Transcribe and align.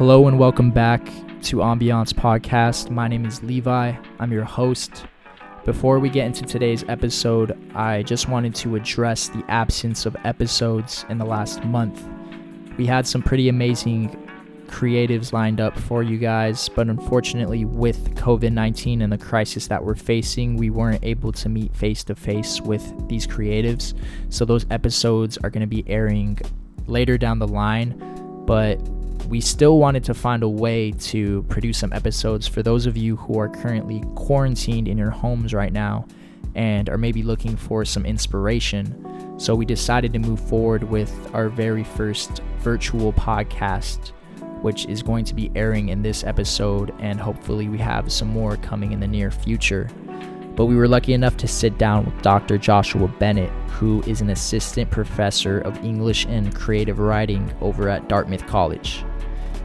Hello 0.00 0.28
and 0.28 0.38
welcome 0.38 0.70
back 0.70 1.04
to 1.42 1.56
Ambiance 1.56 2.14
Podcast. 2.14 2.88
My 2.88 3.06
name 3.06 3.26
is 3.26 3.42
Levi. 3.42 3.92
I'm 4.18 4.32
your 4.32 4.44
host. 4.44 5.04
Before 5.66 5.98
we 5.98 6.08
get 6.08 6.24
into 6.24 6.42
today's 6.46 6.82
episode, 6.88 7.54
I 7.76 8.02
just 8.04 8.26
wanted 8.26 8.54
to 8.54 8.76
address 8.76 9.28
the 9.28 9.44
absence 9.48 10.06
of 10.06 10.16
episodes 10.24 11.04
in 11.10 11.18
the 11.18 11.26
last 11.26 11.62
month. 11.64 12.08
We 12.78 12.86
had 12.86 13.06
some 13.06 13.22
pretty 13.22 13.50
amazing 13.50 14.16
creatives 14.68 15.34
lined 15.34 15.60
up 15.60 15.78
for 15.78 16.02
you 16.02 16.16
guys, 16.16 16.70
but 16.70 16.88
unfortunately, 16.88 17.66
with 17.66 18.14
COVID 18.14 18.52
19 18.52 19.02
and 19.02 19.12
the 19.12 19.18
crisis 19.18 19.66
that 19.66 19.84
we're 19.84 19.94
facing, 19.94 20.56
we 20.56 20.70
weren't 20.70 21.04
able 21.04 21.30
to 21.32 21.50
meet 21.50 21.76
face 21.76 22.04
to 22.04 22.14
face 22.14 22.58
with 22.62 23.06
these 23.06 23.26
creatives. 23.26 23.92
So, 24.30 24.46
those 24.46 24.64
episodes 24.70 25.36
are 25.44 25.50
going 25.50 25.60
to 25.60 25.66
be 25.66 25.84
airing 25.86 26.38
later 26.86 27.18
down 27.18 27.38
the 27.38 27.48
line, 27.48 27.98
but 28.46 28.80
we 29.28 29.40
still 29.40 29.78
wanted 29.78 30.04
to 30.04 30.14
find 30.14 30.42
a 30.42 30.48
way 30.48 30.92
to 30.92 31.42
produce 31.44 31.78
some 31.78 31.92
episodes 31.92 32.46
for 32.46 32.62
those 32.62 32.86
of 32.86 32.96
you 32.96 33.16
who 33.16 33.38
are 33.38 33.48
currently 33.48 34.02
quarantined 34.14 34.88
in 34.88 34.98
your 34.98 35.10
homes 35.10 35.54
right 35.54 35.72
now 35.72 36.06
and 36.54 36.88
are 36.88 36.98
maybe 36.98 37.22
looking 37.22 37.56
for 37.56 37.84
some 37.84 38.04
inspiration. 38.04 39.38
So 39.38 39.54
we 39.54 39.64
decided 39.64 40.12
to 40.12 40.18
move 40.18 40.40
forward 40.40 40.82
with 40.84 41.12
our 41.34 41.48
very 41.48 41.84
first 41.84 42.40
virtual 42.58 43.12
podcast, 43.12 44.08
which 44.62 44.86
is 44.86 45.02
going 45.02 45.24
to 45.26 45.34
be 45.34 45.50
airing 45.54 45.88
in 45.88 46.02
this 46.02 46.24
episode, 46.24 46.94
and 46.98 47.20
hopefully 47.20 47.68
we 47.68 47.78
have 47.78 48.12
some 48.12 48.28
more 48.28 48.56
coming 48.56 48.92
in 48.92 49.00
the 49.00 49.06
near 49.06 49.30
future. 49.30 49.88
But 50.56 50.66
we 50.66 50.76
were 50.76 50.88
lucky 50.88 51.14
enough 51.14 51.36
to 51.38 51.48
sit 51.48 51.78
down 51.78 52.04
with 52.04 52.20
Dr. 52.20 52.58
Joshua 52.58 53.08
Bennett, 53.08 53.50
who 53.70 54.02
is 54.02 54.20
an 54.20 54.30
assistant 54.30 54.90
professor 54.90 55.60
of 55.60 55.82
English 55.84 56.26
and 56.26 56.54
creative 56.54 56.98
writing 56.98 57.50
over 57.60 57.88
at 57.88 58.08
Dartmouth 58.08 58.46
College. 58.46 59.04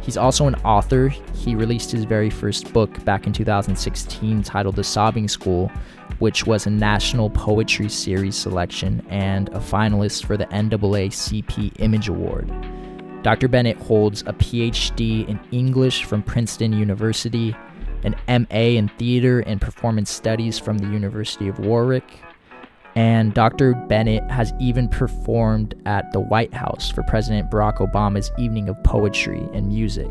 He's 0.06 0.18
also 0.18 0.46
an 0.46 0.54
author. 0.56 1.08
He 1.34 1.56
released 1.56 1.92
his 1.92 2.04
very 2.04 2.30
first 2.30 2.72
book 2.72 3.04
back 3.06 3.26
in 3.26 3.34
2016 3.34 4.44
titled 4.44 4.76
The 4.76 4.84
Sobbing 4.84 5.28
School, 5.28 5.72
which 6.20 6.46
was 6.46 6.68
a 6.68 6.70
National 6.70 7.32
Poetry 7.32 7.90
Series 7.90 8.36
selection 8.36 9.04
and 9.10 9.50
a 9.50 9.60
finalist 9.60 10.26
for 10.26 10.38
the 10.38 10.46
NAACP 10.46 11.80
Image 11.80 12.08
Award. 12.08 12.52
Dr. 13.24 13.48
Bennett 13.48 13.78
holds 13.78 14.22
a 14.22 14.34
PhD 14.34 15.28
in 15.28 15.40
English 15.52 16.06
from 16.06 16.22
Princeton 16.22 16.72
University, 16.74 17.56
an 18.04 18.16
MA 18.28 18.78
in 18.78 18.90
Theater 19.00 19.40
and 19.40 19.60
Performance 19.60 20.12
Studies 20.12 20.60
from 20.60 20.78
the 20.78 20.88
University 20.88 21.48
of 21.48 21.58
Warwick, 21.58 22.20
and 22.96 23.34
Dr. 23.34 23.74
Bennett 23.74 24.24
has 24.32 24.54
even 24.60 24.88
performed 24.88 25.76
at 25.86 26.12
the 26.14 26.20
White 26.22 26.54
House 26.54 26.90
for 26.90 27.04
President 27.04 27.52
Barack 27.52 27.78
Obama's 27.78 28.32
Evening 28.38 28.70
of 28.70 28.82
Poetry 28.84 29.48
and 29.54 29.68
Music, 29.68 30.10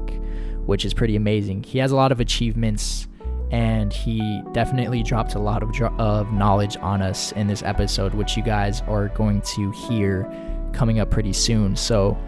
which 0.67 0.85
is 0.85 0.93
pretty 0.93 1.17
amazing. 1.17 1.63
He 1.63 1.79
has 1.79 1.93
a 1.93 1.97
lot 1.97 2.13
of 2.13 2.21
achievements 2.21 3.09
and 3.51 3.93
he 3.93 4.43
definitely 4.53 5.03
dropped 5.03 5.35
a 5.35 5.39
lot 5.39 5.63
of, 5.63 5.71
of 5.99 6.33
knowledge 6.33 6.77
on 6.79 7.01
us 7.01 7.33
in 7.33 7.47
this 7.47 7.63
episode, 7.63 8.13
which 8.13 8.37
you 8.37 8.43
guys 8.43 8.83
are 8.83 9.09
going 9.09 9.41
to 9.43 9.71
hear 9.73 10.31
coming 10.73 10.99
up 10.99 11.11
pretty 11.11 11.33
soon. 11.33 11.77
So, 11.77 12.19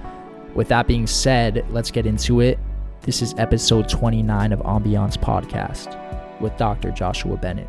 with 0.54 0.68
that 0.68 0.86
being 0.86 1.06
said, 1.06 1.66
let's 1.70 1.90
get 1.90 2.06
into 2.06 2.40
it. 2.40 2.58
This 3.02 3.20
is 3.20 3.34
episode 3.36 3.88
29 3.88 4.52
of 4.52 4.60
Ambiance 4.60 5.18
Podcast 5.18 6.40
with 6.40 6.56
Dr. 6.56 6.90
Joshua 6.92 7.36
Bennett. 7.36 7.68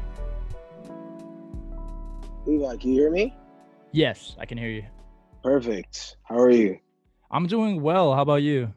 Levi, 2.48 2.78
can 2.78 2.94
you 2.94 3.02
hear 3.02 3.12
me? 3.12 3.36
Yes, 3.92 4.38
I 4.40 4.46
can 4.46 4.58
hear 4.58 4.70
you. 4.70 4.86
Perfect. 5.44 6.16
How 6.24 6.40
are 6.40 6.50
you? 6.50 6.80
I'm 7.30 7.46
doing 7.46 7.82
well. 7.82 8.16
How 8.16 8.22
about 8.22 8.42
you? 8.42 8.74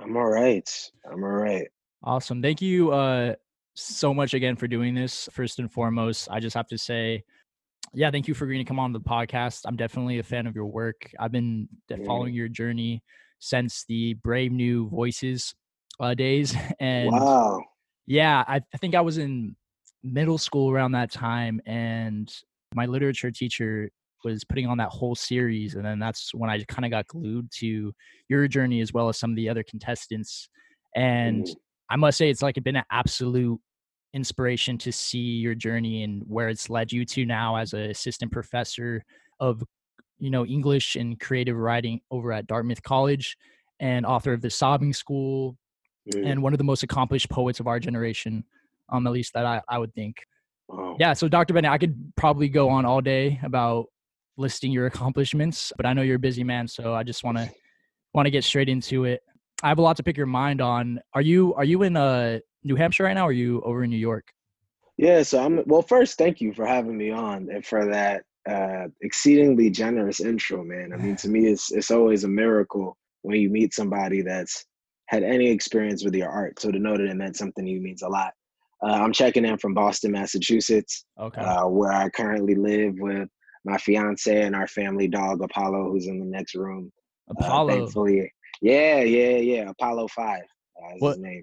I'm 0.00 0.16
all 0.16 0.28
right. 0.28 0.68
I'm 1.08 1.22
all 1.22 1.30
right. 1.30 1.68
Awesome. 2.02 2.42
Thank 2.42 2.60
you 2.60 2.90
uh 2.90 3.36
so 3.74 4.12
much 4.12 4.34
again 4.34 4.56
for 4.56 4.66
doing 4.66 4.92
this. 4.92 5.28
First 5.30 5.60
and 5.60 5.70
foremost, 5.70 6.28
I 6.32 6.40
just 6.40 6.56
have 6.56 6.66
to 6.66 6.76
say, 6.78 7.22
yeah, 7.94 8.10
thank 8.10 8.26
you 8.26 8.34
for 8.34 8.44
agreeing 8.44 8.64
to 8.64 8.68
come 8.68 8.80
on 8.80 8.92
the 8.92 9.00
podcast. 9.00 9.60
I'm 9.66 9.76
definitely 9.76 10.18
a 10.18 10.24
fan 10.24 10.48
of 10.48 10.56
your 10.56 10.66
work. 10.66 11.08
I've 11.20 11.32
been 11.32 11.68
following 12.04 12.34
your 12.34 12.48
journey 12.48 13.04
since 13.38 13.84
the 13.88 14.14
Brave 14.14 14.50
New 14.50 14.88
Voices 14.88 15.54
uh, 16.00 16.14
days. 16.14 16.56
And 16.80 17.12
wow. 17.12 17.62
Yeah, 18.06 18.42
I, 18.48 18.56
I 18.56 18.78
think 18.78 18.96
I 18.96 19.00
was 19.00 19.18
in 19.18 19.54
middle 20.02 20.38
school 20.38 20.72
around 20.72 20.92
that 20.92 21.12
time 21.12 21.60
and 21.66 22.28
my 22.74 22.86
literature 22.86 23.30
teacher 23.30 23.90
was 24.24 24.44
putting 24.44 24.66
on 24.66 24.78
that 24.78 24.88
whole 24.88 25.14
series 25.14 25.74
and 25.74 25.84
then 25.84 25.98
that's 25.98 26.32
when 26.34 26.50
i 26.50 26.62
kind 26.64 26.84
of 26.84 26.90
got 26.90 27.06
glued 27.06 27.50
to 27.50 27.92
your 28.28 28.46
journey 28.48 28.80
as 28.80 28.92
well 28.92 29.08
as 29.08 29.18
some 29.18 29.30
of 29.30 29.36
the 29.36 29.48
other 29.48 29.62
contestants 29.62 30.48
and 30.94 31.48
i 31.90 31.96
must 31.96 32.18
say 32.18 32.30
it's 32.30 32.42
like 32.42 32.56
it's 32.56 32.64
been 32.64 32.76
an 32.76 32.84
absolute 32.90 33.58
inspiration 34.14 34.76
to 34.76 34.92
see 34.92 35.18
your 35.18 35.54
journey 35.54 36.02
and 36.02 36.22
where 36.26 36.48
it's 36.48 36.68
led 36.68 36.92
you 36.92 37.04
to 37.04 37.24
now 37.24 37.56
as 37.56 37.72
an 37.72 37.90
assistant 37.90 38.30
professor 38.30 39.02
of 39.40 39.62
you 40.18 40.30
know 40.30 40.44
english 40.46 40.96
and 40.96 41.18
creative 41.18 41.56
writing 41.56 42.00
over 42.10 42.32
at 42.32 42.46
dartmouth 42.46 42.82
college 42.82 43.36
and 43.80 44.06
author 44.06 44.32
of 44.32 44.42
the 44.42 44.50
sobbing 44.50 44.92
school 44.92 45.56
mm. 46.14 46.26
and 46.26 46.42
one 46.42 46.52
of 46.52 46.58
the 46.58 46.64
most 46.64 46.82
accomplished 46.82 47.28
poets 47.30 47.58
of 47.58 47.66
our 47.66 47.80
generation 47.80 48.44
um 48.92 49.06
at 49.06 49.12
least 49.12 49.32
that 49.32 49.46
i, 49.46 49.60
I 49.68 49.78
would 49.78 49.94
think 49.94 50.16
Wow. 50.68 50.96
Yeah. 50.98 51.12
So, 51.12 51.28
Dr. 51.28 51.54
Bennett, 51.54 51.70
I 51.70 51.78
could 51.78 52.12
probably 52.16 52.48
go 52.48 52.68
on 52.68 52.84
all 52.84 53.00
day 53.00 53.40
about 53.42 53.86
listing 54.36 54.72
your 54.72 54.86
accomplishments, 54.86 55.72
but 55.76 55.86
I 55.86 55.92
know 55.92 56.02
you're 56.02 56.16
a 56.16 56.20
busy 56.20 56.44
man, 56.44 56.66
so 56.66 56.94
I 56.94 57.02
just 57.02 57.24
want 57.24 57.38
to 57.38 57.50
want 58.14 58.26
to 58.26 58.30
get 58.30 58.44
straight 58.44 58.68
into 58.68 59.04
it. 59.04 59.22
I 59.62 59.68
have 59.68 59.78
a 59.78 59.82
lot 59.82 59.96
to 59.98 60.02
pick 60.02 60.16
your 60.16 60.26
mind 60.26 60.60
on. 60.60 61.00
Are 61.14 61.22
you 61.22 61.54
are 61.54 61.64
you 61.64 61.82
in 61.82 61.96
uh 61.96 62.40
New 62.64 62.76
Hampshire 62.76 63.04
right 63.04 63.14
now? 63.14 63.26
Or 63.26 63.30
are 63.30 63.32
you 63.32 63.60
over 63.62 63.84
in 63.84 63.90
New 63.90 63.96
York? 63.96 64.32
Yeah. 64.96 65.22
So 65.22 65.42
I'm. 65.42 65.62
Well, 65.66 65.82
first, 65.82 66.18
thank 66.18 66.40
you 66.40 66.52
for 66.52 66.66
having 66.66 66.96
me 66.96 67.10
on 67.10 67.48
and 67.50 67.64
for 67.64 67.90
that 67.90 68.24
uh, 68.48 68.88
exceedingly 69.00 69.70
generous 69.70 70.20
intro, 70.20 70.64
man. 70.64 70.92
I 70.92 70.96
mean, 70.96 71.16
to 71.16 71.28
me, 71.28 71.46
it's 71.46 71.70
it's 71.70 71.90
always 71.90 72.24
a 72.24 72.28
miracle 72.28 72.96
when 73.22 73.40
you 73.40 73.50
meet 73.50 73.72
somebody 73.72 74.22
that's 74.22 74.64
had 75.06 75.22
any 75.22 75.48
experience 75.48 76.04
with 76.04 76.14
your 76.14 76.28
art. 76.28 76.58
So 76.58 76.70
to 76.70 76.78
know 76.78 76.96
that 76.96 77.06
it 77.06 77.14
meant 77.14 77.36
something 77.36 77.64
to 77.64 77.70
you 77.70 77.80
means 77.80 78.02
a 78.02 78.08
lot. 78.08 78.32
Uh, 78.84 78.92
I'm 78.92 79.12
checking 79.12 79.44
in 79.44 79.58
from 79.58 79.74
Boston, 79.74 80.12
Massachusetts, 80.12 81.04
okay. 81.20 81.40
uh, 81.40 81.66
where 81.68 81.92
I 81.92 82.08
currently 82.08 82.54
live 82.54 82.94
with 82.98 83.28
my 83.64 83.78
fiance 83.78 84.42
and 84.42 84.56
our 84.56 84.66
family 84.66 85.06
dog 85.06 85.40
Apollo, 85.42 85.90
who's 85.90 86.08
in 86.08 86.18
the 86.18 86.26
next 86.26 86.54
room. 86.54 86.92
Uh, 87.30 87.34
Apollo. 87.38 87.72
Uh, 87.72 87.76
thankfully, 87.76 88.32
yeah, 88.60 89.02
yeah, 89.02 89.36
yeah. 89.36 89.70
Apollo 89.70 90.08
Five 90.08 90.42
uh, 90.82 90.94
is 90.96 91.00
what, 91.00 91.10
his 91.10 91.18
name. 91.20 91.42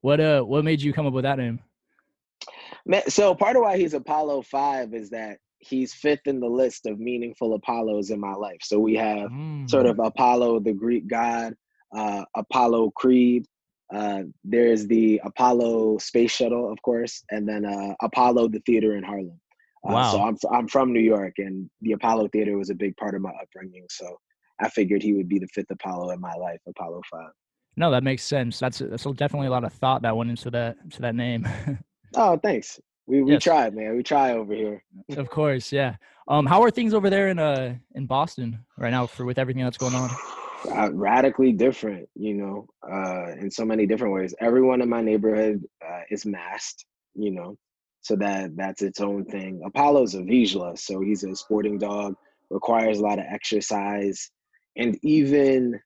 What 0.00 0.20
uh, 0.20 0.42
what 0.42 0.64
made 0.64 0.80
you 0.80 0.92
come 0.92 1.06
up 1.06 1.12
with 1.12 1.24
that 1.24 1.38
name? 1.38 1.60
So 3.08 3.34
part 3.34 3.56
of 3.56 3.62
why 3.62 3.76
he's 3.76 3.92
Apollo 3.92 4.42
Five 4.42 4.94
is 4.94 5.10
that 5.10 5.38
he's 5.58 5.92
fifth 5.92 6.26
in 6.26 6.40
the 6.40 6.48
list 6.48 6.86
of 6.86 6.98
meaningful 6.98 7.54
Apollos 7.54 8.10
in 8.10 8.20
my 8.20 8.32
life. 8.32 8.60
So 8.62 8.78
we 8.78 8.94
have 8.94 9.30
mm. 9.30 9.68
sort 9.68 9.86
of 9.86 9.98
Apollo, 9.98 10.60
the 10.60 10.72
Greek 10.72 11.06
god, 11.06 11.54
uh, 11.94 12.24
Apollo 12.34 12.92
Creed, 12.96 13.46
uh, 13.94 14.22
there's 14.44 14.86
the 14.86 15.20
Apollo 15.24 15.98
space 15.98 16.30
shuttle, 16.30 16.70
of 16.70 16.80
course, 16.82 17.22
and 17.30 17.48
then 17.48 17.64
uh, 17.64 17.94
Apollo 18.02 18.48
the 18.48 18.60
theater 18.60 18.96
in 18.96 19.02
Harlem. 19.02 19.40
Uh, 19.88 19.92
wow. 19.92 20.12
So 20.12 20.22
I'm 20.22 20.36
I'm 20.52 20.68
from 20.68 20.92
New 20.92 21.00
York, 21.00 21.34
and 21.38 21.70
the 21.80 21.92
Apollo 21.92 22.28
theater 22.28 22.58
was 22.58 22.70
a 22.70 22.74
big 22.74 22.96
part 22.96 23.14
of 23.14 23.22
my 23.22 23.32
upbringing. 23.42 23.86
So 23.88 24.18
I 24.60 24.68
figured 24.68 25.02
he 25.02 25.14
would 25.14 25.28
be 25.28 25.38
the 25.38 25.48
fifth 25.48 25.70
Apollo 25.70 26.10
in 26.10 26.20
my 26.20 26.34
life, 26.34 26.60
Apollo 26.66 27.02
Five. 27.10 27.30
No, 27.76 27.90
that 27.90 28.02
makes 28.02 28.24
sense. 28.24 28.58
That's 28.58 28.78
that's 28.78 29.04
definitely 29.04 29.46
a 29.46 29.50
lot 29.50 29.64
of 29.64 29.72
thought 29.72 30.02
that 30.02 30.16
went 30.16 30.30
into 30.30 30.50
that 30.50 30.76
to 30.90 31.00
that 31.02 31.14
name. 31.14 31.48
oh, 32.16 32.36
thanks. 32.36 32.78
We 33.06 33.22
we 33.22 33.32
yes. 33.32 33.44
tried, 33.44 33.74
man. 33.74 33.96
We 33.96 34.02
try 34.02 34.32
over 34.32 34.52
here. 34.52 34.82
of 35.16 35.30
course, 35.30 35.72
yeah. 35.72 35.96
Um, 36.26 36.44
how 36.44 36.62
are 36.62 36.70
things 36.70 36.92
over 36.92 37.08
there 37.08 37.28
in 37.28 37.38
uh 37.38 37.76
in 37.94 38.06
Boston 38.06 38.58
right 38.76 38.90
now 38.90 39.06
for 39.06 39.24
with 39.24 39.38
everything 39.38 39.64
that's 39.64 39.78
going 39.78 39.94
on? 39.94 40.10
Uh, 40.66 40.90
radically 40.92 41.52
different, 41.52 42.08
you 42.14 42.34
know, 42.34 42.66
uh, 42.90 43.32
in 43.40 43.50
so 43.50 43.64
many 43.64 43.86
different 43.86 44.14
ways. 44.14 44.34
Everyone 44.40 44.80
in 44.80 44.88
my 44.88 45.00
neighborhood 45.00 45.64
uh, 45.86 46.00
is 46.10 46.26
masked, 46.26 46.84
you 47.14 47.30
know, 47.30 47.56
so 48.00 48.16
that 48.16 48.56
that's 48.56 48.82
its 48.82 49.00
own 49.00 49.24
thing. 49.24 49.60
Apollo's 49.64 50.14
a 50.14 50.20
Vizsla, 50.20 50.78
so 50.78 51.00
he's 51.00 51.24
a 51.24 51.34
sporting 51.36 51.78
dog, 51.78 52.14
requires 52.50 52.98
a 52.98 53.02
lot 53.02 53.18
of 53.18 53.26
exercise, 53.28 54.30
and 54.76 54.98
even. 55.02 55.78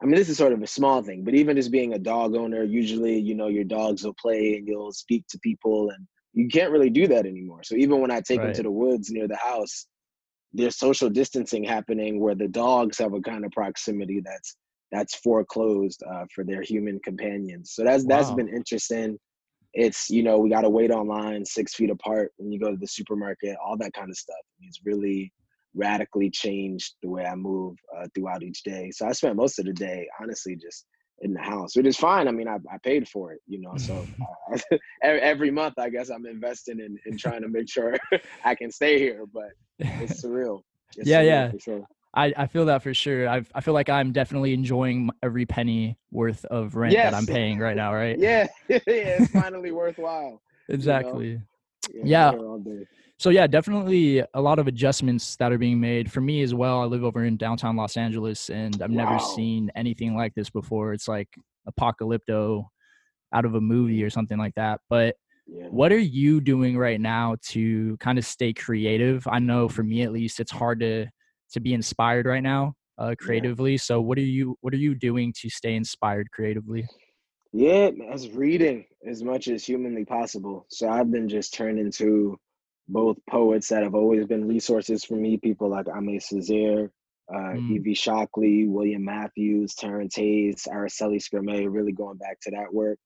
I 0.00 0.04
mean, 0.04 0.16
this 0.16 0.28
is 0.28 0.36
sort 0.36 0.52
of 0.52 0.60
a 0.60 0.66
small 0.66 1.00
thing, 1.00 1.22
but 1.22 1.34
even 1.34 1.54
just 1.54 1.70
being 1.70 1.94
a 1.94 1.98
dog 1.98 2.34
owner, 2.34 2.64
usually, 2.64 3.20
you 3.20 3.36
know, 3.36 3.46
your 3.46 3.62
dogs 3.62 4.02
will 4.02 4.16
play 4.20 4.56
and 4.56 4.66
you'll 4.66 4.90
speak 4.90 5.24
to 5.28 5.38
people, 5.38 5.90
and 5.90 6.08
you 6.32 6.48
can't 6.48 6.72
really 6.72 6.90
do 6.90 7.06
that 7.06 7.24
anymore. 7.24 7.62
So 7.62 7.76
even 7.76 8.00
when 8.00 8.10
I 8.10 8.20
take 8.20 8.40
right. 8.40 8.46
them 8.46 8.54
to 8.54 8.62
the 8.64 8.70
woods 8.70 9.12
near 9.12 9.28
the 9.28 9.36
house, 9.36 9.86
there's 10.52 10.76
social 10.76 11.08
distancing 11.08 11.64
happening 11.64 12.20
where 12.20 12.34
the 12.34 12.48
dogs 12.48 12.98
have 12.98 13.14
a 13.14 13.20
kind 13.20 13.44
of 13.44 13.52
proximity 13.52 14.20
that's 14.24 14.56
that's 14.90 15.14
foreclosed 15.16 16.02
uh, 16.02 16.26
for 16.34 16.44
their 16.44 16.60
human 16.60 17.00
companions. 17.02 17.72
So 17.72 17.82
that's 17.82 18.04
wow. 18.04 18.16
that's 18.16 18.30
been 18.32 18.48
interesting. 18.48 19.18
It's 19.72 20.10
you 20.10 20.22
know 20.22 20.38
we 20.38 20.50
got 20.50 20.62
to 20.62 20.70
wait 20.70 20.90
online 20.90 21.44
six 21.44 21.74
feet 21.74 21.90
apart 21.90 22.32
when 22.36 22.52
you 22.52 22.60
go 22.60 22.70
to 22.70 22.76
the 22.76 22.86
supermarket, 22.86 23.56
all 23.64 23.76
that 23.78 23.94
kind 23.94 24.10
of 24.10 24.16
stuff. 24.16 24.36
It's 24.60 24.80
really 24.84 25.32
radically 25.74 26.28
changed 26.28 26.94
the 27.02 27.08
way 27.08 27.24
I 27.24 27.34
move 27.34 27.76
uh, 27.96 28.06
throughout 28.14 28.42
each 28.42 28.62
day. 28.62 28.90
So 28.90 29.06
I 29.06 29.12
spent 29.12 29.36
most 29.36 29.58
of 29.58 29.64
the 29.64 29.72
day 29.72 30.06
honestly 30.20 30.56
just 30.56 30.84
in 31.22 31.32
the 31.32 31.40
house, 31.40 31.76
which 31.76 31.86
is 31.86 31.96
fine. 31.96 32.28
I 32.28 32.32
mean, 32.32 32.48
I, 32.48 32.56
I 32.70 32.78
paid 32.82 33.08
for 33.08 33.32
it, 33.32 33.40
you 33.46 33.60
know. 33.60 33.76
So 33.76 34.06
uh, 34.52 34.76
every 35.02 35.50
month, 35.50 35.74
I 35.78 35.88
guess 35.88 36.10
I'm 36.10 36.26
investing 36.26 36.80
in, 36.80 36.98
in 37.06 37.16
trying 37.16 37.42
to 37.42 37.48
make 37.48 37.68
sure 37.70 37.96
I 38.44 38.54
can 38.54 38.70
stay 38.70 38.98
here. 38.98 39.24
But 39.32 39.50
it's 39.78 40.22
surreal. 40.22 40.62
It's 40.96 41.08
yeah, 41.08 41.22
surreal 41.22 41.52
yeah. 41.52 41.58
Sure. 41.58 41.86
I, 42.14 42.34
I 42.36 42.46
feel 42.46 42.66
that 42.66 42.82
for 42.82 42.92
sure. 42.92 43.28
I 43.28 43.42
I 43.54 43.62
feel 43.62 43.72
like 43.72 43.88
I'm 43.88 44.12
definitely 44.12 44.52
enjoying 44.52 45.08
every 45.22 45.46
penny 45.46 45.96
worth 46.10 46.44
of 46.46 46.74
rent 46.74 46.92
yes. 46.92 47.10
that 47.10 47.16
I'm 47.16 47.26
paying 47.26 47.58
right 47.58 47.76
now, 47.76 47.94
right? 47.94 48.18
Yeah, 48.18 48.48
yeah, 48.68 48.80
it's 48.86 49.30
finally 49.30 49.72
worthwhile. 49.72 50.42
Exactly. 50.68 51.28
You 51.28 51.34
know? 51.94 52.02
Yeah. 52.04 52.32
yeah. 52.32 52.84
So 53.22 53.30
yeah, 53.30 53.46
definitely 53.46 54.20
a 54.34 54.40
lot 54.40 54.58
of 54.58 54.66
adjustments 54.66 55.36
that 55.36 55.52
are 55.52 55.58
being 55.58 55.78
made 55.78 56.10
for 56.10 56.20
me 56.20 56.42
as 56.42 56.54
well. 56.54 56.80
I 56.80 56.86
live 56.86 57.04
over 57.04 57.24
in 57.24 57.36
downtown 57.36 57.76
Los 57.76 57.96
Angeles, 57.96 58.50
and 58.50 58.82
I've 58.82 58.90
wow. 58.90 59.04
never 59.04 59.20
seen 59.20 59.70
anything 59.76 60.16
like 60.16 60.34
this 60.34 60.50
before. 60.50 60.92
It's 60.92 61.06
like 61.06 61.28
apocalypto 61.70 62.64
out 63.32 63.44
of 63.44 63.54
a 63.54 63.60
movie 63.60 64.02
or 64.02 64.10
something 64.10 64.38
like 64.38 64.56
that. 64.56 64.80
But 64.90 65.14
yeah. 65.46 65.68
what 65.68 65.92
are 65.92 66.00
you 66.00 66.40
doing 66.40 66.76
right 66.76 67.00
now 67.00 67.36
to 67.50 67.96
kind 67.98 68.18
of 68.18 68.24
stay 68.24 68.52
creative? 68.52 69.24
I 69.28 69.38
know 69.38 69.68
for 69.68 69.84
me 69.84 70.02
at 70.02 70.10
least, 70.10 70.40
it's 70.40 70.50
hard 70.50 70.80
to 70.80 71.06
to 71.52 71.60
be 71.60 71.74
inspired 71.74 72.26
right 72.26 72.42
now 72.42 72.74
uh, 72.98 73.14
creatively. 73.16 73.74
Yeah. 73.74 73.82
So 73.82 74.00
what 74.00 74.18
are 74.18 74.22
you 74.22 74.56
what 74.62 74.74
are 74.74 74.78
you 74.78 74.96
doing 74.96 75.32
to 75.42 75.48
stay 75.48 75.76
inspired 75.76 76.28
creatively? 76.32 76.88
Yeah, 77.52 77.90
as 78.10 78.30
reading 78.30 78.84
as 79.08 79.22
much 79.22 79.46
as 79.46 79.64
humanly 79.64 80.04
possible. 80.04 80.66
So 80.70 80.88
I've 80.88 81.12
been 81.12 81.28
just 81.28 81.54
turning 81.54 81.92
to 81.92 82.36
both 82.88 83.16
poets 83.28 83.68
that 83.68 83.82
have 83.82 83.94
always 83.94 84.26
been 84.26 84.48
resources 84.48 85.04
for 85.04 85.14
me, 85.14 85.36
people 85.36 85.68
like 85.68 85.86
Aimé 85.86 86.16
Césaire, 86.16 86.90
uh, 87.32 87.54
mm. 87.54 87.70
Evie 87.70 87.94
Shockley, 87.94 88.68
William 88.68 89.04
Matthews, 89.04 89.74
Terrence 89.74 90.16
Hayes, 90.16 90.66
Aracelis 90.70 91.28
Girmay, 91.32 91.66
really 91.68 91.92
going 91.92 92.18
back 92.18 92.40
to 92.42 92.50
that 92.50 92.72
work. 92.72 92.98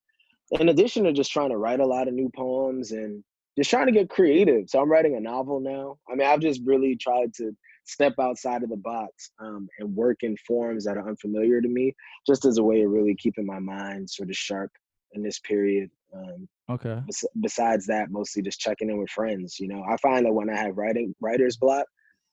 In 0.52 0.68
addition 0.68 1.04
to 1.04 1.12
just 1.12 1.32
trying 1.32 1.50
to 1.50 1.58
write 1.58 1.80
a 1.80 1.86
lot 1.86 2.08
of 2.08 2.14
new 2.14 2.30
poems 2.34 2.92
and 2.92 3.22
just 3.56 3.70
trying 3.70 3.86
to 3.86 3.92
get 3.92 4.10
creative. 4.10 4.68
So 4.68 4.80
I'm 4.80 4.90
writing 4.90 5.16
a 5.16 5.20
novel 5.20 5.60
now. 5.60 5.98
I 6.10 6.14
mean, 6.14 6.26
I've 6.26 6.40
just 6.40 6.60
really 6.64 6.96
tried 6.96 7.34
to 7.34 7.56
step 7.84 8.14
outside 8.20 8.62
of 8.62 8.68
the 8.68 8.76
box 8.76 9.30
um, 9.38 9.68
and 9.78 9.94
work 9.94 10.18
in 10.22 10.36
forms 10.46 10.84
that 10.84 10.96
are 10.96 11.08
unfamiliar 11.08 11.60
to 11.60 11.68
me, 11.68 11.94
just 12.26 12.44
as 12.44 12.58
a 12.58 12.62
way 12.62 12.82
of 12.82 12.90
really 12.90 13.14
keeping 13.14 13.46
my 13.46 13.58
mind 13.58 14.10
sort 14.10 14.28
of 14.28 14.36
sharp 14.36 14.70
in 15.12 15.22
this 15.22 15.38
period. 15.38 15.90
Um, 16.14 16.48
okay. 16.70 17.00
Bes- 17.06 17.24
besides 17.40 17.86
that, 17.86 18.10
mostly 18.10 18.42
just 18.42 18.60
checking 18.60 18.90
in 18.90 18.98
with 18.98 19.10
friends. 19.10 19.58
You 19.58 19.68
know, 19.68 19.82
I 19.88 19.96
find 19.98 20.26
that 20.26 20.32
when 20.32 20.50
I 20.50 20.56
have 20.56 20.76
writing 20.76 21.14
writer's 21.20 21.56
block, 21.56 21.86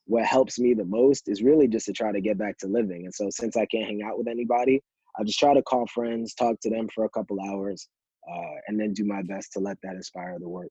what 0.06 0.24
helps 0.24 0.58
me 0.58 0.74
the 0.74 0.84
most 0.84 1.28
is 1.28 1.42
really 1.42 1.66
just 1.66 1.86
to 1.86 1.92
try 1.92 2.12
to 2.12 2.20
get 2.20 2.38
back 2.38 2.58
to 2.58 2.66
living. 2.66 3.04
And 3.04 3.14
so, 3.14 3.28
since 3.30 3.56
I 3.56 3.66
can't 3.66 3.86
hang 3.86 4.02
out 4.02 4.18
with 4.18 4.28
anybody, 4.28 4.82
I 5.18 5.24
just 5.24 5.38
try 5.38 5.54
to 5.54 5.62
call 5.62 5.86
friends, 5.86 6.34
talk 6.34 6.56
to 6.60 6.70
them 6.70 6.88
for 6.94 7.04
a 7.04 7.10
couple 7.10 7.38
hours, 7.40 7.88
uh, 8.30 8.54
and 8.68 8.78
then 8.78 8.92
do 8.92 9.04
my 9.04 9.22
best 9.22 9.52
to 9.52 9.60
let 9.60 9.78
that 9.82 9.94
inspire 9.94 10.38
the 10.38 10.48
work. 10.48 10.68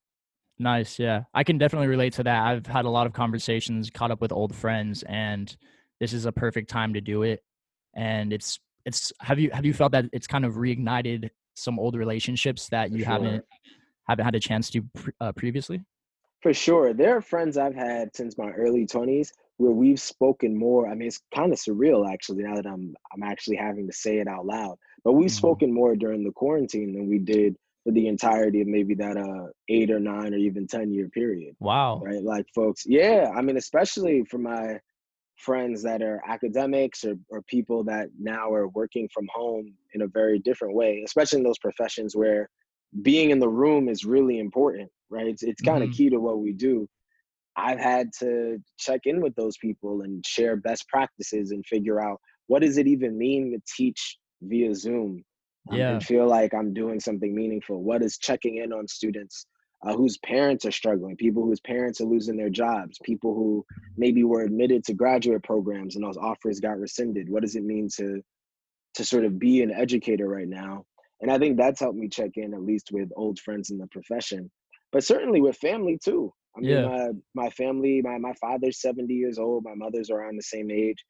Nice. 0.59 0.99
Yeah. 0.99 1.23
I 1.33 1.43
can 1.43 1.57
definitely 1.57 1.87
relate 1.87 2.13
to 2.13 2.23
that. 2.23 2.43
I've 2.43 2.67
had 2.67 2.85
a 2.85 2.89
lot 2.89 3.07
of 3.07 3.13
conversations, 3.13 3.89
caught 3.89 4.11
up 4.11 4.21
with 4.21 4.31
old 4.31 4.55
friends, 4.55 5.03
and 5.03 5.55
this 5.99 6.13
is 6.13 6.25
a 6.25 6.31
perfect 6.31 6.69
time 6.69 6.93
to 6.93 7.01
do 7.01 7.23
it. 7.23 7.41
And 7.95 8.31
it's, 8.31 8.59
it's, 8.85 9.11
have 9.21 9.39
you, 9.39 9.49
have 9.51 9.65
you 9.65 9.73
felt 9.73 9.93
that 9.93 10.05
it's 10.13 10.27
kind 10.27 10.45
of 10.45 10.55
reignited 10.55 11.29
some 11.55 11.79
old 11.79 11.95
relationships 11.95 12.69
that 12.69 12.91
you 12.91 12.99
sure. 12.99 13.07
haven't, 13.07 13.45
haven't 14.07 14.25
had 14.25 14.35
a 14.35 14.39
chance 14.39 14.69
to 14.71 14.83
uh, 15.21 15.31
previously? 15.31 15.83
For 16.41 16.53
sure. 16.53 16.93
There 16.93 17.15
are 17.15 17.21
friends 17.21 17.57
I've 17.57 17.75
had 17.75 18.15
since 18.15 18.37
my 18.37 18.49
early 18.51 18.85
20s 18.85 19.29
where 19.57 19.71
we've 19.71 19.99
spoken 19.99 20.57
more. 20.57 20.89
I 20.89 20.95
mean, 20.95 21.07
it's 21.07 21.21
kind 21.33 21.53
of 21.53 21.59
surreal 21.59 22.11
actually 22.11 22.43
now 22.43 22.55
that 22.55 22.65
I'm 22.65 22.93
I'm 23.13 23.23
actually 23.23 23.57
having 23.57 23.87
to 23.87 23.93
say 23.93 24.17
it 24.17 24.27
out 24.27 24.45
loud. 24.45 24.77
But 25.03 25.13
we've 25.13 25.27
mm-hmm. 25.27 25.37
spoken 25.37 25.73
more 25.73 25.95
during 25.95 26.23
the 26.23 26.31
quarantine 26.31 26.93
than 26.93 27.09
we 27.09 27.19
did 27.19 27.55
for 27.83 27.91
the 27.91 28.07
entirety 28.07 28.61
of 28.61 28.67
maybe 28.67 28.95
that 28.95 29.17
uh 29.17 29.47
eight 29.69 29.91
or 29.91 29.99
nine 29.99 30.33
or 30.33 30.37
even 30.37 30.67
10 30.67 30.91
year 30.91 31.09
period. 31.09 31.55
Wow. 31.59 32.01
Right. 32.03 32.23
Like 32.23 32.45
folks, 32.53 32.83
yeah. 32.85 33.31
I 33.35 33.41
mean, 33.41 33.57
especially 33.57 34.25
for 34.25 34.37
my 34.37 34.79
friends 35.43 35.83
that 35.83 36.01
are 36.01 36.21
academics 36.27 37.03
or, 37.03 37.15
or 37.29 37.41
people 37.43 37.83
that 37.83 38.09
now 38.19 38.51
are 38.51 38.67
working 38.69 39.09
from 39.13 39.27
home 39.33 39.73
in 39.93 40.01
a 40.01 40.07
very 40.07 40.39
different 40.39 40.73
way, 40.73 41.03
especially 41.05 41.39
in 41.39 41.43
those 41.43 41.59
professions 41.59 42.15
where 42.15 42.49
being 43.01 43.31
in 43.31 43.39
the 43.39 43.49
room 43.49 43.89
is 43.89 44.05
really 44.05 44.39
important, 44.39 44.89
right? 45.09 45.27
It's, 45.27 45.43
it's 45.43 45.61
kind 45.61 45.83
of 45.83 45.89
mm-hmm. 45.89 45.97
key 45.97 46.09
to 46.09 46.17
what 46.17 46.39
we 46.39 46.53
do. 46.53 46.87
I've 47.55 47.79
had 47.79 48.09
to 48.19 48.57
check 48.77 49.01
in 49.05 49.21
with 49.21 49.35
those 49.35 49.57
people 49.57 50.01
and 50.01 50.25
share 50.25 50.55
best 50.55 50.87
practices 50.87 51.51
and 51.51 51.65
figure 51.65 52.01
out 52.01 52.19
what 52.47 52.61
does 52.61 52.77
it 52.77 52.87
even 52.87 53.17
mean 53.17 53.51
to 53.51 53.61
teach 53.75 54.17
via 54.41 54.73
Zoom 54.73 55.23
um, 55.69 55.77
yeah. 55.77 55.91
and 55.91 56.03
feel 56.03 56.27
like 56.27 56.53
I'm 56.53 56.73
doing 56.73 56.99
something 56.99 57.33
meaningful. 57.33 57.83
What 57.83 58.01
is 58.01 58.17
checking 58.17 58.57
in 58.57 58.73
on 58.73 58.87
students 58.87 59.45
uh, 59.85 59.93
whose 59.93 60.17
parents 60.17 60.65
are 60.65 60.71
struggling, 60.71 61.17
people 61.17 61.43
whose 61.43 61.59
parents 61.59 61.99
are 61.99 62.05
losing 62.05 62.37
their 62.37 62.49
jobs, 62.49 62.97
people 63.03 63.33
who 63.33 63.65
maybe 63.97 64.23
were 64.23 64.41
admitted 64.41 64.83
to 64.85 64.93
graduate 64.93 65.43
programs 65.43 65.95
and 65.95 66.03
those 66.03 66.17
offers 66.17 66.59
got 66.59 66.79
rescinded. 66.79 67.29
What 67.29 67.41
does 67.41 67.55
it 67.55 67.63
mean 67.63 67.89
to 67.97 68.21
to 68.95 69.03
sort 69.03 69.25
of 69.25 69.39
be 69.39 69.61
an 69.63 69.71
educator 69.71 70.27
right 70.27 70.47
now? 70.47 70.85
And 71.21 71.31
I 71.31 71.39
think 71.39 71.57
that's 71.57 71.79
helped 71.79 71.97
me 71.97 72.09
check 72.09 72.31
in 72.35 72.53
at 72.53 72.61
least 72.61 72.89
with 72.91 73.09
old 73.15 73.39
friends 73.39 73.71
in 73.71 73.77
the 73.77 73.87
profession, 73.87 74.51
but 74.91 75.03
certainly 75.03 75.41
with 75.41 75.57
family 75.57 75.97
too. 76.03 76.33
I 76.55 76.59
mean, 76.59 76.69
yeah. 76.69 76.85
my, 76.85 77.09
my 77.45 77.49
family, 77.49 78.01
my, 78.03 78.17
my 78.19 78.33
father's 78.33 78.79
70 78.79 79.13
years 79.13 79.39
old, 79.39 79.63
my 79.63 79.73
mother's 79.73 80.11
around 80.11 80.37
the 80.37 80.43
same 80.43 80.69
age. 80.69 81.03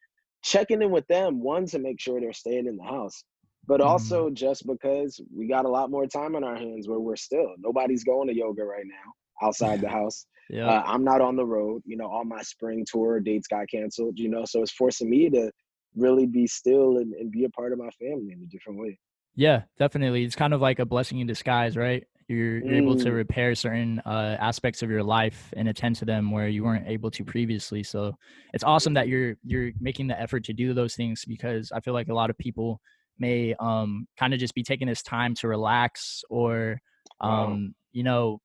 Checking 0.43 0.81
in 0.81 0.91
with 0.91 1.07
them, 1.07 1.41
one, 1.41 1.65
to 1.67 1.79
make 1.79 1.99
sure 1.99 2.19
they're 2.19 2.33
staying 2.33 2.67
in 2.67 2.77
the 2.77 2.83
house, 2.83 3.23
but 3.67 3.79
mm-hmm. 3.79 3.89
also 3.89 4.29
just 4.29 4.65
because 4.67 5.19
we 5.35 5.47
got 5.47 5.65
a 5.65 5.69
lot 5.69 5.89
more 5.89 6.05
time 6.05 6.35
on 6.35 6.43
our 6.43 6.55
hands 6.55 6.87
where 6.87 6.99
we're 6.99 7.15
still 7.15 7.53
nobody's 7.57 8.03
going 8.03 8.27
to 8.27 8.35
yoga 8.35 8.63
right 8.63 8.85
now 8.85 9.45
outside 9.47 9.81
the 9.81 9.89
house 9.89 10.25
yeah 10.49 10.67
uh, 10.67 10.83
i'm 10.85 11.03
not 11.03 11.21
on 11.21 11.35
the 11.35 11.45
road 11.45 11.81
you 11.85 11.97
know 11.97 12.07
all 12.07 12.25
my 12.25 12.41
spring 12.41 12.85
tour 12.89 13.19
dates 13.19 13.47
got 13.47 13.67
canceled 13.69 14.17
you 14.17 14.29
know 14.29 14.45
so 14.45 14.61
it's 14.61 14.71
forcing 14.71 15.09
me 15.09 15.29
to 15.29 15.51
really 15.95 16.25
be 16.25 16.47
still 16.47 16.97
and, 16.97 17.13
and 17.13 17.31
be 17.31 17.45
a 17.45 17.49
part 17.49 17.71
of 17.71 17.77
my 17.77 17.89
family 17.99 18.31
in 18.31 18.41
a 18.43 18.47
different 18.47 18.79
way 18.79 18.97
yeah 19.35 19.61
definitely 19.77 20.23
it's 20.23 20.35
kind 20.35 20.53
of 20.53 20.61
like 20.61 20.79
a 20.79 20.85
blessing 20.85 21.19
in 21.19 21.27
disguise 21.27 21.77
right 21.77 22.05
you're, 22.29 22.59
you're 22.59 22.81
mm. 22.81 22.81
able 22.81 22.95
to 22.95 23.09
mm. 23.09 23.15
repair 23.15 23.53
certain 23.53 23.99
uh, 24.05 24.37
aspects 24.39 24.81
of 24.81 24.89
your 24.89 25.03
life 25.03 25.53
and 25.57 25.67
attend 25.67 25.95
to 25.97 26.05
them 26.05 26.31
where 26.31 26.47
you 26.47 26.63
weren't 26.63 26.87
able 26.87 27.11
to 27.11 27.23
previously 27.23 27.83
so 27.83 28.15
it's 28.53 28.63
awesome 28.63 28.93
that 28.93 29.07
you're 29.07 29.35
you're 29.43 29.71
making 29.79 30.07
the 30.07 30.19
effort 30.19 30.43
to 30.45 30.53
do 30.53 30.73
those 30.73 30.95
things 30.95 31.25
because 31.25 31.71
i 31.73 31.79
feel 31.79 31.93
like 31.93 32.07
a 32.07 32.13
lot 32.13 32.29
of 32.29 32.37
people 32.37 32.79
may 33.19 33.55
um, 33.59 34.07
kind 34.17 34.33
of 34.33 34.39
just 34.39 34.55
be 34.55 34.63
taking 34.63 34.87
this 34.87 35.03
time 35.03 35.33
to 35.35 35.47
relax 35.47 36.23
or 36.29 36.79
um, 37.21 37.31
wow. 37.31 37.57
you 37.91 38.03
know 38.03 38.41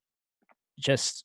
just 0.78 1.24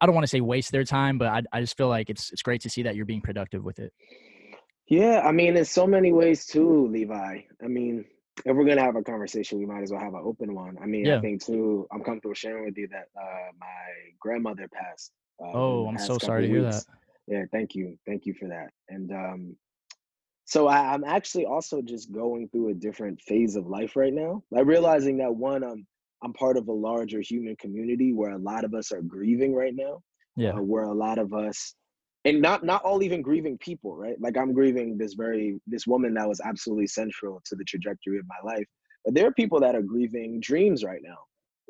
i 0.00 0.06
don't 0.06 0.14
want 0.14 0.24
to 0.24 0.28
say 0.28 0.40
waste 0.40 0.72
their 0.72 0.84
time 0.84 1.18
but 1.18 1.28
I, 1.28 1.42
I 1.52 1.60
just 1.60 1.76
feel 1.76 1.88
like 1.88 2.10
it's 2.10 2.32
it's 2.32 2.42
great 2.42 2.62
to 2.62 2.70
see 2.70 2.82
that 2.82 2.96
you're 2.96 3.06
being 3.06 3.20
productive 3.20 3.64
with 3.64 3.78
it. 3.78 3.92
Yeah 4.88 5.22
i 5.24 5.32
mean 5.32 5.56
in 5.56 5.64
so 5.64 5.86
many 5.86 6.12
ways 6.12 6.46
too 6.46 6.88
levi. 6.88 7.40
I 7.62 7.66
mean 7.66 8.04
if 8.44 8.54
we're 8.54 8.64
gonna 8.64 8.82
have 8.82 8.96
a 8.96 9.02
conversation 9.02 9.58
we 9.58 9.66
might 9.66 9.82
as 9.82 9.90
well 9.90 10.00
have 10.00 10.14
an 10.14 10.22
open 10.24 10.54
one. 10.54 10.76
I 10.82 10.86
mean 10.86 11.06
yeah. 11.06 11.18
i 11.18 11.20
think 11.20 11.44
too 11.44 11.86
i'm 11.92 12.02
comfortable 12.02 12.34
sharing 12.34 12.64
with 12.64 12.78
you 12.78 12.88
that 12.88 13.08
uh, 13.20 13.50
my 13.58 13.66
grandmother 14.20 14.68
passed 14.72 15.12
uh, 15.42 15.52
oh 15.52 15.86
i'm 15.88 15.98
so 15.98 16.18
sorry 16.18 16.42
to 16.42 16.48
hear 16.48 16.62
that. 16.62 16.84
yeah 17.26 17.44
thank 17.52 17.74
you. 17.74 17.98
Thank 18.06 18.24
you 18.26 18.34
for 18.34 18.48
that. 18.48 18.68
And 18.88 19.10
um 19.12 19.56
so 20.46 20.68
I, 20.68 20.94
am 20.94 21.04
actually 21.04 21.44
also 21.44 21.82
just 21.82 22.12
going 22.12 22.48
through 22.48 22.68
a 22.68 22.74
different 22.74 23.20
phase 23.20 23.56
of 23.56 23.66
life 23.66 23.96
right 23.96 24.12
now. 24.12 24.42
Like 24.52 24.66
realizing 24.66 25.18
that 25.18 25.34
one, 25.34 25.64
I'm 25.64 25.86
I'm 26.22 26.32
part 26.32 26.56
of 26.56 26.68
a 26.68 26.72
larger 26.72 27.20
human 27.20 27.56
community 27.56 28.12
where 28.12 28.30
a 28.30 28.38
lot 28.38 28.64
of 28.64 28.72
us 28.72 28.92
are 28.92 29.02
grieving 29.02 29.54
right 29.54 29.74
now. 29.74 30.02
Yeah. 30.36 30.52
Uh, 30.52 30.62
where 30.62 30.84
a 30.84 30.94
lot 30.94 31.18
of 31.18 31.34
us 31.34 31.74
and 32.24 32.40
not 32.40 32.64
not 32.64 32.82
all 32.82 33.02
even 33.02 33.22
grieving 33.22 33.58
people, 33.58 33.96
right? 33.96 34.20
Like 34.20 34.36
I'm 34.36 34.52
grieving 34.52 34.96
this 34.96 35.14
very 35.14 35.60
this 35.66 35.86
woman 35.86 36.14
that 36.14 36.28
was 36.28 36.40
absolutely 36.40 36.86
central 36.86 37.42
to 37.46 37.56
the 37.56 37.64
trajectory 37.64 38.18
of 38.18 38.26
my 38.28 38.52
life. 38.52 38.66
But 39.04 39.14
there 39.14 39.26
are 39.26 39.32
people 39.32 39.60
that 39.60 39.74
are 39.74 39.82
grieving 39.82 40.40
dreams 40.40 40.84
right 40.84 41.00
now, 41.02 41.18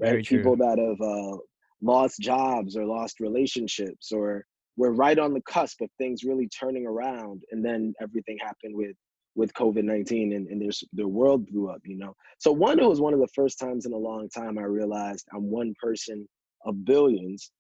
right? 0.00 0.10
Very 0.10 0.22
people 0.22 0.56
true. 0.56 0.66
that 0.66 0.78
have 0.78 1.00
uh, 1.00 1.38
lost 1.80 2.20
jobs 2.20 2.76
or 2.76 2.84
lost 2.84 3.20
relationships 3.20 4.12
or 4.12 4.44
we're 4.76 4.90
right 4.90 5.18
on 5.18 5.32
the 5.32 5.42
cusp 5.42 5.80
of 5.80 5.90
things 5.98 6.24
really 6.24 6.48
turning 6.48 6.86
around 6.86 7.42
and 7.50 7.64
then 7.64 7.94
everything 8.00 8.38
happened 8.40 8.74
with 8.74 8.96
with 9.34 9.52
covid-19 9.52 10.34
and, 10.34 10.48
and 10.48 10.62
there's 10.62 10.82
the 10.94 11.06
world 11.06 11.46
blew 11.46 11.68
up 11.68 11.80
you 11.84 11.96
know? 11.96 12.14
So 12.38 12.52
one 12.52 12.78
it 12.78 12.88
was 12.88 13.00
one 13.00 13.14
of 13.14 13.20
the 13.20 13.28
first 13.34 13.58
times 13.58 13.86
in 13.86 13.92
a 13.92 13.96
long 13.96 14.28
time 14.28 14.58
i 14.58 14.62
realized 14.62 15.26
i'm 15.34 15.50
one 15.50 15.74
person 15.80 16.26
of 16.66 16.84
billions. 16.84 17.50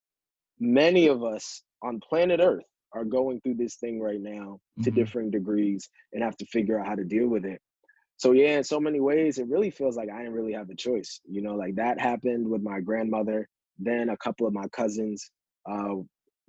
Many 0.58 1.06
of 1.06 1.22
us 1.22 1.62
on 1.82 2.00
planet 2.00 2.40
earth 2.40 2.64
are 2.92 3.04
going 3.04 3.40
through 3.40 3.54
this 3.54 3.76
thing 3.76 4.00
right 4.00 4.20
now 4.20 4.58
to 4.82 4.90
mm-hmm. 4.90 4.98
differing 4.98 5.30
degrees 5.30 5.88
and 6.12 6.22
have 6.22 6.36
to 6.38 6.46
figure 6.46 6.80
out 6.80 6.86
how 6.86 6.94
to 6.94 7.04
deal 7.04 7.28
with 7.28 7.44
it. 7.44 7.60
So 8.18 8.32
yeah 8.32 8.56
in 8.58 8.64
so 8.64 8.80
many 8.80 9.00
ways 9.00 9.38
it 9.38 9.46
really 9.48 9.70
feels 9.70 9.94
like 9.94 10.08
i 10.10 10.18
didn't 10.18 10.32
really 10.32 10.54
have 10.54 10.70
a 10.70 10.74
choice 10.74 11.20
you 11.28 11.42
know? 11.42 11.54
Like 11.54 11.74
that 11.76 12.00
happened 12.00 12.48
with 12.48 12.62
my 12.62 12.80
grandmother 12.80 13.48
then 13.78 14.08
a 14.08 14.16
couple 14.16 14.46
of 14.46 14.54
my 14.54 14.66
cousins 14.68 15.30
uh, 15.70 15.96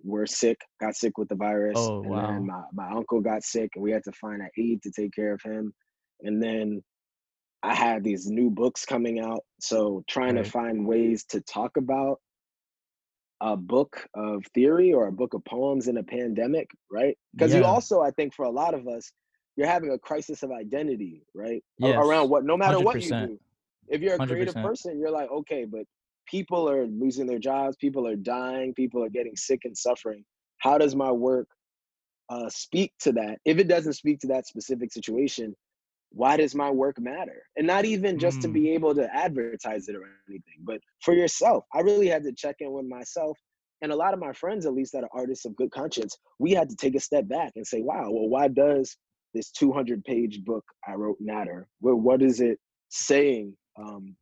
were 0.04 0.26
sick, 0.26 0.60
got 0.80 0.96
sick 0.96 1.18
with 1.18 1.30
the 1.30 1.36
virus. 1.36 1.78
Oh, 1.78 2.02
and 2.02 2.10
wow. 2.10 2.28
then 2.28 2.46
my, 2.46 2.62
my 2.74 2.90
uncle 2.92 3.22
got 3.22 3.44
sick 3.44 3.72
and 3.76 3.84
we 3.84 3.92
had 3.92 4.04
to 4.04 4.12
find 4.14 4.42
an 4.42 4.50
aide 4.58 4.82
to 4.84 4.92
take 4.92 5.14
care 5.14 5.34
of 5.34 5.42
him. 5.44 5.74
And 6.22 6.42
then 6.42 6.82
I 7.64 7.74
had 7.74 8.04
these 8.04 8.28
new 8.28 8.50
books 8.50 8.86
coming 8.86 9.20
out. 9.20 9.42
So 9.60 10.04
trying 10.10 10.36
right. 10.36 10.46
to 10.46 10.52
find 10.52 10.86
ways 10.86 11.26
to 11.30 11.42
talk 11.42 11.78
about 11.78 12.20
a 13.42 13.56
book 13.56 14.08
of 14.16 14.44
theory 14.54 14.94
or 14.94 15.08
a 15.08 15.12
book 15.12 15.34
of 15.34 15.44
poems 15.46 15.88
in 15.88 15.98
a 15.98 16.04
pandemic, 16.04 16.70
right? 16.92 17.18
Because 17.36 17.54
yeah. 17.54 17.60
you 17.60 17.66
also, 17.66 18.02
I 18.02 18.12
think, 18.12 18.34
for 18.34 18.46
a 18.46 18.50
lot 18.50 18.74
of 18.74 18.88
us, 18.88 19.12
you're 19.56 19.68
having 19.68 19.92
a 19.92 20.00
crisis 20.00 20.44
of 20.44 20.52
identity, 20.52 21.24
right? 21.34 21.64
Yes. 21.80 21.96
Around 21.98 22.30
what, 22.30 22.46
no 22.46 22.58
matter 22.58 22.78
100%. 22.78 22.84
what 22.84 23.02
you 23.02 23.10
do. 23.10 23.40
If 23.90 24.02
you're 24.02 24.16
a 24.16 24.20
100%. 24.20 24.28
creative 24.28 24.56
person, 24.56 25.00
you're 25.00 25.12
like, 25.12 25.30
okay, 25.32 25.66
but 25.66 25.84
people 26.28 26.70
are 26.70 26.86
losing 26.86 27.26
their 27.26 27.40
jobs, 27.40 27.78
people 27.78 28.08
are 28.08 28.16
dying, 28.16 28.74
people 28.74 29.04
are 29.04 29.10
getting 29.10 29.36
sick 29.36 29.62
and 29.64 29.78
suffering. 29.78 30.24
How 30.60 30.78
does 30.78 30.96
my 30.96 31.12
work 31.12 31.48
uh, 32.30 32.50
speak 32.50 32.94
to 33.02 33.12
that? 33.14 33.40
If 33.46 33.58
it 33.58 33.68
doesn't 33.68 33.94
speak 33.94 34.20
to 34.20 34.28
that 34.28 34.48
specific 34.48 34.92
situation, 34.92 35.56
why 36.12 36.38
does 36.38 36.56
my 36.56 36.70
work 36.70 37.00
matter? 37.00 37.44
And 37.56 37.68
not 37.68 37.86
even 37.86 38.18
just 38.20 38.40
mm. 38.40 38.42
to 38.44 38.48
be 38.48 38.72
able 38.72 38.96
to 38.96 39.14
advertise 39.14 39.88
it 39.88 39.96
or 39.96 40.04
anything, 40.30 40.60
but 40.64 40.80
for 41.02 41.14
yourself. 41.14 41.66
I 41.74 41.82
really 41.82 42.08
had 42.08 42.24
to 42.24 42.32
check 42.34 42.58
in 42.60 42.72
with 42.72 42.86
myself. 42.86 43.38
And 43.82 43.92
a 43.92 43.96
lot 43.96 44.14
of 44.14 44.20
my 44.20 44.34
friends, 44.34 44.66
at 44.66 44.74
least 44.74 44.94
that 44.94 45.04
are 45.04 45.10
artists 45.14 45.46
of 45.46 45.56
good 45.56 45.72
conscience, 45.72 46.18
we 46.40 46.52
had 46.52 46.70
to 46.70 46.76
take 46.76 46.96
a 46.96 47.00
step 47.00 47.28
back 47.28 47.54
and 47.56 47.68
say, 47.68 47.82
wow, 47.82 48.10
well, 48.10 48.28
why 48.28 48.48
does 48.48 48.98
this 49.34 49.52
200 49.52 50.04
page 50.04 50.44
book 50.44 50.64
I 50.88 50.94
wrote 50.94 51.18
matter? 51.20 51.68
Well, 51.82 51.96
what 51.96 52.22
is 52.22 52.42
it 52.42 52.58
saying 52.90 53.56
um, 53.78 54.16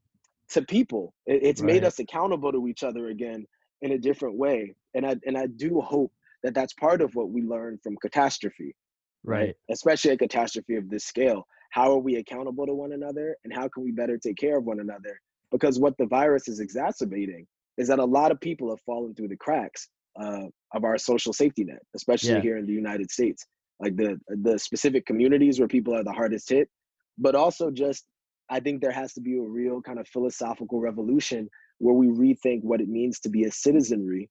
to 0.50 0.62
people? 0.62 1.14
It, 1.26 1.44
it's 1.44 1.62
right. 1.62 1.74
made 1.74 1.84
us 1.84 2.00
accountable 2.00 2.52
to 2.52 2.68
each 2.68 2.84
other 2.84 3.08
again 3.08 3.46
in 3.82 3.92
a 3.92 3.98
different 3.98 4.38
way. 4.38 4.76
And 4.94 5.06
I, 5.06 5.16
and 5.26 5.38
I 5.38 5.48
do 5.48 5.82
hope 5.82 6.12
that 6.44 6.54
that's 6.54 6.74
part 6.74 7.02
of 7.02 7.14
what 7.16 7.30
we 7.30 7.42
learned 7.42 7.82
from 7.84 7.98
catastrophe. 7.98 8.76
Right. 9.24 9.40
right. 9.40 9.56
Especially 9.72 10.12
a 10.12 10.18
catastrophe 10.18 10.76
of 10.76 10.90
this 10.90 11.06
scale 11.06 11.48
how 11.76 11.92
are 11.92 12.00
we 12.00 12.16
accountable 12.16 12.66
to 12.66 12.74
one 12.74 12.94
another 12.94 13.36
and 13.44 13.54
how 13.54 13.68
can 13.68 13.84
we 13.84 13.92
better 13.92 14.18
take 14.18 14.38
care 14.38 14.58
of 14.58 14.64
one 14.64 14.80
another 14.80 15.20
because 15.52 15.78
what 15.78 15.98
the 15.98 16.06
virus 16.06 16.48
is 16.48 16.62
exacerbating 16.62 17.46
is 17.78 17.90
that 17.90 18.00
a 18.00 18.06
lot 18.06 18.32
of 18.32 18.40
people 18.40 18.70
have 18.70 18.80
fallen 18.86 19.14
through 19.14 19.28
the 19.28 19.36
cracks 19.36 19.90
uh, 20.18 20.46
of 20.74 20.86
our 20.86 20.98
social 20.98 21.34
safety 21.34 21.66
net 21.66 21.82
especially 21.94 22.32
yeah. 22.32 22.42
here 22.42 22.58
in 22.58 22.66
the 22.66 22.74
united 22.74 23.12
states 23.12 23.46
like 23.82 23.96
the 23.98 24.18
the 24.44 24.58
specific 24.58 25.06
communities 25.06 25.60
where 25.60 25.68
people 25.68 25.94
are 25.94 26.04
the 26.04 26.14
hardest 26.14 26.50
hit 26.50 26.70
but 27.18 27.36
also 27.36 27.70
just 27.70 28.06
i 28.50 28.60
think 28.60 28.82
there 28.82 28.92
has 28.92 29.14
to 29.14 29.22
be 29.22 29.38
a 29.38 29.42
real 29.42 29.82
kind 29.82 30.00
of 30.00 30.08
philosophical 30.08 30.80
revolution 30.80 31.50
where 31.80 31.96
we 31.96 32.08
rethink 32.08 32.64
what 32.64 32.82
it 32.82 32.88
means 32.88 33.20
to 33.20 33.30
be 33.30 33.44
a 33.44 33.52
citizenry 33.52 34.30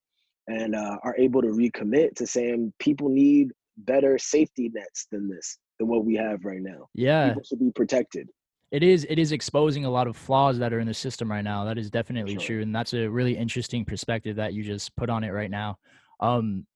and 0.49 0.75
uh, 0.75 0.99
are 1.02 1.16
able 1.16 1.40
to 1.42 1.49
recommit 1.49 2.14
to 2.16 2.26
saying 2.26 2.73
people 2.78 3.09
need 3.09 3.52
better 3.78 4.18
safety 4.18 4.71
nets 4.73 5.06
than 5.11 5.28
this 5.28 5.59
than 5.78 5.88
what 5.88 6.04
we 6.04 6.14
have 6.14 6.44
right 6.44 6.61
now. 6.61 6.88
Yeah. 6.94 7.28
People 7.28 7.42
should 7.44 7.61
be 7.61 7.73
protected. 7.75 8.28
It 8.71 8.83
is 8.83 9.06
it 9.09 9.18
is 9.18 9.33
exposing 9.33 9.85
a 9.85 9.90
lot 9.90 10.06
of 10.06 10.16
flaws 10.16 10.59
that 10.59 10.73
are 10.73 10.80
in 10.80 10.87
the 10.87 10.94
system 10.94 11.30
right 11.30 11.44
now. 11.44 11.64
That 11.64 11.78
is 11.78 11.90
definitely 11.90 12.35
sure. 12.35 12.42
true. 12.42 12.62
And 12.62 12.75
that's 12.75 12.92
a 12.92 13.06
really 13.06 13.37
interesting 13.37 13.85
perspective 13.85 14.37
that 14.37 14.52
you 14.52 14.62
just 14.64 14.94
put 14.97 15.11
on 15.11 15.25
it 15.25 15.30
right 15.30 15.50
now. 15.50 15.78
Um 16.21 16.66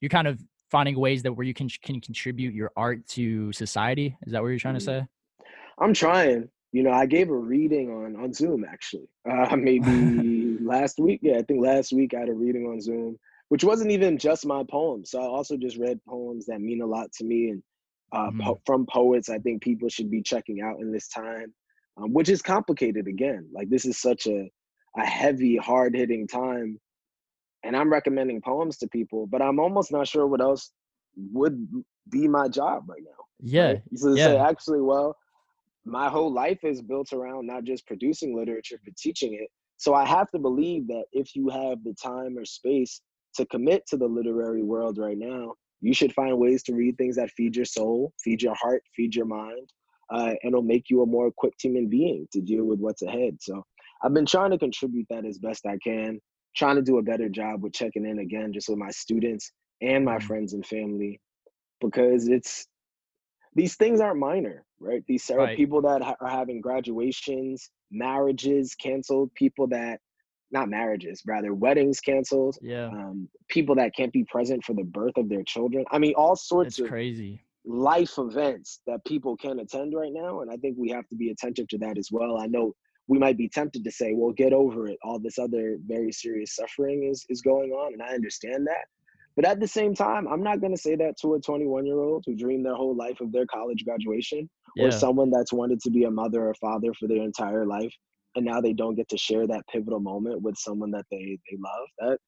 you're 0.00 0.08
kind 0.08 0.26
of 0.26 0.40
finding 0.70 0.98
ways 0.98 1.22
that 1.22 1.32
where 1.32 1.46
you 1.46 1.54
can 1.54 1.68
can 1.82 2.00
contribute 2.00 2.54
your 2.54 2.70
art 2.76 3.06
to 3.08 3.52
society. 3.52 4.16
Is 4.26 4.32
that 4.32 4.42
what 4.42 4.48
you're 4.48 4.58
trying 4.58 4.74
to 4.74 4.80
say? 4.80 5.06
I'm 5.78 5.94
trying. 5.94 6.48
You 6.72 6.82
know, 6.82 6.90
I 6.90 7.06
gave 7.06 7.28
a 7.28 7.36
reading 7.36 7.90
on 7.90 8.16
on 8.16 8.32
Zoom 8.32 8.64
actually. 8.64 9.08
Uh 9.30 9.56
maybe 9.68 10.58
last 10.60 10.98
week. 10.98 11.20
Yeah, 11.22 11.38
I 11.38 11.42
think 11.42 11.62
last 11.62 11.92
week 11.92 12.14
I 12.14 12.20
had 12.20 12.28
a 12.28 12.34
reading 12.34 12.66
on 12.66 12.80
Zoom, 12.80 13.18
which 13.48 13.64
wasn't 13.64 13.90
even 13.90 14.18
just 14.18 14.46
my 14.46 14.64
poems. 14.64 15.10
So 15.10 15.20
I 15.20 15.26
also 15.26 15.56
just 15.56 15.76
read 15.76 16.00
poems 16.08 16.46
that 16.46 16.60
mean 16.60 16.82
a 16.82 16.86
lot 16.86 17.12
to 17.18 17.24
me 17.24 17.50
and 17.50 17.62
uh, 18.12 18.28
mm-hmm. 18.28 18.40
po- 18.42 18.60
from 18.66 18.86
poets 18.86 19.28
I 19.28 19.38
think 19.38 19.62
people 19.62 19.88
should 19.88 20.10
be 20.10 20.22
checking 20.22 20.60
out 20.60 20.80
in 20.80 20.92
this 20.92 21.08
time, 21.08 21.52
um, 21.96 22.12
which 22.12 22.28
is 22.28 22.42
complicated 22.42 23.06
again. 23.06 23.48
Like 23.52 23.70
this 23.70 23.84
is 23.84 24.00
such 24.00 24.26
a, 24.26 24.50
a 24.96 25.04
heavy, 25.04 25.56
hard 25.56 25.94
hitting 25.94 26.26
time. 26.26 26.78
And 27.64 27.76
I'm 27.76 27.92
recommending 27.92 28.40
poems 28.40 28.76
to 28.78 28.88
people, 28.88 29.26
but 29.26 29.40
I'm 29.40 29.60
almost 29.60 29.92
not 29.92 30.08
sure 30.08 30.26
what 30.26 30.40
else 30.40 30.72
would 31.32 31.68
be 32.10 32.26
my 32.26 32.48
job 32.48 32.84
right 32.88 33.02
now. 33.04 33.24
Yeah. 33.40 33.66
Right? 33.66 33.82
So 33.94 34.14
yeah. 34.14 34.26
say, 34.26 34.36
actually, 34.38 34.80
well, 34.80 35.16
my 35.84 36.08
whole 36.08 36.32
life 36.32 36.60
is 36.62 36.80
built 36.80 37.12
around 37.12 37.46
not 37.46 37.64
just 37.64 37.86
producing 37.86 38.36
literature, 38.36 38.80
but 38.84 38.96
teaching 38.96 39.34
it. 39.34 39.48
So 39.76 39.94
I 39.94 40.04
have 40.04 40.30
to 40.30 40.38
believe 40.38 40.86
that 40.88 41.04
if 41.12 41.34
you 41.34 41.48
have 41.48 41.82
the 41.82 41.94
time 41.94 42.38
or 42.38 42.44
space 42.44 43.00
to 43.34 43.46
commit 43.46 43.84
to 43.88 43.96
the 43.96 44.06
literary 44.06 44.62
world 44.62 44.98
right 44.98 45.18
now, 45.18 45.54
you 45.80 45.92
should 45.92 46.12
find 46.12 46.38
ways 46.38 46.62
to 46.64 46.74
read 46.74 46.96
things 46.96 47.16
that 47.16 47.30
feed 47.30 47.56
your 47.56 47.64
soul, 47.64 48.12
feed 48.22 48.42
your 48.42 48.54
heart, 48.54 48.82
feed 48.94 49.14
your 49.14 49.26
mind, 49.26 49.68
uh, 50.12 50.34
and 50.42 50.52
it'll 50.52 50.62
make 50.62 50.88
you 50.88 51.02
a 51.02 51.06
more 51.06 51.26
equipped 51.26 51.60
human 51.60 51.88
being 51.88 52.28
to 52.32 52.40
deal 52.40 52.64
with 52.64 52.78
what's 52.78 53.02
ahead. 53.02 53.38
So 53.40 53.64
I've 54.04 54.14
been 54.14 54.26
trying 54.26 54.52
to 54.52 54.58
contribute 54.58 55.06
that 55.10 55.24
as 55.24 55.38
best 55.38 55.66
I 55.66 55.78
can, 55.82 56.20
trying 56.54 56.76
to 56.76 56.82
do 56.82 56.98
a 56.98 57.02
better 57.02 57.28
job 57.28 57.62
with 57.62 57.72
checking 57.72 58.06
in 58.06 58.20
again, 58.20 58.52
just 58.52 58.68
with 58.68 58.78
my 58.78 58.90
students 58.90 59.50
and 59.80 60.04
my 60.04 60.16
mm-hmm. 60.16 60.26
friends 60.26 60.52
and 60.52 60.64
family, 60.64 61.20
because 61.80 62.28
it's 62.28 62.66
these 63.54 63.76
things 63.76 64.00
aren't 64.00 64.18
minor, 64.18 64.64
right? 64.80 65.02
These 65.06 65.30
are 65.30 65.38
right. 65.38 65.56
people 65.56 65.82
that 65.82 66.02
ha- 66.02 66.16
are 66.20 66.28
having 66.28 66.60
graduations, 66.60 67.70
marriages 67.90 68.74
canceled, 68.74 69.34
people 69.34 69.66
that 69.68 70.00
not 70.50 70.68
marriages, 70.68 71.22
rather 71.26 71.54
weddings 71.54 72.00
canceled. 72.00 72.58
Yeah. 72.60 72.88
Um, 72.88 73.28
people 73.48 73.74
that 73.76 73.94
can't 73.96 74.12
be 74.12 74.24
present 74.24 74.64
for 74.64 74.74
the 74.74 74.84
birth 74.84 75.16
of 75.16 75.28
their 75.28 75.42
children. 75.44 75.84
I 75.90 75.98
mean, 75.98 76.14
all 76.14 76.36
sorts 76.36 76.78
it's 76.78 76.80
of 76.80 76.88
crazy 76.88 77.40
life 77.64 78.18
events 78.18 78.80
that 78.86 79.04
people 79.04 79.36
can 79.36 79.60
attend 79.60 79.94
right 79.94 80.12
now. 80.12 80.40
And 80.40 80.50
I 80.50 80.56
think 80.56 80.76
we 80.78 80.90
have 80.90 81.08
to 81.08 81.16
be 81.16 81.30
attentive 81.30 81.68
to 81.68 81.78
that 81.78 81.98
as 81.98 82.08
well. 82.10 82.38
I 82.38 82.46
know 82.46 82.74
we 83.08 83.18
might 83.18 83.36
be 83.36 83.48
tempted 83.48 83.84
to 83.84 83.90
say, 83.90 84.12
well, 84.14 84.32
get 84.32 84.52
over 84.52 84.88
it. 84.88 84.98
All 85.02 85.18
this 85.18 85.38
other 85.38 85.78
very 85.86 86.12
serious 86.12 86.56
suffering 86.56 87.08
is 87.10 87.24
is 87.28 87.40
going 87.42 87.70
on. 87.70 87.92
And 87.92 88.02
I 88.02 88.14
understand 88.14 88.66
that. 88.66 88.86
But 89.34 89.46
at 89.46 89.60
the 89.60 89.68
same 89.68 89.94
time, 89.94 90.28
I'm 90.28 90.42
not 90.42 90.60
going 90.60 90.74
to 90.74 90.80
say 90.80 90.94
that 90.96 91.16
to 91.22 91.34
a 91.34 91.40
21 91.40 91.86
year 91.86 92.00
old 92.00 92.24
who 92.26 92.36
dreamed 92.36 92.66
their 92.66 92.74
whole 92.74 92.94
life 92.94 93.20
of 93.20 93.32
their 93.32 93.46
college 93.46 93.84
graduation 93.84 94.48
yeah. 94.76 94.86
or 94.86 94.90
someone 94.90 95.30
that's 95.30 95.52
wanted 95.52 95.80
to 95.80 95.90
be 95.90 96.04
a 96.04 96.10
mother 96.10 96.48
or 96.48 96.54
father 96.54 96.92
for 96.98 97.08
their 97.08 97.22
entire 97.22 97.66
life 97.66 97.92
and 98.34 98.44
now 98.44 98.60
they 98.60 98.72
don't 98.72 98.94
get 98.94 99.08
to 99.10 99.18
share 99.18 99.46
that 99.46 99.62
pivotal 99.70 100.00
moment 100.00 100.42
with 100.42 100.56
someone 100.56 100.90
that 100.90 101.04
they 101.10 101.38
they 101.50 101.58
love 101.58 101.88
that 101.98 102.18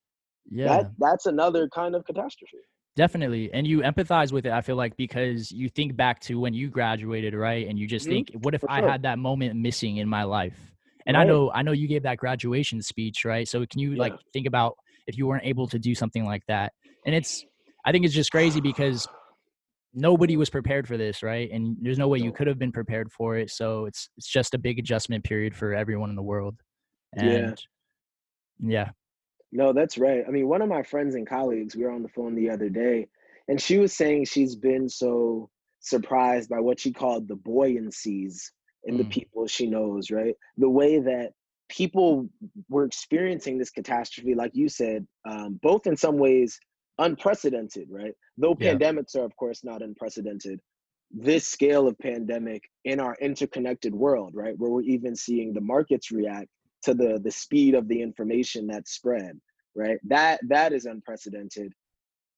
yeah 0.51 0.67
that 0.67 0.91
that's 0.99 1.27
another 1.27 1.69
kind 1.75 1.95
of 1.95 2.05
catastrophe 2.05 2.59
definitely 2.97 3.51
and 3.53 3.67
you 3.67 3.81
empathize 3.81 4.33
with 4.33 4.47
it 4.47 4.53
i 4.53 4.61
feel 4.61 4.77
like 4.77 4.97
because 4.97 5.51
you 5.51 5.69
think 5.69 5.97
back 5.97 6.21
to 6.21 6.39
when 6.39 6.53
you 6.53 6.69
graduated 6.69 7.35
right 7.35 7.69
and 7.69 7.79
you 7.79 7.87
just 7.87 8.07
mm-hmm. 8.07 8.15
think 8.15 8.33
what 8.43 8.55
if 8.55 8.61
For 8.61 8.71
i 8.71 8.81
sure. 8.81 8.91
had 8.91 9.03
that 9.03 9.19
moment 9.19 9.57
missing 9.57 9.97
in 9.97 10.09
my 10.09 10.25
life 10.25 10.75
and 11.07 11.17
right. 11.17 11.23
i 11.23 11.27
know 11.27 11.51
i 11.53 11.63
know 11.63 11.73
you 11.73 11.89
gave 11.89 12.03
that 12.03 12.19
graduation 12.19 12.83
speech 12.83 13.25
right 13.25 13.49
so 13.49 13.65
can 13.67 13.81
you 13.81 13.93
yeah. 13.93 14.01
like 14.01 14.15
think 14.33 14.47
about 14.47 14.77
if 15.07 15.19
you 15.19 15.27
weren't 15.27 15.45
able 15.45 15.67
to 15.69 15.79
do 15.79 15.95
something 15.95 16.25
like 16.25 16.43
that 16.49 16.73
and 17.07 17.15
it's 17.15 17.45
i 17.85 17.93
think 17.93 18.05
it's 18.05 18.15
just 18.15 18.31
crazy 18.31 18.61
because 18.61 19.09
nobody 19.95 20.37
was 20.37 20.51
prepared 20.51 20.87
for 20.87 20.97
this, 20.97 21.23
right? 21.23 21.51
And 21.51 21.77
there's 21.81 21.99
no 21.99 22.09
way 22.09 22.19
you 22.19 22.33
could 22.33 22.47
have 22.47 22.59
been 22.59 22.73
prepared 22.73 23.11
for 23.13 23.37
it. 23.37 23.51
So 23.51 23.87
it's 23.87 24.11
it's 24.17 24.29
just 24.29 24.55
a 24.55 24.59
big 24.59 24.79
adjustment 24.79 25.25
period 25.25 25.55
for 25.55 25.73
everyone 25.73 26.11
in 26.11 26.17
the 26.17 26.23
world. 26.23 26.57
And 27.15 27.63
yeah. 28.59 28.85
yeah. 28.85 28.91
No, 29.53 29.73
that's 29.73 29.97
right. 29.97 30.25
I 30.27 30.31
mean, 30.31 30.49
one 30.49 30.63
of 30.63 30.69
my 30.69 30.83
friends 30.83 31.15
and 31.15 31.27
colleagues, 31.27 31.77
we 31.77 31.85
were 31.85 31.93
on 31.93 32.03
the 32.03 32.09
phone 32.09 32.35
the 32.35 32.51
other 32.51 32.69
day, 32.69 33.07
and 33.47 33.61
she 33.61 33.79
was 33.79 33.93
saying 33.93 34.25
she's 34.25 34.57
been 34.57 34.89
so 34.89 35.49
surprised 35.79 36.51
by 36.51 36.59
what 36.59 36.81
she 36.81 36.93
called 36.93 37.29
the 37.29 37.37
buoyancies 37.37 38.51
in 38.85 38.97
mm. 38.97 38.99
the 38.99 39.05
people 39.05 39.47
she 39.47 39.69
knows, 39.69 40.11
right? 40.11 40.35
The 40.57 40.69
way 40.69 40.99
that 40.99 41.31
people 41.69 42.29
were 42.69 42.85
experiencing 42.85 43.57
this 43.57 43.71
catastrophe, 43.71 44.35
like 44.35 44.51
you 44.55 44.69
said, 44.69 45.07
um, 45.25 45.61
both 45.63 45.87
in 45.87 45.97
some 45.97 46.19
ways 46.19 46.59
unprecedented, 46.99 47.89
right? 47.91 48.15
Though 48.39 48.57
yeah. 48.59 48.75
pandemics 48.75 49.17
are, 49.17 49.25
of 49.25 49.37
course, 49.37 49.65
not 49.65 49.83
unprecedented. 49.83 50.61
This 51.11 51.47
scale 51.47 51.87
of 51.87 51.99
pandemic 51.99 52.63
in 52.85 53.01
our 53.01 53.17
interconnected 53.21 53.95
world, 53.95 54.33
right, 54.35 54.55
where 54.59 54.71
we're 54.71 54.83
even 54.83 55.15
seeing 55.15 55.53
the 55.53 55.61
markets 55.61 56.11
react 56.11 56.49
to 56.83 56.95
the 56.95 57.21
the 57.23 57.31
speed 57.31 57.75
of 57.75 57.89
the 57.89 58.01
information 58.01 58.67
that's 58.67 58.93
spread, 58.93 59.39
right? 59.77 59.99
That 60.05 60.41
that 60.49 60.73
is 60.73 60.87
unprecedented. 60.87 61.73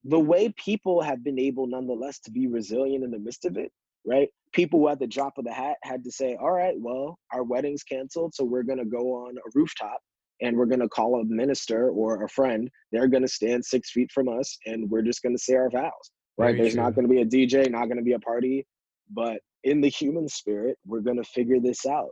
The 0.04 0.20
way 0.20 0.52
people 0.56 1.00
have 1.00 1.25
been 1.25 1.38
able, 1.38 1.66
nonetheless, 1.66 2.20
to 2.20 2.30
be 2.30 2.46
resilient 2.46 3.02
in 3.02 3.10
the 3.10 3.18
midst 3.18 3.44
of 3.44 3.56
it, 3.56 3.72
right? 4.06 4.28
People 4.52 4.80
who 4.80 4.88
at 4.88 5.00
the 5.00 5.06
drop 5.06 5.38
of 5.38 5.44
the 5.44 5.52
hat 5.52 5.76
had 5.82 6.04
to 6.04 6.12
say, 6.12 6.36
"All 6.36 6.52
right, 6.52 6.78
well, 6.78 7.18
our 7.32 7.42
wedding's 7.42 7.82
canceled, 7.82 8.34
so 8.34 8.44
we're 8.44 8.62
gonna 8.62 8.84
go 8.84 9.14
on 9.14 9.36
a 9.36 9.50
rooftop 9.54 10.00
and 10.40 10.57
we're 10.57 10.66
going 10.66 10.81
to 10.81 10.88
call 10.88 11.21
a 11.21 11.25
minister 11.25 11.90
or 11.90 12.25
a 12.25 12.28
friend 12.28 12.71
they're 12.93 13.09
going 13.09 13.23
to 13.23 13.28
stand 13.28 13.64
six 13.64 13.90
feet 13.90 14.11
from 14.12 14.28
us 14.28 14.57
and 14.66 14.88
we're 14.90 15.02
just 15.02 15.23
going 15.23 15.35
to 15.35 15.43
say 15.43 15.55
our 15.55 15.71
vows 15.71 15.90
right 16.38 16.52
Very 16.52 16.62
there's 16.62 16.75
true. 16.75 16.83
not 16.83 16.95
going 16.95 17.09
to 17.09 17.12
be 17.12 17.21
a 17.21 17.26
dj 17.26 17.71
not 17.71 17.87
going 17.87 17.99
to 17.99 18.02
be 18.02 18.12
a 18.12 18.19
party 18.19 18.66
but 19.12 19.38
in 19.64 19.81
the 19.81 19.88
human 19.88 20.28
spirit 20.28 20.76
we're 20.87 21.00
going 21.00 21.16
to 21.16 21.25
figure 21.25 21.61
this 21.61 21.87
out 21.87 22.11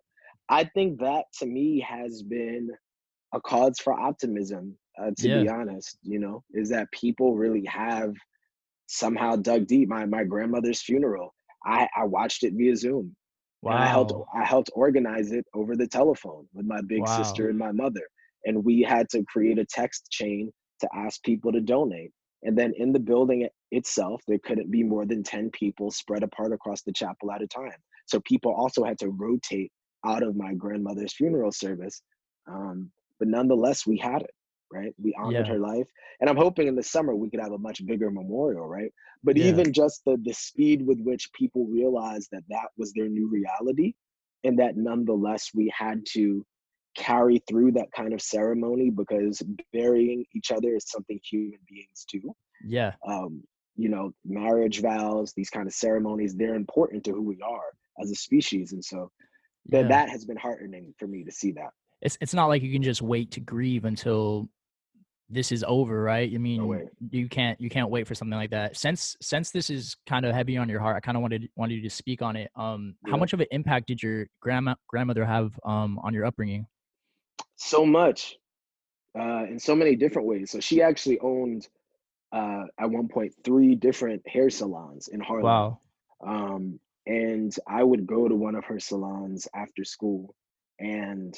i 0.49 0.65
think 0.65 1.01
that 1.01 1.25
to 1.39 1.47
me 1.47 1.81
has 1.81 2.23
been 2.23 2.69
a 3.35 3.41
cause 3.41 3.79
for 3.83 3.93
optimism 3.93 4.77
uh, 5.01 5.11
to 5.19 5.29
yeah. 5.29 5.43
be 5.43 5.49
honest 5.49 5.99
you 6.03 6.19
know 6.19 6.43
is 6.53 6.69
that 6.71 6.91
people 6.93 7.35
really 7.35 7.65
have 7.65 8.15
somehow 8.87 9.35
dug 9.35 9.67
deep 9.67 9.89
my 9.89 10.05
my 10.05 10.25
grandmother's 10.25 10.83
funeral 10.83 11.35
i 11.65 11.89
i 11.97 12.05
watched 12.05 12.43
it 12.45 12.53
via 12.55 12.77
zoom 12.77 13.15
Wow. 13.65 13.79
I 13.79 13.87
helped 13.87 14.13
I 14.35 14.45
helped 14.45 14.71
organize 14.75 15.33
it 15.33 15.47
over 15.55 15.75
the 15.75 15.87
telephone 15.87 16.47
with 16.53 16.67
my 16.67 16.81
big 16.87 17.01
wow. 17.01 17.23
sister 17.23 17.49
and 17.49 17.59
my 17.59 17.73
mother. 17.73 18.03
And 18.45 18.63
we 18.65 18.83
had 18.83 19.09
to 19.11 19.25
create 19.25 19.59
a 19.59 19.65
text 19.65 20.11
chain 20.11 20.53
to 20.81 20.89
ask 20.95 21.23
people 21.23 21.51
to 21.53 21.61
donate. 21.61 22.13
And 22.43 22.59
then 22.59 22.75
in 22.77 22.93
the 22.93 23.01
building 23.01 23.49
itself, 23.71 24.21
there 24.29 24.39
couldn't 24.45 24.71
be 24.71 24.83
more 24.83 25.07
than 25.07 25.23
10 25.23 25.51
people 25.51 25.91
spread 25.91 26.23
apart 26.23 26.53
across 26.53 26.83
the 26.83 26.93
chapel 26.93 27.33
at 27.33 27.43
a 27.43 27.47
time. 27.47 27.73
So 28.07 28.21
people 28.21 28.53
also 28.53 28.85
had 28.85 28.99
to 28.99 29.09
rotate 29.09 29.73
out 30.05 30.23
of 30.23 30.37
my 30.37 30.53
grandmother's 30.53 31.15
funeral 31.15 31.53
service. 31.53 32.03
Um, 32.47 32.91
but 33.19 33.29
nonetheless, 33.29 33.87
we 33.87 33.97
had 33.97 34.21
it, 34.21 34.31
right? 34.75 34.93
We 35.03 35.15
honored 35.19 35.47
yeah. 35.47 35.53
her 35.53 35.59
life. 35.59 35.87
And 36.21 36.29
I'm 36.29 36.37
hoping 36.37 36.67
in 36.67 36.75
the 36.75 36.83
summer 36.83 37.15
we 37.15 37.31
could 37.31 37.41
have 37.41 37.53
a 37.53 37.59
much 37.59 37.85
bigger 37.87 38.11
memorial, 38.11 38.67
right? 38.67 38.93
But 39.23 39.37
yeah. 39.37 39.47
even 39.47 39.73
just 39.73 40.03
the, 40.05 40.19
the 40.23 40.35
speed 40.35 40.85
with 40.87 41.01
which 41.01 41.33
people 41.33 41.67
realized 41.67 42.29
that 42.33 42.43
that 42.49 42.69
was 42.77 42.93
their 42.93 43.09
new 43.09 43.29
reality 43.29 43.95
and 44.43 44.59
that 44.59 44.77
nonetheless 44.77 45.51
we 45.55 45.73
had 45.77 46.05
to 46.13 46.45
carry 46.97 47.43
through 47.49 47.73
that 47.73 47.91
kind 47.93 48.13
of 48.13 48.23
ceremony 48.23 48.91
because 48.91 49.43
burying 49.73 50.25
each 50.35 50.53
other 50.53 50.77
is 50.77 50.89
something 50.89 51.19
human 51.23 51.59
beings 51.69 52.05
do. 52.11 52.35
Yeah. 52.65 52.93
Um, 53.07 53.43
you 53.77 53.89
know, 53.89 54.13
marriage 54.25 54.81
vows, 54.81 55.33
these 55.37 55.51
kind 55.51 55.67
of 55.67 55.73
ceremonies, 55.73 56.35
they're 56.35 56.55
important 56.55 57.05
to 57.05 57.13
who 57.13 57.23
we 57.23 57.39
are 57.43 57.73
as 58.01 58.11
a 58.11 58.15
species. 58.15 58.73
And 58.73 58.85
so 58.85 59.11
that 59.71 59.83
yeah. 59.83 59.89
that 59.89 60.09
has 60.11 60.25
been 60.25 60.37
heartening 60.37 60.95
for 60.99 61.07
me 61.07 61.25
to 61.25 61.33
see 61.33 61.53
that. 61.53 61.71
It's 62.01 62.19
it's 62.21 62.35
not 62.35 62.47
like 62.47 62.63
you 62.63 62.73
can 62.73 62.83
just 62.83 63.03
wait 63.03 63.31
to 63.33 63.41
grieve 63.41 63.85
until 63.85 64.49
this 65.31 65.53
is 65.53 65.65
over, 65.67 66.03
right? 66.03 66.31
I 66.33 66.39
mean, 66.39 66.69
no 66.69 66.89
you 67.11 67.29
can't 67.29 67.61
you 67.61 67.71
can't 67.71 67.91
wait 67.91 68.07
for 68.07 68.15
something 68.15 68.37
like 68.37 68.51
that. 68.51 68.77
Since 68.77 69.17
since 69.21 69.51
this 69.51 69.71
is 69.71 69.97
kind 70.07 70.25
of 70.25 70.35
heavy 70.35 70.57
on 70.57 70.69
your 70.69 70.81
heart, 70.81 70.97
I 70.97 71.01
kind 71.01 71.17
of 71.17 71.23
wanted 71.23 71.49
wanted 71.57 71.77
you 71.77 71.83
to 71.83 71.91
speak 71.91 72.23
on 72.23 72.37
it. 72.37 72.51
Um, 72.57 72.95
yeah. 73.05 73.13
how 73.13 73.17
much 73.17 73.33
of 73.33 73.41
an 73.41 73.47
impact 73.51 73.87
did 73.87 74.03
your 74.03 74.27
grandma 74.41 74.75
grandmother 74.89 75.25
have 75.25 75.59
um 75.65 75.99
on 76.03 76.13
your 76.15 76.27
upbringing? 76.27 76.67
So 77.57 77.87
much, 77.87 78.37
uh, 79.19 79.45
in 79.49 79.59
so 79.59 79.75
many 79.75 79.97
different 79.97 80.29
ways. 80.29 80.51
So 80.51 80.61
she 80.61 80.83
actually 80.83 81.19
owned 81.21 81.69
uh, 82.33 82.65
at 82.79 82.91
one 82.91 83.09
point 83.09 83.33
three 83.45 83.75
different 83.75 84.27
hair 84.29 84.51
salons 84.51 85.09
in 85.09 85.21
Harlem. 85.21 85.45
Wow. 85.45 85.81
Um, 86.27 86.81
and 87.07 87.55
I 87.67 87.83
would 87.83 88.07
go 88.07 88.29
to 88.29 88.35
one 88.35 88.55
of 88.55 88.65
her 88.65 88.81
salons 88.81 89.47
after 89.55 89.85
school, 89.85 90.35
and 90.79 91.35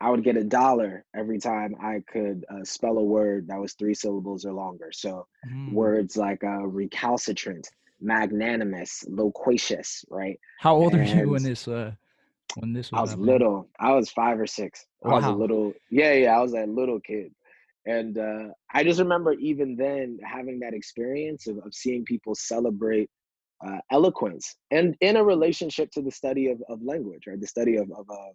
I 0.00 0.10
would 0.10 0.24
get 0.24 0.36
a 0.36 0.44
dollar 0.44 1.04
every 1.14 1.38
time 1.38 1.76
I 1.80 2.02
could 2.10 2.44
uh, 2.50 2.64
spell 2.64 2.96
a 2.98 3.02
word 3.02 3.48
that 3.48 3.60
was 3.60 3.74
three 3.74 3.94
syllables 3.94 4.46
or 4.46 4.52
longer. 4.52 4.90
So 4.92 5.26
mm. 5.46 5.72
words 5.72 6.16
like 6.16 6.42
uh, 6.42 6.66
recalcitrant, 6.66 7.68
magnanimous, 8.00 9.04
loquacious, 9.08 10.04
right? 10.08 10.40
How 10.58 10.74
old 10.74 10.94
and 10.94 11.02
are 11.02 11.20
you 11.22 11.28
when 11.28 11.42
this? 11.42 11.68
Uh, 11.68 11.92
when 12.56 12.72
this 12.72 12.90
was 12.90 12.98
I 12.98 13.02
was 13.02 13.16
little. 13.16 13.68
I 13.78 13.92
was 13.92 14.10
five 14.10 14.40
or 14.40 14.46
six. 14.46 14.86
Wow. 15.02 15.12
I 15.12 15.14
was 15.16 15.24
a 15.26 15.32
little. 15.32 15.74
Yeah, 15.90 16.14
yeah. 16.14 16.36
I 16.36 16.40
was 16.40 16.54
a 16.54 16.64
little 16.64 17.00
kid, 17.00 17.32
and 17.84 18.16
uh, 18.16 18.48
I 18.72 18.82
just 18.84 19.00
remember 19.00 19.34
even 19.34 19.76
then 19.76 20.18
having 20.24 20.60
that 20.60 20.72
experience 20.72 21.46
of, 21.46 21.58
of 21.58 21.74
seeing 21.74 22.04
people 22.04 22.34
celebrate 22.34 23.10
uh, 23.64 23.78
eloquence 23.90 24.56
and 24.70 24.96
in 25.02 25.16
a 25.16 25.22
relationship 25.22 25.90
to 25.90 26.00
the 26.00 26.10
study 26.10 26.50
of, 26.50 26.62
of 26.70 26.82
language, 26.82 27.24
right? 27.26 27.38
The 27.38 27.46
study 27.46 27.76
of 27.76 27.90
of, 27.92 28.08
uh, 28.10 28.32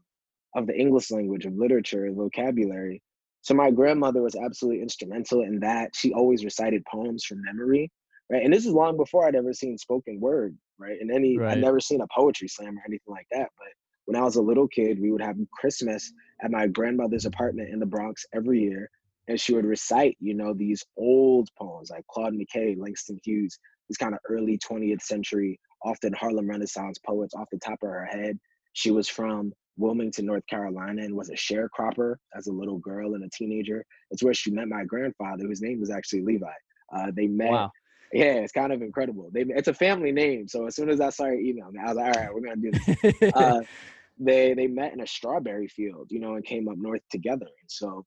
of 0.55 0.67
the 0.67 0.75
English 0.75 1.11
language, 1.11 1.45
of 1.45 1.55
literature, 1.55 2.09
vocabulary. 2.11 3.01
So 3.41 3.53
my 3.53 3.69
grandmother 3.69 4.23
was 4.23 4.35
absolutely 4.35 4.81
instrumental 4.81 5.41
in 5.41 5.59
that. 5.59 5.95
She 5.95 6.13
always 6.13 6.43
recited 6.43 6.83
poems 6.91 7.23
from 7.25 7.43
memory, 7.43 7.91
right? 8.31 8.43
And 8.43 8.51
this 8.51 8.65
is 8.65 8.71
long 8.71 8.97
before 8.97 9.27
I'd 9.27 9.35
ever 9.35 9.53
seen 9.53 9.77
spoken 9.77 10.19
word, 10.19 10.57
right? 10.79 10.97
And 10.99 11.11
any 11.11 11.37
right. 11.37 11.51
I'd 11.51 11.61
never 11.61 11.79
seen 11.79 12.01
a 12.01 12.07
poetry 12.15 12.47
slam 12.47 12.77
or 12.77 12.83
anything 12.87 13.13
like 13.13 13.27
that. 13.31 13.49
But 13.57 13.67
when 14.05 14.15
I 14.15 14.23
was 14.23 14.37
a 14.37 14.41
little 14.41 14.67
kid, 14.67 14.99
we 14.99 15.11
would 15.11 15.21
have 15.21 15.35
Christmas 15.51 16.11
at 16.41 16.51
my 16.51 16.67
grandmother's 16.67 17.25
apartment 17.25 17.69
in 17.69 17.79
the 17.79 17.85
Bronx 17.85 18.25
every 18.33 18.61
year. 18.61 18.89
And 19.27 19.39
she 19.39 19.53
would 19.53 19.65
recite, 19.65 20.17
you 20.19 20.35
know, 20.35 20.53
these 20.53 20.83
old 20.97 21.49
poems 21.57 21.89
like 21.91 22.05
Claude 22.07 22.33
McKay, 22.33 22.77
Langston 22.77 23.19
Hughes, 23.23 23.59
these 23.89 23.97
kind 23.97 24.13
of 24.13 24.19
early 24.29 24.57
20th 24.57 25.01
century, 25.01 25.59
often 25.83 26.13
Harlem 26.13 26.49
Renaissance 26.49 26.97
poets 27.05 27.33
off 27.35 27.49
the 27.51 27.59
top 27.59 27.79
of 27.83 27.89
her 27.89 28.05
head. 28.05 28.39
She 28.73 28.91
was 28.91 29.07
from 29.07 29.53
Wilmington, 29.77 30.25
North 30.25 30.45
Carolina, 30.47 31.03
and 31.03 31.15
was 31.15 31.29
a 31.29 31.33
sharecropper 31.33 32.15
as 32.35 32.47
a 32.47 32.51
little 32.51 32.77
girl 32.79 33.15
and 33.15 33.23
a 33.23 33.29
teenager. 33.29 33.85
It's 34.11 34.23
where 34.23 34.33
she 34.33 34.51
met 34.51 34.67
my 34.67 34.83
grandfather, 34.83 35.45
whose 35.45 35.61
name 35.61 35.79
was 35.79 35.89
actually 35.89 36.21
Levi. 36.21 36.47
Uh, 36.93 37.11
they 37.15 37.27
met. 37.27 37.51
Wow. 37.51 37.71
Yeah, 38.13 38.35
it's 38.35 38.53
kind 38.53 38.71
of 38.71 38.81
incredible. 38.81 39.29
They 39.33 39.41
it's 39.41 39.67
a 39.67 39.73
family 39.73 40.11
name, 40.11 40.47
so 40.47 40.67
as 40.67 40.75
soon 40.75 40.89
as 40.89 41.01
I 41.01 41.09
saw 41.09 41.25
your 41.25 41.39
email, 41.39 41.71
I 41.79 41.87
was 41.87 41.97
like, 41.97 42.15
all 42.15 42.21
right, 42.21 42.33
we're 42.33 42.41
gonna 42.41 42.55
do 42.57 42.71
this. 42.71 43.33
uh, 43.35 43.61
they 44.17 44.53
they 44.53 44.67
met 44.67 44.93
in 44.93 45.01
a 45.01 45.07
strawberry 45.07 45.67
field, 45.67 46.07
you 46.11 46.19
know, 46.19 46.35
and 46.35 46.45
came 46.45 46.69
up 46.69 46.77
north 46.77 47.01
together. 47.09 47.47
And 47.47 47.69
so, 47.69 48.05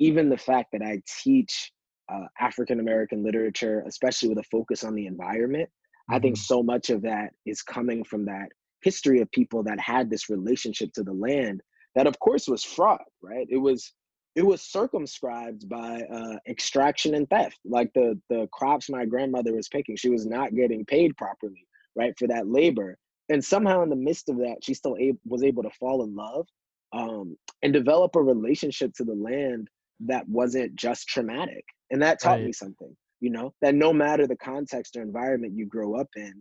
even 0.00 0.28
the 0.28 0.36
fact 0.36 0.70
that 0.72 0.82
I 0.82 1.00
teach 1.22 1.72
uh, 2.12 2.26
African 2.40 2.80
American 2.80 3.22
literature, 3.22 3.82
especially 3.86 4.30
with 4.30 4.38
a 4.38 4.44
focus 4.44 4.84
on 4.84 4.94
the 4.94 5.06
environment. 5.06 5.68
I 6.10 6.18
think 6.18 6.36
mm-hmm. 6.36 6.54
so 6.54 6.62
much 6.62 6.88
of 6.90 7.02
that 7.02 7.32
is 7.44 7.62
coming 7.62 8.02
from 8.02 8.24
that 8.26 8.48
history 8.82 9.20
of 9.20 9.30
people 9.32 9.62
that 9.62 9.80
had 9.80 10.10
this 10.10 10.28
relationship 10.28 10.92
to 10.92 11.02
the 11.02 11.12
land 11.12 11.60
that 11.94 12.06
of 12.06 12.18
course 12.20 12.48
was 12.48 12.64
fraught 12.64 13.02
right? 13.22 13.46
It 13.50 13.58
was 13.58 13.92
it 14.34 14.46
was 14.46 14.62
circumscribed 14.62 15.68
by 15.68 16.02
uh, 16.02 16.36
extraction 16.48 17.14
and 17.14 17.28
theft. 17.28 17.58
Like 17.64 17.92
the 17.94 18.20
the 18.30 18.48
crops 18.52 18.88
my 18.88 19.04
grandmother 19.04 19.54
was 19.54 19.68
picking 19.68 19.96
she 19.96 20.10
was 20.10 20.26
not 20.26 20.54
getting 20.54 20.84
paid 20.84 21.16
properly 21.16 21.66
right 21.96 22.14
for 22.18 22.28
that 22.28 22.48
labor. 22.48 22.96
And 23.30 23.44
somehow 23.44 23.82
in 23.82 23.90
the 23.90 23.96
midst 23.96 24.28
of 24.28 24.36
that 24.38 24.58
she 24.62 24.74
still 24.74 24.96
able, 24.98 25.18
was 25.26 25.42
able 25.42 25.62
to 25.62 25.70
fall 25.70 26.04
in 26.04 26.14
love 26.14 26.46
um, 26.92 27.36
and 27.62 27.72
develop 27.72 28.16
a 28.16 28.22
relationship 28.22 28.94
to 28.94 29.04
the 29.04 29.14
land 29.14 29.68
that 30.06 30.26
wasn't 30.28 30.74
just 30.76 31.08
traumatic. 31.08 31.64
And 31.90 32.00
that 32.02 32.20
taught 32.20 32.38
right. 32.38 32.44
me 32.44 32.52
something 32.52 32.96
you 33.20 33.30
know 33.30 33.52
that 33.60 33.74
no 33.74 33.92
matter 33.92 34.26
the 34.26 34.36
context 34.36 34.96
or 34.96 35.02
environment 35.02 35.54
you 35.56 35.66
grow 35.66 35.94
up 35.94 36.08
in 36.16 36.34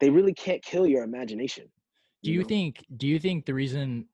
they 0.00 0.10
really 0.10 0.34
can't 0.34 0.62
kill 0.62 0.86
your 0.86 1.04
imagination. 1.04 1.68
Do 2.22 2.32
you, 2.32 2.42
know? 2.42 2.48
think 2.48 2.84
do 2.96 3.06
you 3.06 3.18
think 3.18 3.46
the 3.46 3.54
reason 3.54 4.06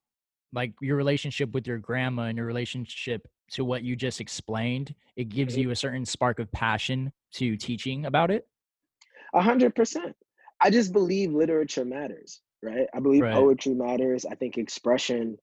like 0.52 0.72
your 0.80 0.96
relationship 0.96 1.52
with 1.52 1.66
your 1.66 1.78
grandma 1.78 2.24
and 2.24 2.36
your 2.36 2.46
relationship 2.46 3.26
to 3.52 3.64
what 3.64 3.82
you 3.82 3.96
just 3.96 4.20
explained, 4.20 4.94
it 5.16 5.28
gives 5.28 5.54
mm-hmm. 5.54 5.62
you 5.62 5.70
a 5.70 5.76
certain 5.76 6.04
spark 6.04 6.38
of 6.38 6.50
passion 6.52 7.12
to 7.32 7.56
teaching 7.56 8.06
about 8.06 8.30
it? 8.30 8.46
A 9.34 9.42
hundred 9.42 9.74
percent. 9.74 10.14
I 10.60 10.70
just 10.70 10.92
believe 10.92 11.32
literature 11.32 11.84
matters, 11.84 12.40
right? 12.62 12.86
I 12.94 13.00
believe 13.00 13.22
right. 13.22 13.34
poetry 13.34 13.74
matters. 13.74 14.24
I 14.24 14.34
think 14.34 14.56
expression 14.56 15.36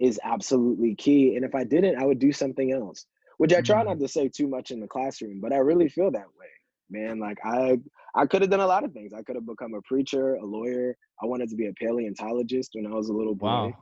is 0.00 0.18
absolutely 0.24 0.94
key. 0.94 1.36
And 1.36 1.44
if 1.44 1.54
I 1.54 1.64
didn't, 1.64 2.00
I 2.00 2.04
would 2.04 2.18
do 2.18 2.32
something 2.32 2.72
else, 2.72 3.06
which 3.38 3.52
I 3.52 3.60
try 3.60 3.82
mm. 3.82 3.86
not 3.86 4.00
to 4.00 4.08
say 4.08 4.28
too 4.28 4.48
much 4.48 4.70
in 4.70 4.80
the 4.80 4.88
classroom, 4.88 5.40
but 5.40 5.52
I 5.52 5.58
really 5.58 5.88
feel 5.88 6.10
that 6.10 6.26
way 6.38 6.46
man. 6.90 7.18
Like 7.18 7.38
I 7.44 7.78
I 8.16 8.26
could 8.26 8.42
have 8.42 8.50
done 8.50 8.60
a 8.60 8.66
lot 8.66 8.84
of 8.84 8.92
things. 8.92 9.12
I 9.12 9.22
could 9.22 9.34
have 9.34 9.46
become 9.46 9.74
a 9.74 9.82
preacher, 9.82 10.34
a 10.34 10.44
lawyer. 10.44 10.96
I 11.22 11.26
wanted 11.26 11.48
to 11.50 11.56
be 11.56 11.66
a 11.66 11.72
paleontologist 11.72 12.70
when 12.74 12.86
I 12.86 12.94
was 12.94 13.08
a 13.08 13.12
little 13.12 13.34
boy. 13.34 13.46
Wow. 13.46 13.74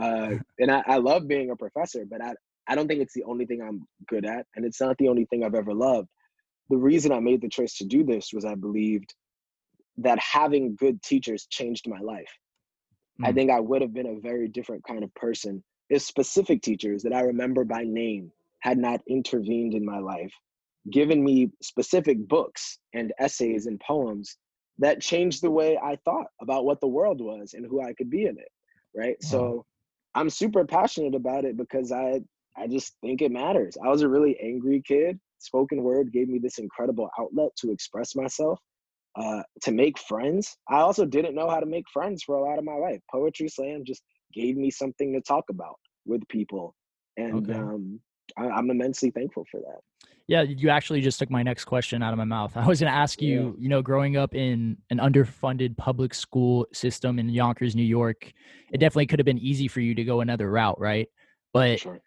Uh, 0.00 0.34
and 0.58 0.70
I, 0.70 0.82
I 0.86 0.96
love 0.98 1.26
being 1.26 1.50
a 1.50 1.56
professor, 1.56 2.04
but 2.08 2.22
I, 2.22 2.34
I 2.68 2.74
don't 2.74 2.86
think 2.86 3.00
it's 3.00 3.14
the 3.14 3.24
only 3.24 3.46
thing 3.46 3.62
I'm 3.62 3.86
good 4.06 4.26
at. 4.26 4.46
And 4.54 4.64
it's 4.64 4.80
not 4.80 4.96
the 4.98 5.08
only 5.08 5.24
thing 5.24 5.42
I've 5.42 5.54
ever 5.54 5.72
loved. 5.72 6.08
The 6.70 6.76
reason 6.76 7.12
I 7.12 7.20
made 7.20 7.40
the 7.40 7.48
choice 7.48 7.78
to 7.78 7.86
do 7.86 8.04
this 8.04 8.30
was 8.32 8.44
I 8.44 8.54
believed 8.54 9.14
that 9.96 10.18
having 10.18 10.76
good 10.76 11.02
teachers 11.02 11.46
changed 11.50 11.88
my 11.88 11.98
life. 12.00 12.30
Mm. 13.20 13.26
I 13.26 13.30
hmm. 13.30 13.34
think 13.36 13.50
I 13.50 13.60
would 13.60 13.82
have 13.82 13.94
been 13.94 14.06
a 14.06 14.20
very 14.20 14.48
different 14.48 14.84
kind 14.84 15.02
of 15.02 15.12
person 15.14 15.64
if 15.88 16.02
specific 16.02 16.62
teachers 16.62 17.02
that 17.02 17.14
I 17.14 17.22
remember 17.22 17.64
by 17.64 17.84
name 17.84 18.30
had 18.60 18.76
not 18.76 19.00
intervened 19.08 19.74
in 19.74 19.84
my 19.84 19.98
life 19.98 20.32
given 20.90 21.22
me 21.22 21.50
specific 21.62 22.26
books 22.28 22.78
and 22.94 23.12
essays 23.18 23.66
and 23.66 23.80
poems 23.80 24.36
that 24.78 25.00
changed 25.00 25.42
the 25.42 25.50
way 25.50 25.78
I 25.82 25.96
thought 26.04 26.26
about 26.40 26.64
what 26.64 26.80
the 26.80 26.86
world 26.86 27.20
was 27.20 27.54
and 27.54 27.66
who 27.66 27.82
I 27.82 27.92
could 27.94 28.10
be 28.10 28.24
in 28.24 28.38
it. 28.38 28.48
Right. 28.94 29.16
Wow. 29.22 29.28
So 29.28 29.66
I'm 30.14 30.30
super 30.30 30.64
passionate 30.64 31.14
about 31.14 31.44
it 31.44 31.56
because 31.56 31.92
I 31.92 32.20
I 32.56 32.66
just 32.66 32.94
think 33.02 33.22
it 33.22 33.30
matters. 33.30 33.76
I 33.84 33.88
was 33.88 34.02
a 34.02 34.08
really 34.08 34.36
angry 34.40 34.82
kid. 34.84 35.18
Spoken 35.38 35.82
word 35.82 36.12
gave 36.12 36.28
me 36.28 36.38
this 36.38 36.58
incredible 36.58 37.08
outlet 37.18 37.50
to 37.58 37.70
express 37.70 38.16
myself, 38.16 38.58
uh, 39.14 39.42
to 39.62 39.70
make 39.70 39.96
friends. 39.98 40.56
I 40.68 40.78
also 40.78 41.06
didn't 41.06 41.36
know 41.36 41.48
how 41.48 41.60
to 41.60 41.66
make 41.66 41.84
friends 41.92 42.24
for 42.24 42.34
a 42.34 42.42
lot 42.42 42.58
of 42.58 42.64
my 42.64 42.74
life. 42.74 43.00
Poetry 43.10 43.48
slam 43.48 43.84
just 43.86 44.02
gave 44.32 44.56
me 44.56 44.70
something 44.70 45.12
to 45.12 45.20
talk 45.20 45.44
about 45.50 45.76
with 46.04 46.26
people. 46.28 46.74
And 47.16 47.48
okay. 47.48 47.58
um, 47.58 48.00
I, 48.36 48.48
I'm 48.48 48.70
immensely 48.70 49.10
thankful 49.10 49.44
for 49.50 49.60
that. 49.60 49.97
Yeah, 50.28 50.42
you 50.42 50.68
actually 50.68 51.00
just 51.00 51.18
took 51.18 51.30
my 51.30 51.42
next 51.42 51.64
question 51.64 52.02
out 52.02 52.12
of 52.12 52.18
my 52.18 52.24
mouth. 52.24 52.54
I 52.54 52.66
was 52.66 52.80
going 52.80 52.92
to 52.92 52.96
ask 52.96 53.22
you, 53.22 53.56
yeah. 53.56 53.62
you 53.62 53.68
know, 53.70 53.80
growing 53.80 54.18
up 54.18 54.34
in 54.34 54.76
an 54.90 54.98
underfunded 54.98 55.74
public 55.78 56.12
school 56.12 56.66
system 56.72 57.18
in 57.18 57.30
Yonkers, 57.30 57.74
New 57.74 57.82
York, 57.82 58.30
it 58.70 58.76
definitely 58.78 59.06
could 59.06 59.18
have 59.18 59.24
been 59.26 59.38
easy 59.38 59.68
for 59.68 59.80
you 59.80 59.94
to 59.94 60.04
go 60.04 60.20
another 60.20 60.50
route, 60.50 60.78
right? 60.78 61.08
But 61.54 61.80
sure. 61.80 61.98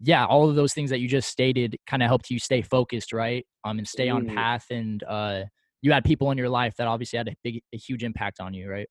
yeah, 0.00 0.24
all 0.24 0.48
of 0.48 0.56
those 0.56 0.72
things 0.72 0.88
that 0.88 1.00
you 1.00 1.08
just 1.08 1.28
stated 1.28 1.76
kind 1.86 2.02
of 2.02 2.06
helped 2.06 2.30
you 2.30 2.38
stay 2.38 2.62
focused, 2.62 3.12
right? 3.12 3.44
Um, 3.64 3.76
and 3.76 3.86
stay 3.86 4.08
on 4.08 4.24
mm. 4.24 4.34
path. 4.34 4.64
And 4.70 5.04
uh, 5.04 5.42
you 5.82 5.92
had 5.92 6.04
people 6.04 6.30
in 6.30 6.38
your 6.38 6.48
life 6.48 6.74
that 6.78 6.86
obviously 6.86 7.18
had 7.18 7.28
a 7.28 7.34
big, 7.44 7.60
a 7.74 7.76
huge 7.76 8.02
impact 8.02 8.40
on 8.40 8.54
you, 8.54 8.70
right? 8.70 8.88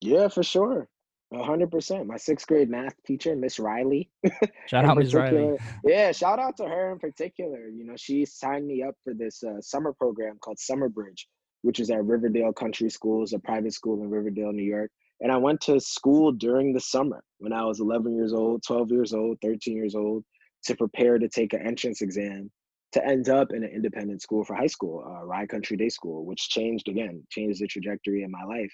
Yeah, 0.00 0.28
for 0.28 0.44
sure. 0.44 0.88
A 1.34 1.42
hundred 1.42 1.70
percent. 1.70 2.06
My 2.06 2.16
sixth 2.16 2.46
grade 2.46 2.70
math 2.70 2.94
teacher, 3.04 3.34
Miss 3.34 3.58
Riley. 3.58 4.08
Shout 4.66 4.84
out 4.84 4.96
Miss 4.96 5.12
Riley. 5.12 5.56
Yeah, 5.84 6.12
shout 6.12 6.38
out 6.38 6.56
to 6.58 6.64
her 6.64 6.92
in 6.92 6.98
particular. 6.98 7.68
You 7.68 7.84
know, 7.84 7.94
she 7.96 8.24
signed 8.24 8.66
me 8.66 8.82
up 8.82 8.94
for 9.02 9.14
this 9.14 9.42
uh, 9.42 9.60
summer 9.60 9.92
program 9.92 10.38
called 10.40 10.58
Summer 10.58 10.88
Bridge, 10.88 11.26
which 11.62 11.80
is 11.80 11.90
at 11.90 12.04
Riverdale 12.04 12.52
Country 12.52 12.88
Schools, 12.88 13.32
a 13.32 13.38
private 13.40 13.72
school 13.72 14.02
in 14.02 14.10
Riverdale, 14.10 14.52
New 14.52 14.62
York. 14.62 14.90
And 15.20 15.32
I 15.32 15.36
went 15.36 15.60
to 15.62 15.80
school 15.80 16.32
during 16.32 16.72
the 16.72 16.80
summer 16.80 17.22
when 17.38 17.52
I 17.52 17.64
was 17.64 17.80
11 17.80 18.14
years 18.14 18.32
old, 18.32 18.62
12 18.64 18.90
years 18.92 19.12
old, 19.12 19.38
13 19.42 19.74
years 19.74 19.94
old 19.94 20.24
to 20.64 20.76
prepare 20.76 21.18
to 21.18 21.28
take 21.28 21.52
an 21.52 21.66
entrance 21.66 22.00
exam 22.00 22.50
to 22.92 23.04
end 23.04 23.28
up 23.28 23.52
in 23.52 23.64
an 23.64 23.70
independent 23.70 24.22
school 24.22 24.44
for 24.44 24.54
high 24.54 24.68
school, 24.68 25.04
uh, 25.04 25.24
Rye 25.24 25.46
Country 25.46 25.76
Day 25.76 25.88
School, 25.88 26.24
which 26.24 26.48
changed 26.48 26.88
again, 26.88 27.24
changed 27.28 27.60
the 27.60 27.66
trajectory 27.66 28.22
in 28.22 28.30
my 28.30 28.44
life. 28.44 28.72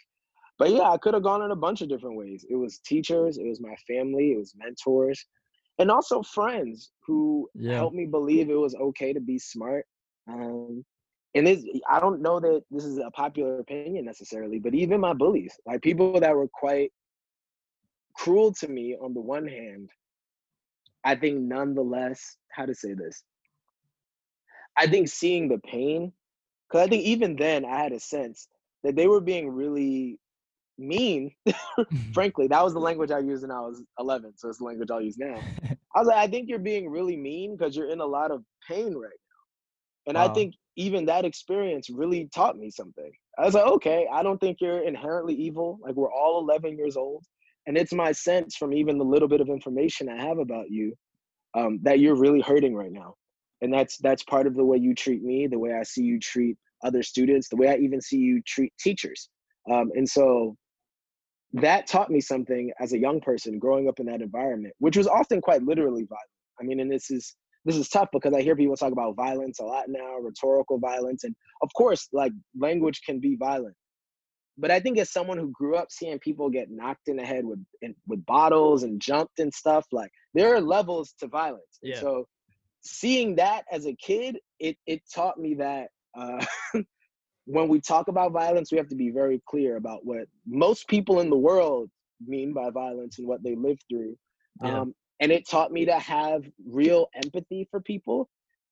But 0.60 0.72
yeah, 0.72 0.90
I 0.90 0.98
could 0.98 1.14
have 1.14 1.22
gone 1.22 1.40
in 1.40 1.52
a 1.52 1.56
bunch 1.56 1.80
of 1.80 1.88
different 1.88 2.18
ways. 2.18 2.44
It 2.50 2.54
was 2.54 2.80
teachers, 2.80 3.38
it 3.38 3.46
was 3.46 3.62
my 3.62 3.74
family, 3.88 4.32
it 4.32 4.36
was 4.36 4.52
mentors, 4.54 5.24
and 5.78 5.90
also 5.90 6.22
friends 6.22 6.92
who 7.06 7.48
yeah. 7.54 7.76
helped 7.76 7.96
me 7.96 8.04
believe 8.04 8.50
it 8.50 8.54
was 8.54 8.74
okay 8.74 9.14
to 9.14 9.20
be 9.20 9.38
smart. 9.38 9.86
Um, 10.28 10.84
and 11.34 11.46
this, 11.46 11.64
I 11.90 11.98
don't 11.98 12.20
know 12.20 12.40
that 12.40 12.62
this 12.70 12.84
is 12.84 12.98
a 12.98 13.10
popular 13.12 13.60
opinion 13.60 14.04
necessarily, 14.04 14.58
but 14.58 14.74
even 14.74 15.00
my 15.00 15.14
bullies, 15.14 15.54
like 15.64 15.80
people 15.80 16.20
that 16.20 16.36
were 16.36 16.48
quite 16.52 16.92
cruel 18.14 18.52
to 18.60 18.68
me 18.68 18.94
on 19.00 19.14
the 19.14 19.20
one 19.22 19.48
hand, 19.48 19.88
I 21.04 21.14
think 21.14 21.40
nonetheless, 21.40 22.36
how 22.50 22.66
to 22.66 22.74
say 22.74 22.92
this? 22.92 23.22
I 24.76 24.86
think 24.88 25.08
seeing 25.08 25.48
the 25.48 25.58
pain, 25.60 26.12
because 26.68 26.86
I 26.86 26.90
think 26.90 27.04
even 27.04 27.34
then 27.34 27.64
I 27.64 27.82
had 27.82 27.92
a 27.92 28.00
sense 28.00 28.46
that 28.84 28.94
they 28.94 29.06
were 29.06 29.22
being 29.22 29.48
really 29.48 30.18
mean. 30.80 31.32
Frankly, 32.12 32.46
that 32.48 32.62
was 32.64 32.72
the 32.72 32.80
language 32.80 33.10
I 33.10 33.18
used 33.18 33.42
when 33.42 33.50
I 33.50 33.60
was 33.60 33.82
11, 33.98 34.34
so 34.36 34.48
it's 34.48 34.58
the 34.58 34.64
language 34.64 34.90
I'll 34.90 35.00
use 35.00 35.18
now. 35.18 35.40
I 35.94 35.98
was 35.98 36.08
like, 36.08 36.16
I 36.16 36.26
think 36.26 36.48
you're 36.48 36.58
being 36.58 36.88
really 36.88 37.16
mean 37.16 37.56
because 37.56 37.76
you're 37.76 37.90
in 37.90 38.00
a 38.00 38.06
lot 38.06 38.30
of 38.30 38.42
pain 38.66 38.94
right 38.94 39.10
now, 39.10 40.08
and 40.08 40.16
wow. 40.16 40.28
I 40.30 40.34
think 40.34 40.54
even 40.76 41.06
that 41.06 41.24
experience 41.24 41.90
really 41.90 42.28
taught 42.34 42.56
me 42.56 42.70
something. 42.70 43.10
I 43.38 43.44
was 43.44 43.54
like, 43.54 43.66
okay, 43.66 44.06
I 44.12 44.22
don't 44.22 44.38
think 44.38 44.58
you're 44.60 44.82
inherently 44.82 45.34
evil. 45.34 45.78
Like 45.82 45.94
we're 45.94 46.12
all 46.12 46.40
11 46.40 46.76
years 46.76 46.96
old, 46.96 47.24
and 47.66 47.76
it's 47.76 47.92
my 47.92 48.12
sense 48.12 48.56
from 48.56 48.72
even 48.72 48.98
the 48.98 49.04
little 49.04 49.28
bit 49.28 49.40
of 49.40 49.48
information 49.48 50.08
I 50.08 50.22
have 50.22 50.38
about 50.38 50.70
you 50.70 50.94
um, 51.54 51.80
that 51.82 52.00
you're 52.00 52.16
really 52.16 52.40
hurting 52.40 52.74
right 52.74 52.92
now 52.92 53.14
and 53.60 53.72
that's 53.72 53.98
that's 53.98 54.22
part 54.24 54.46
of 54.46 54.54
the 54.54 54.64
way 54.64 54.78
you 54.78 54.94
treat 54.94 55.22
me 55.22 55.46
the 55.46 55.58
way 55.58 55.74
i 55.74 55.82
see 55.82 56.02
you 56.02 56.18
treat 56.18 56.56
other 56.84 57.02
students 57.02 57.48
the 57.48 57.56
way 57.56 57.68
i 57.68 57.76
even 57.76 58.00
see 58.00 58.16
you 58.16 58.40
treat 58.46 58.72
teachers 58.78 59.28
um, 59.70 59.90
and 59.94 60.08
so 60.08 60.56
that 61.52 61.86
taught 61.86 62.10
me 62.10 62.20
something 62.20 62.72
as 62.80 62.92
a 62.92 62.98
young 62.98 63.20
person 63.20 63.58
growing 63.58 63.88
up 63.88 64.00
in 64.00 64.06
that 64.06 64.22
environment 64.22 64.74
which 64.78 64.96
was 64.96 65.06
often 65.06 65.40
quite 65.40 65.62
literally 65.62 66.04
violent. 66.04 66.30
I 66.60 66.64
mean 66.64 66.80
and 66.80 66.90
this 66.90 67.10
is 67.10 67.34
this 67.64 67.76
is 67.76 67.88
tough 67.88 68.08
because 68.12 68.32
i 68.32 68.40
hear 68.40 68.56
people 68.56 68.76
talk 68.76 68.92
about 68.92 69.16
violence 69.16 69.58
a 69.60 69.64
lot 69.64 69.84
now 69.88 70.16
rhetorical 70.18 70.78
violence 70.78 71.24
and 71.24 71.34
of 71.62 71.68
course 71.76 72.08
like 72.12 72.32
language 72.58 73.00
can 73.04 73.20
be 73.20 73.36
violent. 73.36 73.74
But 74.58 74.70
i 74.70 74.80
think 74.80 74.98
as 74.98 75.12
someone 75.12 75.38
who 75.38 75.50
grew 75.52 75.76
up 75.76 75.88
seeing 75.90 76.18
people 76.18 76.50
get 76.50 76.70
knocked 76.70 77.08
in 77.08 77.16
the 77.16 77.24
head 77.24 77.44
with 77.44 77.60
in, 77.82 77.94
with 78.06 78.24
bottles 78.26 78.82
and 78.82 79.00
jumped 79.00 79.38
and 79.38 79.52
stuff 79.52 79.86
like 79.92 80.10
there 80.34 80.54
are 80.54 80.60
levels 80.60 81.14
to 81.20 81.26
violence. 81.26 81.78
Yeah. 81.82 81.94
And 81.94 82.00
so 82.00 82.26
seeing 82.82 83.36
that 83.36 83.64
as 83.70 83.86
a 83.86 83.94
kid, 83.94 84.38
it 84.58 84.76
it 84.86 85.02
taught 85.12 85.38
me 85.38 85.54
that 85.54 85.88
uh, 86.16 86.44
when 87.46 87.68
we 87.68 87.80
talk 87.80 88.08
about 88.08 88.32
violence, 88.32 88.70
we 88.70 88.78
have 88.78 88.88
to 88.88 88.96
be 88.96 89.10
very 89.10 89.42
clear 89.46 89.76
about 89.76 90.04
what 90.04 90.26
most 90.46 90.88
people 90.88 91.20
in 91.20 91.30
the 91.30 91.38
world 91.38 91.90
mean 92.26 92.52
by 92.52 92.70
violence 92.70 93.18
and 93.18 93.26
what 93.26 93.42
they 93.42 93.54
live 93.54 93.78
through. 93.88 94.16
Yeah. 94.62 94.80
Um, 94.80 94.94
and 95.20 95.30
it 95.30 95.48
taught 95.48 95.70
me 95.70 95.84
to 95.84 95.98
have 95.98 96.44
real 96.66 97.08
empathy 97.14 97.68
for 97.70 97.80
people 97.80 98.28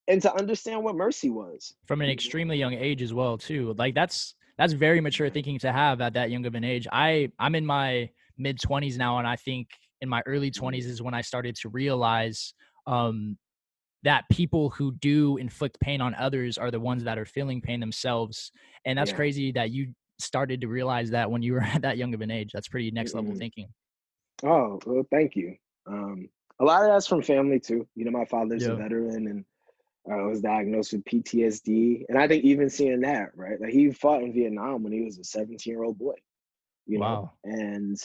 and 0.09 0.22
to 0.22 0.35
understand 0.35 0.83
what 0.83 0.96
mercy 0.96 1.31
was 1.31 1.74
from 1.87 2.00
an 2.00 2.09
extremely 2.09 2.57
young 2.57 2.72
age 2.72 3.02
as 3.02 3.12
well 3.12 3.38
too 3.38 3.74
like 3.78 3.94
that's 3.94 4.35
that's 4.57 4.72
very 4.72 5.00
mature 5.00 5.31
thinking 5.31 5.59
to 5.59 5.70
have 5.70 6.00
at 6.00 6.14
that 6.14 6.31
young 6.31 6.46
of 6.46 6.54
an 6.54 6.64
age 6.64 6.88
i 6.90 7.31
i'm 7.38 7.54
in 7.54 7.64
my 7.64 8.09
mid 8.38 8.59
20s 8.59 8.96
now 8.96 9.18
and 9.18 9.28
i 9.28 9.37
think 9.37 9.68
in 10.00 10.09
my 10.09 10.22
early 10.26 10.50
20s 10.50 10.85
is 10.85 11.02
when 11.02 11.14
i 11.14 11.20
started 11.20 11.54
to 11.54 11.68
realize 11.68 12.54
um 12.87 13.37
that 14.04 14.24
people 14.30 14.70
who 14.70 14.92
do 14.92 15.37
inflict 15.38 15.80
pain 15.80 16.00
on 16.00 16.14
others 16.14 16.56
are 16.56 16.70
the 16.70 16.80
ones 16.80 17.04
that 17.04 17.18
are 17.18 17.24
feeling 17.24 17.61
pain 17.61 17.80
themselves. 17.80 18.52
And 18.84 18.98
that's 18.98 19.11
yeah. 19.11 19.16
crazy 19.16 19.52
that 19.52 19.70
you 19.70 19.92
started 20.18 20.61
to 20.61 20.68
realize 20.68 21.11
that 21.11 21.30
when 21.30 21.42
you 21.42 21.54
were 21.54 21.62
at 21.62 21.82
that 21.82 21.98
young 21.98 22.14
of 22.14 22.20
an 22.20 22.30
age. 22.30 22.50
That's 22.52 22.68
pretty 22.68 22.90
next 22.90 23.14
level 23.14 23.30
mm-hmm. 23.30 23.38
thinking. 23.38 23.68
Oh, 24.44 24.78
well, 24.87 25.04
thank 25.11 25.34
you. 25.37 25.56
Um, 25.87 26.28
a 26.61 26.64
lot 26.64 26.82
of 26.82 26.88
that's 26.88 27.06
from 27.06 27.22
family 27.22 27.61
too. 27.61 27.87
You 27.94 28.04
know, 28.04 28.11
my 28.11 28.24
father's 28.24 28.66
a 28.66 28.74
veteran 28.74 29.26
and 29.26 29.44
uh, 30.11 30.28
was 30.28 30.40
diagnosed 30.40 30.92
with 30.92 31.04
PTSD. 31.04 32.04
And 32.08 32.18
I 32.18 32.26
think 32.28 32.44
even 32.44 32.70
seeing 32.70 33.00
that, 33.00 33.30
right? 33.34 33.61
Like 33.61 33.72
he 33.72 33.90
fought 33.90 34.22
in 34.22 34.32
Vietnam 34.32 34.82
when 34.82 34.92
he 34.92 35.02
was 35.02 35.18
a 35.18 35.24
17 35.24 35.70
year 35.70 35.82
old 35.82 35.98
boy. 35.98 36.14
You 36.87 37.00
wow. 37.00 37.32
know, 37.44 37.52
and 37.52 37.98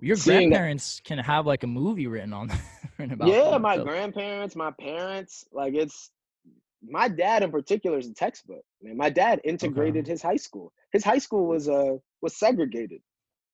your 0.00 0.16
grandparents 0.16 0.96
that, 0.96 1.04
can 1.04 1.18
have 1.18 1.46
like 1.46 1.62
a 1.62 1.66
movie 1.66 2.06
written 2.06 2.32
on 2.32 2.50
written 2.98 3.14
about. 3.14 3.28
Yeah, 3.28 3.50
them, 3.50 3.62
my 3.62 3.76
so. 3.76 3.84
grandparents, 3.84 4.56
my 4.56 4.72
parents, 4.80 5.44
like 5.52 5.74
it's 5.74 6.10
my 6.86 7.08
dad 7.08 7.42
in 7.42 7.50
particular 7.50 7.98
is 7.98 8.08
a 8.08 8.14
textbook. 8.14 8.64
Man, 8.82 8.96
my 8.96 9.10
dad 9.10 9.40
integrated 9.44 10.04
okay. 10.04 10.12
his 10.12 10.22
high 10.22 10.36
school. 10.36 10.72
His 10.92 11.04
high 11.04 11.18
school 11.18 11.46
was 11.46 11.68
uh 11.68 11.96
was 12.22 12.36
segregated 12.36 13.00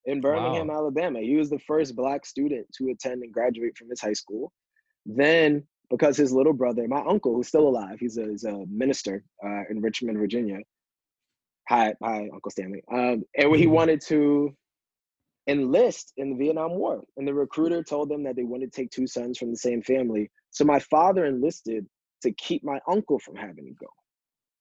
in 0.06 0.20
Birmingham, 0.20 0.68
wow. 0.68 0.76
Alabama. 0.76 1.20
He 1.20 1.36
was 1.36 1.50
the 1.50 1.58
first 1.58 1.94
black 1.94 2.24
student 2.24 2.66
to 2.76 2.88
attend 2.88 3.22
and 3.22 3.32
graduate 3.32 3.76
from 3.76 3.90
his 3.90 4.00
high 4.00 4.14
school. 4.14 4.52
Then, 5.06 5.64
because 5.90 6.16
his 6.16 6.32
little 6.32 6.52
brother, 6.52 6.86
my 6.88 7.02
uncle, 7.06 7.34
who's 7.34 7.48
still 7.48 7.68
alive, 7.68 7.98
he's 7.98 8.16
a, 8.16 8.26
he's 8.28 8.44
a 8.44 8.64
minister 8.70 9.24
uh, 9.44 9.62
in 9.68 9.80
Richmond, 9.80 10.18
Virginia. 10.18 10.58
Hi, 11.68 11.94
hi, 12.02 12.28
Uncle 12.32 12.50
Stanley. 12.50 12.82
Um, 12.92 13.24
and 13.36 13.50
when 13.50 13.58
he 13.58 13.66
mm-hmm. 13.66 13.74
wanted 13.74 14.00
to 14.06 14.54
enlist 15.50 16.12
in 16.16 16.30
the 16.30 16.36
Vietnam 16.36 16.72
War. 16.72 17.02
And 17.16 17.26
the 17.26 17.34
recruiter 17.34 17.82
told 17.82 18.08
them 18.08 18.24
that 18.24 18.36
they 18.36 18.44
wanted 18.44 18.72
to 18.72 18.80
take 18.80 18.90
two 18.90 19.06
sons 19.06 19.38
from 19.38 19.50
the 19.50 19.56
same 19.56 19.82
family. 19.82 20.30
So 20.50 20.64
my 20.64 20.78
father 20.78 21.26
enlisted 21.26 21.86
to 22.22 22.32
keep 22.32 22.64
my 22.64 22.80
uncle 22.88 23.18
from 23.18 23.36
having 23.36 23.66
to 23.66 23.72
go. 23.72 23.86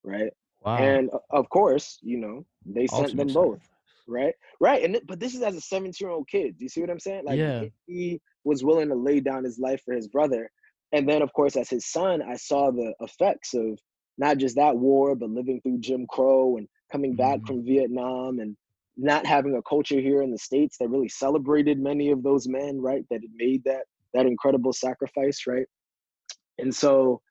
Right. 0.03 0.31
Wow. 0.61 0.77
And 0.77 1.09
of 1.29 1.49
course, 1.49 1.99
you 2.01 2.17
know, 2.17 2.45
they 2.65 2.87
sent 2.87 3.15
them 3.15 3.27
both. 3.27 3.59
Right. 4.07 4.33
Right. 4.59 4.83
And 4.83 4.99
but 5.07 5.19
this 5.19 5.35
is 5.35 5.41
as 5.41 5.55
a 5.55 5.61
17 5.61 5.93
year 6.01 6.09
old 6.09 6.27
kid. 6.27 6.57
Do 6.57 6.65
you 6.65 6.69
see 6.69 6.81
what 6.81 6.89
I'm 6.89 6.99
saying? 6.99 7.23
Like 7.25 7.37
yeah. 7.37 7.65
he 7.85 8.19
was 8.43 8.63
willing 8.63 8.89
to 8.89 8.95
lay 8.95 9.19
down 9.19 9.43
his 9.43 9.59
life 9.59 9.81
for 9.85 9.93
his 9.93 10.07
brother. 10.07 10.49
And 10.91 11.07
then 11.07 11.21
of 11.21 11.31
course, 11.33 11.55
as 11.55 11.69
his 11.69 11.85
son, 11.91 12.21
I 12.21 12.35
saw 12.35 12.71
the 12.71 12.93
effects 13.01 13.53
of 13.53 13.79
not 14.17 14.37
just 14.37 14.55
that 14.55 14.75
war, 14.75 15.15
but 15.15 15.29
living 15.29 15.61
through 15.61 15.79
Jim 15.79 16.05
Crow 16.09 16.57
and 16.57 16.67
coming 16.91 17.15
back 17.15 17.37
mm-hmm. 17.37 17.47
from 17.47 17.65
Vietnam 17.65 18.39
and 18.39 18.57
not 18.99 19.25
having 19.25 19.55
a 19.55 19.61
culture 19.61 19.99
here 19.99 20.21
in 20.21 20.31
the 20.31 20.37
states 20.37 20.77
that 20.77 20.89
really 20.89 21.07
celebrated 21.07 21.79
many 21.79 22.11
of 22.11 22.21
those 22.21 22.47
men 22.47 22.79
right 22.81 23.05
that 23.09 23.21
had 23.21 23.31
made 23.35 23.63
that 23.63 23.83
that 24.13 24.25
incredible 24.25 24.73
sacrifice 24.73 25.43
right 25.47 25.65
and 26.57 26.73
so 26.73 27.21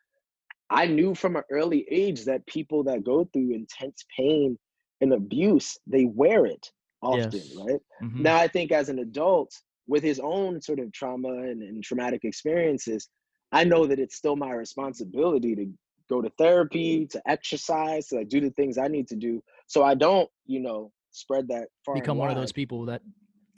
i 0.71 0.87
knew 0.87 1.15
from 1.15 1.37
an 1.37 1.43
early 1.51 1.87
age 1.91 2.25
that 2.25 2.47
people 2.47 2.83
that 2.83 3.05
go 3.05 3.29
through 3.33 3.55
intense 3.55 4.05
pain 4.17 4.59
and 5.01 5.13
abuse 5.13 5.77
they 5.87 6.07
wear 6.07 6.47
it 6.47 6.71
often 7.03 7.31
yes. 7.33 7.55
right 7.57 7.81
mm-hmm. 8.03 8.23
now 8.23 8.37
i 8.37 8.49
think 8.49 8.73
as 8.73 8.89
an 8.89 9.01
adult 9.01 9.53
with 9.87 10.03
his 10.03 10.21
own 10.21 10.61
sort 10.61 10.79
of 10.79 10.93
trauma 10.93 11.29
and, 11.29 11.63
and 11.63 11.85
traumatic 11.85 12.25
experiences 12.25 13.09
i 13.53 13.63
know 13.63 13.87
that 13.87 14.01
it's 14.01 14.17
still 14.17 14.37
my 14.37 14.53
responsibility 14.53 15.55
to 15.55 15.67
go 16.09 16.23
to 16.23 16.31
therapy 16.39 17.07
to 17.07 17.21
exercise 17.29 18.07
to 18.07 18.17
like, 18.17 18.29
do 18.31 18.41
the 18.41 18.51
things 18.53 18.79
i 18.79 18.89
need 18.89 19.07
to 19.07 19.17
do 19.17 19.43
so 19.67 19.83
i 19.85 19.95
don't 19.95 20.29
you 20.47 20.61
know 20.61 20.91
spread 21.19 21.49
that 21.49 21.69
far 21.85 21.95
become 21.95 22.19
one 22.19 22.31
of 22.31 22.37
those 22.37 22.53
people 22.53 22.85
that 22.87 23.03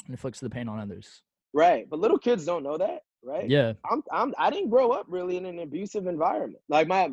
inflicts 0.09 0.41
the 0.41 0.51
pain 0.51 0.69
on 0.69 0.79
others. 0.79 1.23
Right 1.53 1.89
but 1.89 1.99
little 1.99 2.19
kids 2.19 2.45
don't 2.45 2.63
know 2.63 2.79
that 2.79 3.01
right? 3.23 3.49
Yeah. 3.49 3.75
I'm 3.91 4.03
i'm 4.13 4.35
i 4.39 4.51
didn't 4.51 4.71
grow 4.71 4.91
up 4.91 5.07
really 5.09 5.37
in 5.37 5.47
an 5.47 5.59
abusive 5.61 6.07
environment. 6.07 6.63
Like 6.69 6.89
my 6.89 7.11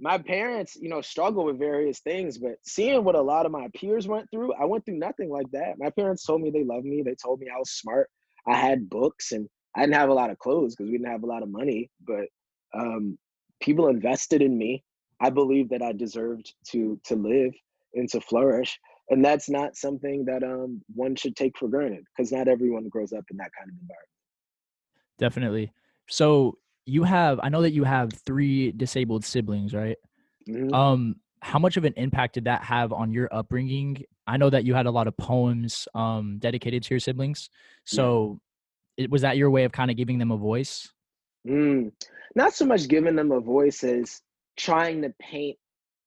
my 0.00 0.18
parents 0.18 0.76
you 0.80 0.88
know 0.88 1.00
struggle 1.00 1.44
with 1.44 1.58
various 1.58 2.00
things 2.00 2.38
but 2.38 2.56
seeing 2.64 3.04
what 3.04 3.14
a 3.14 3.20
lot 3.20 3.46
of 3.46 3.52
my 3.52 3.68
peers 3.74 4.08
went 4.08 4.28
through 4.30 4.52
i 4.54 4.64
went 4.64 4.84
through 4.84 4.98
nothing 4.98 5.30
like 5.30 5.50
that. 5.52 5.78
My 5.78 5.90
parents 5.90 6.24
told 6.24 6.40
me 6.40 6.50
they 6.50 6.64
loved 6.64 6.86
me 6.86 7.02
they 7.02 7.14
told 7.14 7.40
me 7.40 7.48
i 7.54 7.58
was 7.58 7.70
smart 7.70 8.08
i 8.46 8.56
had 8.56 8.88
books 8.88 9.32
and 9.32 9.48
i 9.76 9.80
didn't 9.80 9.94
have 9.94 10.08
a 10.08 10.14
lot 10.14 10.30
of 10.30 10.38
clothes 10.38 10.74
because 10.74 10.90
we 10.90 10.98
didn't 10.98 11.12
have 11.12 11.22
a 11.22 11.26
lot 11.26 11.42
of 11.42 11.50
money 11.50 11.90
but 12.06 12.26
um, 12.74 13.18
people 13.60 13.88
invested 13.88 14.40
in 14.40 14.56
me. 14.56 14.82
I 15.20 15.30
believed 15.30 15.70
that 15.70 15.82
i 15.82 15.92
deserved 15.92 16.52
to 16.70 16.98
to 17.04 17.14
live 17.14 17.54
and 17.94 18.08
to 18.08 18.20
flourish 18.20 18.78
and 19.12 19.24
that's 19.24 19.48
not 19.48 19.76
something 19.76 20.24
that 20.24 20.42
um 20.42 20.82
one 20.94 21.14
should 21.14 21.36
take 21.36 21.56
for 21.58 21.68
granted 21.68 22.04
because 22.16 22.32
not 22.32 22.48
everyone 22.48 22.88
grows 22.88 23.12
up 23.12 23.24
in 23.30 23.36
that 23.36 23.50
kind 23.58 23.68
of 23.68 23.74
environment 23.80 24.08
definitely 25.18 25.72
so 26.08 26.56
you 26.86 27.04
have 27.04 27.38
i 27.42 27.48
know 27.48 27.62
that 27.62 27.72
you 27.72 27.84
have 27.84 28.12
three 28.26 28.72
disabled 28.72 29.24
siblings 29.24 29.74
right 29.74 29.96
mm-hmm. 30.48 30.72
um 30.74 31.16
how 31.40 31.58
much 31.58 31.76
of 31.76 31.84
an 31.84 31.92
impact 31.96 32.34
did 32.34 32.44
that 32.44 32.62
have 32.62 32.92
on 32.92 33.12
your 33.12 33.28
upbringing 33.32 34.04
I 34.26 34.36
know 34.36 34.50
that 34.50 34.64
you 34.64 34.74
had 34.74 34.86
a 34.86 34.90
lot 34.90 35.08
of 35.08 35.16
poems 35.16 35.88
um, 35.94 36.38
dedicated 36.38 36.82
to 36.84 36.94
your 36.94 37.00
siblings. 37.00 37.50
So, 37.84 38.40
yeah. 38.96 39.04
it, 39.04 39.10
was 39.10 39.22
that 39.22 39.36
your 39.36 39.50
way 39.50 39.64
of 39.64 39.72
kind 39.72 39.90
of 39.90 39.96
giving 39.96 40.18
them 40.18 40.30
a 40.30 40.36
voice? 40.36 40.88
Mm, 41.46 41.92
not 42.36 42.54
so 42.54 42.64
much 42.64 42.88
giving 42.88 43.16
them 43.16 43.32
a 43.32 43.40
voice 43.40 43.82
as 43.82 44.20
trying 44.56 45.02
to 45.02 45.12
paint 45.20 45.58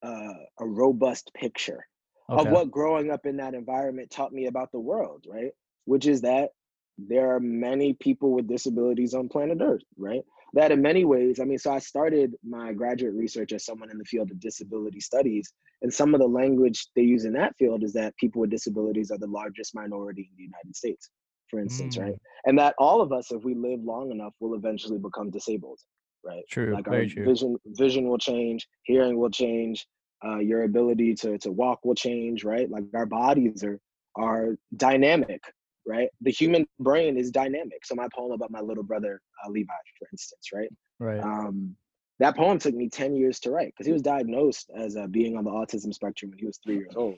uh, 0.03 0.33
a 0.59 0.65
robust 0.65 1.31
picture 1.33 1.85
okay. 2.29 2.47
of 2.47 2.53
what 2.53 2.71
growing 2.71 3.11
up 3.11 3.25
in 3.25 3.38
that 3.38 3.53
environment 3.53 4.11
taught 4.11 4.33
me 4.33 4.47
about 4.47 4.71
the 4.71 4.79
world, 4.79 5.25
right? 5.27 5.51
Which 5.85 6.07
is 6.07 6.21
that 6.21 6.49
there 6.97 7.35
are 7.35 7.39
many 7.39 7.93
people 7.93 8.31
with 8.31 8.47
disabilities 8.47 9.13
on 9.13 9.29
planet 9.29 9.59
Earth, 9.61 9.83
right? 9.97 10.23
That 10.53 10.71
in 10.71 10.81
many 10.81 11.03
ways, 11.03 11.39
I 11.39 11.43
mean, 11.43 11.57
so 11.57 11.73
I 11.73 11.79
started 11.79 12.33
my 12.47 12.71
graduate 12.71 13.13
research 13.13 13.51
as 13.51 13.65
someone 13.65 13.91
in 13.91 13.97
the 13.97 14.05
field 14.05 14.31
of 14.31 14.39
disability 14.39 15.01
studies, 15.01 15.51
and 15.81 15.93
some 15.93 16.13
of 16.13 16.21
the 16.21 16.27
language 16.27 16.88
they 16.95 17.01
use 17.01 17.25
in 17.25 17.33
that 17.33 17.55
field 17.57 17.83
is 17.83 17.93
that 17.93 18.15
people 18.17 18.41
with 18.41 18.49
disabilities 18.49 19.11
are 19.11 19.17
the 19.17 19.27
largest 19.27 19.75
minority 19.75 20.29
in 20.31 20.38
the 20.38 20.43
United 20.43 20.75
States, 20.75 21.09
for 21.49 21.59
instance, 21.59 21.97
mm. 21.97 22.03
right? 22.03 22.15
And 22.45 22.57
that 22.57 22.75
all 22.79 23.01
of 23.01 23.11
us, 23.11 23.31
if 23.31 23.43
we 23.43 23.53
live 23.53 23.81
long 23.83 24.11
enough, 24.11 24.33
will 24.39 24.55
eventually 24.55 24.97
become 24.97 25.29
disabled, 25.29 25.79
right? 26.23 26.43
True. 26.49 26.73
Like 26.73 26.88
our 26.88 27.05
true. 27.05 27.25
vision, 27.25 27.57
vision 27.65 28.07
will 28.07 28.17
change, 28.17 28.65
hearing 28.83 29.17
will 29.17 29.29
change, 29.29 29.85
uh, 30.23 30.39
your 30.39 30.63
ability 30.63 31.15
to 31.15 31.38
to 31.39 31.51
walk 31.51 31.84
will 31.84 31.95
change, 31.95 32.43
right? 32.43 32.69
Like 32.69 32.86
our 32.93 33.06
bodies 33.06 33.63
are 33.63 33.80
are 34.15 34.56
dynamic, 34.75 35.41
right? 35.86 36.10
The 36.21 36.32
human 36.32 36.65
brain 36.80 37.17
is 37.17 37.32
dynamic. 37.32 37.86
So 37.86 37.95
my 37.95 38.08
poem 38.15 38.32
about 38.32 38.51
my 38.51 38.62
little 38.62 38.84
brother 38.84 39.21
uh, 39.43 39.49
Levi, 39.49 39.73
for 39.99 40.08
instance, 40.12 40.49
right? 40.54 40.69
Right. 40.99 41.19
Um, 41.19 41.75
that 42.19 42.38
poem 42.38 42.60
took 42.60 42.73
me 42.73 42.88
10 42.88 43.15
years 43.15 43.39
to 43.41 43.51
write 43.51 43.73
because 43.73 43.86
he 43.86 43.91
was 43.91 44.01
diagnosed 44.01 44.71
as 44.75 44.95
uh, 44.95 45.08
being 45.08 45.36
on 45.38 45.43
the 45.43 45.51
autism 45.51 45.93
spectrum 45.93 46.32
when 46.32 46.39
he 46.39 46.45
was 46.45 46.60
three 46.63 46.78
years 46.78 46.93
old. 46.95 47.15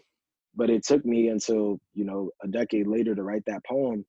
But 0.56 0.72
it 0.72 0.84
took 0.84 1.06
me 1.06 1.28
until, 1.28 1.80
you 1.94 2.04
know, 2.04 2.32
a 2.44 2.48
decade 2.48 2.88
later 2.88 3.14
to 3.14 3.22
write 3.22 3.44
that 3.46 3.64
poem 3.64 4.04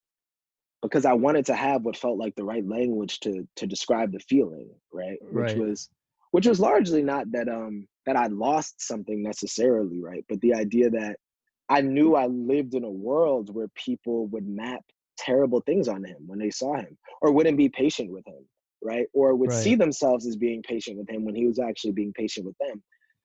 because 0.83 1.05
I 1.05 1.13
wanted 1.13 1.45
to 1.47 1.55
have 1.55 1.83
what 1.83 1.97
felt 1.97 2.19
like 2.19 2.35
the 2.37 2.45
right 2.45 2.67
language 2.67 3.21
to 3.21 3.47
to 3.57 3.67
describe 3.67 4.13
the 4.13 4.21
feeling, 4.21 4.71
right? 4.93 5.19
Which 5.21 5.53
right. 5.53 5.59
was 5.59 5.91
which 6.31 6.47
was 6.47 6.61
largely 6.61 7.03
not 7.03 7.31
that 7.33 7.49
um 7.49 7.87
that 8.09 8.17
I 8.17 8.29
lost 8.29 8.81
something 8.81 9.23
necessarily, 9.23 10.01
right? 10.01 10.25
But 10.31 10.41
the 10.41 10.55
idea 10.55 10.89
that 10.89 11.17
I 11.69 11.83
knew 11.83 12.15
I 12.15 12.25
lived 12.25 12.73
in 12.73 12.83
a 12.83 12.91
world 12.91 13.55
where 13.55 13.69
people 13.75 14.29
would 14.29 14.49
map 14.49 14.81
terrible 15.19 15.61
things 15.61 15.89
on 15.89 16.03
him 16.05 16.17
when 16.27 16.39
they 16.39 16.49
saw 16.49 16.77
him 16.77 16.97
or 17.21 17.33
wouldn't 17.33 17.59
be 17.59 17.69
patient 17.69 18.11
with 18.11 18.27
him, 18.27 18.49
right? 18.83 19.07
Or 19.13 19.35
would 19.35 19.51
right. 19.51 19.63
see 19.63 19.75
themselves 19.75 20.27
as 20.27 20.37
being 20.37 20.63
patient 20.63 20.97
with 20.97 21.11
him 21.11 21.27
when 21.27 21.35
he 21.35 21.47
was 21.47 21.59
actually 21.59 21.93
being 21.93 22.15
patient 22.15 22.47
with 22.47 22.57
them. 22.59 22.83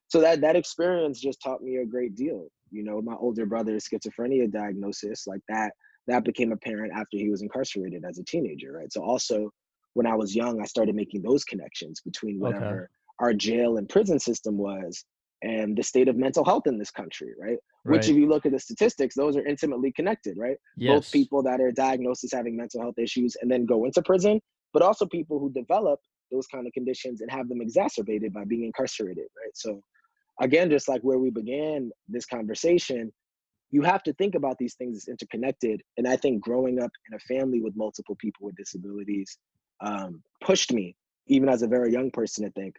So 0.10 0.20
that 0.20 0.42
that 0.42 0.58
experience 0.58 1.22
just 1.22 1.42
taught 1.42 1.62
me 1.62 1.78
a 1.78 1.86
great 1.86 2.16
deal. 2.16 2.50
You 2.70 2.84
know, 2.84 3.02
my 3.02 3.16
older 3.16 3.46
brother's 3.46 3.88
schizophrenia 3.88 4.52
diagnosis, 4.52 5.28
like 5.28 5.42
that, 5.48 5.72
that 6.08 6.26
became 6.26 6.52
apparent 6.52 6.92
after 6.94 7.16
he 7.16 7.30
was 7.30 7.42
incarcerated 7.42 8.04
as 8.04 8.20
a 8.20 8.24
teenager, 8.26 8.74
right? 8.74 8.92
So 8.92 9.02
also 9.02 9.50
when 9.94 10.08
I 10.08 10.16
was 10.16 10.36
young, 10.36 10.62
I 10.62 10.66
started 10.66 10.94
making 10.94 11.22
those 11.22 11.46
connections 11.46 12.02
between 12.02 12.38
whatever 12.38 12.66
okay. 12.66 12.94
Our 13.24 13.34
jail 13.34 13.78
and 13.78 13.88
prison 13.88 14.20
system 14.20 14.58
was 14.58 15.06
and 15.42 15.78
the 15.78 15.84
state 15.84 16.08
of 16.10 16.18
mental 16.18 16.44
health 16.44 16.68
in 16.68 16.78
this 16.78 16.92
country, 16.92 17.32
right? 17.40 17.52
right? 17.52 17.60
Which, 17.84 18.10
if 18.10 18.16
you 18.16 18.28
look 18.28 18.46
at 18.46 18.52
the 18.52 18.60
statistics, 18.60 19.16
those 19.16 19.36
are 19.38 19.46
intimately 19.46 19.92
connected, 19.94 20.38
right? 20.38 20.58
Yes. 20.78 20.94
Both 20.94 21.12
people 21.12 21.44
that 21.44 21.62
are 21.62 21.72
diagnosed 21.72 22.24
as 22.26 22.34
having 22.34 22.56
mental 22.58 22.82
health 22.82 22.98
issues 22.98 23.36
and 23.42 23.50
then 23.50 23.66
go 23.66 23.86
into 23.86 24.02
prison, 24.02 24.42
but 24.74 24.82
also 24.82 25.06
people 25.06 25.40
who 25.40 25.52
develop 25.52 26.00
those 26.32 26.48
kind 26.48 26.68
of 26.68 26.74
conditions 26.74 27.22
and 27.22 27.32
have 27.32 27.48
them 27.48 27.62
exacerbated 27.62 28.34
by 28.34 28.44
being 28.46 28.66
incarcerated, 28.66 29.28
right? 29.38 29.56
So, 29.56 29.82
again, 30.42 30.70
just 30.70 30.90
like 30.90 31.02
where 31.02 31.20
we 31.20 31.30
began 31.30 31.92
this 32.10 32.26
conversation, 32.26 33.12
you 33.70 33.84
have 33.84 34.04
to 34.04 34.14
think 34.14 34.36
about 34.36 34.58
these 34.58 34.76
things 34.76 34.98
as 34.98 35.08
interconnected. 35.08 35.82
And 35.98 36.08
I 36.08 36.18
think 36.18 36.42
growing 36.42 36.82
up 36.82 36.92
in 37.10 37.16
a 37.16 37.20
family 37.20 37.62
with 37.62 37.74
multiple 37.76 38.16
people 38.20 38.46
with 38.46 38.56
disabilities 38.56 39.38
um, 39.82 40.24
pushed 40.42 40.72
me, 40.74 40.96
even 41.28 41.50
as 41.50 41.64
a 41.64 41.68
very 41.68 41.92
young 41.92 42.12
person, 42.12 42.46
to 42.46 42.52
think, 42.52 42.76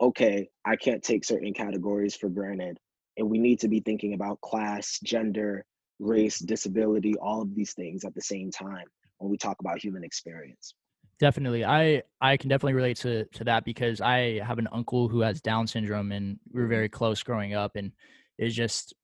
okay, 0.00 0.48
I 0.64 0.76
can't 0.76 1.02
take 1.02 1.24
certain 1.24 1.52
categories 1.52 2.16
for 2.16 2.28
granted. 2.28 2.78
And 3.16 3.28
we 3.28 3.38
need 3.38 3.60
to 3.60 3.68
be 3.68 3.80
thinking 3.80 4.14
about 4.14 4.40
class, 4.40 4.98
gender, 5.02 5.64
race, 5.98 6.38
disability, 6.38 7.14
all 7.16 7.42
of 7.42 7.54
these 7.54 7.74
things 7.74 8.04
at 8.04 8.14
the 8.14 8.22
same 8.22 8.50
time 8.50 8.86
when 9.18 9.30
we 9.30 9.36
talk 9.36 9.56
about 9.60 9.82
human 9.82 10.04
experience. 10.04 10.74
Definitely. 11.18 11.66
I 11.66 12.02
I 12.22 12.38
can 12.38 12.48
definitely 12.48 12.72
relate 12.74 12.96
to 12.98 13.26
to 13.26 13.44
that 13.44 13.66
because 13.66 14.00
I 14.00 14.40
have 14.40 14.58
an 14.58 14.68
uncle 14.72 15.06
who 15.06 15.20
has 15.20 15.42
down 15.42 15.66
syndrome 15.66 16.12
and 16.12 16.38
we 16.50 16.60
were 16.60 16.64
mm-hmm. 16.64 16.74
very 16.74 16.88
close 16.88 17.22
growing 17.22 17.52
up 17.52 17.76
and 17.76 17.92
it 18.38 18.48
just 18.48 18.94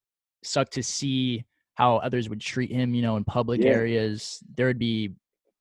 sucked 0.43 0.73
to 0.73 0.83
see 0.83 1.45
how 1.75 1.97
others 1.97 2.31
would 2.31 2.41
treat 2.41 2.73
him, 2.73 2.95
you 2.95 3.03
know, 3.03 3.19
in 3.19 3.25
public 3.25 3.61
yeah. 3.61 3.71
areas. 3.71 4.43
There 4.57 4.67
would 4.67 4.79
be 4.79 5.13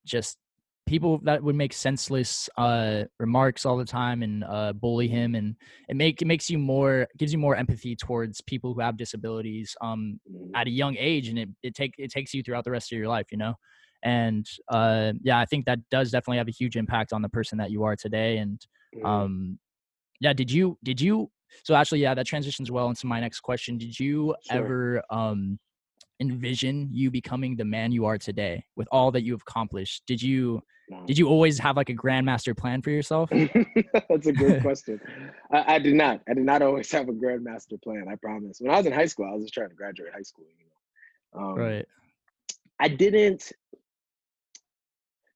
just 0.05 0.37
people 0.85 1.19
that 1.23 1.41
would 1.41 1.55
make 1.55 1.73
senseless 1.73 2.49
uh, 2.57 3.03
remarks 3.19 3.65
all 3.65 3.77
the 3.77 3.85
time 3.85 4.21
and 4.21 4.43
uh, 4.43 4.71
bully 4.73 5.07
him 5.07 5.35
and 5.35 5.55
it 5.89 5.95
make 5.95 6.21
it 6.21 6.25
makes 6.25 6.49
you 6.49 6.57
more 6.57 7.07
gives 7.17 7.33
you 7.33 7.39
more 7.39 7.55
empathy 7.55 7.95
towards 7.95 8.41
people 8.41 8.73
who 8.73 8.81
have 8.81 8.97
disabilities 8.97 9.75
um, 9.81 10.19
mm-hmm. 10.31 10.55
at 10.55 10.67
a 10.67 10.69
young 10.69 10.95
age 10.97 11.29
and 11.29 11.39
it, 11.39 11.49
it 11.63 11.73
take 11.73 11.93
it 11.97 12.11
takes 12.11 12.33
you 12.33 12.43
throughout 12.43 12.63
the 12.63 12.71
rest 12.71 12.91
of 12.91 12.97
your 12.97 13.07
life 13.07 13.25
you 13.31 13.37
know 13.37 13.55
and 14.03 14.47
uh, 14.69 15.11
yeah 15.23 15.39
i 15.39 15.45
think 15.45 15.65
that 15.65 15.79
does 15.89 16.11
definitely 16.11 16.37
have 16.37 16.47
a 16.47 16.51
huge 16.51 16.75
impact 16.75 17.13
on 17.13 17.21
the 17.21 17.29
person 17.29 17.57
that 17.57 17.71
you 17.71 17.83
are 17.83 17.95
today 17.95 18.37
and 18.37 18.65
mm-hmm. 18.95 19.05
um, 19.05 19.59
yeah 20.19 20.33
did 20.33 20.51
you 20.51 20.77
did 20.83 21.01
you 21.01 21.29
so 21.63 21.73
actually 21.73 21.99
yeah 21.99 22.13
that 22.13 22.27
transitions 22.27 22.69
well 22.69 22.89
into 22.89 23.07
my 23.07 23.19
next 23.19 23.39
question 23.39 23.77
did 23.77 23.99
you 23.99 24.35
sure. 24.49 24.57
ever 24.57 25.03
um, 25.09 25.57
envision 26.19 26.89
you 26.91 27.11
becoming 27.11 27.55
the 27.55 27.65
man 27.65 27.91
you 27.91 28.05
are 28.05 28.17
today 28.17 28.63
with 28.75 28.87
all 28.91 29.11
that 29.11 29.23
you've 29.23 29.41
accomplished 29.41 30.03
did 30.07 30.21
you 30.21 30.61
did 31.07 31.17
you 31.17 31.27
always 31.27 31.57
have 31.59 31.77
like 31.77 31.89
a 31.89 31.93
grandmaster 31.93 32.55
plan 32.55 32.81
for 32.81 32.91
yourself? 32.91 33.29
That's 34.09 34.27
a 34.27 34.33
good 34.33 34.61
question. 34.61 34.99
I, 35.51 35.75
I, 35.75 35.79
did 35.79 35.95
not. 35.95 36.21
I 36.29 36.33
did 36.33 36.45
not 36.45 36.61
always 36.61 36.91
have 36.91 37.09
a 37.09 37.13
grandmaster 37.13 37.81
plan. 37.81 38.05
I 38.09 38.15
promise. 38.15 38.59
When 38.59 38.71
I 38.71 38.77
was 38.77 38.85
in 38.85 38.93
high 38.93 39.07
school, 39.07 39.25
I 39.25 39.33
was 39.33 39.43
just 39.43 39.53
trying 39.53 39.69
to 39.69 39.75
graduate 39.75 40.13
high 40.13 40.21
school. 40.21 40.45
You 40.59 41.41
know, 41.41 41.47
um, 41.47 41.55
right? 41.55 41.85
I 42.79 42.87
didn't. 42.87 43.51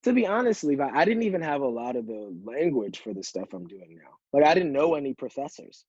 To 0.04 0.14
be 0.14 0.26
honest, 0.26 0.64
Levi, 0.64 0.90
I 0.94 1.04
didn't 1.04 1.24
even 1.24 1.42
have 1.42 1.62
a 1.62 1.68
lot 1.68 1.96
of 1.96 2.06
the 2.08 2.34
language 2.44 3.00
for 3.00 3.14
the 3.14 3.24
stuff 3.24 3.50
I'm 3.54 3.68
doing 3.68 3.98
now. 3.98 4.12
Like 4.32 4.46
I 4.48 4.54
didn't 4.54 4.72
know 4.72 4.96
any 4.96 5.14
professors 5.14 5.84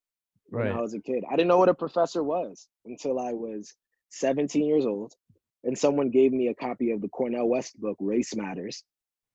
right. 0.50 0.68
when 0.68 0.76
I 0.76 0.81
was 0.81 0.94
a 0.94 1.00
kid. 1.00 1.22
I 1.31 1.37
didn't 1.37 1.48
know 1.48 1.59
what 1.59 1.68
a 1.68 1.74
professor 1.74 2.24
was 2.24 2.66
until 2.87 3.20
I 3.20 3.33
was 3.33 3.72
17 4.11 4.64
years 4.64 4.87
old, 4.87 5.14
and 5.64 5.77
someone 5.77 6.11
gave 6.11 6.33
me 6.33 6.49
a 6.49 6.55
copy 6.55 6.90
of 6.92 7.01
the 7.01 7.09
Cornel 7.09 7.49
West 7.49 7.81
book, 7.81 7.96
Race 8.01 8.35
Matters 8.35 8.83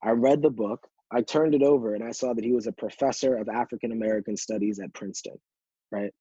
I 0.05 0.11
read 0.11 0.41
the 0.41 0.51
book, 0.51 0.87
I 1.11 1.21
turned 1.21 1.55
it 1.55 1.63
over, 1.63 1.95
and 1.95 2.03
I 2.03 2.11
saw 2.11 2.33
that 2.33 2.43
he 2.43 2.51
was 2.51 2.67
a 2.67 2.71
professor 2.71 3.35
of 3.37 3.49
African 3.49 3.91
American 3.91 4.37
studies 4.37 4.79
at 4.79 4.93
Princeton, 4.93 5.37
right? 5.91 6.13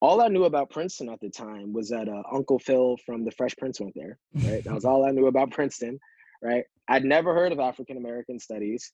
All 0.00 0.20
I 0.22 0.28
knew 0.28 0.44
about 0.44 0.70
Princeton 0.70 1.08
at 1.08 1.20
the 1.20 1.30
time 1.30 1.72
was 1.72 1.88
that 1.90 2.08
uh, 2.08 2.22
Uncle 2.32 2.58
Phil 2.58 2.96
from 3.04 3.24
The 3.24 3.30
Fresh 3.32 3.56
Prince 3.56 3.80
went 3.80 3.94
there, 3.96 4.18
right? 4.34 4.62
that 4.64 4.74
was 4.74 4.84
all 4.86 5.06
I 5.06 5.10
knew 5.10 5.26
about 5.26 5.50
Princeton, 5.52 5.98
right? 6.42 6.64
I'd 6.88 7.04
never 7.04 7.34
heard 7.34 7.52
of 7.52 7.60
African 7.60 7.96
American 7.96 8.38
studies. 8.38 8.92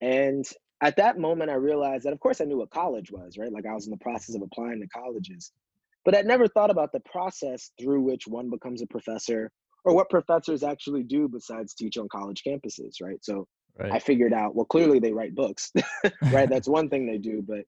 And 0.00 0.44
at 0.80 0.96
that 0.96 1.18
moment, 1.18 1.50
I 1.50 1.54
realized 1.54 2.04
that, 2.04 2.12
of 2.12 2.20
course, 2.20 2.40
I 2.40 2.44
knew 2.44 2.58
what 2.58 2.70
college 2.70 3.10
was, 3.10 3.38
right? 3.38 3.52
Like 3.52 3.66
I 3.66 3.74
was 3.74 3.86
in 3.86 3.92
the 3.92 3.98
process 3.98 4.36
of 4.36 4.42
applying 4.42 4.80
to 4.80 4.88
colleges, 4.88 5.52
but 6.06 6.14
I'd 6.14 6.24
never 6.24 6.48
thought 6.48 6.70
about 6.70 6.92
the 6.92 7.00
process 7.00 7.72
through 7.78 8.00
which 8.00 8.26
one 8.26 8.48
becomes 8.48 8.80
a 8.80 8.86
professor 8.86 9.50
or 9.84 9.94
what 9.94 10.08
professors 10.08 10.62
actually 10.62 11.02
do 11.02 11.28
besides 11.28 11.74
teach 11.74 11.98
on 11.98 12.08
college 12.08 12.42
campuses, 12.46 12.94
right? 13.02 13.22
So 13.22 13.46
Right. 13.78 13.92
I 13.92 13.98
figured 13.98 14.32
out, 14.32 14.54
well, 14.54 14.64
clearly 14.64 14.98
they 14.98 15.12
write 15.12 15.34
books, 15.34 15.70
right? 16.32 16.48
That's 16.48 16.68
one 16.68 16.88
thing 16.88 17.06
they 17.06 17.18
do. 17.18 17.44
But 17.46 17.64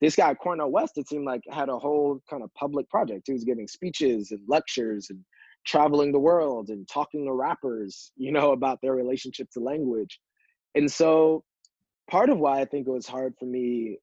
this 0.00 0.16
guy, 0.16 0.34
Cornel 0.34 0.70
West, 0.70 0.96
it 0.96 1.08
seemed 1.08 1.26
like 1.26 1.40
had 1.50 1.68
a 1.68 1.78
whole 1.78 2.20
kind 2.30 2.42
of 2.42 2.54
public 2.54 2.88
project. 2.88 3.24
He 3.26 3.32
was 3.32 3.44
giving 3.44 3.66
speeches 3.66 4.30
and 4.30 4.40
lectures 4.46 5.08
and 5.10 5.18
traveling 5.66 6.12
the 6.12 6.18
world 6.18 6.68
and 6.68 6.88
talking 6.88 7.26
to 7.26 7.32
rappers, 7.32 8.12
you 8.16 8.32
know, 8.32 8.52
about 8.52 8.78
their 8.80 8.94
relationship 8.94 9.48
to 9.52 9.60
language. 9.60 10.20
And 10.74 10.90
so 10.90 11.42
part 12.08 12.30
of 12.30 12.38
why 12.38 12.60
I 12.60 12.64
think 12.64 12.86
it 12.86 12.92
was 12.92 13.06
hard 13.06 13.34
for 13.38 13.46
me 13.46 13.98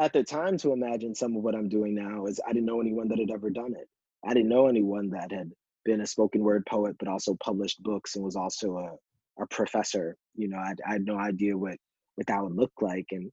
at 0.00 0.12
the 0.12 0.24
time 0.24 0.58
to 0.58 0.72
imagine 0.72 1.14
some 1.14 1.36
of 1.36 1.42
what 1.42 1.54
I'm 1.54 1.68
doing 1.68 1.94
now 1.94 2.26
is 2.26 2.40
I 2.46 2.52
didn't 2.52 2.66
know 2.66 2.80
anyone 2.80 3.08
that 3.08 3.18
had 3.18 3.30
ever 3.30 3.50
done 3.50 3.74
it. 3.74 3.88
I 4.26 4.34
didn't 4.34 4.48
know 4.48 4.66
anyone 4.66 5.10
that 5.10 5.30
had 5.30 5.52
been 5.84 6.00
a 6.00 6.06
spoken 6.06 6.42
word 6.42 6.66
poet, 6.66 6.96
but 6.98 7.08
also 7.08 7.36
published 7.42 7.82
books 7.82 8.16
and 8.16 8.24
was 8.24 8.36
also 8.36 8.78
a 8.78 8.96
a 9.42 9.46
professor. 9.48 10.16
You 10.34 10.48
know, 10.48 10.58
I, 10.58 10.74
I 10.86 10.92
had 10.92 11.04
no 11.04 11.18
idea 11.18 11.56
what 11.56 11.76
what 12.14 12.26
that 12.28 12.42
would 12.42 12.54
look 12.54 12.72
like, 12.80 13.06
and 13.10 13.30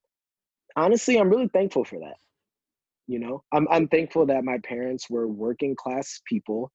honestly, 0.75 1.17
I'm 1.19 1.29
really 1.29 1.47
thankful 1.47 1.83
for 1.83 1.99
that. 1.99 2.17
You 3.07 3.19
know, 3.19 3.43
I'm 3.51 3.67
I'm 3.69 3.87
thankful 3.87 4.27
that 4.27 4.43
my 4.43 4.57
parents 4.59 5.09
were 5.09 5.27
working 5.27 5.75
class 5.75 6.21
people 6.25 6.71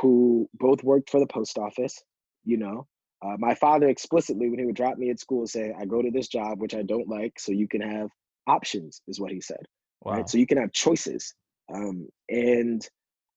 who 0.00 0.48
both 0.54 0.82
worked 0.84 1.10
for 1.10 1.20
the 1.20 1.26
post 1.26 1.58
office. 1.58 2.02
You 2.44 2.58
know, 2.58 2.86
uh, 3.22 3.36
my 3.38 3.54
father 3.54 3.88
explicitly, 3.88 4.48
when 4.48 4.58
he 4.58 4.64
would 4.64 4.76
drop 4.76 4.98
me 4.98 5.10
at 5.10 5.20
school, 5.20 5.46
say, 5.46 5.72
"I 5.78 5.84
go 5.84 6.02
to 6.02 6.10
this 6.10 6.28
job 6.28 6.60
which 6.60 6.74
I 6.74 6.82
don't 6.82 7.08
like, 7.08 7.38
so 7.38 7.52
you 7.52 7.68
can 7.68 7.80
have 7.80 8.10
options," 8.54 9.02
is 9.08 9.20
what 9.20 9.32
he 9.32 9.40
said. 9.40 9.64
Wow. 10.02 10.12
Right, 10.14 10.28
so 10.28 10.38
you 10.38 10.46
can 10.46 10.58
have 10.58 10.72
choices. 10.72 11.34
Um, 11.72 12.08
and 12.28 12.80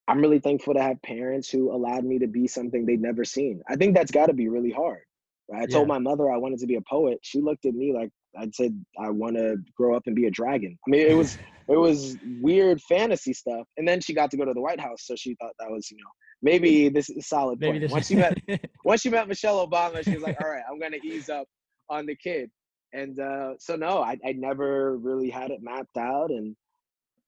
I'm 0.08 0.19
really 0.19 0.39
thankful 0.39 0.73
to 0.73 0.82
have 0.82 1.02
parents 1.02 1.49
who 1.49 1.71
allowed 1.78 2.04
me 2.04 2.19
to 2.19 2.28
be 2.28 2.47
something 2.47 2.86
they'd 2.86 3.02
never 3.02 3.23
seen. 3.23 3.62
I 3.69 3.76
think 3.76 3.95
that's 3.95 4.12
got 4.12 4.28
to 4.28 4.34
be 4.34 4.47
really 4.49 4.71
hard. 4.71 5.04
Right? 5.49 5.63
I 5.63 5.65
told 5.65 5.88
Yeah. 5.88 5.95
my 5.95 5.99
mother 5.99 6.32
I 6.32 6.38
wanted 6.38 6.60
to 6.60 6.67
be 6.67 6.76
a 6.76 6.82
poet. 6.82 7.19
She 7.21 7.41
looked 7.41 7.65
at 7.65 7.73
me 7.73 7.93
like 7.93 8.12
I 8.38 8.47
said 8.54 8.73
I 8.99 9.10
want 9.12 9.36
to 9.38 9.58
grow 9.78 9.95
up 9.95 10.04
and 10.08 10.15
be 10.15 10.26
a 10.26 10.32
dragon. 10.32 10.78
I 10.86 10.89
mean, 10.89 11.08
it 11.08 11.13
was 11.13 11.38
it 11.69 11.78
was 11.78 12.17
weird 12.41 12.82
fantasy 12.82 13.34
stuff. 13.34 13.65
And 13.78 13.88
then 13.88 14.02
she 14.02 14.13
got 14.13 14.32
to 14.32 14.38
go 14.38 14.45
to 14.45 14.54
the 14.54 14.62
White 14.62 14.80
House, 14.80 15.02
so 15.08 15.15
she 15.15 15.36
thought 15.36 15.54
that 15.60 15.69
was 15.69 15.89
you 15.91 15.97
know 15.97 16.12
maybe 16.41 16.89
this 16.89 17.10
is 17.10 17.17
a 17.17 17.21
solid 17.21 17.60
Maybe 17.60 17.73
point. 17.73 17.84
this 17.84 17.91
Once 17.91 18.08
she 18.08 18.15
met 18.15 18.38
once 18.84 19.02
she 19.02 19.10
met 19.10 19.28
Michelle 19.28 19.65
Obama, 19.65 20.04
she 20.04 20.13
was 20.17 20.23
like, 20.23 20.38
all 20.41 20.49
right, 20.49 20.63
I'm 20.69 20.80
gonna 20.80 20.97
ease 21.04 21.30
up 21.30 21.47
on 21.89 22.06
the 22.06 22.15
kid. 22.15 22.49
And 22.93 23.19
uh, 23.19 23.53
so 23.60 23.75
no, 23.75 24.03
I, 24.03 24.17
I 24.25 24.34
never 24.34 24.97
really 24.97 25.29
had 25.29 25.51
it 25.51 25.63
mapped 25.63 25.97
out, 25.97 26.29
and 26.29 26.56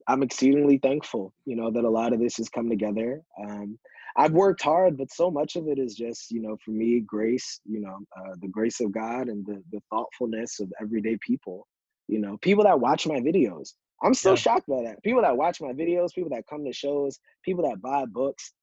I'm 0.08 0.22
exceedingly 0.24 0.78
thankful, 0.78 1.34
you 1.46 1.56
know, 1.56 1.72
that 1.72 1.84
a 1.84 1.90
lot 1.90 2.14
of 2.14 2.20
this 2.20 2.38
has 2.38 2.50
come 2.50 2.70
together. 2.70 3.22
Um, 3.44 3.80
I've 4.18 4.32
worked 4.32 4.62
hard, 4.62 4.98
but 4.98 5.12
so 5.12 5.30
much 5.32 5.56
of 5.56 5.68
it 5.68 5.80
is 5.80 5.96
just, 5.96 6.32
you 6.32 6.42
know, 6.42 6.58
for 6.64 6.72
me, 6.72 7.02
grace, 7.02 7.60
you 7.66 7.82
know, 7.82 7.98
uh, 8.18 8.36
the 8.40 8.48
grace 8.48 8.80
of 8.80 8.92
God 8.92 9.28
and 9.28 9.46
the, 9.46 9.62
the 9.72 9.82
thoughtfulness 9.90 10.60
of 10.60 10.72
everyday 10.80 11.18
people, 11.26 11.68
you 12.08 12.20
know, 12.20 12.38
people 12.42 12.64
that 12.64 12.80
watch 12.80 13.08
my 13.08 13.20
videos. 13.20 13.74
I'm 14.04 14.14
still 14.14 14.34
Yeah. 14.34 14.36
shocked 14.36 14.68
by 14.68 14.84
that. 14.84 15.02
People 15.04 15.24
that 15.24 15.36
watch 15.36 15.60
my 15.60 15.74
videos, 15.74 16.14
people 16.14 16.30
that 16.30 16.46
come 16.48 16.64
to 16.66 16.74
shows, 16.74 17.20
people 17.44 17.64
that 17.68 17.82
buy 17.82 18.06
books. 18.06 18.54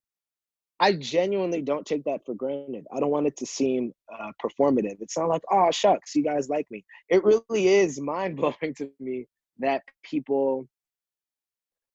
I 0.82 0.94
genuinely 0.94 1.62
don't 1.62 1.86
take 1.86 2.02
that 2.04 2.26
for 2.26 2.34
granted. 2.34 2.88
I 2.92 2.98
don't 2.98 3.12
want 3.12 3.28
it 3.28 3.36
to 3.36 3.46
seem 3.46 3.92
uh, 4.12 4.32
performative. 4.44 4.96
It's 4.98 5.16
not 5.16 5.28
like, 5.28 5.42
oh, 5.48 5.70
shucks, 5.70 6.16
you 6.16 6.24
guys 6.24 6.48
like 6.48 6.66
me. 6.72 6.84
It 7.08 7.22
really 7.22 7.68
is 7.68 8.00
mind 8.00 8.36
blowing 8.36 8.74
to 8.78 8.90
me 8.98 9.26
that 9.60 9.82
people 10.02 10.66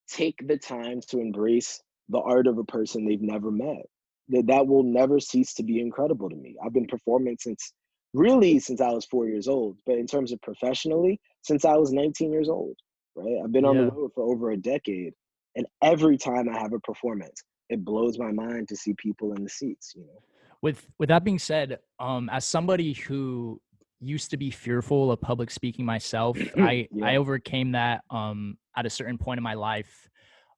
take 0.08 0.36
the 0.48 0.58
time 0.58 1.02
to 1.10 1.20
embrace 1.20 1.82
the 2.08 2.20
art 2.20 2.48
of 2.48 2.60
a 2.60 2.64
person 2.64 3.06
they've 3.06 3.22
never 3.22 3.52
met. 3.52 3.86
That 4.30 4.48
that 4.48 4.68
will 4.68 4.84
never 4.84 5.20
cease 5.20 5.54
to 5.56 5.64
be 5.64 5.82
incredible 5.82 6.30
to 6.30 6.36
me. 6.38 6.56
I've 6.64 6.74
been 6.74 6.88
performing 6.88 7.36
since 7.42 7.74
really 8.14 8.58
since 8.58 8.80
I 8.80 8.92
was 8.92 9.06
four 9.06 9.28
years 9.28 9.50
old, 9.50 9.76
but 9.86 9.98
in 9.98 10.08
terms 10.08 10.32
of 10.32 10.42
professionally, 10.42 11.20
since 11.42 11.66
I 11.66 11.76
was 11.76 11.92
19 11.92 12.32
years 12.32 12.48
old. 12.48 12.78
Right, 13.16 13.38
I've 13.44 13.52
been 13.52 13.66
on 13.66 13.76
Yeah. 13.76 13.86
the 13.88 13.92
road 13.92 14.12
for 14.16 14.24
over 14.32 14.52
a 14.52 14.58
decade, 14.58 15.14
and 15.58 15.66
every 15.84 16.18
time 16.18 16.48
I 16.48 16.58
have 16.58 16.72
a 16.72 16.80
performance, 16.80 17.44
it 17.70 17.84
blows 17.84 18.18
my 18.18 18.32
mind 18.32 18.68
to 18.70 18.76
see 18.76 18.94
people 18.94 19.34
in 19.34 19.44
the 19.44 19.50
seats. 19.50 19.94
You 19.96 20.04
know. 20.04 20.22
with 20.62 20.88
with 21.00 21.10
that 21.10 21.24
being 21.24 21.40
said 21.40 21.80
um 22.00 22.30
as 22.32 22.46
somebody 22.46 22.94
who 22.94 23.62
used 24.00 24.30
to 24.32 24.38
be 24.38 24.52
fearful 24.52 25.12
of 25.12 25.20
public 25.22 25.50
speaking 25.52 25.86
myself 25.86 26.38
i 26.58 26.88
Yeah. 26.92 27.06
i 27.06 27.16
overcame 27.18 27.72
that 27.74 28.04
um 28.10 28.58
at 28.76 28.86
a 28.86 28.90
certain 28.90 29.18
point 29.18 29.38
in 29.40 29.44
my 29.44 29.56
life 29.56 30.10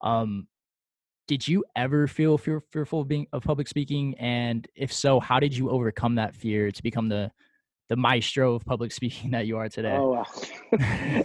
um 0.01 0.47
did 1.27 1.47
you 1.47 1.63
ever 1.75 2.07
feel 2.07 2.39
fear, 2.39 2.59
fearful 2.59 3.01
of 3.01 3.07
being 3.07 3.27
of 3.33 3.43
public 3.43 3.67
speaking 3.67 4.15
and 4.17 4.67
if 4.75 4.91
so 4.91 5.19
how 5.19 5.39
did 5.39 5.55
you 5.55 5.69
overcome 5.69 6.15
that 6.15 6.35
fear 6.35 6.71
to 6.71 6.83
become 6.83 7.07
the 7.09 7.31
the 7.89 7.95
maestro 7.95 8.53
of 8.53 8.63
public 8.65 8.91
speaking 8.99 9.31
that 9.31 9.47
you 9.47 9.57
are 9.57 9.67
today 9.67 9.95
Oh 9.95 10.11
wow, 10.11 10.25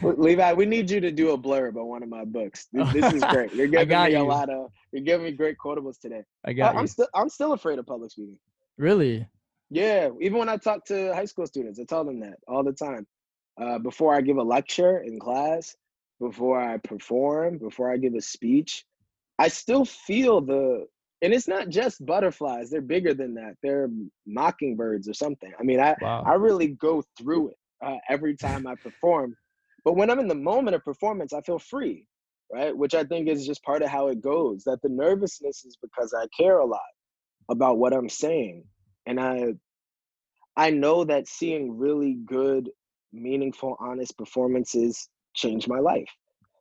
Levi, 0.16 0.52
we 0.54 0.66
need 0.66 0.90
you 0.90 1.00
to 1.00 1.12
do 1.12 1.30
a 1.30 1.38
blurb 1.38 1.76
on 1.76 1.86
one 1.86 2.02
of 2.02 2.08
my 2.08 2.24
books. 2.24 2.66
This, 2.72 2.92
this 2.92 3.12
is 3.14 3.24
great. 3.24 3.54
You're 3.54 3.66
I 3.66 3.84
giving 3.84 4.04
me 4.04 4.14
a 4.14 4.24
lot 4.24 4.50
of. 4.50 4.70
You're 4.92 5.02
giving 5.02 5.26
me 5.26 5.32
great 5.32 5.56
quotables 5.58 6.00
today. 6.00 6.22
i 6.44 6.50
I, 6.50 6.52
got 6.52 6.76
I'm 6.76 6.86
still. 6.86 7.08
I'm 7.14 7.28
still 7.28 7.52
afraid 7.52 7.78
of 7.78 7.86
public 7.86 8.10
speaking. 8.10 8.38
really 8.78 9.26
Yeah, 9.70 10.10
even 10.20 10.38
when 10.38 10.48
I 10.48 10.56
talk 10.56 10.84
to 10.86 11.14
high 11.14 11.26
school 11.26 11.46
students, 11.46 11.78
I 11.78 11.84
tell 11.84 12.04
them 12.04 12.20
that 12.20 12.38
all 12.48 12.64
the 12.64 12.72
time. 12.72 13.06
Uh, 13.60 13.78
before 13.78 14.14
I 14.14 14.20
give 14.20 14.38
a 14.38 14.42
lecture 14.42 14.98
in 14.98 15.20
class, 15.20 15.76
before 16.20 16.60
I 16.60 16.78
perform, 16.78 17.58
before 17.58 17.92
I 17.92 17.96
give 17.98 18.14
a 18.14 18.20
speech, 18.20 18.84
I 19.38 19.48
still 19.48 19.84
feel 19.84 20.40
the, 20.40 20.86
and 21.22 21.32
it's 21.32 21.48
not 21.48 21.68
just 21.68 22.04
butterflies. 22.04 22.70
They're 22.70 22.80
bigger 22.80 23.14
than 23.14 23.34
that. 23.34 23.54
They're 23.62 23.88
mockingbirds 24.26 25.08
or 25.08 25.14
something. 25.14 25.52
I 25.58 25.62
mean, 25.62 25.80
I 25.80 25.96
wow 26.00 26.24
I 26.26 26.34
really 26.34 26.68
go 26.68 27.02
through 27.18 27.50
it 27.50 27.56
uh, 27.84 27.96
every 28.08 28.36
time 28.36 28.66
I 28.66 28.74
perform. 28.76 29.36
But 29.84 29.96
when 29.96 30.10
I'm 30.10 30.20
in 30.20 30.28
the 30.28 30.34
moment 30.34 30.74
of 30.74 30.84
performance, 30.84 31.32
I 31.32 31.40
feel 31.42 31.58
free, 31.58 32.06
right? 32.52 32.76
Which 32.76 32.94
I 32.94 33.04
think 33.04 33.28
is 33.28 33.46
just 33.46 33.62
part 33.62 33.82
of 33.82 33.88
how 33.88 34.08
it 34.08 34.22
goes. 34.22 34.64
That 34.64 34.80
the 34.82 34.88
nervousness 34.88 35.64
is 35.64 35.76
because 35.80 36.14
I 36.14 36.26
care 36.36 36.58
a 36.58 36.66
lot 36.66 36.80
about 37.50 37.78
what 37.78 37.92
I'm 37.92 38.08
saying, 38.08 38.64
and 39.06 39.20
I 39.20 39.54
I 40.56 40.70
know 40.70 41.04
that 41.04 41.28
seeing 41.28 41.76
really 41.76 42.14
good, 42.24 42.70
meaningful, 43.12 43.76
honest 43.80 44.16
performances 44.16 45.08
changed 45.34 45.68
my 45.68 45.80
life. 45.80 46.08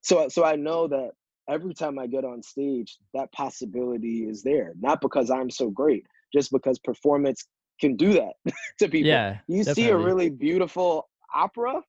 So 0.02 0.28
so 0.30 0.44
I 0.44 0.56
know 0.56 0.88
that 0.88 1.12
every 1.50 1.74
time 1.74 2.00
I 2.00 2.08
get 2.08 2.26
on 2.26 2.42
stage, 2.42 2.98
that 3.14 3.32
possibility 3.32 4.28
is 4.28 4.44
there. 4.44 4.74
Not 4.80 5.02
because 5.02 5.30
I'm 5.30 5.50
so 5.50 5.70
great, 5.70 6.06
just 6.34 6.52
because 6.52 6.80
performance 6.80 7.46
can 7.80 7.96
do 7.96 8.14
that 8.14 8.34
to 8.80 8.90
people. 8.90 9.08
yeah 9.08 9.38
You 9.48 9.64
see 9.64 9.90
a 9.90 9.98
really 9.98 10.30
beautiful 10.30 11.10
opera, 11.34 11.82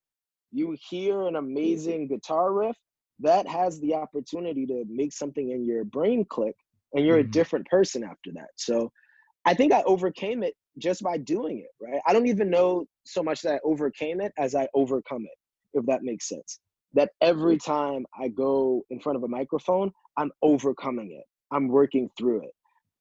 you 0.52 0.76
hear 0.88 1.22
an 1.28 1.36
amazing 1.36 2.08
guitar 2.08 2.52
riff, 2.52 2.76
that 3.20 3.46
has 3.46 3.80
the 3.80 3.94
opportunity 3.94 4.66
to 4.66 4.84
make 4.88 5.12
something 5.12 5.50
in 5.50 5.64
your 5.64 5.84
brain 5.84 6.24
click, 6.24 6.56
and 6.94 7.06
you're 7.06 7.18
Mhm. 7.18 7.20
a 7.20 7.30
different 7.30 7.66
person 7.66 8.02
after 8.04 8.32
that. 8.34 8.48
So 8.56 8.90
I 9.44 9.54
think 9.54 9.72
I 9.72 9.82
overcame 9.84 10.42
it 10.42 10.54
just 10.78 11.02
by 11.02 11.18
doing 11.18 11.58
it, 11.60 11.70
right? 11.80 12.00
I 12.06 12.12
don't 12.12 12.26
even 12.26 12.50
know 12.50 12.86
so 13.04 13.22
much 13.22 13.42
that 13.42 13.54
I 13.54 13.60
overcame 13.64 14.20
it 14.20 14.32
as 14.38 14.54
I 14.54 14.68
overcome 14.74 15.22
it, 15.24 15.78
if 15.78 15.86
that 15.86 16.02
makes 16.02 16.28
sense. 16.28 16.58
That 16.94 17.10
every 17.20 17.56
mm-hmm. 17.56 17.72
time 17.72 18.06
I 18.18 18.28
go 18.28 18.82
in 18.90 19.00
front 19.00 19.16
of 19.16 19.24
a 19.24 19.28
microphone, 19.28 19.90
I'm 20.16 20.30
overcoming 20.42 21.12
it. 21.12 21.24
I'm 21.50 21.68
working 21.68 22.08
through 22.16 22.42
it. 22.42 22.52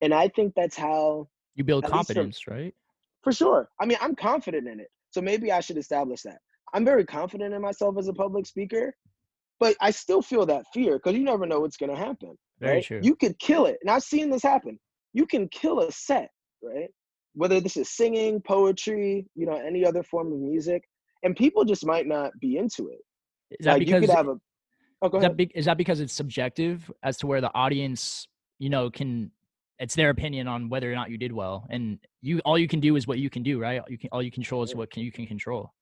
And 0.02 0.14
I 0.14 0.28
think 0.28 0.54
that's 0.56 0.76
how 0.76 1.28
you 1.56 1.64
build 1.64 1.84
least 1.84 1.92
for- 1.92 1.98
confidence 1.98 2.48
right 2.48 2.74
for 3.24 3.32
sure. 3.32 3.70
I 3.80 3.86
mean, 3.86 3.98
I'm 4.02 4.16
confident 4.16 4.68
in 4.68 4.80
it. 4.80 4.90
So 5.12 5.22
maybe 5.22 5.52
I 5.52 5.62
should 5.62 5.78
establish 5.78 6.22
that. 6.24 6.38
I'm 6.74 6.86
very 6.86 7.06
confident 7.06 7.54
in 7.54 7.62
myself 7.62 7.98
as 7.98 8.08
a 8.08 8.14
public 8.14 8.46
speaker, 8.46 8.94
but 9.60 9.76
I 9.80 9.92
still 9.92 10.22
feel 10.22 10.46
that 10.48 10.66
fear 10.74 10.98
because 10.98 11.14
you 11.14 11.24
never 11.24 11.46
know 11.46 11.62
what's 11.62 11.78
going 11.78 11.92
to 11.92 11.98
happen. 11.98 12.36
very 12.60 12.76
right? 12.76 12.84
true 12.84 13.00
You 13.02 13.16
could 13.16 13.40
kill 13.40 13.66
it. 13.66 13.78
And 13.82 13.90
I've 13.90 14.04
seen 14.04 14.30
this 14.30 14.44
happen. 14.44 14.80
You 15.14 15.26
can 15.26 15.48
kill 15.50 15.80
a 15.82 15.92
set, 15.92 16.30
right? 16.62 16.90
Whether 17.36 17.60
this 17.60 17.78
is 17.78 17.90
singing, 17.90 18.42
poetry, 18.42 19.26
you 19.36 19.46
know, 19.46 19.56
any 19.56 19.86
other 19.86 20.04
form 20.04 20.34
of 20.34 20.40
music, 20.40 20.84
and 21.24 21.36
people 21.36 21.64
just 21.64 21.86
might 21.86 22.08
not 22.08 22.32
be 22.42 22.58
into 22.58 22.90
it. 22.90 23.00
Is 23.60 23.66
that 23.66 23.74
like 23.74 23.80
because 23.80 24.02
you 24.02 24.08
could 24.08 24.16
have 24.16 24.28
a 24.28 24.36
Oh, 25.02 25.10
go 25.10 25.18
is 25.18 25.22
that, 25.24 25.28
ahead. 25.28 25.38
be, 25.38 25.52
is 25.54 25.66
that 25.66 25.78
because 25.78 26.00
it's 26.00 26.14
subjective 26.14 26.90
as 27.04 27.18
to 27.18 27.28
where 27.28 27.42
the 27.42 27.54
audience 27.54 28.28
you 28.60 28.70
know 28.70 28.90
can 28.90 29.32
it's 29.80 29.96
their 29.96 30.10
opinion 30.12 30.48
on 30.48 30.70
whether 30.70 30.90
or 30.92 30.96
not 30.96 31.10
you 31.10 31.18
did 31.18 31.34
well 31.34 31.68
and 31.70 32.00
you 32.22 32.40
all 32.46 32.58
you 32.58 32.68
can 32.68 32.80
do 32.80 32.96
is 32.96 33.06
what 33.06 33.20
you 33.20 33.30
can 33.30 33.44
do 33.44 33.60
right 33.60 33.82
you 33.90 33.98
can 33.98 34.10
all 34.14 34.22
you 34.22 34.32
control 34.32 34.64
is 34.64 34.74
what 34.76 34.90
can 34.92 35.04
you 35.04 35.12
can 35.12 35.26
control 35.28 35.74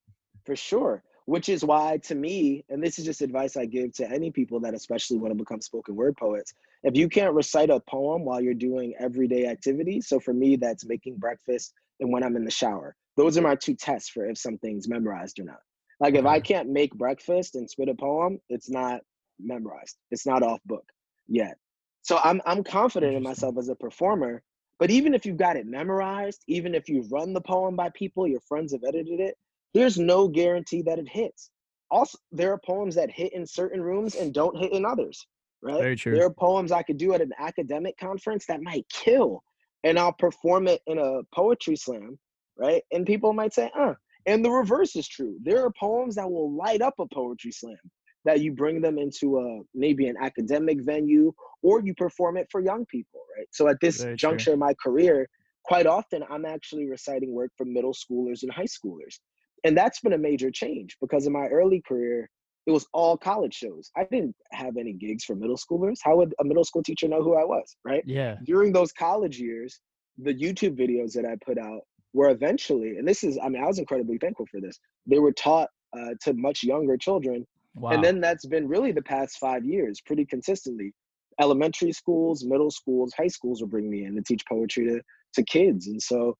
For 0.46 0.56
sure. 0.56 1.04
Which 1.26 1.50
is 1.50 1.64
why, 1.64 1.98
to 2.06 2.16
me, 2.16 2.66
and 2.70 2.84
this 2.84 2.98
is 2.98 3.06
just 3.06 3.22
advice 3.22 3.56
I 3.56 3.66
give 3.66 3.94
to 3.94 4.10
any 4.12 4.32
people 4.32 4.60
that 4.62 4.74
especially 4.74 5.18
want 5.18 5.32
to 5.32 5.38
become 5.38 5.62
spoken 5.62 5.96
word 5.96 6.18
poets, 6.18 6.52
if 6.84 6.98
you 6.98 7.08
can't 7.10 7.34
recite 7.36 7.70
a 7.70 7.80
poem 7.80 8.26
while 8.26 8.42
you're 8.42 8.56
doing 8.56 8.96
everyday 9.00 9.46
activities, 9.46 10.08
so 10.10 10.20
for 10.20 10.34
me, 10.34 10.56
that's 10.56 10.84
making 10.84 11.18
breakfast 11.18 11.74
and 12.00 12.12
when 12.12 12.24
I'm 12.24 12.36
in 12.36 12.44
the 12.44 12.52
shower, 12.52 12.96
those 13.18 13.38
are 13.38 13.42
my 13.44 13.56
two 13.56 13.76
tests 13.76 14.10
for 14.10 14.26
if 14.28 14.38
something's 14.40 14.90
memorized 14.90 15.40
or 15.40 15.44
not. 15.44 15.60
Like 16.02 16.16
if 16.16 16.26
I 16.26 16.40
can't 16.40 16.70
make 16.70 16.96
breakfast 16.96 17.56
and 17.56 17.70
spit 17.70 17.88
a 17.88 17.94
poem, 17.94 18.40
it's 18.50 18.72
not 18.72 19.02
memorized. 19.40 19.98
It's 20.10 20.26
not 20.26 20.42
off 20.42 20.60
book 20.66 20.84
yet. 21.28 21.58
So 22.02 22.20
I'm 22.24 22.42
I'm 22.44 22.64
confident 22.64 23.16
in 23.16 23.22
myself 23.22 23.56
as 23.60 23.70
a 23.70 23.76
performer. 23.76 24.42
But 24.80 24.90
even 24.90 25.14
if 25.14 25.28
you've 25.28 25.38
got 25.38 25.58
it 25.58 25.68
memorized, 25.68 26.44
even 26.48 26.74
if 26.74 26.90
you've 26.90 27.12
run 27.12 27.34
the 27.34 27.42
poem 27.42 27.76
by 27.76 27.90
people, 27.90 28.28
your 28.28 28.40
friends 28.40 28.72
have 28.74 28.84
edited 28.84 29.20
it, 29.20 29.38
there's 29.76 30.00
no 30.00 30.28
guarantee 30.28 30.82
that 30.82 30.98
it 30.98 31.08
hits. 31.08 31.52
Also, 31.92 32.18
there 32.32 32.52
are 32.52 32.60
poems 32.66 32.96
that 32.96 33.12
hit 33.12 33.32
in 33.34 33.46
certain 33.46 33.80
rooms 33.80 34.16
and 34.16 34.34
don't 34.34 34.58
hit 34.58 34.72
in 34.72 34.84
others, 34.84 35.28
right? 35.62 35.82
Very 35.82 35.96
true. 35.96 36.16
There 36.16 36.26
are 36.26 36.34
poems 36.34 36.72
I 36.72 36.82
could 36.82 36.98
do 36.98 37.14
at 37.14 37.22
an 37.22 37.34
academic 37.38 37.96
conference 38.00 38.48
that 38.48 38.64
might 38.64 38.88
kill, 38.90 39.44
and 39.84 40.00
I'll 40.00 40.14
perform 40.14 40.68
it 40.68 40.82
in 40.88 40.98
a 40.98 41.22
poetry 41.32 41.76
slam, 41.76 42.18
right? 42.58 42.82
And 42.92 43.06
people 43.06 43.34
might 43.34 43.54
say, 43.54 43.70
uh. 43.78 43.94
And 44.26 44.44
the 44.44 44.52
reverse 44.52 44.96
is 44.96 45.08
true. 45.08 45.38
There 45.44 45.66
are 45.66 45.72
poems 45.80 46.16
that 46.16 46.30
will 46.30 46.56
light 46.56 46.82
up 46.82 46.96
a 47.00 47.06
poetry 47.14 47.52
slam 47.52 47.78
that 48.26 48.42
you 48.42 48.54
bring 48.54 48.82
them 48.82 49.00
into 49.00 49.40
a 49.40 49.62
maybe 49.74 50.08
an 50.08 50.16
academic 50.22 50.82
venue 50.82 51.34
or 51.64 51.82
you 51.82 51.94
perform 51.96 52.38
it 52.38 52.48
for 52.52 52.62
young 52.62 52.86
people, 52.86 53.22
right? 53.38 53.48
So 53.52 53.68
at 53.68 53.78
this 53.82 53.98
Very 53.98 54.18
true. 54.18 54.30
juncture 54.30 54.54
in 54.54 54.60
my 54.60 54.76
career, 54.82 55.28
quite 55.64 55.88
often 55.88 56.24
I'm 56.30 56.46
actually 56.46 56.88
reciting 56.88 57.34
work 57.34 57.52
for 57.58 57.66
middle 57.66 57.94
schoolers 57.94 58.44
and 58.44 58.52
high 58.52 58.64
schoolers. 58.66 59.20
And 59.64 59.78
that's 59.78 60.00
been 60.02 60.14
a 60.14 60.18
major 60.18 60.52
change 60.52 60.98
because 61.02 61.26
in 61.28 61.34
my 61.34 61.48
early 61.48 61.82
career, 61.88 62.30
it 62.68 62.72
was 62.72 62.86
all 62.94 63.18
college 63.18 63.56
shows. 63.56 63.90
I 63.98 64.04
didn't 64.12 64.36
have 64.52 64.78
any 64.78 64.94
gigs 64.94 65.24
for 65.24 65.36
middle 65.36 65.58
schoolers. 65.58 65.98
How 66.04 66.16
would 66.18 66.34
a 66.40 66.44
middle 66.44 66.64
school 66.64 66.84
teacher 66.84 67.08
know 67.08 67.24
who 67.24 67.36
I 67.36 67.44
was, 67.44 67.76
right? 67.84 68.04
yeah 68.06 68.38
During 68.44 68.72
those 68.72 68.92
college 68.92 69.40
years, 69.40 69.80
the 70.18 70.34
YouTube 70.34 70.78
videos 70.78 71.14
that 71.14 71.26
I 71.26 71.36
put 71.44 71.58
out 71.58 71.82
were 72.14 72.30
eventually, 72.30 72.98
and 72.98 73.08
this 73.08 73.24
is, 73.24 73.38
I 73.42 73.50
mean, 73.50 73.64
I 73.64 73.68
was 73.68 73.80
incredibly 73.80 74.18
thankful 74.18 74.46
for 74.52 74.62
this. 74.62 74.80
They 75.08 75.20
were 75.20 75.32
taught 75.32 75.70
uh, 75.98 76.14
to 76.22 76.34
much 76.34 76.64
younger 76.64 76.98
children 76.98 77.46
wow 77.76 77.92
and 77.92 78.04
then 78.04 78.20
that's 78.20 78.46
been 78.46 78.68
really 78.68 78.92
the 78.92 79.02
past 79.02 79.38
five 79.38 79.64
years, 79.66 80.02
pretty 80.02 80.26
consistently. 80.26 80.94
elementary 81.40 81.92
schools, 81.92 82.44
middle 82.44 82.72
schools, 82.72 83.14
high 83.18 83.28
schools 83.28 83.62
will 83.62 83.70
bring 83.70 83.90
me 83.90 84.06
in 84.06 84.16
to 84.16 84.22
teach 84.22 84.44
poetry 84.48 84.86
to 84.86 85.02
to 85.34 85.44
kids, 85.44 85.88
and 85.88 86.02
so 86.02 86.36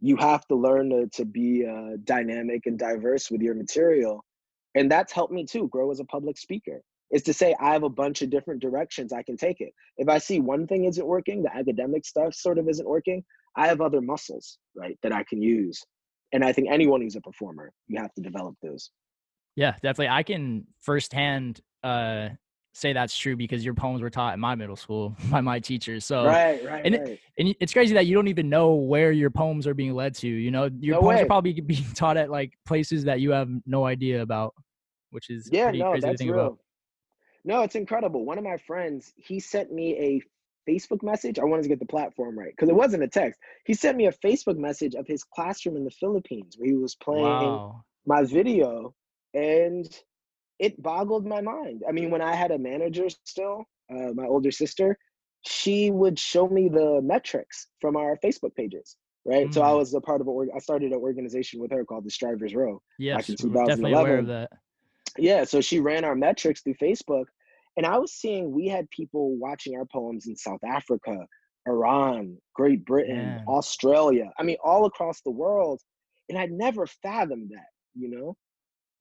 you 0.00 0.16
have 0.16 0.46
to 0.48 0.54
learn 0.54 0.90
to, 0.90 1.08
to 1.14 1.24
be 1.24 1.64
uh, 1.66 1.96
dynamic 2.04 2.66
and 2.66 2.78
diverse 2.78 3.30
with 3.30 3.40
your 3.40 3.54
material, 3.54 4.22
and 4.74 4.90
that's 4.90 5.12
helped 5.12 5.32
me 5.32 5.46
too 5.46 5.68
grow 5.68 5.90
as 5.90 6.00
a 6.00 6.04
public 6.04 6.36
speaker. 6.36 6.82
Is 7.10 7.22
to 7.24 7.32
say 7.32 7.54
I 7.60 7.72
have 7.72 7.84
a 7.84 7.88
bunch 7.88 8.22
of 8.22 8.30
different 8.30 8.60
directions 8.60 9.12
I 9.12 9.22
can 9.22 9.36
take 9.36 9.60
it. 9.60 9.72
If 9.98 10.08
I 10.08 10.18
see 10.18 10.40
one 10.40 10.66
thing 10.66 10.84
isn't 10.84 11.06
working, 11.06 11.42
the 11.42 11.56
academic 11.56 12.04
stuff 12.04 12.34
sort 12.34 12.58
of 12.58 12.68
isn't 12.68 12.88
working, 12.88 13.24
I 13.56 13.68
have 13.68 13.80
other 13.80 14.00
muscles, 14.00 14.58
right, 14.76 14.98
that 15.02 15.12
I 15.12 15.24
can 15.24 15.40
use. 15.40 15.82
And 16.32 16.44
I 16.44 16.52
think 16.52 16.68
anyone 16.70 17.00
who's 17.00 17.16
a 17.16 17.20
performer, 17.20 17.72
you 17.86 17.98
have 18.00 18.12
to 18.14 18.22
develop 18.22 18.56
those. 18.62 18.90
Yeah, 19.56 19.72
definitely. 19.72 20.08
I 20.08 20.24
can 20.24 20.66
firsthand 20.80 21.60
uh, 21.84 22.30
say 22.72 22.92
that's 22.92 23.16
true 23.16 23.36
because 23.36 23.64
your 23.64 23.74
poems 23.74 24.02
were 24.02 24.10
taught 24.10 24.34
in 24.34 24.40
my 24.40 24.54
middle 24.56 24.76
school 24.76 25.16
by 25.30 25.40
my 25.40 25.60
teachers. 25.60 26.04
So 26.04 26.24
right, 26.24 26.64
right, 26.64 26.84
and, 26.84 26.96
right. 26.96 27.08
It, 27.08 27.20
and 27.38 27.54
it's 27.60 27.72
crazy 27.72 27.94
that 27.94 28.06
you 28.06 28.14
don't 28.14 28.28
even 28.28 28.48
know 28.48 28.74
where 28.74 29.12
your 29.12 29.30
poems 29.30 29.66
are 29.66 29.74
being 29.74 29.94
led 29.94 30.14
to. 30.16 30.28
You 30.28 30.50
know, 30.50 30.68
your 30.80 30.96
No 30.96 31.02
poems 31.02 31.18
way. 31.18 31.22
are 31.22 31.26
probably 31.26 31.52
being 31.60 31.84
taught 31.94 32.16
at 32.16 32.30
like 32.30 32.52
places 32.66 33.04
that 33.04 33.20
you 33.20 33.30
have 33.30 33.48
no 33.64 33.86
idea 33.86 34.22
about, 34.22 34.54
which 35.10 35.30
is 35.30 35.48
yeah, 35.52 35.64
pretty 35.64 35.78
no, 35.78 35.90
crazy 35.90 36.00
to 36.00 36.06
that's 36.08 36.18
think 36.18 36.32
real. 36.32 36.40
about. 36.40 36.58
No, 37.44 37.62
it's 37.62 37.74
incredible. 37.74 38.24
One 38.24 38.38
of 38.38 38.44
my 38.44 38.56
friends, 38.56 39.12
he 39.16 39.38
sent 39.38 39.70
me 39.70 39.96
a 39.98 40.22
Facebook 40.68 41.02
message. 41.02 41.38
I 41.38 41.44
wanted 41.44 41.62
to 41.62 41.68
get 41.68 41.78
the 41.80 41.86
platform 41.86 42.38
right 42.38 42.50
because 42.50 42.68
it 42.68 42.74
wasn't 42.74 43.02
a 43.02 43.08
text. 43.08 43.38
He 43.64 43.74
sent 43.74 43.96
me 43.96 44.06
a 44.06 44.12
Facebook 44.12 44.56
message 44.58 44.94
of 44.94 45.06
his 45.06 45.24
classroom 45.24 45.76
in 45.76 45.84
the 45.84 45.90
Philippines 45.90 46.56
where 46.58 46.68
he 46.68 46.76
was 46.76 46.94
playing 46.94 47.52
Wow. 47.54 47.84
my 48.06 48.24
video, 48.24 48.94
and 49.34 49.86
it 50.58 50.80
boggled 50.82 51.26
my 51.26 51.40
mind. 51.40 51.82
I 51.88 51.92
mean, 51.92 52.10
when 52.10 52.22
I 52.22 52.34
had 52.34 52.50
a 52.50 52.58
manager 52.58 53.08
still, 53.24 53.64
uh, 53.90 54.12
my 54.14 54.26
older 54.26 54.50
sister, 54.50 54.96
she 55.42 55.90
would 55.90 56.18
show 56.18 56.48
me 56.48 56.68
the 56.68 57.00
metrics 57.02 57.68
from 57.80 57.96
our 57.96 58.16
Facebook 58.24 58.54
pages. 58.54 58.96
Right, 59.26 59.52
so 59.54 59.62
I 59.62 59.70
Mm. 59.70 59.78
was 59.78 59.94
a 59.94 60.02
part 60.02 60.20
of. 60.20 60.28
A, 60.28 60.46
I 60.54 60.58
started 60.58 60.92
an 60.92 60.98
organization 60.98 61.58
with 61.58 61.70
her 61.70 61.82
called 61.82 62.04
the 62.04 62.10
Strivers 62.10 62.54
Row. 62.54 62.82
Yes, 62.98 63.30
in 63.30 63.36
we're 63.36 63.54
definitely 63.64 63.92
aware 63.92 64.18
of 64.18 64.26
2011. 64.26 64.26
that. 64.26 64.52
Yeah, 65.16 65.44
so 65.44 65.62
she 65.62 65.80
ran 65.80 66.04
our 66.04 66.14
metrics 66.14 66.60
through 66.60 66.74
Facebook, 66.74 67.24
and 67.76 67.86
I 67.86 67.98
was 67.98 68.12
seeing 68.12 68.52
we 68.52 68.68
had 68.68 68.88
people 68.90 69.36
watching 69.36 69.76
our 69.76 69.86
poems 69.86 70.26
in 70.26 70.36
South 70.36 70.62
Africa, 70.64 71.26
Iran, 71.66 72.38
Great 72.54 72.84
Britain, 72.84 73.36
Man. 73.36 73.38
Australia. 73.48 74.30
I 74.38 74.42
mean, 74.42 74.56
all 74.64 74.86
across 74.86 75.20
the 75.22 75.30
world, 75.30 75.80
and 76.28 76.38
I'd 76.38 76.52
never 76.52 76.86
fathomed 76.86 77.50
that. 77.50 77.66
You 77.94 78.10
know, 78.10 78.36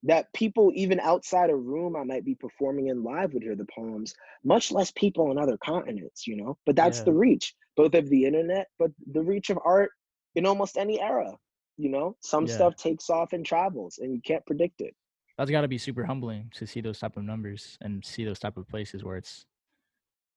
that 0.03 0.31
people 0.33 0.71
even 0.75 0.99
outside 0.99 1.49
a 1.49 1.55
room 1.55 1.95
I 1.95 2.03
might 2.03 2.25
be 2.25 2.35
performing 2.35 2.87
in 2.87 3.03
live 3.03 3.33
would 3.33 3.43
hear 3.43 3.55
the 3.55 3.67
poems, 3.75 4.13
much 4.43 4.71
less 4.71 4.91
people 4.91 5.29
on 5.29 5.37
other 5.37 5.57
continents. 5.63 6.27
You 6.27 6.37
know, 6.37 6.57
but 6.65 6.75
that's 6.75 6.99
Yeah. 6.99 7.03
the 7.03 7.13
reach, 7.13 7.53
both 7.75 7.93
of 7.95 8.09
the 8.09 8.25
internet, 8.25 8.67
but 8.79 8.91
the 9.11 9.21
reach 9.23 9.49
of 9.49 9.59
art 9.65 9.91
in 10.35 10.45
almost 10.45 10.77
any 10.77 11.01
era. 11.01 11.37
You 11.77 11.89
know, 11.89 12.15
some 12.21 12.47
Yeah. 12.47 12.53
stuff 12.55 12.75
takes 12.75 13.09
off 13.09 13.33
and 13.33 13.45
travels, 13.45 13.97
and 13.99 14.13
you 14.13 14.21
can't 14.25 14.45
predict 14.45 14.81
it. 14.81 14.95
That's 15.37 15.49
got 15.49 15.61
to 15.61 15.67
be 15.67 15.77
super 15.77 16.03
humbling 16.05 16.51
to 16.55 16.67
see 16.67 16.81
those 16.81 16.99
type 16.99 17.17
of 17.17 17.23
numbers 17.23 17.77
and 17.81 18.05
see 18.05 18.23
those 18.23 18.39
type 18.39 18.57
of 18.57 18.67
places 18.67 19.03
where 19.03 19.17
it's 19.17 19.45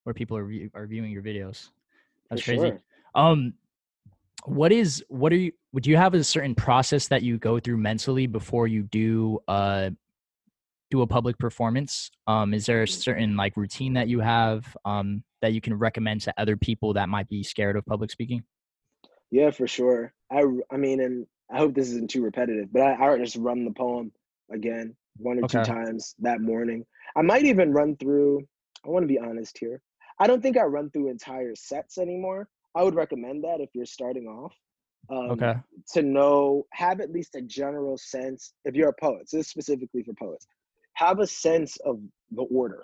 where 0.04 0.14
people 0.14 0.36
are 0.36 0.46
view, 0.46 0.70
are 0.74 0.86
viewing 0.86 1.10
your 1.10 1.22
videos. 1.22 1.70
That's 2.30 2.42
For 2.42 2.50
crazy. 2.50 2.68
sure. 2.68 2.82
Um, 3.14 3.54
what 4.44 4.72
is 4.72 5.04
what 5.08 5.32
are 5.32 5.36
you? 5.36 5.52
Would 5.72 5.86
you 5.86 5.96
have 5.96 6.14
a 6.14 6.24
certain 6.24 6.54
process 6.54 7.08
that 7.08 7.22
you 7.22 7.38
go 7.38 7.58
through 7.58 7.78
mentally 7.78 8.26
before 8.26 8.68
you 8.68 8.84
do 8.84 9.40
uh 9.48 9.90
do 10.90 11.02
a 11.02 11.06
public 11.06 11.38
performance? 11.38 12.10
Um, 12.26 12.54
is 12.54 12.66
there 12.66 12.84
a 12.84 12.88
certain 12.88 13.36
like 13.36 13.56
routine 13.56 13.94
that 13.94 14.08
you 14.08 14.20
have 14.20 14.76
um 14.84 15.24
that 15.42 15.52
you 15.52 15.60
can 15.60 15.74
recommend 15.74 16.22
to 16.22 16.34
other 16.38 16.56
people 16.56 16.94
that 16.94 17.08
might 17.08 17.28
be 17.28 17.42
scared 17.42 17.76
of 17.76 17.84
public 17.84 18.10
speaking? 18.10 18.44
Yeah, 19.30 19.50
for 19.50 19.66
sure. 19.66 20.12
I 20.30 20.44
I 20.70 20.76
mean, 20.76 21.00
and 21.00 21.26
I 21.50 21.58
hope 21.58 21.74
this 21.74 21.88
isn't 21.90 22.10
too 22.10 22.22
repetitive, 22.22 22.72
but 22.72 22.82
I, 22.82 23.12
I 23.12 23.18
just 23.18 23.36
run 23.36 23.64
the 23.64 23.72
poem 23.72 24.12
again 24.50 24.94
one 25.18 25.38
or 25.38 25.48
two 25.48 25.62
times 25.62 26.14
that 26.18 26.40
morning. 26.40 26.84
I 27.16 27.22
might 27.22 27.44
even 27.44 27.72
run 27.72 27.96
through. 27.96 28.46
I 28.84 28.88
want 28.90 29.02
to 29.02 29.08
be 29.08 29.18
honest 29.18 29.58
here. 29.58 29.80
I 30.18 30.26
don't 30.26 30.42
think 30.42 30.56
I 30.56 30.62
run 30.62 30.90
through 30.90 31.08
entire 31.10 31.54
sets 31.54 31.98
anymore. 31.98 32.48
I 32.74 32.82
would 32.82 32.94
recommend 32.94 33.44
that 33.44 33.60
if 33.60 33.70
you're 33.74 33.86
starting 33.86 34.26
off. 34.26 34.54
Um, 35.10 35.30
Okay. 35.32 35.54
To 35.94 36.02
know, 36.02 36.66
have 36.72 37.00
at 37.00 37.12
least 37.12 37.36
a 37.36 37.40
general 37.42 37.96
sense. 37.96 38.52
If 38.64 38.74
you're 38.74 38.88
a 38.88 38.92
poet, 39.00 39.28
so 39.28 39.36
this 39.36 39.46
is 39.46 39.50
specifically 39.50 40.02
for 40.02 40.14
poets, 40.14 40.46
have 40.94 41.20
a 41.20 41.26
sense 41.26 41.76
of 41.78 42.00
the 42.32 42.42
order, 42.42 42.82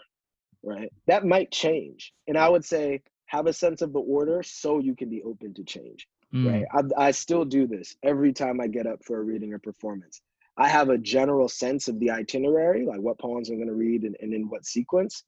right? 0.63 0.93
That 1.07 1.25
might 1.27 1.51
change, 1.51 2.13
and 2.29 2.39
I 2.39 2.49
would 2.49 2.65
say 2.65 3.03
have 3.27 3.47
a 3.47 3.53
sense 3.53 3.83
of 3.83 3.93
the 3.93 4.01
order 4.01 4.43
so 4.43 4.79
you 4.79 4.95
can 4.95 5.09
be 5.09 5.23
open 5.23 5.55
to 5.55 5.65
change 5.65 6.07
Mm, 6.35 6.65
right? 6.73 6.93
I, 6.99 7.09
I 7.09 7.11
still 7.11 7.45
do 7.45 7.67
this 7.67 7.97
every 8.03 8.33
time 8.33 8.61
I 8.61 8.67
get 8.67 8.87
up 8.87 9.05
for 9.05 9.19
a 9.19 9.23
reading 9.23 9.53
or 9.53 9.59
performance. 9.59 10.21
I 10.57 10.69
have 10.69 10.91
a 10.91 10.99
general 10.99 11.49
sense 11.49 11.89
of 11.89 11.99
the 11.99 12.11
itinerary, 12.11 12.85
like 12.85 13.01
what 13.01 13.19
poems 13.19 13.49
I'm 13.49 13.57
going 13.57 13.69
to 13.69 13.75
read 13.75 14.03
and, 14.03 14.17
and 14.21 14.35
in 14.35 14.49
what 14.49 14.67
sequence. 14.67 15.25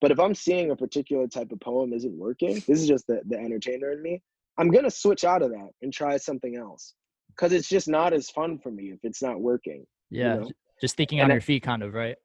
But 0.00 0.10
if 0.10 0.18
I'm 0.18 0.34
seeing 0.34 0.70
a 0.70 0.76
particular 0.76 1.26
type 1.28 1.52
of 1.52 1.60
poem 1.60 1.92
isn't 1.92 2.18
working, 2.18 2.54
this 2.66 2.80
is 2.80 2.88
just 2.88 3.06
the, 3.06 3.20
the 3.26 3.38
entertainer 3.38 3.92
in 3.92 4.02
me, 4.02 4.22
I'm 4.58 4.70
going 4.70 4.84
to 4.84 4.90
switch 4.90 5.24
out 5.24 5.42
of 5.42 5.50
that 5.50 5.70
and 5.82 5.92
try 5.92 6.16
something 6.16 6.56
else 6.56 6.94
because 7.28 7.52
it's 7.52 7.68
just 7.68 7.88
not 7.88 8.12
as 8.12 8.30
fun 8.30 8.58
for 8.58 8.70
me 8.70 8.90
if 8.90 8.98
it's 9.02 9.22
not 9.22 9.40
working. 9.40 9.86
Yeah. 10.10 10.36
know? 10.36 10.50
Just 10.80 10.96
thinking 10.96 11.20
And 11.20 11.26
on 11.26 11.30
I- 11.30 11.34
your 11.34 11.40
feet, 11.42 11.62
kind 11.62 11.82
of, 11.82 11.94
right? 11.94 12.16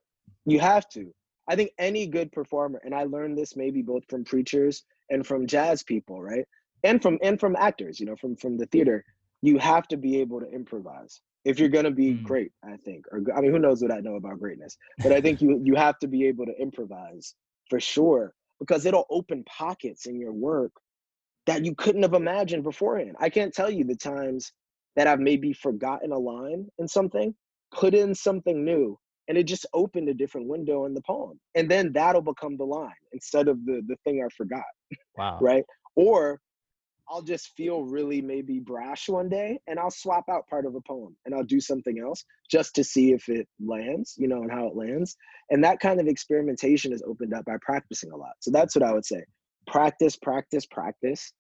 You 0.46 0.60
have 0.60 0.88
to. 0.90 1.14
I 1.50 1.56
think 1.56 1.72
any 1.78 2.08
good 2.08 2.32
performer, 2.32 2.82
and 2.84 2.94
I 2.94 3.04
learned 3.04 3.38
this 3.38 3.56
maybe 3.56 3.82
both 3.82 4.04
from 4.10 4.24
preachers 4.26 4.84
and 5.10 5.26
from 5.26 5.48
jazz 5.48 5.84
people, 5.84 6.22
right? 6.22 6.46
And 6.84 7.02
from 7.02 7.18
and 7.22 7.40
from 7.40 7.56
actors, 7.56 8.00
you 8.00 8.06
know, 8.06 8.16
from 8.18 8.36
from 8.36 8.58
the 8.58 8.66
theater, 8.68 9.04
you 9.42 9.58
have 9.58 9.88
to 9.90 9.98
be 9.98 10.20
able 10.20 10.40
to 10.42 10.50
improvise 10.52 11.22
if 11.48 11.60
you're 11.60 11.70
gonna 11.70 11.92
be 11.92 12.16
Mm. 12.16 12.24
great. 12.24 12.52
I 12.64 12.78
think, 12.78 13.06
or 13.12 13.22
I 13.36 13.42
mean, 13.42 13.52
who 13.52 13.60
knows 13.60 13.82
what 13.82 13.92
I 13.92 14.02
know 14.02 14.16
about 14.16 14.40
greatness? 14.40 14.78
But 15.04 15.14
I 15.14 15.22
think 15.22 15.42
you 15.42 15.62
you 15.64 15.76
have 15.76 16.00
to 16.00 16.08
be 16.08 16.28
able 16.28 16.46
to 16.46 16.54
improvise 16.62 17.36
for 17.70 17.80
sure 17.80 18.34
because 18.60 18.86
it'll 18.86 19.08
open 19.10 19.44
pockets 19.46 20.08
in 20.08 20.20
your 20.20 20.34
work 20.34 20.74
that 21.48 21.66
you 21.66 21.76
couldn't 21.76 22.04
have 22.04 22.14
imagined 22.14 22.64
beforehand. 22.64 23.16
I 23.20 23.30
can't 23.30 23.54
tell 23.54 23.70
you 23.72 23.86
the 23.86 23.96
times 23.96 24.52
that 24.96 25.08
I've 25.08 25.20
maybe 25.20 25.54
forgotten 25.54 26.12
a 26.12 26.20
line 26.20 26.68
in 26.80 26.88
something, 26.88 27.36
put 27.74 27.94
in 27.96 28.16
something 28.16 28.66
new, 28.66 28.98
and 29.28 29.38
it 29.38 29.44
just 29.46 29.66
opened 29.74 30.10
a 30.10 30.14
different 30.14 30.48
window 30.50 30.86
in 30.86 30.94
the 30.94 31.02
poem. 31.04 31.40
And 31.56 31.72
then 31.72 31.94
that'll 31.94 32.22
become 32.22 32.58
the 32.58 32.66
line 32.66 32.92
instead 33.14 33.48
of 33.48 33.66
the 33.66 33.82
the 33.88 33.98
thing 34.04 34.24
I 34.26 34.30
forgot, 34.36 34.66
Wow. 35.16 35.42
right? 35.42 35.64
Or 35.96 36.40
I'll 37.10 37.22
just 37.22 37.56
feel 37.56 37.84
really 37.84 38.22
maybe 38.22 38.60
brash 38.60 39.08
one 39.08 39.30
day 39.30 39.60
and 39.68 39.80
I'll 39.80 39.92
swap 39.92 40.26
out 40.30 40.48
part 40.48 40.66
of 40.66 40.76
a 40.76 40.82
poem 40.82 41.16
and 41.26 41.34
I'll 41.34 41.44
do 41.44 41.60
something 41.60 42.00
else 42.00 42.26
just 42.52 42.76
to 42.76 42.84
see 42.84 43.14
if 43.14 43.30
it 43.30 43.48
lands, 43.66 44.16
you 44.18 44.28
know, 44.28 44.42
and 44.42 44.52
how 44.52 44.68
it 44.68 44.76
lands. 44.76 45.16
And 45.50 45.64
that 45.64 45.80
kind 45.80 46.00
of 46.00 46.08
experimentation 46.08 46.92
is 46.92 47.02
opened 47.08 47.34
up 47.34 47.46
by 47.46 47.56
practicing 47.62 48.12
a 48.12 48.18
lot. 48.18 48.34
So 48.42 48.52
that's 48.52 48.76
what 48.76 48.84
I 48.84 48.92
would 48.94 49.06
say. 49.06 49.24
Practice, 49.68 50.18
practice, 50.18 50.66
practice. 50.66 51.32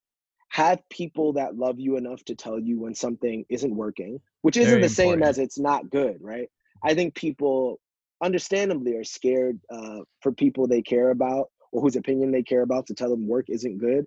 Have 0.49 0.79
people 0.89 1.33
that 1.33 1.57
love 1.57 1.79
you 1.79 1.97
enough 1.97 2.23
to 2.25 2.35
tell 2.35 2.59
you 2.59 2.79
when 2.79 2.95
something 2.95 3.43
isn't 3.49 3.75
working, 3.75 4.19
which 4.43 4.55
isn't 4.55 4.71
Very 4.71 4.81
the 4.81 4.89
same 4.89 5.13
important. 5.13 5.29
as 5.29 5.37
it's 5.39 5.59
not 5.59 5.89
good, 5.89 6.17
right? 6.21 6.49
I 6.83 6.93
think 6.93 7.15
people 7.15 7.79
understandably 8.23 8.95
are 8.95 9.03
scared 9.03 9.59
uh, 9.69 9.99
for 10.21 10.31
people 10.31 10.67
they 10.67 10.81
care 10.81 11.09
about 11.09 11.47
or 11.73 11.81
whose 11.81 11.97
opinion 11.97 12.31
they 12.31 12.43
care 12.43 12.61
about 12.61 12.87
to 12.87 12.93
tell 12.93 13.09
them 13.09 13.27
work 13.27 13.45
isn't 13.49 13.77
good 13.77 14.05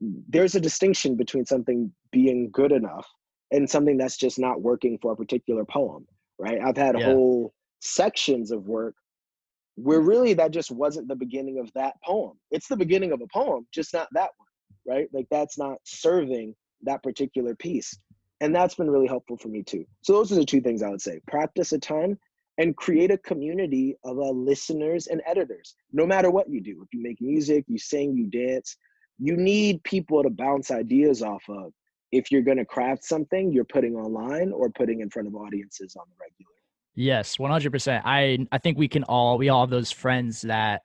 there's 0.00 0.54
a 0.54 0.60
distinction 0.60 1.16
between 1.16 1.44
something 1.46 1.92
being 2.10 2.50
good 2.50 2.72
enough 2.72 3.06
and 3.50 3.68
something 3.68 3.98
that's 3.98 4.16
just 4.16 4.38
not 4.38 4.62
working 4.62 4.98
for 5.00 5.12
a 5.12 5.16
particular 5.16 5.64
poem 5.64 6.06
right? 6.40 6.60
I've 6.60 6.76
had 6.76 6.96
Yeah. 6.96 7.04
whole 7.04 7.52
sections 7.80 8.50
of 8.50 8.66
work 8.66 8.94
where 9.76 10.00
really 10.00 10.34
that 10.34 10.50
just 10.50 10.70
wasn't 10.70 11.08
the 11.08 11.14
beginning 11.14 11.58
of 11.58 11.70
that 11.74 11.94
poem. 12.04 12.38
It's 12.50 12.68
the 12.68 12.76
beginning 12.76 13.12
of 13.12 13.20
a 13.20 13.26
poem 13.32 13.66
just 13.72 13.92
not 13.94 14.08
that 14.12 14.30
one 14.36 14.46
right? 14.86 15.08
Like 15.12 15.26
that's 15.30 15.58
not 15.58 15.76
serving 15.84 16.54
that 16.82 17.02
particular 17.02 17.54
piece. 17.54 17.96
And 18.40 18.54
that's 18.54 18.74
been 18.74 18.90
really 18.90 19.06
helpful 19.06 19.36
for 19.36 19.48
me 19.48 19.62
too. 19.62 19.84
So 20.00 20.14
those 20.14 20.32
are 20.32 20.36
the 20.36 20.44
two 20.44 20.62
things 20.62 20.82
i 20.82 20.88
would 20.88 21.02
say. 21.02 21.20
Practice 21.26 21.72
a 21.72 21.78
ton 21.78 22.16
and 22.56 22.74
create 22.76 23.10
a 23.10 23.18
community 23.18 23.96
of 24.04 24.18
uh, 24.18 24.30
listeners 24.30 25.06
and 25.08 25.20
editors 25.26 25.74
no 25.92 26.06
matter 26.06 26.30
what 26.30 26.48
you 26.48 26.62
do. 26.62 26.82
If 26.82 26.88
you 26.94 27.02
make 27.02 27.20
music 27.20 27.64
you 27.68 27.78
sing 27.78 28.16
you 28.16 28.26
dance 28.26 28.76
you 29.20 29.36
need 29.36 29.82
people 29.84 30.22
to 30.22 30.30
bounce 30.30 30.70
ideas 30.70 31.22
off 31.22 31.42
of 31.48 31.72
if 32.10 32.32
you're 32.32 32.42
going 32.42 32.56
to 32.56 32.64
craft 32.64 33.04
something 33.04 33.52
you're 33.52 33.64
putting 33.64 33.94
online 33.94 34.50
or 34.52 34.70
putting 34.70 35.00
in 35.00 35.10
front 35.10 35.28
of 35.28 35.34
audiences 35.34 35.94
on 35.96 36.04
the 36.08 36.16
regular 36.20 36.50
Yes, 36.96 37.38
one 37.38 37.50
hundred 37.52 37.70
percent. 37.70 38.02
I 38.04 38.46
I 38.50 38.58
think 38.58 38.76
we 38.76 38.88
can 38.88 39.04
all 39.04 39.38
we 39.38 39.48
all 39.48 39.62
have 39.62 39.70
those 39.70 39.92
friends 39.92 40.42
that 40.42 40.82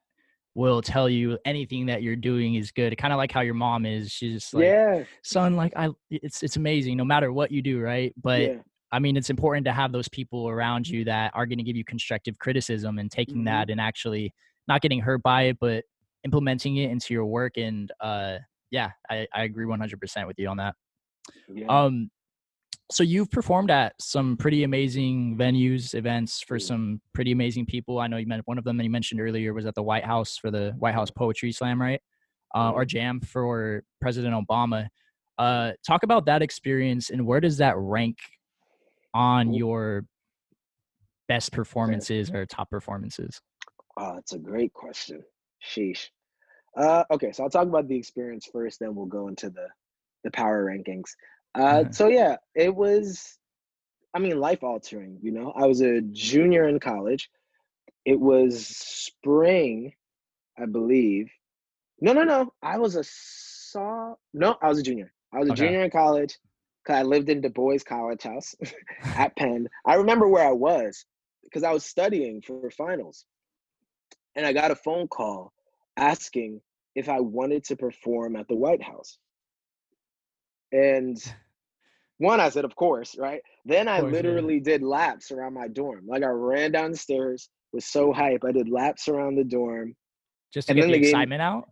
will 0.54 0.82
tell 0.82 1.10
you 1.10 1.38
anything 1.46 1.88
that 1.88 2.04
you're 2.04 2.16
doing 2.16 2.56
is 2.56 2.72
good. 2.72 2.96
Kind 2.98 3.12
of 3.12 3.18
like 3.18 3.32
how 3.32 3.42
your 3.42 3.56
mom 3.56 3.86
is. 3.86 4.12
She's 4.12 4.34
just 4.34 4.54
like, 4.54 4.64
yeah 4.66 5.04
son, 5.24 5.56
like 5.56 5.74
I, 5.76 5.90
it's 6.12 6.44
it's 6.44 6.58
amazing 6.58 6.96
no 6.96 7.04
matter 7.06 7.34
what 7.34 7.52
you 7.52 7.62
do, 7.62 7.82
right? 7.82 8.14
But 8.22 8.42
yeah 8.42 8.58
I 8.92 9.00
mean, 9.00 9.18
it's 9.18 9.30
important 9.32 9.66
to 9.66 9.74
have 9.74 9.92
those 9.92 10.08
people 10.08 10.48
around 10.48 10.88
you 10.88 11.04
that 11.06 11.32
are 11.34 11.46
going 11.46 11.58
to 11.58 11.64
give 11.64 11.76
you 11.76 11.84
constructive 11.84 12.38
criticism 12.40 12.98
and 13.00 13.12
taking 13.12 13.42
Mhm. 13.42 13.46
that 13.46 13.70
and 13.70 13.82
actually 13.82 14.34
not 14.70 14.82
getting 14.82 15.02
hurt 15.02 15.22
by 15.22 15.44
it, 15.44 15.58
but 15.60 15.84
implementing 16.26 16.78
it 16.78 16.92
into 16.92 17.14
your 17.14 17.26
work. 17.26 17.56
And 17.56 17.90
uh, 18.02 18.38
yeah, 18.72 18.92
I, 19.10 19.28
I 19.34 19.44
agree 19.44 19.66
100% 19.66 20.28
with 20.28 20.38
you 20.38 20.50
on 20.50 20.58
that. 20.58 20.76
Yeah. 21.48 21.68
Um, 21.68 22.10
so 22.92 23.04
you've 23.04 23.32
performed 23.32 23.72
at 23.72 23.94
some 24.00 24.38
pretty 24.38 24.64
amazing 24.64 25.38
venues, 25.38 25.96
events 25.96 26.42
for 26.42 26.60
some 26.60 27.02
pretty 27.14 27.32
amazing 27.32 27.66
people. 27.66 28.00
I 28.00 28.08
know 28.08 28.18
you 28.18 28.28
meant 28.28 28.44
one 28.46 28.58
of 28.58 28.64
them 28.64 28.78
that 28.78 28.84
you 28.84 28.90
mentioned 28.90 29.22
earlier 29.22 29.54
was 29.54 29.66
at 29.66 29.74
the 29.76 29.82
White 29.82 30.06
House 30.06 30.38
for 30.38 30.52
the 30.52 30.74
White 30.78 30.94
House 30.94 31.10
Poetry 31.10 31.52
Slam, 31.52 31.82
right? 31.82 32.02
Uh, 32.54 32.72
or 32.72 32.86
Jam 32.86 33.20
for 33.22 33.84
President 34.02 34.36
Obama. 34.36 34.88
Uh, 35.38 35.72
talk 35.86 36.04
about 36.04 36.26
that 36.28 36.42
experience 36.42 37.10
and 37.10 37.26
where 37.26 37.40
does 37.40 37.58
that 37.58 37.76
rank 37.78 38.18
on 39.14 39.54
your 39.54 40.06
best 41.28 41.52
performances 41.52 42.30
or 42.30 42.46
top 42.46 42.70
performances? 42.70 43.42
Oh, 43.98 44.18
it's 44.18 44.34
a 44.34 44.40
great 44.40 44.74
question. 44.74 45.24
Sheesh. 45.66 46.10
Uh, 46.78 47.04
okay, 47.12 47.32
so 47.32 47.44
I'll 47.44 47.50
talk 47.50 47.68
about 47.68 47.88
the 47.88 47.98
experience 47.98 48.48
first, 48.52 48.80
then 48.80 48.96
we'll 48.96 49.06
go 49.08 49.28
into 49.28 49.50
the 49.50 49.68
the 50.24 50.32
power 50.32 50.66
rankings. 50.66 51.12
Uh, 51.56 51.86
Mhm. 51.86 51.94
so 51.94 52.08
yeah, 52.08 52.38
it 52.56 52.74
was, 52.76 53.38
I 54.14 54.20
mean, 54.20 54.40
life 54.40 54.64
altering. 54.64 55.20
You 55.22 55.32
know, 55.32 55.52
I 55.56 55.66
was 55.68 55.82
a 55.82 56.02
junior 56.02 56.68
in 56.68 56.80
college. 56.80 57.30
It 58.06 58.20
was 58.20 58.68
spring, 58.68 59.94
I 60.58 60.66
believe. 60.66 61.32
No, 62.02 62.14
no, 62.14 62.24
no. 62.24 62.54
I 62.62 62.78
was 62.80 62.96
a 62.96 63.04
saw. 63.04 64.16
No, 64.34 64.58
I 64.62 64.68
was 64.70 64.80
a 64.80 64.84
junior. 64.84 65.14
I 65.34 65.40
was 65.40 65.50
a 65.50 65.54
Okay. 65.54 65.54
junior 65.54 65.84
in 65.84 65.92
college. 65.92 66.38
Cause 66.86 66.96
I 66.98 67.04
lived 67.04 67.30
in 67.30 67.42
Du 67.42 67.50
Bois 67.50 67.80
College 67.88 68.24
House 68.24 68.56
at 69.16 69.36
Penn. 69.36 69.68
I 69.86 69.96
remember 69.96 70.28
where 70.28 70.48
I 70.48 70.52
was 70.54 71.06
because 71.44 71.64
I 71.64 71.72
was 71.72 71.86
studying 71.86 72.42
for 72.42 72.62
finals, 72.62 73.26
and 74.36 74.46
I 74.46 74.54
got 74.54 74.72
a 74.72 74.76
phone 74.76 75.08
call 75.08 75.54
asking 75.98 76.62
if 76.96 77.10
I 77.10 77.20
wanted 77.20 77.64
to 77.66 77.76
perform 77.76 78.36
at 78.36 78.48
the 78.48 78.56
White 78.56 78.82
House. 78.84 79.18
And 80.72 81.18
one, 82.18 82.40
I 82.40 82.50
said, 82.50 82.66
of 82.66 82.76
course, 82.76 83.16
right? 83.18 83.42
Then 83.66 83.88
I 83.88 84.00
course, 84.00 84.12
yeah. 84.12 84.18
literally 84.18 84.60
did 84.60 84.82
laps 84.84 85.32
around 85.32 85.54
my 85.54 85.68
dorm. 85.68 86.06
Like 86.08 86.24
I 86.24 86.28
ran 86.30 86.72
down 86.72 86.92
the 86.92 86.98
stairs, 86.98 87.50
was 87.74 87.86
so 87.86 88.14
hype. 88.14 88.44
I 88.48 88.52
did 88.52 88.70
laps 88.70 89.08
around 89.08 89.36
the 89.36 89.44
dorm. 89.44 89.96
Just 90.54 90.68
to 90.68 90.72
And 90.74 90.80
get 90.80 90.88
the 90.88 90.94
the 90.94 91.00
game- 91.00 91.08
excitement 91.10 91.42
out? 91.42 91.70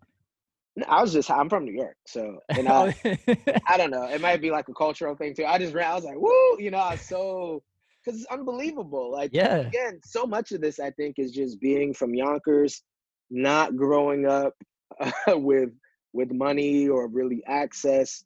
I 0.87 1.01
was 1.03 1.13
just, 1.13 1.29
I'm 1.29 1.49
from 1.49 1.65
New 1.65 1.73
York. 1.73 1.95
So, 2.07 2.39
and 2.49 2.67
I, 2.67 2.95
oh. 3.05 3.35
I 3.67 3.77
don't 3.77 3.91
know. 3.91 4.05
It 4.05 4.21
might 4.21 4.41
be 4.41 4.49
like 4.49 4.67
a 4.69 4.73
cultural 4.73 5.15
thing 5.15 5.35
too. 5.35 5.45
I 5.45 5.59
just 5.59 5.73
ran, 5.73 5.91
I 5.91 5.95
was 5.95 6.03
like, 6.03 6.17
woo, 6.17 6.57
you 6.59 6.71
know, 6.71 6.79
I 6.79 6.93
was 6.93 7.01
so, 7.01 7.61
because 8.03 8.19
it's 8.19 8.31
unbelievable. 8.31 9.11
Like, 9.11 9.29
yeah. 9.33 9.57
again, 9.57 9.99
so 10.03 10.25
much 10.25 10.51
of 10.51 10.61
this, 10.61 10.79
I 10.79 10.89
think, 10.89 11.19
is 11.19 11.31
just 11.31 11.61
being 11.61 11.93
from 11.93 12.15
Yonkers, 12.15 12.81
not 13.29 13.75
growing 13.75 14.25
up 14.25 14.53
with 15.27 15.69
with 16.13 16.31
money 16.31 16.87
or 16.87 17.07
really 17.07 17.43
access, 17.47 18.23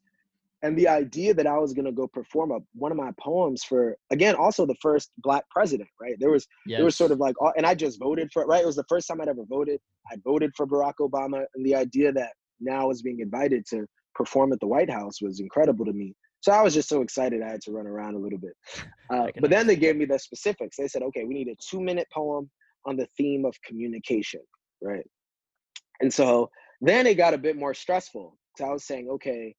and 0.61 0.77
the 0.77 0.87
idea 0.87 1.33
that 1.33 1.47
I 1.47 1.57
was 1.57 1.73
gonna 1.73 1.91
go 1.91 2.07
perform 2.07 2.51
a, 2.51 2.59
one 2.73 2.91
of 2.91 2.97
my 2.97 3.11
poems 3.19 3.63
for, 3.63 3.95
again, 4.11 4.35
also 4.35 4.65
the 4.65 4.75
first 4.81 5.11
Black 5.19 5.43
president, 5.49 5.89
right? 6.01 6.15
There 6.19 6.31
was 6.31 6.47
Yes. 6.65 6.79
there 6.79 6.85
was 6.85 6.97
sort 6.97 7.11
of 7.11 7.19
like, 7.19 7.35
and 7.55 7.65
I 7.65 7.75
just 7.75 7.99
voted 7.99 8.29
for 8.33 8.41
it, 8.41 8.47
right? 8.47 8.63
It 8.63 8.65
was 8.65 8.75
the 8.75 8.85
first 8.89 9.07
time 9.07 9.21
I'd 9.21 9.29
ever 9.29 9.45
voted. 9.47 9.79
I 10.11 10.17
voted 10.23 10.51
for 10.57 10.67
Barack 10.67 10.95
Obama, 10.99 11.45
and 11.55 11.65
the 11.65 11.75
idea 11.75 12.11
that 12.11 12.33
now 12.59 12.81
I 12.81 12.85
was 12.85 13.01
being 13.01 13.19
invited 13.19 13.65
to 13.69 13.85
perform 14.15 14.51
at 14.51 14.59
the 14.59 14.67
White 14.67 14.89
House 14.89 15.21
was 15.21 15.39
incredible 15.39 15.85
to 15.85 15.93
me. 15.93 16.13
So 16.41 16.51
I 16.51 16.61
was 16.61 16.73
just 16.73 16.89
so 16.89 17.01
excited 17.01 17.41
I 17.41 17.49
had 17.49 17.61
to 17.61 17.71
run 17.71 17.87
around 17.87 18.15
a 18.15 18.19
little 18.19 18.39
bit. 18.39 18.53
Uh, 19.09 19.27
but 19.39 19.49
then 19.49 19.67
they 19.67 19.75
gave 19.75 19.95
me 19.95 20.05
the 20.05 20.19
specifics. 20.19 20.77
They 20.77 20.87
said, 20.87 21.01
okay, 21.01 21.23
we 21.23 21.33
need 21.33 21.47
a 21.47 21.55
two 21.69 21.81
minute 21.81 22.07
poem 22.13 22.49
on 22.85 22.95
the 22.95 23.07
theme 23.17 23.45
of 23.45 23.55
communication, 23.65 24.41
right? 24.81 25.05
And 26.01 26.13
so 26.13 26.49
then 26.81 27.07
it 27.07 27.15
got 27.15 27.33
a 27.33 27.37
bit 27.37 27.57
more 27.57 27.73
stressful. 27.73 28.37
So 28.57 28.65
I 28.65 28.71
was 28.71 28.85
saying, 28.85 29.09
okay, 29.09 29.55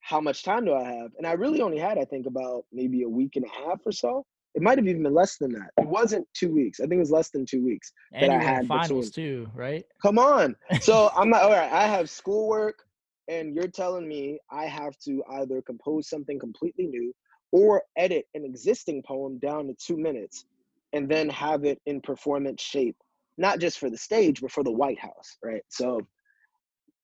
how 0.00 0.20
much 0.20 0.42
time 0.42 0.64
do 0.64 0.74
I 0.74 0.84
have? 0.84 1.10
And 1.16 1.26
I 1.26 1.32
really 1.32 1.62
only 1.62 1.78
had, 1.78 1.98
I 1.98 2.04
think, 2.04 2.26
about 2.26 2.64
maybe 2.72 3.02
a 3.02 3.08
week 3.08 3.36
and 3.36 3.44
a 3.44 3.68
half 3.68 3.80
or 3.86 3.92
so. 3.92 4.24
It 4.54 4.60
might 4.60 4.76
have 4.76 4.86
even 4.86 5.02
been 5.02 5.14
less 5.14 5.38
than 5.38 5.52
that. 5.52 5.70
It 5.78 5.88
wasn't 5.88 6.26
two 6.34 6.52
weeks. 6.52 6.80
I 6.80 6.82
think 6.82 6.94
it 6.94 6.98
was 6.98 7.10
less 7.10 7.30
than 7.30 7.46
two 7.46 7.64
weeks. 7.64 7.90
and 8.12 8.30
I 8.30 8.34
you 8.34 8.40
were 8.40 8.46
had 8.46 8.66
finals 8.66 9.10
too, 9.10 9.48
right? 9.54 9.84
Come 10.02 10.18
on. 10.18 10.54
So 10.80 11.10
I'm 11.16 11.30
like, 11.30 11.42
all 11.42 11.50
right, 11.50 11.72
I 11.72 11.86
have 11.86 12.10
schoolwork, 12.10 12.82
and 13.28 13.54
you're 13.54 13.68
telling 13.68 14.06
me 14.06 14.38
I 14.50 14.66
have 14.66 14.98
to 15.04 15.22
either 15.34 15.62
compose 15.62 16.10
something 16.10 16.38
completely 16.38 16.86
new 16.86 17.14
or 17.52 17.82
edit 17.96 18.26
an 18.34 18.44
existing 18.44 19.02
poem 19.06 19.38
down 19.38 19.68
to 19.68 19.74
two 19.74 19.96
minutes 19.96 20.46
and 20.92 21.08
then 21.08 21.28
have 21.30 21.64
it 21.64 21.80
in 21.86 22.00
performance 22.00 22.62
shape, 22.62 22.96
not 23.38 23.58
just 23.58 23.78
for 23.78 23.90
the 23.90 23.98
stage, 23.98 24.40
but 24.40 24.52
for 24.52 24.64
the 24.64 24.72
White 24.72 24.98
House, 24.98 25.36
right? 25.42 25.62
So 25.68 26.00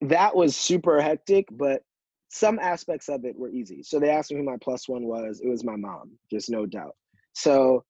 that 0.03 0.35
was 0.35 0.57
super 0.57 1.01
hectic, 1.01 1.47
but 1.51 1.83
some 2.31 2.59
aspects 2.59 3.09
of 3.09 3.25
it 3.25 3.37
were 3.37 3.51
easy. 3.51 3.83
So 3.83 3.99
they 3.99 4.11
asked 4.11 4.31
me 4.31 4.37
who 4.37 4.45
my 4.45 4.59
plus 4.63 4.89
one 4.89 5.05
was. 5.05 5.41
It 5.43 5.49
was 5.49 5.65
my 5.65 5.77
mom, 5.77 6.13
just 6.31 6.51
no 6.51 6.67
doubt. 6.67 6.95
So 7.33 7.85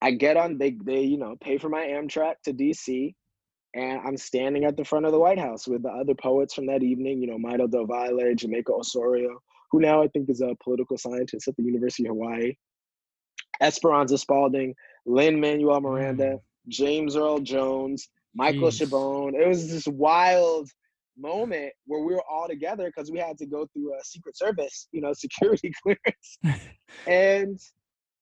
I 0.00 0.12
get 0.12 0.36
on, 0.36 0.58
they, 0.58 0.76
they, 0.84 1.02
you 1.02 1.18
know, 1.18 1.36
pay 1.40 1.58
for 1.58 1.68
my 1.68 1.84
Amtrak 1.84 2.34
to 2.44 2.52
DC 2.52 3.14
and 3.74 4.00
I'm 4.04 4.16
standing 4.16 4.64
at 4.64 4.76
the 4.76 4.84
front 4.84 5.06
of 5.06 5.12
the 5.12 5.18
White 5.18 5.38
House 5.38 5.66
with 5.66 5.82
the 5.82 5.88
other 5.88 6.14
poets 6.14 6.54
from 6.54 6.66
that 6.66 6.82
evening, 6.82 7.22
you 7.22 7.26
know, 7.26 7.38
Mayda 7.38 7.70
Del 7.70 7.86
Valle, 7.86 8.34
Jamaica 8.34 8.72
Osorio, 8.72 9.40
who 9.70 9.80
now 9.80 10.02
I 10.02 10.08
think 10.08 10.28
is 10.28 10.42
a 10.42 10.56
political 10.62 10.98
scientist 10.98 11.48
at 11.48 11.56
the 11.56 11.62
University 11.62 12.06
of 12.06 12.10
Hawaii, 12.10 12.52
Esperanza 13.62 14.18
Spalding, 14.18 14.74
Lin 15.06 15.40
Manuel 15.40 15.80
Miranda. 15.80 16.38
James 16.68 17.16
Earl 17.16 17.40
Jones, 17.40 18.08
Michael 18.34 18.68
Jeez. 18.68 18.88
Chabon. 18.88 19.34
It 19.34 19.46
was 19.46 19.70
this 19.70 19.86
wild 19.86 20.68
moment 21.18 21.72
where 21.86 22.02
we 22.02 22.14
were 22.14 22.22
all 22.30 22.48
together 22.48 22.86
because 22.86 23.10
we 23.10 23.18
had 23.18 23.38
to 23.38 23.46
go 23.46 23.66
through 23.72 23.94
a 23.94 24.04
Secret 24.04 24.36
Service, 24.36 24.88
you 24.92 25.00
know, 25.00 25.12
security 25.14 25.72
clearance. 25.82 26.38
and 27.06 27.58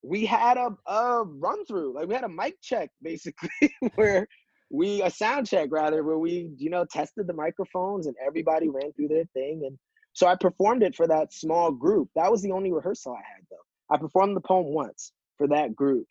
we 0.03 0.25
had 0.25 0.57
a, 0.57 0.75
a 0.91 1.23
run 1.23 1.65
through, 1.65 1.93
like 1.95 2.07
we 2.07 2.15
had 2.15 2.23
a 2.23 2.29
mic 2.29 2.55
check 2.61 2.89
basically, 3.01 3.49
where 3.95 4.27
we 4.69 5.01
a 5.01 5.09
sound 5.09 5.47
check 5.47 5.69
rather, 5.71 6.03
where 6.03 6.17
we 6.17 6.49
you 6.57 6.69
know 6.69 6.85
tested 6.85 7.27
the 7.27 7.33
microphones 7.33 8.07
and 8.07 8.15
everybody 8.25 8.69
ran 8.69 8.91
through 8.93 9.09
their 9.09 9.25
thing, 9.33 9.63
and 9.65 9.77
so 10.13 10.27
I 10.27 10.35
performed 10.35 10.83
it 10.83 10.95
for 10.95 11.07
that 11.07 11.33
small 11.33 11.71
group. 11.71 12.09
That 12.15 12.31
was 12.31 12.41
the 12.41 12.51
only 12.51 12.71
rehearsal 12.71 13.13
I 13.13 13.17
had 13.17 13.45
though. 13.49 13.95
I 13.95 13.97
performed 13.97 14.35
the 14.35 14.41
poem 14.41 14.73
once 14.73 15.11
for 15.37 15.47
that 15.49 15.75
group, 15.75 16.07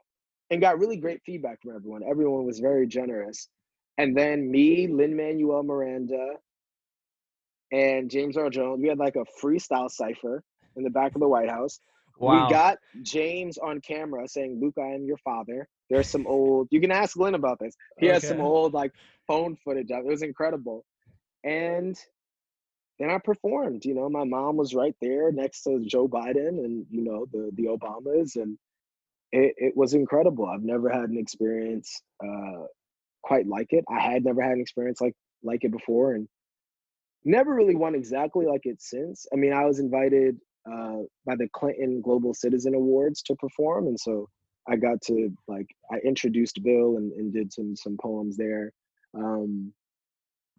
and 0.51 0.61
got 0.61 0.79
really 0.79 0.97
great 0.97 1.23
feedback 1.25 1.63
from 1.63 1.77
everyone. 1.77 2.03
Everyone 2.09 2.45
was 2.45 2.59
very 2.59 2.87
generous, 2.87 3.49
and 3.99 4.17
then 4.17 4.51
me, 4.51 4.89
Lin 4.89 5.17
Manuel 5.17 5.63
Miranda, 5.63 6.35
and 7.73 8.11
James 8.11 8.37
Earl 8.37 8.51
Jones, 8.51 8.81
we 8.81 8.89
had 8.89 8.99
like 8.99 9.17
a 9.17 9.25
freestyle 9.43 9.91
cipher 9.91 10.43
in 10.77 10.85
the 10.85 10.91
back 10.91 11.15
of 11.15 11.21
the 11.21 11.29
White 11.29 11.51
House. 11.51 11.81
Wow. 12.19 12.47
We 12.47 12.53
got 12.53 12.79
James 13.03 13.57
on 13.59 13.81
camera 13.81 14.29
saying, 14.29 14.59
Luke, 14.61 14.75
I 14.79 14.95
am 14.95 15.05
your 15.05 15.17
father. 15.19 15.67
There's 15.89 16.09
some 16.09 16.27
old, 16.27 16.69
you 16.71 16.81
can 16.81 16.91
ask 16.91 17.17
Glenn 17.17 17.35
about 17.35 17.59
this. 17.59 17.75
He 17.99 18.07
has 18.07 18.27
some 18.27 18.41
old 18.41 18.75
like 18.75 18.93
phone 19.27 19.57
footage 19.65 19.91
of 19.91 20.01
it. 20.01 20.07
It 20.07 20.11
was 20.11 20.23
incredible. 20.23 20.85
And 21.45 21.99
then 22.99 23.11
I 23.11 23.19
performed, 23.19 23.87
you 23.87 23.95
know, 23.95 24.11
my 24.11 24.25
mom 24.25 24.57
was 24.57 24.75
right 24.75 24.95
there 25.01 25.33
next 25.33 25.63
to 25.63 25.83
Joe 25.87 26.09
Biden 26.09 26.63
and, 26.65 26.85
you 26.91 27.03
know, 27.03 27.27
the, 27.33 27.51
the 27.55 27.65
Obamas. 27.65 28.37
And 28.37 28.59
it, 29.33 29.55
it 29.57 29.77
was 29.77 29.95
incredible. 29.95 30.47
I've 30.47 30.63
never 30.63 30.89
had 30.89 31.09
an 31.09 31.19
experience 31.19 32.03
uh, 32.25 32.65
quite 33.23 33.47
like 33.47 33.69
it. 33.71 33.85
I 33.91 34.01
had 34.01 34.25
never 34.25 34.43
had 34.43 34.53
an 34.53 34.61
experience 34.61 35.01
like, 35.01 35.15
like 35.43 35.65
it 35.65 35.73
before 35.73 36.15
and 36.15 36.29
never 37.25 37.55
really 37.55 37.75
one 37.75 37.95
exactly 37.95 38.47
like 38.47 38.63
it 38.65 38.81
since. 38.81 39.27
I 39.33 39.37
mean, 39.37 39.53
I 39.53 39.65
was 39.65 39.79
invited 39.79 40.37
uh, 40.71 40.99
by 41.27 41.37
the 41.37 41.49
Clinton 41.53 42.01
Global 42.03 42.35
Citizen 42.35 42.75
Awards 42.75 43.23
to 43.23 43.35
perform, 43.37 43.87
and 43.87 43.99
so 43.99 44.29
I 44.69 44.77
got 44.77 45.01
to 45.03 45.31
like 45.49 45.67
I 45.91 45.97
introduced 46.05 46.63
Bill 46.63 46.97
and, 46.97 47.13
and 47.13 47.33
did 47.33 47.53
some 47.53 47.77
some 47.77 47.97
poems 48.01 48.37
there. 48.37 48.73
Um, 49.15 49.73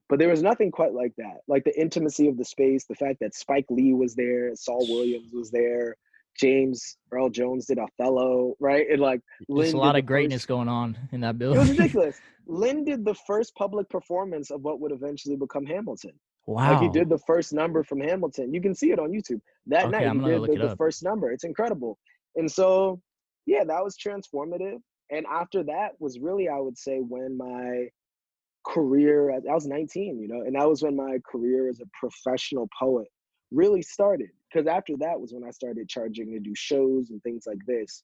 but 0.09 0.19
there 0.19 0.30
was 0.30 0.43
nothing 0.43 0.72
quite 0.72 0.93
like 0.93 1.13
that. 1.17 1.38
Like 1.47 1.63
the 1.63 1.80
intimacy 1.80 2.28
of 2.28 2.38
the 2.38 2.43
space, 2.43 2.86
the 2.86 2.95
fact 2.95 3.19
that 3.22 3.36
Spike 3.36 3.67
Lee 3.69 3.93
was 3.93 4.13
there, 4.13 4.53
Saul 4.55 4.86
Williams 4.89 5.32
was 5.34 5.51
there, 5.51 5.95
James 6.39 6.97
Earl 7.11 7.29
Jones 7.29 7.65
did 7.65 7.77
Othello, 7.79 8.55
right? 8.59 8.86
And 8.89 8.99
like 9.01 9.21
There's 9.47 9.73
a 9.73 9.77
lot 9.77 9.95
of 9.95 10.05
greatness 10.05 10.41
first- 10.43 10.47
going 10.47 10.67
on 10.67 10.97
in 11.11 11.21
that 11.21 11.38
building. 11.38 11.57
It 11.57 11.61
was 11.61 11.69
ridiculous. 11.77 12.19
Lin 12.47 12.84
did 12.84 13.05
the 13.05 13.15
first 13.27 13.53
public 13.55 13.89
performance 13.89 14.49
of 14.51 14.61
what 14.61 14.79
would 14.79 14.91
eventually 14.91 15.36
become 15.36 15.65
Hamilton. 15.65 16.13
wow. 16.47 16.73
Like 16.73 16.82
he 16.82 16.89
did 16.89 17.09
the 17.09 17.19
first 17.19 17.53
number 17.53 17.84
from 17.84 17.99
Hamilton. 18.01 18.53
You 18.53 18.61
can 18.61 18.73
see 18.73 18.91
it 18.91 18.99
on 18.99 19.11
YouTube. 19.11 19.41
That 19.67 19.86
Okay, 19.86 19.91
night 19.91 20.07
I'm 20.07 20.19
he 20.23 20.29
did 20.29 20.61
the, 20.61 20.69
the 20.69 20.75
first 20.75 21.03
number. 21.03 21.32
It's 21.32 21.43
incredible. 21.43 21.97
And 22.36 22.51
so, 22.51 23.01
yeah, 23.45 23.63
that 23.63 23.84
was 23.84 23.95
transformative. 23.97 24.79
And 25.11 25.25
after 25.29 25.63
that 25.63 25.91
was 25.99 26.19
really, 26.19 26.47
I 26.49 26.57
would 26.57 26.77
say, 26.77 26.99
when 26.99 27.38
my 27.38 27.88
career, 28.65 29.32
I 29.32 29.53
was 29.53 29.67
19, 29.67 30.19
you 30.19 30.27
know, 30.27 30.41
and 30.41 30.55
that 30.55 30.67
was 30.67 30.82
when 30.82 30.95
my 30.95 31.17
career 31.29 31.67
as 31.69 31.79
a 31.82 31.86
professional 31.99 32.69
poet 32.79 33.07
really 33.51 33.82
started. 33.82 34.29
Because 34.52 34.68
after 34.68 34.97
that 34.97 35.20
was 35.20 35.34
when 35.34 35.43
I 35.43 35.52
started 35.52 35.88
charging 35.88 36.32
to 36.32 36.39
do 36.39 36.54
shows 36.56 37.10
and 37.10 37.22
things 37.24 37.43
like 37.47 37.60
this. 37.66 38.04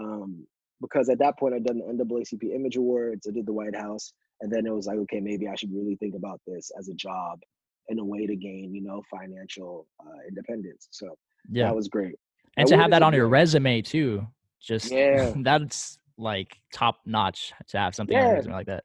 Um, 0.00 0.46
because 0.80 1.08
at 1.08 1.18
that 1.20 1.38
point, 1.38 1.54
I'd 1.54 1.64
done 1.64 1.78
the 1.78 2.04
NAACP 2.04 2.54
Image 2.54 2.76
Awards, 2.76 3.26
I 3.26 3.30
did 3.30 3.46
the 3.46 3.52
White 3.52 3.74
House, 3.74 4.12
And 4.42 4.52
then 4.52 4.66
it 4.66 4.74
was 4.74 4.86
like, 4.86 4.98
okay, 4.98 5.20
maybe 5.20 5.48
I 5.48 5.54
should 5.54 5.72
really 5.72 5.96
think 5.96 6.14
about 6.14 6.40
this 6.46 6.70
as 6.78 6.88
a 6.88 6.94
job 6.94 7.40
and 7.88 7.98
a 7.98 8.04
way 8.04 8.26
to 8.26 8.36
gain, 8.36 8.74
you 8.74 8.82
know, 8.82 9.02
financial 9.10 9.86
uh, 10.00 10.18
independence. 10.28 10.88
So 10.90 11.16
yeah, 11.50 11.66
that 11.66 11.76
was 11.76 11.88
great. 11.88 12.16
And 12.56 12.68
to 12.68 12.76
have 12.76 12.90
that 12.90 13.02
on 13.02 13.14
your 13.14 13.28
resume 13.28 13.82
too, 13.82 14.26
just 14.60 14.90
yeah, 14.90 15.32
that's 15.36 15.98
like 16.18 16.58
top 16.72 17.00
notch 17.04 17.52
to 17.68 17.78
have 17.78 17.94
something 17.94 18.16
yeah. 18.16 18.40
like 18.46 18.66
that. 18.66 18.84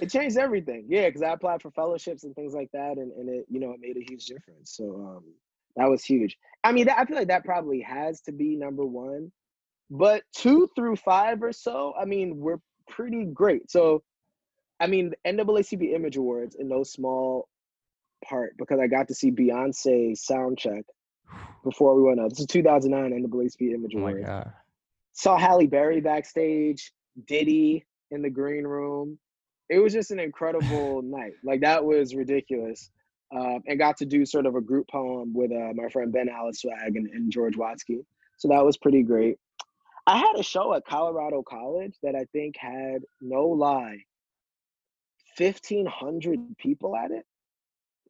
It 0.00 0.10
changed 0.10 0.38
everything. 0.38 0.86
Yeah, 0.88 1.06
because 1.06 1.22
I 1.22 1.32
applied 1.32 1.62
for 1.62 1.70
fellowships 1.70 2.24
and 2.24 2.34
things 2.34 2.54
like 2.54 2.70
that, 2.72 2.96
and, 2.96 3.12
and 3.12 3.28
it 3.28 3.46
you 3.48 3.60
know 3.60 3.72
it 3.72 3.80
made 3.80 3.96
a 3.96 4.04
huge 4.10 4.26
difference. 4.26 4.72
So 4.76 4.84
um, 4.96 5.24
that 5.80 5.88
was 5.88 6.04
huge. 6.04 6.36
I 6.62 6.72
mean, 6.72 6.90
I 6.90 7.06
feel 7.06 7.16
like 7.16 7.28
that 7.28 7.44
probably 7.44 7.80
has 7.80 8.20
to 8.22 8.32
be 8.32 8.54
number 8.54 8.84
one, 8.84 9.32
but 9.90 10.22
two 10.36 10.68
through 10.76 10.96
five 10.96 11.42
or 11.42 11.52
so, 11.52 11.94
I 11.98 12.04
mean, 12.04 12.36
we're 12.36 12.60
pretty 12.86 13.24
great. 13.24 13.70
So, 13.70 14.02
I 14.78 14.86
mean, 14.86 15.14
the 15.24 15.32
NAACP 15.32 15.94
Image 15.94 16.18
Awards 16.18 16.56
in 16.56 16.68
no 16.68 16.84
small 16.84 17.48
part 18.22 18.56
because 18.58 18.78
I 18.78 18.88
got 18.88 19.08
to 19.08 19.14
see 19.14 19.30
Beyonce 19.30 20.18
sound 20.18 20.58
check 20.58 20.84
before 21.64 21.94
we 21.94 22.02
went 22.02 22.20
up. 22.20 22.28
This 22.28 22.40
is 22.40 22.46
2009 22.46 23.24
NAACP 23.24 23.72
Image 23.72 23.92
oh 23.94 24.00
Awards. 24.00 24.18
Saw 25.14 25.38
Halle 25.38 25.66
Berry 25.66 26.02
backstage, 26.02 26.92
Diddy 27.26 27.86
in 28.10 28.20
the 28.20 28.30
green 28.30 28.66
room. 28.66 29.18
It 29.70 29.78
was 29.78 29.94
just 29.94 30.10
an 30.10 30.20
incredible 30.20 31.00
night. 31.00 31.32
Like 31.42 31.62
that 31.62 31.82
was 31.82 32.14
ridiculous. 32.14 32.90
Uh, 33.34 33.60
and 33.68 33.78
got 33.78 33.96
to 33.96 34.04
do 34.04 34.26
sort 34.26 34.44
of 34.44 34.56
a 34.56 34.60
group 34.60 34.88
poem 34.88 35.32
with 35.32 35.52
uh, 35.52 35.72
my 35.74 35.88
friend 35.88 36.12
Ben 36.12 36.28
Swag 36.52 36.96
and, 36.96 37.06
and 37.08 37.30
George 37.30 37.54
Watsky. 37.54 38.04
So 38.38 38.48
that 38.48 38.64
was 38.64 38.76
pretty 38.76 39.04
great. 39.04 39.38
I 40.06 40.16
had 40.18 40.32
a 40.36 40.42
show 40.42 40.74
at 40.74 40.84
Colorado 40.84 41.42
College 41.42 41.94
that 42.02 42.16
I 42.16 42.24
think 42.32 42.56
had 42.56 43.02
no 43.20 43.46
lie, 43.46 43.98
fifteen 45.36 45.86
hundred 45.86 46.40
people 46.58 46.96
at 46.96 47.12
it, 47.12 47.24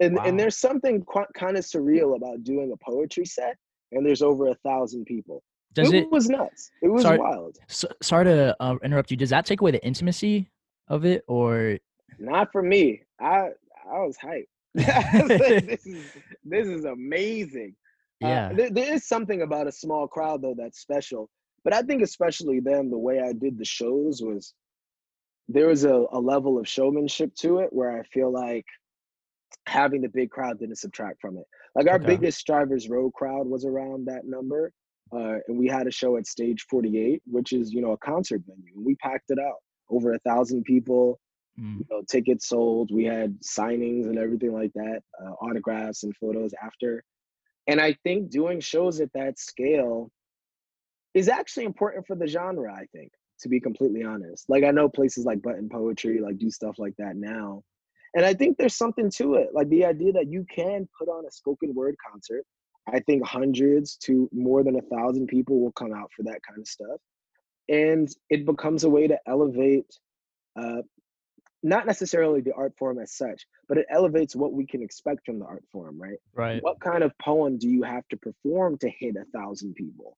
and 0.00 0.16
wow. 0.16 0.22
and 0.24 0.40
there's 0.40 0.56
something 0.56 1.04
qu- 1.04 1.26
kind 1.34 1.58
of 1.58 1.64
surreal 1.64 2.16
about 2.16 2.42
doing 2.42 2.72
a 2.72 2.76
poetry 2.82 3.26
set, 3.26 3.56
and 3.92 4.06
there's 4.06 4.22
over 4.22 4.48
a 4.48 4.54
thousand 4.54 5.04
people. 5.04 5.42
Does 5.74 5.92
it, 5.92 6.04
it 6.04 6.10
was 6.10 6.28
nuts. 6.30 6.70
It 6.82 6.88
was 6.88 7.02
sorry, 7.02 7.18
wild. 7.18 7.58
So, 7.68 7.88
sorry 8.00 8.24
to 8.24 8.56
uh, 8.60 8.76
interrupt 8.82 9.10
you. 9.10 9.16
Does 9.16 9.30
that 9.30 9.44
take 9.44 9.60
away 9.60 9.72
the 9.72 9.84
intimacy 9.84 10.50
of 10.88 11.04
it, 11.04 11.24
or 11.28 11.78
not 12.18 12.50
for 12.52 12.62
me? 12.62 13.02
I 13.20 13.50
I 13.84 13.98
was 13.98 14.16
hyped. 14.16 14.46
this 14.74 15.86
is 15.86 16.04
this 16.44 16.68
is 16.68 16.84
amazing. 16.84 17.74
Uh, 18.22 18.28
yeah, 18.28 18.46
uh, 18.46 18.54
there, 18.54 18.70
there 18.70 18.94
is 18.94 19.08
something 19.08 19.42
about 19.42 19.66
a 19.66 19.72
small 19.72 20.06
crowd 20.06 20.42
though 20.42 20.54
that's 20.56 20.80
special. 20.80 21.28
But 21.64 21.74
I 21.74 21.82
think 21.82 22.02
especially 22.02 22.60
then 22.60 22.90
the 22.90 22.98
way 22.98 23.20
I 23.20 23.32
did 23.32 23.58
the 23.58 23.64
shows 23.64 24.22
was 24.22 24.54
there 25.48 25.66
was 25.66 25.84
a, 25.84 26.04
a 26.12 26.20
level 26.20 26.58
of 26.58 26.68
showmanship 26.68 27.34
to 27.36 27.58
it 27.58 27.72
where 27.72 27.98
I 27.98 28.02
feel 28.04 28.32
like 28.32 28.64
having 29.66 30.00
the 30.00 30.08
big 30.08 30.30
crowd 30.30 30.58
didn't 30.58 30.76
subtract 30.76 31.20
from 31.20 31.36
it. 31.36 31.44
Like 31.74 31.88
our 31.88 31.96
okay. 31.96 32.06
biggest 32.06 32.38
Strivers 32.38 32.88
Row 32.88 33.10
crowd 33.10 33.46
was 33.46 33.64
around 33.64 34.06
that 34.06 34.24
number. 34.24 34.72
Uh, 35.12 35.38
and 35.48 35.58
we 35.58 35.66
had 35.66 35.86
a 35.86 35.90
show 35.90 36.16
at 36.16 36.26
Stage 36.26 36.64
48, 36.70 37.20
which 37.26 37.52
is, 37.52 37.72
you 37.72 37.80
know, 37.80 37.92
a 37.92 37.98
concert 37.98 38.42
venue. 38.46 38.72
And 38.76 38.84
we 38.84 38.94
packed 38.96 39.30
it 39.30 39.38
out. 39.38 39.56
Over 39.88 40.12
a 40.12 40.20
thousand 40.20 40.62
people, 40.64 41.18
mm. 41.60 41.78
you 41.78 41.86
know, 41.90 42.02
tickets 42.08 42.48
sold. 42.48 42.90
We 42.92 43.04
had 43.04 43.38
signings 43.40 44.06
and 44.06 44.18
everything 44.18 44.52
like 44.52 44.72
that, 44.74 45.00
uh, 45.22 45.32
autographs 45.42 46.02
and 46.02 46.16
photos 46.16 46.52
after. 46.62 47.04
And 47.66 47.80
I 47.80 47.96
think 48.04 48.30
doing 48.30 48.60
shows 48.60 49.00
at 49.00 49.12
that 49.14 49.38
scale 49.38 50.10
is 51.14 51.28
actually 51.28 51.66
important 51.66 52.06
for 52.06 52.16
the 52.16 52.26
genre, 52.26 52.72
I 52.72 52.86
think, 52.92 53.12
to 53.40 53.48
be 53.48 53.60
completely 53.60 54.02
honest. 54.02 54.48
Like 54.48 54.64
I 54.64 54.70
know 54.70 54.88
places 54.88 55.24
like 55.24 55.42
Button 55.42 55.68
Poetry 55.68 56.20
like 56.20 56.38
do 56.38 56.50
stuff 56.50 56.76
like 56.78 56.94
that 56.98 57.16
now. 57.16 57.62
And 58.14 58.24
I 58.24 58.34
think 58.34 58.56
there's 58.56 58.76
something 58.76 59.10
to 59.16 59.34
it. 59.34 59.50
Like 59.52 59.68
the 59.68 59.84
idea 59.84 60.12
that 60.12 60.28
you 60.28 60.44
can 60.52 60.88
put 60.98 61.08
on 61.08 61.26
a 61.26 61.30
spoken 61.30 61.74
word 61.74 61.94
concert. 62.10 62.44
I 62.92 63.00
think 63.00 63.24
hundreds 63.24 63.96
to 64.04 64.28
more 64.32 64.64
than 64.64 64.76
a 64.76 64.96
thousand 64.96 65.28
people 65.28 65.60
will 65.60 65.72
come 65.72 65.92
out 65.92 66.10
for 66.16 66.24
that 66.24 66.40
kind 66.46 66.58
of 66.58 66.66
stuff. 66.66 67.00
And 67.68 68.08
it 68.30 68.44
becomes 68.44 68.82
a 68.82 68.90
way 68.90 69.06
to 69.06 69.18
elevate 69.28 69.86
uh, 70.56 70.82
not 71.62 71.86
necessarily 71.86 72.40
the 72.40 72.54
art 72.54 72.72
form 72.78 72.98
as 72.98 73.12
such, 73.12 73.46
but 73.68 73.78
it 73.78 73.86
elevates 73.90 74.34
what 74.34 74.52
we 74.52 74.66
can 74.66 74.82
expect 74.82 75.26
from 75.26 75.38
the 75.38 75.44
art 75.44 75.64
form, 75.70 76.00
right? 76.00 76.18
Right. 76.34 76.62
What 76.62 76.80
kind 76.80 77.02
of 77.02 77.16
poem 77.18 77.58
do 77.58 77.68
you 77.68 77.82
have 77.82 78.06
to 78.08 78.16
perform 78.16 78.78
to 78.78 78.88
hit 78.88 79.16
a 79.16 79.24
thousand 79.36 79.74
people? 79.74 80.16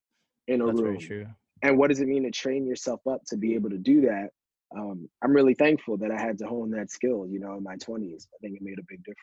in 0.49 0.61
a 0.61 0.67
That's 0.67 0.81
room. 0.81 0.99
Very 0.99 0.99
true. 0.99 1.27
And 1.63 1.79
what 1.79 1.89
does 1.89 2.01
it 2.01 2.09
mean 2.09 2.25
to 2.25 2.31
train 2.31 2.67
yourself 2.67 3.01
up 3.07 3.23
to 3.29 3.37
be 3.37 3.55
able 3.55 3.71
to 3.71 3.79
do 3.79 4.03
that? 4.03 4.31
Um, 4.77 5.09
I'm 5.23 5.33
really 5.33 5.55
thankful 5.55 5.97
that 5.99 6.11
I 6.11 6.19
had 6.19 6.39
to 6.39 6.47
hone 6.47 6.71
that 6.73 6.91
skill, 6.91 7.27
you 7.29 7.39
know, 7.39 7.57
in 7.57 7.63
my 7.63 7.77
20s. 7.77 8.27
I 8.35 8.39
think 8.41 8.57
it 8.57 8.63
made 8.63 8.79
a 8.79 8.85
big 8.89 8.99
difference. 9.01 9.19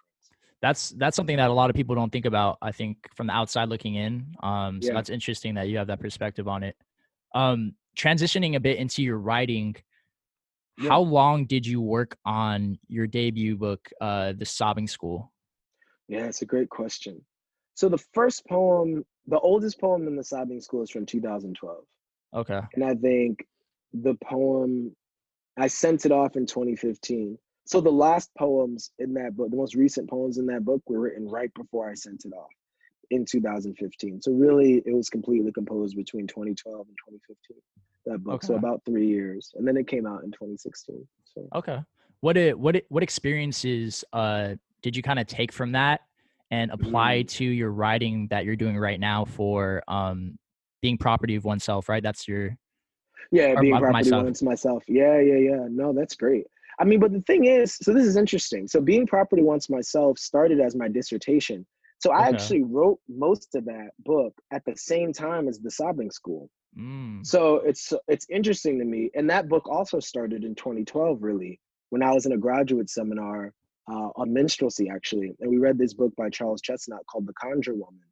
That's 0.62 0.90
that's 0.92 1.16
something 1.16 1.38
that 1.38 1.50
a 1.50 1.54
lot 1.54 1.70
of 1.70 1.76
people 1.76 1.96
don't 1.96 2.12
think 2.12 2.26
about. 2.26 2.58
I 2.62 2.74
think 2.74 2.98
from 3.16 3.28
the 3.28 3.34
outside 3.34 3.70
looking 3.70 3.96
in. 3.96 4.36
Um, 4.44 4.82
so 4.82 4.90
yeah. 4.90 4.94
that's 4.94 5.10
interesting 5.10 5.56
that 5.56 5.70
you 5.70 5.78
have 5.78 5.88
that 5.88 6.02
perspective 6.02 6.50
on 6.50 6.64
it. 6.64 6.76
Um, 7.34 7.76
transitioning 7.98 8.56
a 8.56 8.60
bit 8.60 8.78
into 8.78 9.02
your 9.02 9.18
writing, 9.18 9.76
yeah. 10.80 10.90
how 10.90 11.02
long 11.02 11.46
did 11.46 11.66
you 11.66 11.82
work 11.82 12.18
on 12.26 12.78
your 12.88 13.08
debut 13.08 13.56
book, 13.56 13.90
uh, 14.02 14.34
The 14.38 14.46
Sobbing 14.46 14.88
School? 14.88 15.32
Yeah, 16.08 16.26
it's 16.26 16.42
a 16.42 16.46
great 16.46 16.70
question. 16.70 17.22
So 17.76 17.90
the 17.90 18.04
first 18.14 18.46
poem 18.48 19.06
the 19.30 19.40
oldest 19.40 19.80
poem 19.80 20.08
in 20.08 20.16
the 20.16 20.24
sobbing 20.24 20.60
school 20.60 20.82
is 20.82 20.90
from 20.90 21.06
2012 21.06 21.84
okay 22.36 22.62
and 22.74 22.84
i 22.84 22.94
think 22.96 23.46
the 23.94 24.16
poem 24.24 24.96
i 25.58 25.68
sent 25.68 26.06
it 26.06 26.12
off 26.12 26.36
in 26.36 26.46
2015 26.46 27.38
so 27.66 27.80
the 27.80 27.92
last 27.92 28.32
poems 28.38 28.92
in 29.00 29.14
that 29.14 29.36
book 29.36 29.50
the 29.50 29.58
most 29.58 29.76
recent 29.76 30.10
poems 30.10 30.38
in 30.38 30.48
that 30.48 30.66
book 30.66 30.82
were 30.88 31.00
written 31.00 31.28
right 31.28 31.54
before 31.54 31.90
i 31.90 31.94
sent 31.94 32.24
it 32.26 32.34
off 32.34 32.50
in 33.12 33.26
2015 33.26 34.22
so 34.22 34.32
really 34.32 34.82
it 34.86 34.94
was 34.94 35.10
completely 35.10 35.52
composed 35.52 35.96
between 35.96 36.28
2012 36.28 36.88
and 36.88 36.98
2015 37.08 37.58
that 38.06 38.24
book 38.24 38.36
okay. 38.36 38.48
so 38.48 38.56
about 38.56 38.82
three 38.86 39.08
years 39.08 39.54
and 39.56 39.68
then 39.68 39.78
it 39.78 39.88
came 39.88 40.06
out 40.06 40.24
in 40.24 40.32
2016 40.32 41.08
so 41.26 41.48
okay 41.56 41.80
what 42.22 42.38
it 42.38 42.58
what 42.58 42.76
it, 42.76 42.86
what 42.90 43.04
experiences 43.04 44.04
uh 44.14 44.54
did 44.82 44.96
you 44.96 45.04
kind 45.04 45.20
of 45.20 45.28
take 45.28 45.52
from 45.52 45.72
that 45.74 46.02
and 46.52 46.72
apply 46.72 47.24
mm. 47.24 47.28
to 47.28 47.46
your 47.46 47.72
writing 47.72 48.28
that 48.30 48.46
you're 48.46 48.56
doing 48.56 48.78
right 48.78 49.00
now 49.00 49.26
for 49.26 49.84
um, 49.88 50.38
being 50.82 50.98
property 50.98 51.36
of 51.36 51.46
oneself, 51.46 51.90
right? 51.90 52.02
That's 52.02 52.28
your 52.28 52.56
yeah, 53.32 53.54
being 53.60 53.74
property 53.74 53.94
myself. 53.94 54.24
once 54.24 54.42
myself. 54.42 54.84
Yeah, 54.88 55.20
yeah, 55.20 55.38
yeah. 55.38 55.68
No, 55.70 55.94
that's 55.94 56.16
great. 56.16 56.48
I 56.80 56.86
mean, 56.86 57.00
but 57.00 57.12
the 57.12 57.22
thing 57.22 57.46
is, 57.46 57.76
so 57.76 57.94
this 57.94 58.06
is 58.06 58.16
interesting. 58.16 58.68
So 58.68 58.80
being 58.82 59.06
property 59.06 59.44
once 59.44 59.70
myself 59.70 60.18
started 60.18 60.60
as 60.60 60.76
my 60.76 60.88
dissertation. 60.88 61.66
So 62.00 62.12
I 62.12 62.28
okay. 62.28 62.30
actually 62.30 62.64
wrote 62.64 63.00
most 63.10 63.56
of 63.56 63.66
that 63.66 63.90
book 64.00 64.34
at 64.52 64.64
the 64.66 64.76
same 64.76 65.12
time 65.12 65.50
as 65.50 65.60
the 65.60 65.70
sobbing 65.70 66.10
school. 66.10 66.50
Mm. 66.78 67.26
So 67.26 67.58
it's 67.58 67.94
it's 68.08 68.28
interesting 68.30 68.80
to 68.80 68.86
me, 68.86 69.10
and 69.16 69.30
that 69.30 69.50
book 69.50 69.68
also 69.68 70.00
started 70.00 70.44
in 70.44 70.56
2012, 70.56 71.22
really, 71.22 71.60
when 71.90 72.04
I 72.04 72.14
was 72.14 72.26
in 72.26 72.34
a 72.34 72.38
graduate 72.38 72.90
seminar 72.90 73.54
uh, 73.92 74.10
on 74.16 74.34
minstrelsy 74.34 74.90
actually, 74.90 75.36
and 75.40 75.50
we 75.50 75.58
read 75.58 75.78
this 75.78 75.94
book 75.94 76.16
by 76.16 76.30
Charles 76.30 76.62
Chesnutt 76.62 77.06
called 77.10 77.28
The 77.28 77.34
Conjure 77.34 77.74
Woman, 77.74 78.04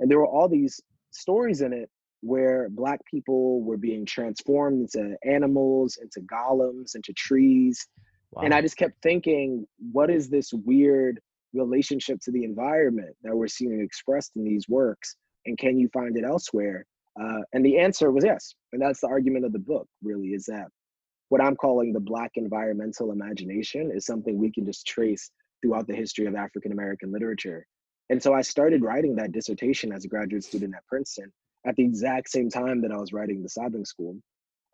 and 0.00 0.10
there 0.10 0.18
were 0.18 0.28
all 0.28 0.48
these 0.48 0.80
stories 1.10 1.60
in 1.60 1.72
it 1.72 1.90
where 2.20 2.68
black 2.70 3.00
people 3.04 3.62
were 3.62 3.76
being 3.76 4.06
transformed 4.06 4.80
into 4.80 5.14
animals, 5.24 5.98
into 6.00 6.20
golems, 6.26 6.94
into 6.94 7.12
trees, 7.12 7.86
wow. 8.32 8.42
and 8.42 8.54
I 8.54 8.60
just 8.60 8.76
kept 8.76 9.02
thinking, 9.02 9.66
what 9.92 10.08
is 10.08 10.30
this 10.30 10.52
weird 10.52 11.20
relationship 11.52 12.20
to 12.22 12.30
the 12.30 12.44
environment 12.44 13.14
that 13.22 13.36
we're 13.36 13.48
seeing 13.48 13.80
expressed 13.80 14.32
in 14.36 14.44
these 14.44 14.68
works, 14.68 15.16
and 15.46 15.58
can 15.58 15.76
you 15.78 15.88
find 15.88 16.16
it 16.16 16.24
elsewhere? 16.24 16.86
Uh, 17.20 17.42
and 17.52 17.64
the 17.64 17.78
answer 17.78 18.10
was 18.10 18.24
yes, 18.24 18.54
and 18.72 18.82
that's 18.82 19.00
the 19.00 19.06
argument 19.06 19.44
of 19.44 19.52
the 19.52 19.58
book. 19.58 19.86
Really, 20.02 20.28
is 20.28 20.46
that 20.46 20.66
what 21.28 21.42
I'm 21.42 21.56
calling 21.56 21.92
the 21.92 22.00
Black 22.00 22.32
environmental 22.36 23.12
imagination 23.12 23.90
is 23.94 24.06
something 24.06 24.38
we 24.38 24.52
can 24.52 24.64
just 24.64 24.86
trace 24.86 25.30
throughout 25.62 25.86
the 25.86 25.94
history 25.94 26.26
of 26.26 26.34
African 26.34 26.72
American 26.72 27.12
literature. 27.12 27.66
And 28.10 28.22
so 28.22 28.34
I 28.34 28.42
started 28.42 28.82
writing 28.82 29.16
that 29.16 29.32
dissertation 29.32 29.92
as 29.92 30.04
a 30.04 30.08
graduate 30.08 30.44
student 30.44 30.74
at 30.74 30.86
Princeton 30.86 31.32
at 31.66 31.74
the 31.76 31.84
exact 31.84 32.28
same 32.28 32.50
time 32.50 32.82
that 32.82 32.92
I 32.92 32.98
was 32.98 33.12
writing 33.12 33.42
the 33.42 33.48
Sobbing 33.48 33.84
School. 33.84 34.16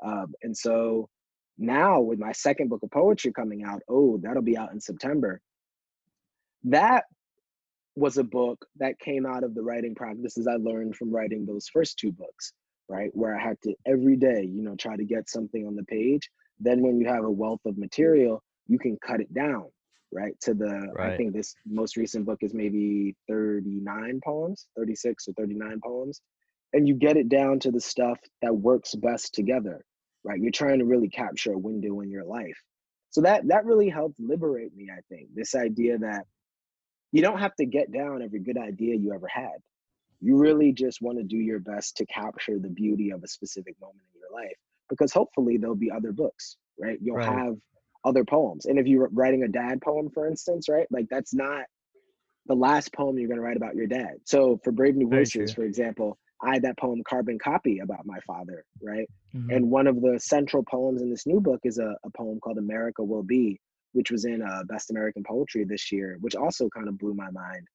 Um, 0.05 0.35
and 0.43 0.57
so 0.57 1.09
now 1.59 2.01
with 2.01 2.19
my 2.19 2.33
second 2.33 2.69
book 2.69 2.83
of 2.83 2.91
poetry 2.91 3.33
coming 3.33 3.63
out, 3.65 3.83
oh, 3.89 4.19
that'll 4.23 4.43
be 4.43 4.59
out 4.59 4.73
in 4.73 4.81
September. 4.81 5.41
That 6.65 7.05
was 7.97 8.19
a 8.19 8.25
book 8.25 8.65
that 8.77 8.99
came 8.99 9.27
out 9.27 9.45
of 9.45 9.55
the 9.55 9.63
writing 9.63 9.95
practices 9.95 10.47
I 10.47 10.57
learned 10.57 10.97
from 10.97 11.11
writing 11.11 11.45
those 11.45 11.69
first 11.69 11.99
two 11.99 12.13
books, 12.13 12.53
right? 12.89 13.11
Where 13.13 13.37
I 13.37 13.43
had 13.43 13.57
to 13.63 13.75
every 13.87 14.17
day, 14.17 14.43
you 14.49 14.63
know, 14.63 14.77
try 14.77 14.97
to 14.97 15.05
get 15.05 15.29
something 15.29 15.67
on 15.67 15.77
the 15.77 15.85
page 15.85 16.31
then 16.61 16.83
when 16.83 17.01
you 17.01 17.09
have 17.09 17.25
a 17.25 17.31
wealth 17.31 17.63
of 17.65 17.79
material, 17.79 18.43
you 18.69 18.79
can 18.79 18.99
cut 19.05 19.21
it 19.21 19.33
down, 19.33 19.65
right? 20.13 20.39
To 20.43 20.55
the 20.55 20.93
right. 20.95 21.13
I 21.13 21.17
think 21.17 21.33
this 21.33 21.55
most 21.67 21.97
recent 21.97 22.27
book 22.27 22.39
is 22.43 22.55
maybe 22.55 23.17
39 23.29 24.21
poems, 24.23 24.67
36 24.77 25.29
or 25.29 25.33
39 25.33 25.81
poems. 25.83 26.21
And 26.73 26.87
you 26.87 26.95
get 26.95 27.17
it 27.17 27.29
down 27.29 27.59
to 27.61 27.73
the 27.73 27.81
stuff 27.81 28.19
that 28.43 28.55
works 28.55 28.95
best 28.95 29.35
together, 29.35 29.85
right? 30.23 30.39
You're 30.39 30.53
trying 30.53 30.79
to 30.79 30.85
really 30.85 31.09
capture 31.09 31.53
a 31.53 31.59
window 31.59 32.01
in 32.01 32.11
your 32.11 32.25
life. 32.25 32.57
So 33.09 33.23
that 33.23 33.49
that 33.49 33.65
really 33.65 33.89
helped 33.89 34.21
liberate 34.21 34.77
me, 34.77 34.89
I 34.93 35.01
think. 35.09 35.31
This 35.35 35.57
idea 35.57 35.99
that 35.99 36.27
you 37.13 37.23
don't 37.23 37.39
have 37.39 37.55
to 37.57 37.67
get 37.67 37.93
down 37.93 38.23
every 38.23 38.41
good 38.41 38.59
idea 38.59 38.95
you 38.97 39.13
ever 39.13 39.29
had. 39.29 39.59
You 40.21 40.37
really 40.37 40.73
just 40.73 41.01
want 41.01 41.19
to 41.19 41.25
do 41.25 41.39
your 41.39 41.59
best 41.61 41.97
to 41.97 42.07
capture 42.07 42.59
the 42.59 42.69
beauty 42.69 43.11
of 43.11 43.23
a 43.25 43.29
specific 43.29 43.75
moment 43.81 44.05
in 44.15 44.21
your 44.21 44.31
life 44.43 44.57
because 44.89 45.13
hopefully 45.13 45.57
there'll 45.57 45.75
be 45.77 45.91
other 45.91 46.13
books, 46.13 46.57
right? 46.79 46.99
You'll 47.01 47.17
Right. 47.17 47.29
have 47.29 47.57
other 48.05 48.25
poems. 48.25 48.67
And 48.67 48.79
if 48.79 48.87
you're 48.87 49.09
writing 49.13 49.43
a 49.45 49.49
dad 49.49 49.81
poem, 49.83 50.11
for 50.11 50.27
instance, 50.27 50.69
right? 50.69 50.87
Like 50.91 51.07
that's 51.11 51.35
not 51.35 51.65
the 52.47 52.55
last 52.55 52.93
poem 52.93 53.19
you're 53.19 53.29
going 53.29 53.39
to 53.39 53.43
write 53.45 53.57
about 53.57 53.77
your 53.77 53.87
dad. 53.87 54.15
So 54.25 54.59
for 54.65 54.73
Brave 54.73 54.97
New 54.97 55.09
Voices, 55.09 55.53
for 55.53 55.65
example, 55.65 56.19
I 56.43 56.55
had 56.55 56.63
that 56.63 56.79
poem 56.79 57.03
Carbon 57.07 57.39
Copy 57.39 57.81
about 57.81 58.07
my 58.07 58.19
father, 58.27 58.65
right? 58.83 59.09
Mhm. 59.35 59.55
And 59.55 59.71
one 59.71 59.87
of 59.87 60.01
the 60.01 60.19
central 60.19 60.63
poems 60.65 61.03
in 61.03 61.11
this 61.11 61.27
new 61.27 61.41
book 61.41 61.61
is 61.65 61.79
a, 61.79 61.97
a 62.05 62.11
poem 62.17 62.41
called 62.41 62.59
America 62.59 63.05
Will 63.05 63.23
Be, 63.23 63.61
which 63.93 64.11
was 64.11 64.25
in 64.25 64.43
uh, 64.43 64.63
Best 64.69 64.91
American 64.91 65.23
Poetry 65.23 65.65
this 65.65 65.91
year, 65.91 66.17
which 66.21 66.37
also 66.37 66.69
kind 66.69 66.89
of 66.89 66.99
blew 66.99 67.15
my 67.15 67.31
mind. 67.31 67.67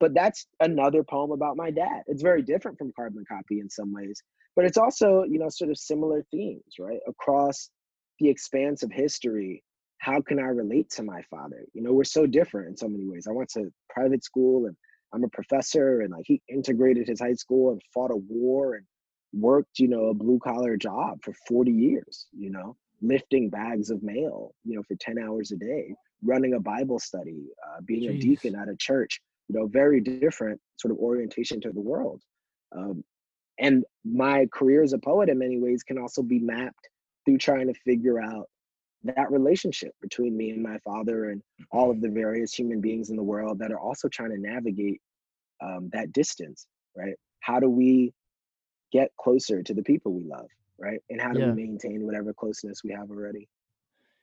But 0.00 0.14
that's 0.14 0.46
another 0.60 1.02
poem 1.02 1.32
about 1.32 1.56
my 1.56 1.70
dad. 1.70 2.02
It's 2.06 2.22
very 2.22 2.42
different 2.42 2.78
from 2.78 2.92
Carbon 2.94 3.24
Copy 3.28 3.60
in 3.60 3.68
some 3.68 3.92
ways, 3.92 4.22
but 4.54 4.64
it's 4.64 4.78
also, 4.78 5.24
you 5.24 5.38
know, 5.38 5.48
sort 5.48 5.70
of 5.70 5.78
similar 5.78 6.24
themes, 6.30 6.74
right? 6.78 7.00
Across 7.08 7.70
the 8.20 8.28
expanse 8.28 8.82
of 8.82 8.92
history, 8.92 9.62
how 9.98 10.20
can 10.20 10.38
I 10.38 10.46
relate 10.48 10.90
to 10.90 11.02
my 11.02 11.22
father? 11.22 11.64
You 11.74 11.82
know, 11.82 11.92
we're 11.92 12.04
so 12.04 12.26
different 12.26 12.68
in 12.68 12.76
so 12.76 12.88
many 12.88 13.06
ways. 13.06 13.26
I 13.28 13.32
went 13.32 13.50
to 13.50 13.70
private 13.90 14.22
school 14.22 14.66
and 14.66 14.76
I'm 15.12 15.24
a 15.24 15.28
professor, 15.28 16.02
and 16.02 16.12
like 16.12 16.24
he 16.26 16.42
integrated 16.48 17.08
his 17.08 17.20
high 17.20 17.34
school 17.34 17.72
and 17.72 17.80
fought 17.94 18.10
a 18.10 18.16
war 18.16 18.74
and 18.74 18.84
worked, 19.32 19.78
you 19.78 19.88
know, 19.88 20.06
a 20.06 20.14
blue 20.14 20.38
collar 20.38 20.76
job 20.76 21.18
for 21.22 21.32
40 21.46 21.70
years, 21.70 22.26
you 22.36 22.50
know, 22.50 22.76
lifting 23.00 23.48
bags 23.48 23.90
of 23.90 24.02
mail, 24.02 24.54
you 24.64 24.76
know, 24.76 24.82
for 24.82 24.96
10 25.00 25.18
hours 25.18 25.52
a 25.52 25.56
day, 25.56 25.94
running 26.22 26.54
a 26.54 26.60
Bible 26.60 26.98
study, 26.98 27.46
uh, 27.66 27.80
being 27.84 28.08
a 28.10 28.18
deacon 28.18 28.56
at 28.56 28.68
a 28.68 28.76
church, 28.76 29.20
you 29.48 29.58
know, 29.58 29.66
very 29.66 30.00
different 30.00 30.60
sort 30.76 30.92
of 30.92 30.98
orientation 30.98 31.60
to 31.60 31.70
the 31.70 31.80
world. 31.80 32.20
Um, 32.76 33.04
and 33.58 33.84
my 34.04 34.46
career 34.52 34.82
as 34.82 34.92
a 34.92 34.98
poet, 34.98 35.28
in 35.28 35.38
many 35.38 35.58
ways, 35.58 35.82
can 35.82 35.98
also 35.98 36.22
be 36.22 36.38
mapped 36.38 36.88
through 37.24 37.38
trying 37.38 37.66
to 37.66 37.74
figure 37.84 38.20
out 38.20 38.48
that 39.04 39.30
relationship 39.30 39.92
between 40.00 40.36
me 40.36 40.50
and 40.50 40.62
my 40.62 40.78
father 40.78 41.30
and 41.30 41.42
all 41.70 41.90
of 41.90 42.00
the 42.00 42.08
various 42.08 42.52
human 42.52 42.80
beings 42.80 43.10
in 43.10 43.16
the 43.16 43.22
world 43.22 43.58
that 43.58 43.70
are 43.70 43.78
also 43.78 44.08
trying 44.08 44.30
to 44.30 44.38
navigate 44.38 45.00
um, 45.62 45.88
that 45.92 46.12
distance, 46.12 46.66
right? 46.96 47.14
How 47.40 47.60
do 47.60 47.68
we 47.68 48.12
get 48.92 49.10
closer 49.20 49.62
to 49.62 49.74
the 49.74 49.82
people 49.82 50.12
we 50.12 50.24
love, 50.24 50.48
right? 50.78 51.00
And 51.10 51.20
how 51.20 51.32
do 51.32 51.40
Yeah. 51.40 51.52
we 51.52 51.66
maintain 51.66 52.04
whatever 52.06 52.32
closeness 52.32 52.82
we 52.84 52.90
have 52.92 53.10
already? 53.10 53.48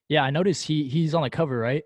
Yeah, 0.10 0.24
I 0.24 0.30
noticed 0.30 0.66
he 0.66 0.88
he's 0.88 1.14
on 1.16 1.24
the 1.24 1.30
cover, 1.30 1.58
right? 1.58 1.84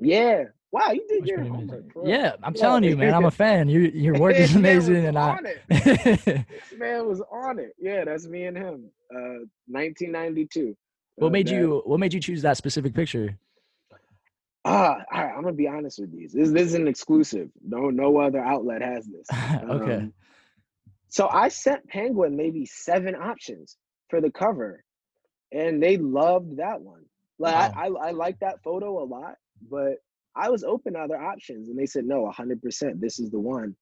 Yeah. 0.00 0.44
Wow, 0.70 0.90
you 0.90 1.06
did 1.08 1.26
your 1.26 1.40
homework. 1.44 1.62
amazing. 1.80 1.90
for 1.92 2.02
real. 2.02 2.10
Yeah, 2.10 2.32
I'm 2.42 2.54
Yeah. 2.54 2.60
telling 2.60 2.84
you, 2.84 2.94
man, 2.96 3.14
I'm 3.14 3.24
a 3.24 3.30
fan. 3.44 3.68
Your 3.70 3.82
your 3.86 4.18
work 4.18 4.36
is 4.36 4.52
This 4.52 4.60
man 4.62 4.76
was 4.76 4.88
amazing, 4.88 5.06
and 5.06 5.18
I. 5.18 5.38
This 5.68 6.78
man 6.78 7.06
was 7.06 7.22
on 7.32 7.58
it. 7.58 7.72
Yeah, 7.78 8.04
that's 8.04 8.26
me 8.26 8.44
and 8.46 8.56
him. 8.56 8.90
Uh, 9.14 9.46
1992. 9.68 10.76
what 11.16 11.28
Uh, 11.28 11.30
made 11.30 11.46
that- 11.48 11.54
you 11.54 11.82
What 11.86 11.98
made 12.00 12.12
you 12.12 12.20
choose 12.20 12.42
that 12.42 12.56
specific 12.58 12.92
picture? 12.94 13.38
Ah, 14.64 15.02
all 15.12 15.22
right, 15.24 15.32
I'm 15.34 15.42
gonna 15.42 15.54
be 15.54 15.68
honest 15.68 15.98
with 16.00 16.12
these. 16.12 16.32
This, 16.32 16.50
this 16.50 16.64
is 16.66 16.74
an 16.74 16.86
exclusive. 16.88 17.48
No, 17.66 17.88
no 17.88 18.18
other 18.18 18.40
outlet 18.40 18.82
has 18.82 19.06
this. 19.06 19.26
okay. 19.64 19.94
Um, 19.94 20.12
so 21.08 21.28
I 21.28 21.48
sent 21.48 21.86
Penguin 21.88 22.36
maybe 22.36 22.66
seven 22.66 23.14
options 23.14 23.78
for 24.10 24.20
the 24.20 24.30
cover, 24.30 24.84
and 25.52 25.82
they 25.82 25.96
loved 25.98 26.58
that 26.58 26.80
one. 26.82 27.04
Like 27.38 27.54
I, 27.54 27.86
I, 27.86 28.08
I 28.08 28.10
like 28.12 28.38
that 28.40 28.62
photo 28.64 29.02
a 29.02 29.06
lot, 29.06 29.36
but 29.70 29.96
I 30.36 30.50
was 30.50 30.64
open 30.64 30.94
to 30.94 31.00
other 31.00 31.20
options, 31.20 31.68
and 31.68 31.78
they 31.78 31.86
said 31.86 32.04
no, 32.06 32.30
100%. 32.36 33.00
This 33.00 33.20
is 33.20 33.30
the 33.30 33.40
one, 33.40 33.76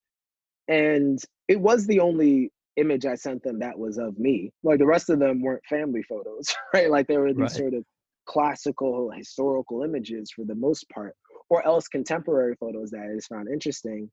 and 0.68 1.20
it 1.48 1.60
was 1.60 1.86
the 1.86 2.00
only 2.00 2.52
image 2.76 3.06
I 3.06 3.16
sent 3.16 3.42
them 3.44 3.60
that 3.60 3.78
was 3.78 3.98
of 3.98 4.18
me. 4.18 4.52
Like 4.64 4.78
the 4.80 4.86
rest 4.86 5.10
of 5.10 5.18
them 5.20 5.42
weren't 5.42 5.64
family 5.68 6.02
photos, 6.02 6.54
right? 6.74 6.90
Like 6.90 7.08
they 7.08 7.18
were 7.18 7.34
these 7.34 7.54
Right. 7.54 7.56
sort 7.56 7.74
of 7.74 7.84
classical 8.26 9.10
historical 9.12 9.82
images 9.82 10.32
for 10.34 10.44
the 10.44 10.54
most 10.56 10.88
part, 10.90 11.14
or 11.50 11.66
else 11.66 11.88
contemporary 11.88 12.56
photos 12.60 12.90
that 12.92 13.02
I 13.10 13.14
just 13.16 13.28
found 13.30 13.48
interesting 13.48 14.10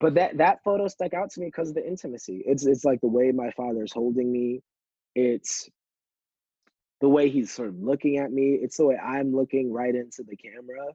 but 0.00 0.14
that 0.14 0.36
that 0.38 0.58
photo 0.64 0.88
stuck 0.88 1.14
out 1.14 1.30
to 1.30 1.40
me 1.40 1.46
because 1.46 1.70
of 1.70 1.74
the 1.74 1.86
intimacy 1.86 2.42
it's 2.46 2.66
it's 2.66 2.84
like 2.84 3.00
the 3.00 3.08
way 3.08 3.32
my 3.32 3.50
father's 3.52 3.92
holding 3.92 4.32
me 4.32 4.60
it's 5.14 5.68
the 7.00 7.08
way 7.08 7.28
he's 7.28 7.50
sort 7.50 7.68
of 7.68 7.76
looking 7.80 8.18
at 8.18 8.30
me 8.32 8.58
it's 8.62 8.76
the 8.76 8.84
way 8.84 8.96
i'm 8.96 9.34
looking 9.34 9.72
right 9.72 9.94
into 9.94 10.22
the 10.28 10.36
camera 10.36 10.86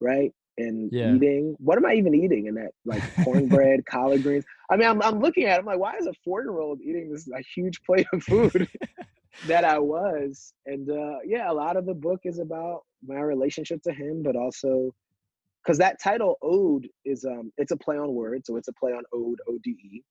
right 0.00 0.32
and 0.58 0.92
Yeah. 0.92 1.14
eating. 1.14 1.56
What 1.58 1.78
am 1.78 1.86
i 1.86 1.94
even 1.94 2.14
eating 2.14 2.46
in 2.46 2.54
that 2.56 2.72
like 2.84 3.04
cornbread 3.24 3.86
collard 3.86 4.22
greens? 4.22 4.44
I 4.70 4.76
mean 4.76 4.88
i'm, 4.88 5.02
I'm 5.02 5.20
looking 5.20 5.44
at 5.44 5.56
it 5.56 5.60
i'm 5.60 5.66
like 5.66 5.78
why 5.78 5.96
is 5.96 6.06
a 6.06 6.12
four 6.24 6.42
year 6.42 6.58
old 6.58 6.80
eating 6.80 7.10
this 7.10 7.28
a 7.34 7.42
huge 7.54 7.80
plate 7.84 8.06
of 8.12 8.22
food 8.22 8.68
that 9.44 9.64
i 9.64 9.78
was? 9.78 10.52
And 10.66 10.90
uh 10.90 11.18
yeah 11.24 11.50
a 11.50 11.54
lot 11.54 11.76
of 11.76 11.86
the 11.86 11.94
book 11.94 12.20
is 12.24 12.38
about 12.38 12.82
my 13.06 13.20
relationship 13.20 13.82
to 13.84 13.92
him 13.92 14.22
but 14.22 14.36
also 14.36 14.92
because 15.64 15.78
that 15.78 16.00
title 16.02 16.36
Owed 16.42 16.88
is 17.04 17.24
um 17.24 17.52
it's 17.56 17.72
a 17.72 17.76
play 17.76 17.96
on 17.96 18.12
words 18.14 18.46
so 18.46 18.56
it's 18.56 18.68
a 18.68 18.72
play 18.74 18.92
on 18.92 19.02
ode 19.12 19.38
ode 19.48 19.64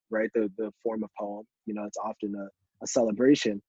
right? 0.09 0.29
The 0.33 0.51
the 0.57 0.71
form 0.81 1.03
of 1.03 1.09
poem 1.19 1.45
you 1.65 1.73
know 1.73 1.83
it's 1.85 1.97
often 2.03 2.33
a, 2.35 2.47
a 2.81 2.87
celebration 2.87 3.61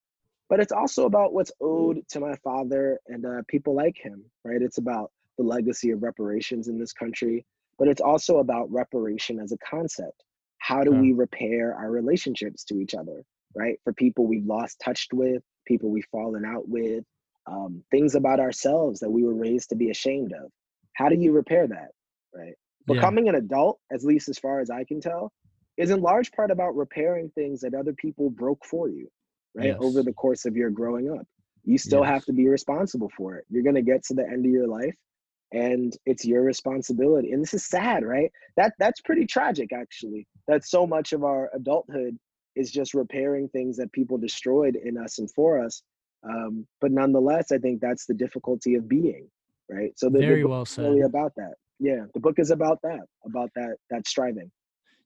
but 0.49 0.59
it's 0.61 0.73
also 0.73 1.07
about 1.07 1.33
what's 1.33 1.53
owed 1.61 2.01
to 2.09 2.19
my 2.21 2.35
father 2.43 2.99
and 3.07 3.25
uh, 3.25 3.43
people 3.49 3.75
like 3.75 3.97
him 3.97 4.25
right? 4.45 4.63
It's 4.63 4.79
about 4.79 5.11
the 5.39 5.45
legacy 5.45 5.91
of 5.91 6.03
reparations 6.03 6.69
in 6.69 6.79
this 6.79 6.93
country 6.93 7.45
but 7.79 7.89
it's 7.89 8.01
also 8.01 8.39
about 8.39 8.71
reparation 8.71 9.39
as 9.41 9.53
a 9.53 9.59
concept. 9.59 10.23
How 10.59 10.85
do 10.85 10.93
Yeah. 10.93 11.01
we 11.01 11.13
repair 11.13 11.75
our 11.75 11.91
relationships 11.91 12.65
to 12.65 12.81
each 12.81 12.95
other 12.95 13.23
right? 13.55 13.79
For 13.85 13.93
people 13.93 14.27
we've 14.27 14.47
lost 14.47 14.81
touch 14.85 15.07
with 15.13 15.43
people 15.67 15.91
we've 15.91 16.05
fallen 16.13 16.45
out 16.45 16.69
with 16.69 17.05
um, 17.47 17.83
things 17.91 18.15
about 18.15 18.39
ourselves 18.41 19.01
that 19.01 19.11
we 19.11 19.25
were 19.25 19.35
raised 19.35 19.71
to 19.71 19.77
be 19.77 19.91
ashamed 19.91 20.33
of. 20.33 20.51
How 20.95 21.09
do 21.09 21.17
you 21.17 21.33
repair 21.33 21.67
that 21.69 21.91
right? 22.35 22.55
Yeah. 22.87 22.95
becoming 22.95 23.29
an 23.29 23.35
adult 23.37 23.79
at 23.93 24.03
least 24.03 24.29
as 24.29 24.39
far 24.39 24.61
as 24.61 24.71
i 24.71 24.85
can 24.85 25.01
tell 25.01 25.33
is 25.81 25.91
in 25.91 26.01
large 26.03 26.31
part 26.33 26.51
about 26.51 26.77
repairing 26.77 27.31
things 27.35 27.61
that 27.61 27.75
other 27.75 27.95
people 27.95 28.29
broke 28.31 28.65
for 28.65 28.89
you 28.89 29.09
right 29.55 29.75
over 29.81 30.03
the 30.03 30.13
course 30.13 30.45
of 30.45 30.55
your 30.57 30.71
growing 30.71 31.11
up. 31.11 31.27
You 31.65 31.79
still 31.79 32.03
have 32.03 32.25
to 32.27 32.33
be 32.33 32.49
responsible 32.49 33.11
for 33.17 33.37
it. 33.37 33.45
You're 33.51 33.63
going 33.63 33.75
to 33.75 33.83
get 33.83 34.05
to 34.05 34.15
the 34.15 34.27
end 34.27 34.45
of 34.47 34.53
your 34.53 34.69
life 34.69 34.95
and 35.53 35.97
it's 36.07 36.25
your 36.25 36.43
responsibility 36.43 37.33
and 37.33 37.43
this 37.43 37.55
is 37.55 37.67
sad 37.67 38.05
right? 38.05 38.31
That 38.57 38.75
that's 38.79 39.01
pretty 39.01 39.27
tragic 39.27 39.73
actually 39.73 40.27
that 40.47 40.65
so 40.65 40.87
much 40.87 41.13
of 41.13 41.25
our 41.25 41.51
adulthood 41.55 42.17
is 42.57 42.71
just 42.71 42.95
repairing 42.95 43.49
things 43.49 43.77
that 43.79 43.91
people 43.93 44.19
destroyed 44.19 44.77
in 44.77 44.99
us 44.99 45.19
and 45.19 45.31
for 45.33 45.65
us 45.65 45.83
um, 46.29 46.67
but 46.81 46.93
nonetheless 46.93 47.51
i 47.53 47.59
think 47.59 47.81
that's 47.81 48.07
the 48.07 48.15
difficulty 48.15 48.75
of 48.75 48.89
being 48.89 49.29
right? 49.71 49.93
So 49.97 50.09
the, 50.09 50.19
the 50.19 50.27
Very 50.27 50.43
book 50.43 50.51
well 50.51 50.63
is 50.63 50.69
said. 50.71 50.85
really 50.85 51.01
about 51.03 51.33
that. 51.37 51.55
Yeah 51.79 52.05
the 52.15 52.21
book 52.21 52.39
is 52.39 52.51
about 52.51 52.79
that 52.83 53.05
about 53.25 53.51
that 53.57 53.77
that 53.91 54.07
striving 54.07 54.51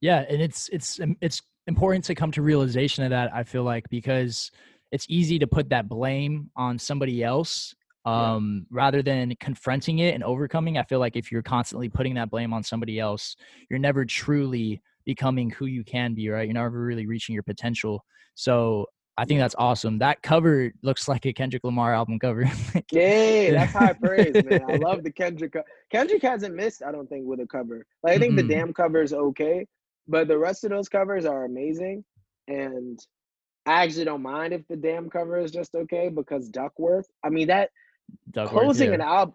Yeah, 0.05 0.27
and 0.29 0.43
it's 0.43 0.69
it's 0.69 1.01
um, 1.01 1.17
it's 1.23 1.41
important 1.67 2.05
to 2.05 2.15
come 2.15 2.31
to 2.33 2.43
realization 2.43 3.05
of 3.05 3.11
that. 3.11 3.35
I 3.35 3.43
feel 3.43 3.63
like 3.63 3.89
because 3.89 4.51
it's 4.93 5.07
easy 5.09 5.39
to 5.39 5.47
put 5.47 5.71
that 5.71 5.89
blame 5.89 6.51
on 6.57 6.79
somebody 6.79 7.25
else 7.25 7.75
Yeah. 8.05 8.35
um, 8.35 8.67
rather 8.71 9.01
than 9.03 9.35
confronting 9.41 10.01
it 10.01 10.15
and 10.15 10.23
overcoming. 10.23 10.77
I 10.77 10.83
feel 10.83 10.99
like 10.99 11.17
if 11.17 11.33
you're 11.33 11.43
constantly 11.43 11.89
putting 11.89 12.13
that 12.17 12.29
blame 12.29 12.53
on 12.53 12.63
somebody 12.63 13.01
else, 13.01 13.35
you're 13.71 13.79
never 13.79 14.05
truly 14.05 14.83
becoming 15.07 15.49
who 15.49 15.65
you 15.65 15.83
can 15.85 16.13
be. 16.13 16.29
Right? 16.29 16.47
You're 16.49 16.53
never 16.63 16.85
really 16.85 17.07
reaching 17.07 17.33
your 17.33 17.43
potential. 17.43 18.05
So 18.35 18.85
I 19.17 19.25
think 19.25 19.41
that's 19.41 19.55
awesome. 19.57 19.99
That 20.01 20.21
cover 20.21 20.71
looks 20.83 21.09
like 21.09 21.25
a 21.25 21.33
Kendrick 21.33 21.65
Lamar 21.65 21.95
album 21.95 22.19
cover. 22.19 22.45
Yay, 22.93 23.47
yeah 23.47 23.53
that's 23.59 23.73
high 23.73 23.95
praise 23.95 24.35
man 24.45 24.65
i 24.69 24.77
love 24.89 25.03
the 25.03 25.11
kendrick 25.11 25.55
kendrick 25.91 26.21
hasn't 26.21 26.55
missed 26.55 26.83
i 26.87 26.93
don't 26.93 27.09
think 27.09 27.25
with 27.27 27.41
a 27.41 27.47
cover 27.47 27.87
like 28.03 28.15
i 28.17 28.19
think 28.19 28.35
Mm-mm. 28.35 28.49
the 28.49 28.55
damn 28.55 28.73
cover 28.75 29.01
is 29.01 29.15
okay 29.15 29.67
but 30.09 30.29
the 30.29 30.39
rest 30.39 30.65
of 30.65 30.71
those 30.71 30.89
covers 30.89 31.25
are 31.25 31.45
amazing 31.45 32.05
and 32.49 32.99
i 33.67 33.83
actually 33.85 34.05
don't 34.05 34.23
mind 34.23 34.53
if 34.53 34.67
the 34.69 34.77
damn 34.77 35.09
cover 35.09 35.39
is 35.39 35.51
just 35.51 35.75
okay 35.75 36.09
because 36.09 36.49
duckworth 36.49 37.07
i 37.25 37.29
mean 37.29 37.47
that 37.49 37.71
Duckworth, 38.33 38.63
closing 38.65 38.89
yeah. 38.91 38.95
an 38.97 39.01
album 39.01 39.35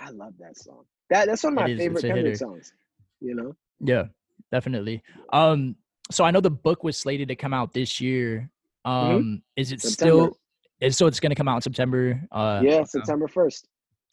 i 0.00 0.10
love 0.10 0.32
that 0.38 0.56
song 0.56 0.84
that 1.10 1.26
that's 1.26 1.42
one 1.44 1.52
of 1.52 1.58
my 1.60 1.68
is, 1.68 1.78
favorite 1.78 2.02
kendrick 2.02 2.36
songs 2.36 2.72
you 3.20 3.34
know 3.34 3.54
Yeah, 3.80 4.04
definitely. 4.52 5.02
Um, 5.32 5.76
so 6.10 6.24
I 6.24 6.30
know 6.30 6.40
the 6.40 6.50
book 6.50 6.82
was 6.84 6.96
slated 6.96 7.28
to 7.28 7.36
come 7.36 7.52
out 7.54 7.72
this 7.72 8.00
year. 8.00 8.50
Um, 8.84 9.42
is 9.56 9.72
it 9.72 9.78
Mm-hmm. 9.80 9.88
September. 9.88 10.24
still? 10.30 10.38
Is 10.80 10.96
so 10.96 11.06
it's 11.06 11.20
going 11.20 11.30
to 11.30 11.36
come 11.36 11.48
out 11.48 11.56
in 11.56 11.62
September. 11.62 12.20
Uh, 12.32 12.60
yeah 12.64 12.82
september 12.84 13.26
1st 13.26 13.64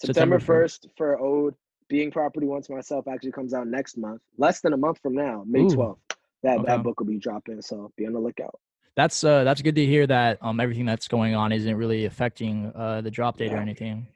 September 0.02 0.40
september 0.40 0.40
1st. 0.40 0.80
1st 0.86 0.90
for 0.98 1.20
Owed 1.20 1.56
being 1.90 2.12
property 2.12 2.46
once 2.48 2.70
myself 2.70 3.08
actually 3.08 3.32
comes 3.32 3.54
out 3.54 3.68
next 3.68 3.98
month 3.98 4.22
less 4.38 4.62
than 4.62 4.74
a 4.74 4.78
month 4.78 5.00
from 5.02 5.14
now 5.14 5.44
may 5.48 5.60
Ooh, 5.62 5.68
12th 5.68 5.98
that 6.44 6.60
okay. 6.60 6.68
that 6.68 6.84
book 6.84 7.00
will 7.00 7.08
be 7.08 7.18
dropping 7.18 7.62
so 7.62 7.92
be 7.98 8.06
on 8.06 8.14
the 8.14 8.20
lookout 8.20 8.60
That's 8.96 9.24
uh, 9.24 9.44
that's 9.44 9.62
good 9.62 9.76
to 9.76 9.86
hear 9.86 10.08
that 10.08 10.38
um 10.42 10.60
everything 10.60 10.86
that's 10.86 11.08
going 11.08 11.36
on 11.36 11.52
isn't 11.52 11.76
really 11.76 12.06
affecting 12.06 12.72
uh 12.76 13.02
the 13.02 13.12
drop 13.12 13.38
date 13.38 13.52
or 13.54 13.58
anything. 13.58 14.08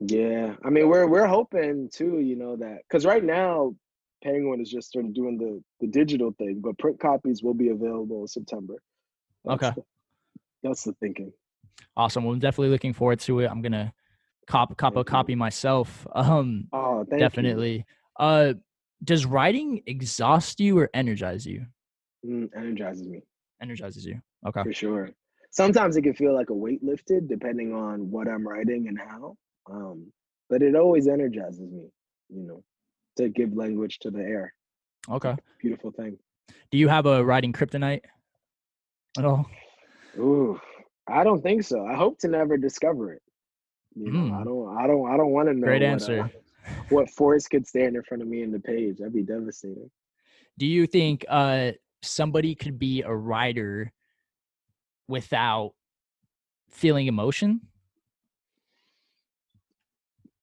Yeah, 0.00 0.54
I 0.64 0.70
mean 0.70 0.88
we're 0.88 1.06
we're 1.06 1.26
hoping 1.26 1.88
too, 1.92 2.20
you 2.20 2.36
know 2.36 2.56
that 2.56 2.78
because 2.88 3.04
right 3.06 3.22
now 3.22 3.74
Penguin 4.24 4.60
is 4.60 4.70
just 4.70 4.92
sort 4.92 5.04
of 5.06 5.12
doing 5.14 5.38
the 5.38 5.62
the 5.80 5.88
digital 5.88 6.30
thing, 6.38 6.60
but 6.64 6.78
print 6.78 6.98
copies 7.00 7.42
will 7.42 7.54
be 7.54 7.68
available 7.70 8.20
in 8.22 8.28
September. 8.28 8.74
That's 9.44 9.62
Okay. 9.64 9.72
the, 9.76 9.82
that's 10.62 10.84
the 10.84 10.92
thinking. 11.00 11.32
Awesome. 11.96 12.24
Well, 12.24 12.34
I'm 12.34 12.40
definitely 12.40 12.70
looking 12.70 12.92
forward 12.92 13.20
to 13.20 13.40
it. 13.40 13.46
I'm 13.50 13.62
gonna 13.62 13.92
cop 14.46 14.76
cop 14.76 14.96
a 14.96 15.04
copy 15.04 15.34
myself. 15.34 16.06
Um, 16.14 16.68
Oh, 16.72 17.04
thank 17.08 17.20
definitely. 17.20 17.84
Uh, 18.18 18.54
does 19.04 19.26
writing 19.26 19.82
exhaust 19.86 20.60
you 20.60 20.78
or 20.78 20.88
energize 20.94 21.46
you? 21.46 21.66
you. 22.22 22.30
Mm, 22.30 22.48
energizes 22.56 23.06
me 23.08 23.22
Energizes 23.60 24.04
you. 24.06 24.20
Okay. 24.46 24.62
for 24.62 24.72
sure. 24.72 25.10
Sometimes 25.50 25.96
it 25.96 26.02
can 26.02 26.14
feel 26.14 26.34
like 26.34 26.50
a 26.50 26.54
weight 26.54 26.82
lifted, 26.82 27.28
depending 27.28 27.74
on 27.74 28.10
what 28.10 28.26
I'm 28.28 28.46
writing 28.46 28.88
and 28.88 28.98
how. 28.98 29.36
Um, 29.70 30.10
but 30.48 30.62
it 30.62 30.74
always 30.76 31.06
energizes 31.08 31.60
me, 31.70 31.88
you 32.30 32.42
know, 32.46 32.62
to 33.16 33.28
give 33.28 33.54
language 33.54 33.98
to 34.00 34.10
the 34.10 34.20
air. 34.20 34.54
Okay. 35.10 35.36
Beautiful 35.60 35.90
thing. 35.90 36.16
Do 36.70 36.78
you 36.78 36.88
have 36.88 37.06
a 37.06 37.24
writing 37.24 37.52
kryptonite 37.52 38.00
at 39.18 39.24
all? 39.24 39.46
Ooh, 40.18 40.58
I 41.08 41.22
don't 41.24 41.42
think 41.42 41.64
so. 41.64 41.84
I 41.86 41.94
hope 41.94 42.18
to 42.20 42.28
never 42.28 42.56
discover 42.56 43.12
it. 43.12 43.22
You 43.94 44.10
know, 44.10 44.34
I 44.34 44.40
Mm. 44.40 44.44
don't, 44.44 44.76
I 44.78 44.86
don't, 44.86 45.12
I 45.12 45.16
don't 45.16 45.30
want 45.30 45.48
to 45.48 45.54
know. 45.54 45.66
Great 45.66 45.82
what, 45.82 45.88
uh, 45.88 45.92
answer. 45.92 46.30
what 46.88 47.10
force 47.10 47.46
could 47.46 47.66
stand 47.66 47.96
in 47.96 48.02
front 48.02 48.22
of 48.22 48.28
me 48.28 48.42
in 48.42 48.50
the 48.50 48.60
page? 48.60 48.98
That'd 48.98 49.12
be 49.12 49.22
devastating. 49.22 49.90
Do 50.58 50.66
you 50.66 50.86
think 50.86 51.24
uh 51.28 51.72
somebody 52.02 52.54
could 52.54 52.78
be 52.78 53.02
a 53.02 53.14
writer 53.14 53.92
without 55.08 55.72
feeling 56.70 57.06
emotion? 57.06 57.60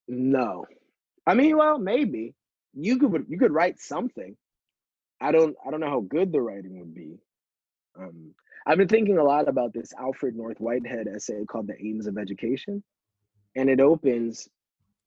No, 0.07 0.65
I 1.27 1.33
mean, 1.35 1.57
well, 1.57 1.77
maybe 1.77 2.33
you 2.73 2.97
could, 2.97 3.25
you 3.27 3.37
could 3.37 3.51
write 3.51 3.79
something. 3.79 4.35
I 5.21 5.31
don't, 5.31 5.55
I 5.65 5.69
don't 5.69 5.79
know 5.81 5.89
how 5.89 5.99
good 6.01 6.31
the 6.31 6.41
writing 6.41 6.79
would 6.79 6.95
be. 6.95 7.19
Um, 7.99 8.33
I've 8.65 8.77
been 8.77 8.87
thinking 8.87 9.17
a 9.17 9.23
lot 9.23 9.47
about 9.47 9.73
this 9.73 9.93
Alfred 9.93 10.35
North 10.35 10.59
Whitehead 10.59 11.07
essay 11.07 11.45
called 11.45 11.67
"The 11.67 11.79
Aims 11.83 12.07
of 12.07 12.17
Education," 12.17 12.83
and 13.59 13.69
it 13.69 13.81
opens. 13.81 14.47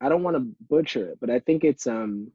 I 0.01 0.09
don't 0.09 0.23
want 0.23 0.37
to 0.37 0.47
butcher 0.69 1.11
it, 1.11 1.19
but 1.21 1.31
I 1.31 1.41
think 1.41 1.65
it's 1.65 1.87
um. 1.87 2.31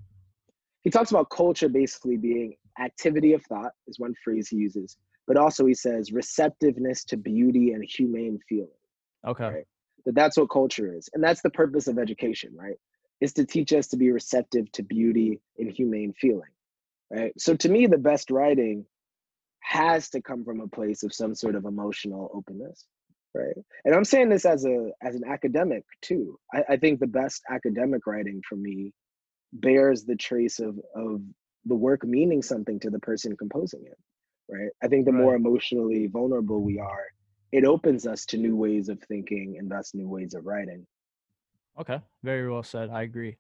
He 0.82 0.89
talks 0.89 1.11
about 1.11 1.30
culture 1.30 1.70
basically 1.70 2.18
being 2.18 2.55
activity 2.80 3.34
of 3.34 3.43
thought 3.43 3.74
is 3.88 3.99
one 3.99 4.13
phrase 4.24 4.47
he 4.47 4.55
uses, 4.55 4.97
but 5.28 5.38
also 5.38 5.65
he 5.65 5.74
says 5.74 6.11
receptiveness 6.11 7.03
to 7.05 7.18
beauty 7.18 7.74
and 7.74 7.84
humane 7.84 8.39
feeling. 8.47 8.80
Okay. 9.28 9.43
Right. 9.43 9.68
That 10.05 10.15
that's 10.15 10.38
what 10.38 10.49
culture 10.49 10.95
is, 10.95 11.09
and 11.13 11.24
that's 11.24 11.41
the 11.41 11.49
purpose 11.49 11.88
of 11.88 11.99
education, 11.99 12.51
right? 12.55 12.78
Is 13.22 13.34
to 13.34 13.45
teach 13.45 13.74
us 13.74 13.88
to 13.88 13.97
be 13.97 14.11
receptive 14.11 14.72
to 14.74 14.84
beauty 14.84 15.41
and 15.59 15.70
humane 15.70 16.13
feeling, 16.13 16.53
right? 17.11 17.34
So 17.38 17.55
to 17.55 17.70
me, 17.70 17.88
the 17.88 17.97
best 17.97 18.32
writing 18.32 18.86
has 19.59 20.09
to 20.11 20.22
come 20.22 20.45
from 20.45 20.61
a 20.61 20.68
place 20.68 21.03
of 21.03 21.13
some 21.13 21.36
sort 21.36 21.55
of 21.55 21.65
emotional 21.65 22.32
openness 22.34 22.86
right 23.38 23.65
and 23.85 23.95
i'm 23.95 24.05
saying 24.05 24.29
this 24.29 24.45
as 24.45 24.65
a 24.65 24.89
as 25.01 25.15
an 25.15 25.23
academic 25.27 25.83
too 26.01 26.38
i, 26.53 26.63
I 26.69 26.77
think 26.77 26.99
the 26.99 27.07
best 27.07 27.41
academic 27.49 28.07
writing 28.07 28.41
for 28.47 28.55
me 28.55 28.93
bears 29.53 30.03
the 30.03 30.15
trace 30.15 30.59
of 30.59 30.79
of 30.95 31.21
the 31.65 31.75
work 31.75 32.03
meaning 32.03 32.41
something 32.41 32.79
to 32.79 32.89
the 32.89 32.99
person 32.99 33.35
composing 33.38 33.85
it 33.85 33.97
right 34.49 34.71
i 34.83 34.88
think 34.88 35.05
the 35.05 35.11
more 35.11 35.35
emotionally 35.35 36.07
vulnerable 36.07 36.61
we 36.61 36.79
are 36.79 37.05
it 37.51 37.63
opens 37.63 38.05
us 38.05 38.25
to 38.25 38.38
new 38.38 38.55
ways 38.55 38.89
of 38.89 39.01
thinking 39.07 39.55
and 39.57 39.69
thus 39.69 39.93
new 39.93 40.07
ways 40.07 40.33
of 40.33 40.45
writing 40.45 40.85
Okay, 41.79 42.01
very 42.23 42.49
well 42.49 42.63
said. 42.63 42.89
I 42.89 43.03
agree. 43.03 43.38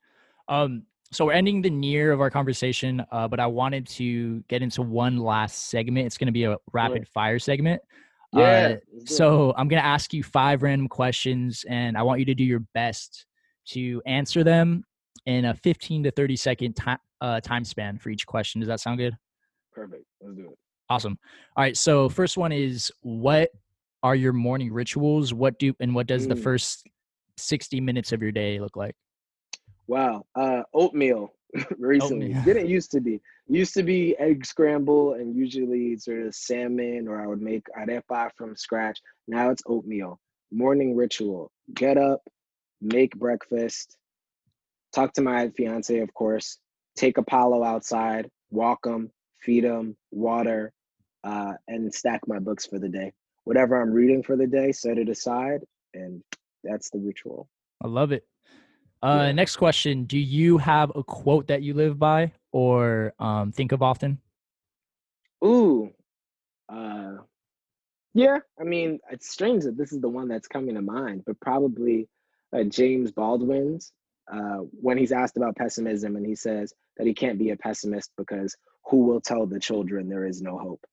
Um, 0.47 0.83
so 1.11 1.25
we're 1.25 1.33
ending 1.33 1.61
the 1.61 1.69
near 1.69 2.11
of 2.11 2.21
our 2.21 2.29
conversation, 2.29 3.03
uh, 3.11 3.27
but 3.27 3.39
I 3.39 3.47
wanted 3.47 3.87
to 3.87 4.41
get 4.47 4.61
into 4.61 4.81
one 4.81 5.17
last 5.17 5.69
segment. 5.69 6.05
It's 6.05 6.17
going 6.17 6.27
to 6.27 6.33
be 6.33 6.43
a 6.43 6.57
rapid 6.71 7.07
fire 7.07 7.39
segment. 7.39 7.81
Yeah 8.33 8.41
Uh, 8.41 8.69
let's 8.69 8.85
do 9.05 9.13
it. 9.13 9.17
so 9.17 9.53
I'm 9.57 9.67
going 9.67 9.81
to 9.81 9.85
ask 9.87 10.13
you 10.13 10.23
five 10.23 10.63
random 10.63 10.87
questions, 10.87 11.65
and 11.69 11.97
I 11.97 12.03
want 12.03 12.19
you 12.19 12.25
to 12.25 12.35
do 12.35 12.43
your 12.43 12.61
best 12.73 13.25
to 13.69 14.01
answer 14.05 14.43
them 14.43 14.83
in 15.25 15.45
a 15.45 15.53
15 15.53 16.03
to 16.03 16.11
30 16.11 16.35
second 16.35 16.73
time 16.75 16.99
uh, 17.21 17.41
time 17.41 17.65
span 17.65 17.97
for 17.97 18.09
each 18.09 18.25
question. 18.27 18.61
Does 18.61 18.67
that 18.67 18.79
sound 18.79 18.97
good? 18.99 19.15
perfect 19.73 20.05
let's 20.21 20.35
do 20.35 20.43
it 20.51 20.57
Awesome. 20.89 21.17
All 21.55 21.63
right. 21.63 21.75
So 21.75 22.07
first 22.09 22.37
one 22.37 22.51
is 22.51 22.91
what 23.01 23.49
are 24.03 24.15
your 24.15 24.31
morning 24.33 24.71
rituals? 24.71 25.33
What 25.33 25.59
do 25.59 25.73
and 25.81 25.93
what 25.93 26.07
does 26.07 26.27
the 26.27 26.35
Mm. 26.35 26.43
first 26.43 26.87
60 27.37 27.81
minutes 27.81 28.11
of 28.13 28.21
your 28.21 28.31
day 28.31 28.59
look 28.59 28.75
like? 28.77 28.95
Wow. 29.87 30.25
Uh, 30.35 30.63
oatmeal 30.73 31.33
recently. 31.77 32.27
Oatmeal. 32.27 32.43
Didn't 32.43 32.69
used 32.69 32.91
to 32.91 33.01
be. 33.01 33.21
Used 33.47 33.73
to 33.75 33.83
be 33.83 34.15
egg 34.17 34.45
scramble 34.45 35.13
and 35.13 35.35
usually 35.35 35.97
sort 35.97 36.23
of 36.23 36.35
salmon 36.35 37.07
or 37.07 37.21
I 37.21 37.27
would 37.27 37.41
make 37.41 37.65
arepa 37.77 38.31
from 38.35 38.55
scratch. 38.55 38.99
Now 39.27 39.51
it's 39.51 39.63
oatmeal. 39.65 40.19
Morning 40.51 40.95
ritual. 40.95 41.51
Get 41.73 41.97
up, 41.97 42.21
make 42.81 43.15
breakfast, 43.15 43.97
talk 44.93 45.13
to 45.13 45.21
my 45.21 45.49
fiance, 45.49 45.97
of 45.99 46.13
course, 46.13 46.57
take 46.95 47.17
Apollo 47.17 47.63
outside, 47.63 48.29
walk 48.49 48.85
him, 48.85 49.11
feed 49.41 49.63
him, 49.63 49.95
water, 50.11 50.73
uh, 51.23 51.53
and 51.67 51.93
stack 51.93 52.21
my 52.27 52.39
books 52.39 52.65
for 52.65 52.79
the 52.79 52.89
day. 52.89 53.13
Whatever 53.43 53.81
I'm 53.81 53.91
reading 53.91 54.23
for 54.23 54.35
the 54.35 54.47
day, 54.47 54.71
set 54.71 54.97
it 54.97 55.09
aside, 55.09 55.61
and 55.93 56.21
that's 56.63 56.89
the 56.89 56.99
ritual. 56.99 57.47
I 57.83 57.87
love 57.87 58.11
it. 58.11 58.23
Uh, 59.03 59.25
Yeah. 59.27 59.31
Next 59.31 59.57
question: 59.57 60.05
Do 60.05 60.17
you 60.17 60.57
have 60.57 60.91
a 60.95 61.03
quote 61.03 61.47
that 61.47 61.61
you 61.61 61.73
live 61.73 61.99
by 61.99 62.31
or 62.51 63.13
um, 63.19 63.51
think 63.51 63.71
of 63.71 63.81
often? 63.81 64.19
Ooh, 65.43 65.91
uh, 66.69 67.17
yeah. 68.13 68.39
I 68.59 68.63
mean, 68.63 68.99
it's 69.11 69.29
strange 69.29 69.63
that 69.65 69.77
this 69.77 69.91
is 69.91 70.01
the 70.01 70.09
one 70.09 70.27
that's 70.27 70.47
coming 70.47 70.75
to 70.75 70.81
mind, 70.81 71.23
but 71.25 71.39
probably 71.39 72.07
uh, 72.53 72.63
James 72.63 73.11
Baldwin's 73.11 73.91
uh, 74.31 74.59
when 74.81 74.97
he's 74.97 75.11
asked 75.11 75.37
about 75.37 75.55
pessimism, 75.55 76.15
and 76.15 76.25
he 76.25 76.35
says 76.35 76.73
that 76.97 77.07
he 77.07 77.13
can't 77.13 77.37
be 77.37 77.51
a 77.51 77.57
pessimist 77.57 78.11
because 78.17 78.55
who 78.85 79.05
will 79.05 79.21
tell 79.21 79.45
the 79.45 79.59
children 79.59 80.09
there 80.09 80.25
is 80.25 80.41
no 80.41 80.57
hope? 80.57 80.83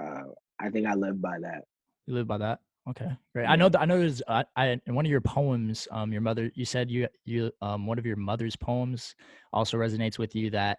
Uh, 0.00 0.30
I 0.58 0.70
think 0.70 0.86
I 0.86 0.94
live 0.94 1.20
by 1.20 1.40
that. 1.40 1.64
You 2.06 2.14
live 2.14 2.28
by 2.28 2.38
that. 2.38 2.60
Okay, 2.88 3.10
great. 3.34 3.46
I 3.46 3.56
know 3.56 3.68
that. 3.68 3.80
I 3.80 3.84
know 3.84 3.98
there's. 3.98 4.22
Uh, 4.26 4.42
I 4.56 4.80
in 4.86 4.94
one 4.94 5.04
of 5.04 5.10
your 5.10 5.20
poems, 5.20 5.86
um, 5.92 6.12
your 6.12 6.22
mother. 6.22 6.50
You 6.54 6.64
said 6.64 6.90
you 6.90 7.06
you 7.24 7.52
um 7.60 7.86
one 7.86 7.98
of 7.98 8.06
your 8.06 8.16
mother's 8.16 8.56
poems 8.56 9.14
also 9.52 9.76
resonates 9.76 10.18
with 10.18 10.34
you. 10.34 10.50
That 10.50 10.78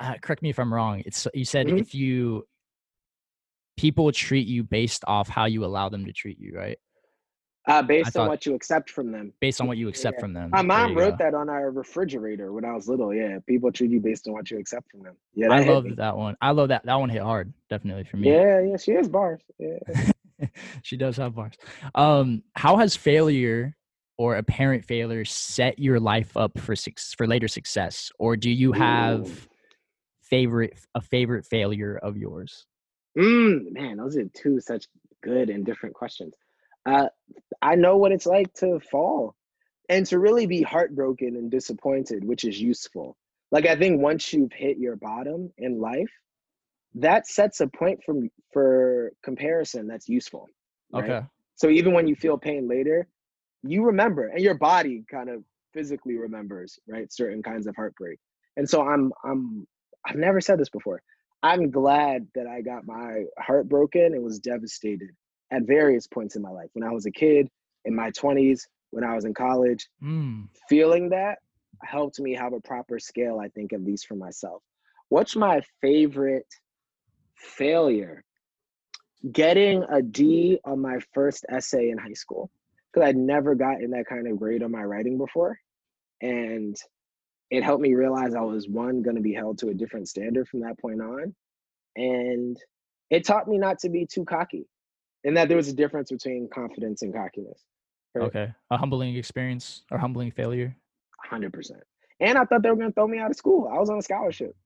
uh, 0.00 0.14
correct 0.20 0.42
me 0.42 0.50
if 0.50 0.58
I'm 0.58 0.74
wrong. 0.74 1.02
It's 1.06 1.26
you 1.32 1.44
said 1.44 1.68
Mhm. 1.68 1.80
if 1.80 1.94
you 1.94 2.46
people 3.76 4.10
treat 4.10 4.46
you 4.48 4.64
based 4.64 5.04
off 5.06 5.28
how 5.28 5.44
you 5.44 5.64
allow 5.64 5.88
them 5.88 6.04
to 6.06 6.12
treat 6.12 6.38
you, 6.38 6.54
right? 6.56 6.78
Uh, 7.68 7.82
based 7.82 8.12
thought- 8.12 8.22
on 8.22 8.28
what 8.28 8.46
you 8.46 8.54
accept 8.54 8.90
from 8.90 9.10
them. 9.12 9.32
Based 9.40 9.60
on 9.60 9.66
what 9.66 9.76
you 9.76 9.88
accept 9.88 10.16
Yeah. 10.16 10.20
from 10.20 10.32
them. 10.34 10.50
My 10.50 10.62
mom 10.62 10.96
wrote 10.96 11.18
go. 11.18 11.24
that 11.24 11.34
on 11.34 11.48
our 11.48 11.70
refrigerator 11.70 12.52
when 12.52 12.64
I 12.64 12.72
was 12.74 12.88
little. 12.88 13.12
Yeah, 13.14 13.38
people 13.46 13.72
treat 13.72 13.90
you 13.90 14.00
based 14.00 14.26
on 14.28 14.34
what 14.34 14.50
you 14.50 14.58
accept 14.58 14.90
from 14.90 15.02
them. 15.02 15.16
Yeah, 15.34 15.52
I 15.52 15.64
love 15.64 15.84
that 15.96 16.16
one. 16.16 16.36
I 16.40 16.50
love 16.52 16.68
that. 16.68 16.84
That 16.86 16.94
one 16.96 17.08
hit 17.08 17.22
hard, 17.22 17.52
definitely 17.70 18.04
for 18.04 18.18
me. 18.18 18.30
Yeah, 18.30 18.60
yeah, 18.60 18.76
she 18.76 18.92
is 18.92 19.08
bars. 19.08 19.40
Yeah. 19.58 19.78
she 20.82 20.96
does 20.96 21.16
have 21.16 21.34
bars. 21.34 21.54
Um, 21.94 22.42
how 22.54 22.76
has 22.76 22.96
failure 22.96 23.76
or 24.18 24.36
apparent 24.36 24.84
failure 24.84 25.24
set 25.24 25.78
your 25.78 26.00
life 26.00 26.36
up 26.36 26.58
for 26.58 26.74
suc 26.74 26.98
for 27.16 27.26
later 27.26 27.48
success, 27.48 28.10
or 28.18 28.36
do 28.36 28.50
you 28.50 28.70
Ooh. 28.70 28.78
have 28.78 29.48
favorite 30.22 30.78
a 30.94 31.00
favorite 31.00 31.46
failure 31.46 31.98
of 32.02 32.16
yours? 32.16 32.66
Mm, 33.18 33.72
man, 33.72 33.96
those 33.96 34.16
are 34.16 34.24
two 34.34 34.60
such 34.60 34.86
good 35.22 35.50
and 35.50 35.64
different 35.64 35.94
questions. 35.94 36.34
Uh, 36.84 37.08
I 37.62 37.74
know 37.74 37.96
what 37.96 38.12
it's 38.12 38.26
like 38.26 38.52
to 38.54 38.78
fall 38.80 39.34
and 39.88 40.06
to 40.06 40.18
really 40.18 40.46
be 40.46 40.62
heartbroken 40.62 41.36
and 41.36 41.50
disappointed, 41.50 42.24
which 42.24 42.44
is 42.44 42.60
useful. 42.60 43.16
Like 43.50 43.66
I 43.66 43.76
think 43.76 44.00
once 44.00 44.32
you've 44.32 44.52
hit 44.52 44.78
your 44.78 44.96
bottom 44.96 45.52
in 45.58 45.80
life, 45.80 46.10
that 46.96 47.26
sets 47.26 47.60
a 47.60 47.66
point 47.66 48.00
for 48.04 48.14
for 48.52 49.12
comparison 49.22 49.86
that's 49.86 50.08
useful. 50.08 50.48
right? 50.92 51.04
Okay, 51.04 51.26
So 51.54 51.68
even 51.68 51.92
when 51.92 52.06
you 52.06 52.16
feel 52.16 52.38
pain 52.38 52.68
later, 52.68 53.06
you 53.62 53.84
remember, 53.84 54.28
and 54.28 54.40
your 54.40 54.54
body 54.54 55.04
kind 55.10 55.28
of 55.28 55.44
physically 55.72 56.16
remembers, 56.16 56.78
right? 56.88 57.12
Certain 57.12 57.42
kinds 57.42 57.66
of 57.66 57.76
heartbreak. 57.76 58.18
And 58.56 58.68
so 58.68 58.86
I'm 58.86 59.12
I'm 59.24 59.66
I've 60.06 60.16
never 60.16 60.40
said 60.40 60.58
this 60.58 60.70
before. 60.70 61.02
I'm 61.42 61.70
glad 61.70 62.26
that 62.34 62.46
I 62.46 62.62
got 62.62 62.86
my 62.86 63.24
heart 63.38 63.68
broken 63.68 64.14
and 64.14 64.24
was 64.24 64.38
devastated 64.38 65.10
at 65.52 65.62
various 65.62 66.06
points 66.06 66.34
in 66.34 66.42
my 66.42 66.50
life. 66.50 66.70
When 66.72 66.82
I 66.82 66.92
was 66.92 67.06
a 67.06 67.10
kid, 67.10 67.48
in 67.84 67.94
my 67.94 68.10
20s, 68.10 68.62
when 68.90 69.04
I 69.04 69.14
was 69.14 69.24
in 69.24 69.34
college, 69.34 69.86
mm, 70.02 70.48
feeling 70.68 71.10
that 71.10 71.38
helped 71.82 72.18
me 72.18 72.34
have 72.34 72.52
a 72.54 72.60
proper 72.60 72.98
scale, 72.98 73.38
I 73.38 73.48
think, 73.48 73.72
at 73.72 73.82
least 73.82 74.06
for 74.06 74.14
myself. 74.16 74.62
What's 75.08 75.36
my 75.36 75.60
favorite 75.80 76.46
failure? 77.36 78.24
Getting 79.32 79.84
a 79.90 80.02
D 80.02 80.58
on 80.64 80.80
my 80.80 80.98
first 81.14 81.44
essay 81.48 81.90
in 81.90 81.98
high 81.98 82.12
school. 82.12 82.50
because 82.92 83.08
I'd 83.08 83.16
never 83.16 83.54
gotten 83.54 83.90
that 83.90 84.06
kind 84.06 84.26
of 84.26 84.38
grade 84.38 84.62
on 84.62 84.70
my 84.70 84.82
writing 84.82 85.18
before. 85.18 85.58
And 86.22 86.76
it 87.50 87.62
helped 87.62 87.82
me 87.82 87.94
realize 87.94 88.34
I 88.34 88.40
was 88.40 88.68
one 88.68 89.02
going 89.02 89.16
to 89.16 89.22
be 89.22 89.34
held 89.34 89.58
to 89.58 89.68
a 89.68 89.74
different 89.74 90.08
standard 90.08 90.48
from 90.48 90.60
that 90.60 90.78
point 90.78 91.00
on. 91.00 91.34
And 91.96 92.56
it 93.10 93.24
taught 93.24 93.48
me 93.48 93.58
not 93.58 93.78
to 93.80 93.88
be 93.88 94.06
too 94.06 94.24
cocky 94.24 94.66
and 95.24 95.36
that 95.36 95.48
there 95.48 95.56
was 95.56 95.68
a 95.68 95.74
difference 95.74 96.10
between 96.10 96.48
confidence 96.52 97.02
and 97.02 97.12
cockiness. 97.12 97.64
Right? 98.14 98.24
Okay. 98.26 98.52
A 98.70 98.76
humbling 98.78 99.16
experience 99.16 99.82
or 99.90 99.98
humbling 99.98 100.30
failure? 100.30 100.74
100%. 101.30 101.72
And 102.20 102.38
I 102.38 102.44
thought 102.44 102.62
they 102.62 102.70
were 102.70 102.76
going 102.76 102.88
to 102.88 102.94
throw 102.94 103.06
me 103.06 103.18
out 103.18 103.30
of 103.30 103.36
school. 103.36 103.68
I 103.72 103.78
was 103.78 103.90
on 103.90 103.98
a 103.98 104.02
scholarship. 104.02 104.56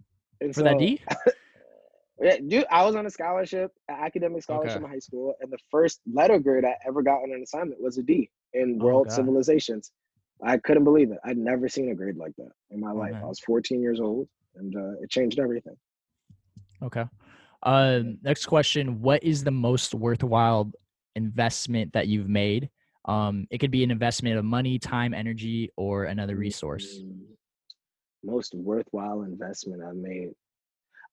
And 0.41 0.55
For 0.55 0.61
so, 0.61 0.65
that 0.65 0.79
D? 0.79 1.03
yeah, 2.21 2.37
dude, 2.47 2.67
I 2.71 2.85
was 2.85 2.97
on 2.97 3.07
a 3.07 3.11
scholarship, 3.11 3.73
an 3.89 3.97
academic 3.99 4.43
scholarship 4.43 4.77
okay. 4.77 4.85
in 4.85 4.91
high 4.91 4.99
school. 4.99 5.35
And 5.41 5.51
the 5.51 5.59
first 5.71 6.01
letter 6.13 6.39
grade 6.39 6.65
I 6.65 6.77
ever 6.87 7.03
got 7.03 7.23
on 7.23 7.33
an 7.33 7.43
assignment 7.43 7.81
was 7.81 7.99
a 7.99 8.03
D 8.03 8.31
in 8.53 8.79
oh, 8.81 8.85
world 8.85 9.09
God. 9.09 9.15
civilizations. 9.15 9.93
I 10.43 10.59
couldn't 10.59 10.85
believe 10.85 11.11
it. 11.13 11.19
I'd 11.25 11.37
never 11.37 11.69
seen 11.69 11.91
a 11.91 11.95
grade 11.95 12.17
like 12.17 12.35
that 12.39 12.51
in 12.71 12.81
my 12.81 12.93
life. 12.93 13.15
I 13.15 13.27
was 13.27 13.41
14 13.41 13.81
years 13.81 14.01
old 14.01 14.29
and 14.57 14.75
uh, 14.75 14.93
it 15.03 15.11
changed 15.11 15.39
everything. 15.39 15.77
Okay. 16.83 17.05
Uh, 17.63 18.01
next 18.23 18.47
question 18.47 19.01
What 19.03 19.23
is 19.23 19.45
the 19.45 19.51
most 19.51 19.95
worthwhile 19.95 20.71
investment 21.15 21.93
that 21.93 22.09
you've 22.09 22.29
made? 22.29 22.71
Um, 23.07 23.47
it 23.51 23.59
could 23.59 23.71
be 23.71 23.85
an 23.85 23.91
investment 23.91 24.39
of 24.39 24.45
money, 24.45 24.79
time, 24.79 25.15
energy, 25.15 25.71
or 25.77 26.05
another 26.05 26.37
resource. 26.37 27.01
Mm, 27.03 27.21
most 28.25 28.55
worthwhile 28.55 29.23
investment 29.23 29.83
I've 29.83 29.97
made. 29.97 30.31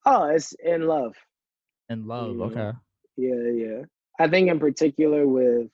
Oh, 0.09 0.23
it's 0.23 0.53
in 0.53 0.87
love. 0.87 1.15
In 1.89 2.07
love, 2.07 2.35
mm-hmm. 2.35 2.57
okay. 2.57 2.77
Yeah, 3.17 3.51
yeah. 3.53 3.81
I 4.17 4.29
think 4.29 4.49
in 4.49 4.57
particular 4.57 5.27
with 5.27 5.67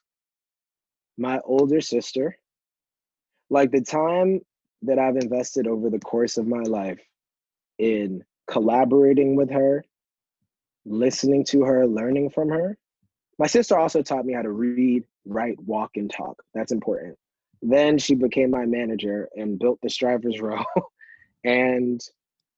my 1.17 1.39
older 1.45 1.81
sister, 1.81 2.35
like 3.51 3.71
the 3.71 3.81
time 3.81 4.41
that 4.81 4.97
I've 4.97 5.17
invested 5.17 5.67
over 5.67 5.91
the 5.91 5.99
course 5.99 6.37
of 6.37 6.47
my 6.47 6.63
life 6.63 6.99
in 7.77 8.23
collaborating 8.47 9.35
with 9.35 9.51
her 9.51 9.83
listening 10.85 11.45
to 11.45 11.61
her, 11.63 11.87
learning 11.87 12.29
from 12.31 12.49
her. 12.49 12.77
My 13.39 13.47
sister 13.47 13.77
also 13.77 14.01
taught 14.01 14.25
me 14.25 14.33
how 14.33 14.41
to 14.41 14.51
read, 14.51 15.03
write, 15.25 15.59
walk, 15.61 15.91
and 15.95 16.11
talk. 16.11 16.41
That's 16.53 16.71
important. 16.71 17.17
Then 17.61 17.97
she 17.97 18.15
became 18.15 18.51
my 18.51 18.65
manager 18.65 19.29
and 19.35 19.59
built 19.59 19.79
the 19.81 19.89
Strivers 19.89 20.39
Row. 20.41 20.63
and 21.43 22.01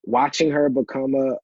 watching 0.06 0.52
her 0.52 0.70
become 0.70 1.16
a 1.16 1.38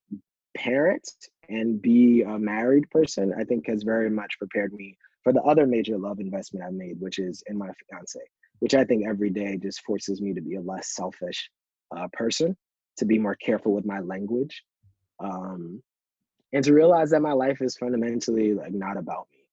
parent 0.57 1.07
and 1.49 1.81
be 1.81 2.21
a 2.21 2.37
married 2.39 2.89
person, 2.89 3.33
I 3.37 3.43
think 3.43 3.67
has 3.67 3.83
very 3.83 4.09
much 4.09 4.37
prepared 4.37 4.73
me 4.73 4.97
for 5.23 5.33
the 5.33 5.41
other 5.41 5.67
major 5.67 5.97
love 5.97 6.19
investment 6.19 6.65
I've 6.65 6.73
made, 6.73 6.99
which 6.99 7.19
is 7.19 7.43
in 7.47 7.57
my 7.57 7.69
fiance, 7.89 8.19
which 8.59 8.73
I 8.73 8.83
think 8.85 9.05
every 9.07 9.29
day 9.29 9.57
just 9.57 9.81
forces 9.81 10.21
me 10.21 10.33
to 10.33 10.41
be 10.41 10.55
a 10.55 10.61
less 10.61 10.95
selfish 10.95 11.49
uh, 11.95 12.07
person, 12.13 12.55
to 12.97 13.05
be 13.05 13.19
more 13.19 13.35
careful 13.35 13.73
with 13.73 13.85
my 13.85 13.99
language. 13.99 14.63
Um, 15.19 15.83
and 16.53 16.63
to 16.65 16.73
realize 16.73 17.11
that 17.11 17.21
my 17.21 17.31
life 17.31 17.61
is 17.61 17.77
fundamentally 17.77 18.53
like 18.53 18.73
not 18.73 18.97
about 18.97 19.27
me 19.31 19.45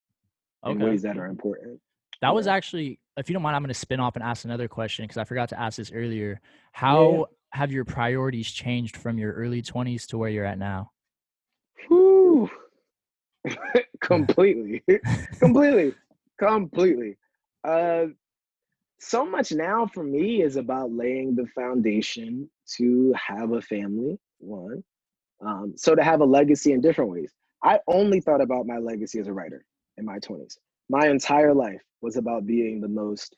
okay. 0.64 0.72
in 0.72 0.90
ways 0.90 1.02
that 1.02 1.16
are 1.18 1.26
important. 1.26 1.80
That 2.20 2.34
was 2.34 2.46
actually, 2.48 2.98
if 3.16 3.28
you 3.28 3.34
don't 3.34 3.42
mind, 3.42 3.54
I'm 3.54 3.62
going 3.62 3.68
to 3.68 3.78
spin 3.78 4.00
off 4.00 4.16
and 4.16 4.24
ask 4.24 4.44
another 4.44 4.66
question 4.66 5.04
because 5.04 5.18
I 5.18 5.24
forgot 5.24 5.50
to 5.50 5.60
ask 5.60 5.76
this 5.76 5.92
earlier. 5.92 6.40
How 6.72 7.10
yeah. 7.10 7.24
Have 7.52 7.72
your 7.72 7.84
priorities 7.84 8.50
changed 8.50 8.96
from 8.96 9.18
your 9.18 9.32
early 9.32 9.62
20s 9.62 10.06
to 10.08 10.18
where 10.18 10.30
you're 10.30 10.44
at 10.44 10.58
now? 10.58 10.92
Whew. 11.88 12.50
completely, 14.00 14.82
completely, 15.38 15.94
completely. 16.38 17.16
Uh, 17.64 18.06
so 19.00 19.24
much 19.24 19.52
now 19.52 19.86
for 19.86 20.02
me 20.02 20.42
is 20.42 20.56
about 20.56 20.92
laying 20.92 21.34
the 21.34 21.46
foundation 21.54 22.50
to 22.76 23.14
have 23.14 23.52
a 23.52 23.62
family, 23.62 24.18
one, 24.38 24.82
um, 25.44 25.74
so 25.76 25.94
to 25.94 26.02
have 26.02 26.20
a 26.20 26.24
legacy 26.24 26.72
in 26.72 26.80
different 26.80 27.10
ways. 27.10 27.32
I 27.62 27.80
only 27.86 28.20
thought 28.20 28.40
about 28.40 28.66
my 28.66 28.78
legacy 28.78 29.18
as 29.18 29.28
a 29.28 29.32
writer 29.32 29.64
in 29.96 30.04
my 30.04 30.18
20s. 30.18 30.58
My 30.88 31.08
entire 31.08 31.54
life 31.54 31.82
was 32.00 32.16
about 32.16 32.46
being 32.46 32.80
the 32.80 32.88
most 32.88 33.36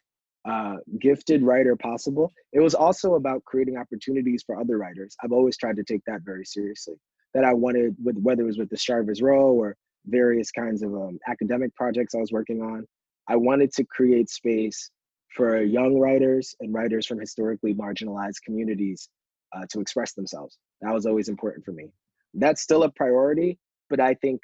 uh, 0.48 0.76
gifted 1.00 1.42
writer 1.42 1.76
possible. 1.76 2.32
It 2.52 2.60
was 2.60 2.74
also 2.74 3.14
about 3.14 3.44
creating 3.44 3.76
opportunities 3.76 4.42
for 4.44 4.58
other 4.58 4.78
writers. 4.78 5.16
I've 5.22 5.32
always 5.32 5.56
tried 5.56 5.76
to 5.76 5.84
take 5.84 6.02
that 6.06 6.22
very 6.22 6.44
seriously. 6.44 6.94
That 7.34 7.44
I 7.44 7.52
wanted, 7.52 7.94
with 8.02 8.16
whether 8.18 8.42
it 8.42 8.46
was 8.46 8.58
with 8.58 8.70
the 8.70 8.76
Strivers 8.76 9.22
Row 9.22 9.52
or 9.52 9.76
various 10.06 10.50
kinds 10.50 10.82
of 10.82 10.94
um, 10.94 11.18
academic 11.28 11.74
projects 11.76 12.14
I 12.14 12.18
was 12.18 12.32
working 12.32 12.62
on, 12.62 12.86
I 13.28 13.36
wanted 13.36 13.72
to 13.74 13.84
create 13.84 14.28
space 14.30 14.90
for 15.28 15.62
young 15.62 15.98
writers 15.98 16.54
and 16.60 16.74
writers 16.74 17.06
from 17.06 17.20
historically 17.20 17.74
marginalized 17.74 18.42
communities 18.44 19.08
uh, 19.54 19.64
to 19.70 19.80
express 19.80 20.12
themselves. 20.14 20.58
That 20.80 20.92
was 20.92 21.06
always 21.06 21.28
important 21.28 21.64
for 21.64 21.72
me. 21.72 21.92
That's 22.34 22.62
still 22.62 22.82
a 22.82 22.90
priority, 22.90 23.58
but 23.88 24.00
I 24.00 24.14
think 24.14 24.42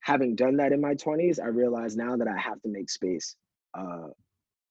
having 0.00 0.34
done 0.34 0.56
that 0.56 0.72
in 0.72 0.80
my 0.80 0.94
20s, 0.94 1.40
I 1.40 1.48
realize 1.48 1.96
now 1.96 2.16
that 2.16 2.28
I 2.28 2.36
have 2.36 2.60
to 2.62 2.68
make 2.68 2.90
space 2.90 3.36
uh, 3.78 4.08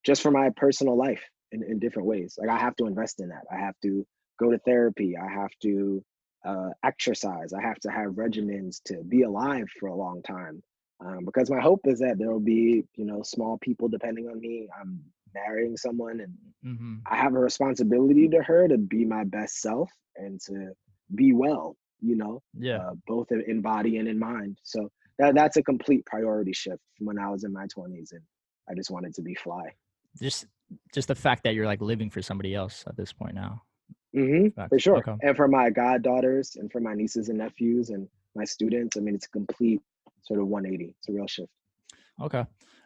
just 0.05 0.21
for 0.21 0.31
my 0.31 0.49
personal 0.55 0.97
life 0.97 1.23
in, 1.51 1.63
in 1.63 1.79
different 1.79 2.07
ways. 2.07 2.37
Like 2.39 2.49
I 2.49 2.57
have 2.57 2.75
to 2.77 2.87
invest 2.87 3.19
in 3.19 3.29
that. 3.29 3.43
I 3.51 3.57
have 3.57 3.75
to 3.83 4.05
go 4.39 4.51
to 4.51 4.57
therapy. 4.59 5.15
I 5.17 5.31
have 5.31 5.51
to 5.63 6.03
uh, 6.45 6.69
exercise. 6.83 7.53
I 7.53 7.61
have 7.61 7.79
to 7.81 7.91
have 7.91 8.11
regimens 8.11 8.81
to 8.85 9.03
be 9.03 9.23
alive 9.23 9.67
for 9.79 9.87
a 9.87 9.95
long 9.95 10.21
time. 10.23 10.63
Um, 11.03 11.25
because 11.25 11.49
my 11.49 11.59
hope 11.59 11.81
is 11.85 11.99
that 11.99 12.17
there 12.19 12.31
will 12.31 12.39
be, 12.39 12.83
you 12.95 13.05
know, 13.05 13.23
small 13.23 13.57
people 13.59 13.87
depending 13.87 14.27
on 14.27 14.39
me. 14.39 14.67
I'm 14.79 15.01
marrying 15.33 15.77
someone 15.77 16.19
and 16.19 16.33
mm-hmm. 16.65 16.95
I 17.05 17.15
have 17.17 17.33
a 17.33 17.39
responsibility 17.39 18.27
to 18.29 18.43
her 18.43 18.67
to 18.67 18.77
be 18.77 19.05
my 19.05 19.23
best 19.23 19.61
self 19.61 19.89
and 20.15 20.39
to 20.41 20.73
be 21.13 21.33
well, 21.33 21.75
you 22.01 22.15
know, 22.15 22.41
yeah, 22.57 22.77
uh, 22.77 22.93
both 23.07 23.31
in 23.31 23.61
body 23.61 23.97
and 23.97 24.07
in 24.07 24.19
mind. 24.19 24.57
So 24.63 24.89
that 25.17 25.35
that's 25.35 25.57
a 25.57 25.63
complete 25.63 26.05
priority 26.05 26.53
shift 26.53 26.81
from 26.97 27.07
when 27.07 27.19
I 27.19 27.29
was 27.29 27.43
in 27.43 27.53
my 27.53 27.65
20s 27.65 28.11
and 28.11 28.21
I 28.69 28.75
just 28.75 28.91
wanted 28.91 29.15
to 29.15 29.21
be 29.21 29.35
fly. 29.35 29.73
Just 30.19 30.45
just 30.93 31.07
the 31.07 31.15
fact 31.15 31.43
that 31.43 31.53
you're 31.53 31.65
like 31.65 31.81
living 31.81 32.09
for 32.09 32.21
somebody 32.21 32.55
else 32.55 32.83
at 32.87 32.95
this 32.95 33.11
point 33.11 33.35
now. 33.35 33.61
Mm-hmm, 34.15 34.67
for 34.67 34.79
sure. 34.79 34.97
Okay. 34.97 35.15
And 35.21 35.35
for 35.35 35.47
my 35.47 35.69
goddaughters 35.69 36.55
and 36.57 36.71
for 36.71 36.79
my 36.79 36.93
nieces 36.93 37.29
and 37.29 37.37
nephews 37.37 37.89
and 37.89 38.07
my 38.35 38.43
students, 38.43 38.97
I 38.97 38.99
mean, 38.99 39.15
it's 39.15 39.25
a 39.25 39.29
complete 39.29 39.81
sort 40.23 40.39
of 40.39 40.47
180. 40.47 40.95
It's 40.97 41.09
a 41.09 41.13
real 41.13 41.27
shift. 41.27 41.49
Okay. 42.21 42.45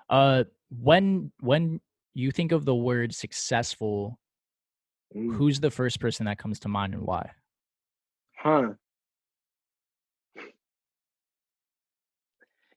Uh, 0.09 0.43
when 0.69 1.31
when 1.41 1.81
you 2.13 2.31
think 2.31 2.51
of 2.51 2.65
the 2.65 2.75
word 2.75 3.13
successful, 3.13 4.19
mm. 5.15 5.35
who's 5.35 5.59
the 5.59 5.71
first 5.71 5.99
person 5.99 6.25
that 6.27 6.37
comes 6.37 6.59
to 6.59 6.69
mind 6.69 6.93
and 6.93 7.03
why? 7.03 7.31
Huh. 8.37 8.73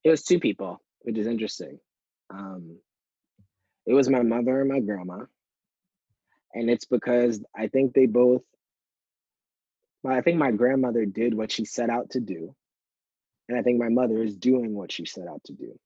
It 0.04 0.10
was 0.10 0.24
two 0.24 0.40
people, 0.40 0.80
which 1.02 1.18
is 1.18 1.26
interesting. 1.26 1.78
Um, 2.30 2.78
it 3.88 3.94
was 3.94 4.10
my 4.10 4.22
mother 4.22 4.60
and 4.60 4.68
my 4.68 4.80
grandma. 4.80 5.24
And 6.52 6.68
it's 6.68 6.84
because 6.84 7.42
I 7.56 7.68
think 7.68 7.94
they 7.94 8.04
both, 8.04 8.42
I 10.06 10.20
think 10.20 10.36
my 10.36 10.50
grandmother 10.50 11.06
did 11.06 11.32
what 11.32 11.50
she 11.50 11.64
set 11.64 11.88
out 11.88 12.10
to 12.10 12.20
do. 12.20 12.54
And 13.48 13.58
I 13.58 13.62
think 13.62 13.80
my 13.80 13.88
mother 13.88 14.22
is 14.22 14.36
doing 14.36 14.74
what 14.74 14.92
she 14.92 15.06
set 15.06 15.26
out 15.26 15.42
to 15.44 15.54
do. 15.54 15.78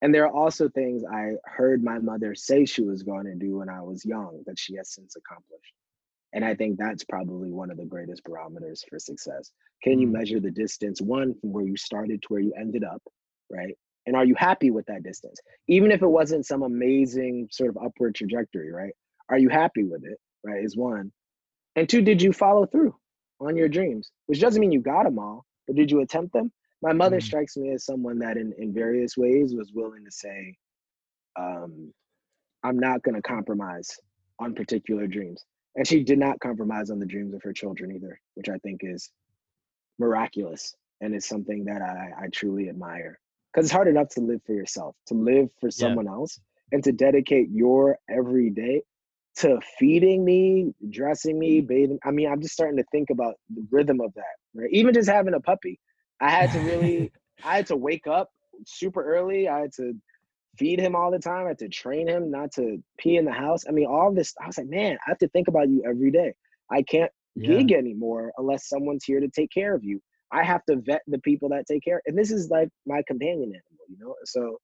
And 0.00 0.14
there 0.14 0.24
are 0.26 0.32
also 0.32 0.68
things 0.68 1.02
I 1.04 1.32
heard 1.44 1.82
my 1.82 1.98
mother 1.98 2.36
say 2.36 2.64
she 2.64 2.82
was 2.82 3.02
going 3.02 3.24
to 3.24 3.34
do 3.34 3.58
when 3.58 3.68
I 3.68 3.82
was 3.82 4.04
young 4.04 4.44
that 4.46 4.58
she 4.58 4.76
has 4.76 4.94
since 4.94 5.16
accomplished. 5.16 5.74
And 6.32 6.44
I 6.44 6.54
think 6.54 6.78
that's 6.78 7.02
probably 7.02 7.50
one 7.50 7.72
of 7.72 7.76
the 7.76 7.84
greatest 7.84 8.22
barometers 8.22 8.84
for 8.88 9.00
success. 9.00 9.50
Can 9.82 9.98
you 9.98 10.06
mm. 10.06 10.12
measure 10.12 10.38
the 10.38 10.52
distance, 10.52 11.00
one, 11.00 11.34
from 11.40 11.52
where 11.52 11.64
you 11.64 11.76
started 11.76 12.22
to 12.22 12.28
where 12.28 12.40
you 12.40 12.52
ended 12.56 12.84
up, 12.84 13.02
right? 13.50 13.76
And 14.06 14.16
are 14.16 14.24
you 14.24 14.34
happy 14.36 14.70
with 14.70 14.86
that 14.86 15.02
distance? 15.02 15.38
Even 15.68 15.92
if 15.92 16.02
it 16.02 16.06
wasn't 16.06 16.46
some 16.46 16.62
amazing 16.62 17.48
sort 17.50 17.70
of 17.70 17.76
upward 17.76 18.14
trajectory, 18.14 18.72
right? 18.72 18.94
Are 19.28 19.38
you 19.38 19.48
happy 19.48 19.84
with 19.84 20.04
it, 20.04 20.18
right? 20.44 20.64
Is 20.64 20.76
one. 20.76 21.12
And 21.76 21.88
two, 21.88 22.02
did 22.02 22.20
you 22.20 22.32
follow 22.32 22.66
through 22.66 22.96
on 23.40 23.56
your 23.56 23.68
dreams? 23.68 24.10
Which 24.26 24.40
doesn't 24.40 24.60
mean 24.60 24.72
you 24.72 24.80
got 24.80 25.04
them 25.04 25.18
all, 25.18 25.44
but 25.66 25.76
did 25.76 25.90
you 25.90 26.00
attempt 26.00 26.32
them? 26.32 26.50
my 26.82 26.92
mother 26.92 27.18
mm. 27.18 27.22
strikes 27.22 27.56
me 27.56 27.70
as 27.70 27.84
someone 27.84 28.18
that 28.18 28.36
in, 28.36 28.52
in 28.58 28.72
various 28.72 29.16
ways 29.16 29.54
was 29.54 29.72
willing 29.72 30.04
to 30.04 30.10
say 30.10 30.56
um, 31.38 31.92
i'm 32.62 32.78
not 32.78 33.02
going 33.02 33.14
to 33.14 33.22
compromise 33.22 33.98
on 34.38 34.54
particular 34.54 35.06
dreams 35.06 35.44
and 35.76 35.86
she 35.86 36.02
did 36.02 36.18
not 36.18 36.40
compromise 36.40 36.90
on 36.90 36.98
the 36.98 37.06
dreams 37.06 37.34
of 37.34 37.42
her 37.42 37.52
children 37.52 37.92
either 37.92 38.18
which 38.34 38.48
i 38.48 38.58
think 38.58 38.80
is 38.82 39.10
miraculous 39.98 40.74
and 41.00 41.14
is 41.14 41.26
something 41.26 41.64
that 41.64 41.82
i, 41.82 42.24
I 42.24 42.28
truly 42.32 42.68
admire 42.68 43.18
because 43.52 43.66
it's 43.66 43.72
hard 43.72 43.88
enough 43.88 44.08
to 44.08 44.20
live 44.20 44.40
for 44.46 44.52
yourself 44.52 44.94
to 45.06 45.14
live 45.14 45.48
for 45.60 45.70
someone 45.70 46.06
yeah. 46.06 46.12
else 46.12 46.40
and 46.72 46.84
to 46.84 46.92
dedicate 46.92 47.48
your 47.50 47.98
every 48.08 48.50
day 48.50 48.82
to 49.36 49.58
feeding 49.78 50.24
me 50.24 50.72
dressing 50.90 51.38
me 51.38 51.60
mm. 51.60 51.66
bathing 51.66 51.98
i 52.04 52.10
mean 52.10 52.30
i'm 52.30 52.40
just 52.40 52.54
starting 52.54 52.76
to 52.76 52.84
think 52.90 53.10
about 53.10 53.34
the 53.54 53.64
rhythm 53.70 54.00
of 54.00 54.12
that 54.14 54.36
right 54.54 54.70
even 54.72 54.92
just 54.92 55.08
having 55.08 55.34
a 55.34 55.40
puppy 55.40 55.78
I 56.20 56.30
had 56.30 56.52
to 56.52 56.58
really, 56.60 57.12
I 57.44 57.56
had 57.56 57.66
to 57.68 57.76
wake 57.76 58.06
up 58.06 58.30
super 58.66 59.02
early. 59.02 59.48
I 59.48 59.60
had 59.60 59.72
to 59.74 59.94
feed 60.58 60.78
him 60.78 60.94
all 60.94 61.10
the 61.10 61.18
time. 61.18 61.46
I 61.46 61.48
had 61.48 61.58
to 61.60 61.68
train 61.68 62.06
him 62.06 62.30
not 62.30 62.52
to 62.52 62.82
pee 62.98 63.16
in 63.16 63.24
the 63.24 63.32
house. 63.32 63.64
I 63.68 63.72
mean, 63.72 63.86
all 63.86 64.12
this. 64.12 64.34
I 64.42 64.46
was 64.46 64.58
like, 64.58 64.68
man, 64.68 64.98
I 65.06 65.10
have 65.10 65.18
to 65.18 65.28
think 65.28 65.48
about 65.48 65.68
you 65.68 65.82
every 65.86 66.10
day. 66.10 66.34
I 66.70 66.82
can't 66.82 67.10
yeah. 67.34 67.48
gig 67.48 67.72
anymore 67.72 68.32
unless 68.36 68.68
someone's 68.68 69.04
here 69.04 69.20
to 69.20 69.28
take 69.28 69.50
care 69.50 69.74
of 69.74 69.82
you. 69.82 70.00
I 70.32 70.44
have 70.44 70.64
to 70.66 70.76
vet 70.76 71.02
the 71.06 71.18
people 71.18 71.48
that 71.50 71.66
take 71.66 71.82
care. 71.82 72.00
And 72.06 72.16
this 72.16 72.30
is 72.30 72.50
like 72.50 72.68
my 72.86 73.02
companion 73.06 73.48
animal, 73.50 73.84
you 73.88 73.96
know? 73.98 74.14
So 74.24 74.58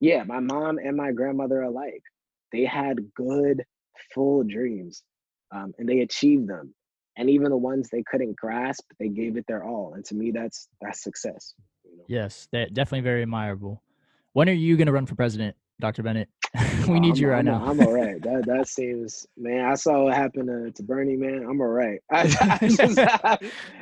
yeah, 0.00 0.22
my 0.24 0.40
mom 0.40 0.78
and 0.78 0.96
my 0.96 1.12
grandmother 1.12 1.62
alike, 1.62 2.02
they 2.52 2.64
had 2.64 2.98
good, 3.14 3.64
full 4.14 4.44
dreams. 4.44 5.02
Um, 5.50 5.72
and 5.78 5.88
they 5.88 6.00
achieved 6.00 6.48
them. 6.48 6.74
And 7.16 7.28
even 7.30 7.50
the 7.50 7.56
ones 7.56 7.88
they 7.90 8.04
couldn't 8.08 8.36
grasp, 8.36 8.84
they 9.00 9.08
gave 9.08 9.36
it 9.36 9.44
their 9.48 9.64
all. 9.64 9.94
And 9.94 10.04
to 10.06 10.14
me, 10.14 10.30
that's 10.30 10.68
that's 10.80 11.02
success. 11.02 11.54
You 11.84 11.96
know? 11.96 12.04
Yes, 12.06 12.48
that 12.52 12.74
definitely 12.74 13.00
very 13.00 13.22
admirable. 13.22 13.82
When 14.34 14.48
are 14.48 14.52
you 14.52 14.76
gonna 14.76 14.92
run 14.92 15.06
for 15.06 15.16
president, 15.16 15.56
Dr. 15.80 16.02
Bennett? 16.02 16.28
we 16.88 16.94
oh, 16.94 16.98
need 16.98 17.12
I'm, 17.12 17.16
you 17.16 17.28
right 17.28 17.38
I'm, 17.38 17.44
now. 17.44 17.64
I'm 17.64 17.80
all 17.80 17.92
right. 17.92 18.20
That 18.22 18.46
that 18.46 18.68
seems 18.68 19.26
man. 19.36 19.64
I 19.66 19.74
saw 19.74 20.04
what 20.04 20.14
happened 20.14 20.48
to, 20.48 20.70
to 20.72 20.82
Bernie. 20.82 21.16
Man, 21.16 21.46
I'm 21.48 21.60
all 21.60 21.68
right. 21.68 22.00
I, 22.12 22.58
I, 22.60 22.68
just, 22.68 22.98
I, 22.98 23.38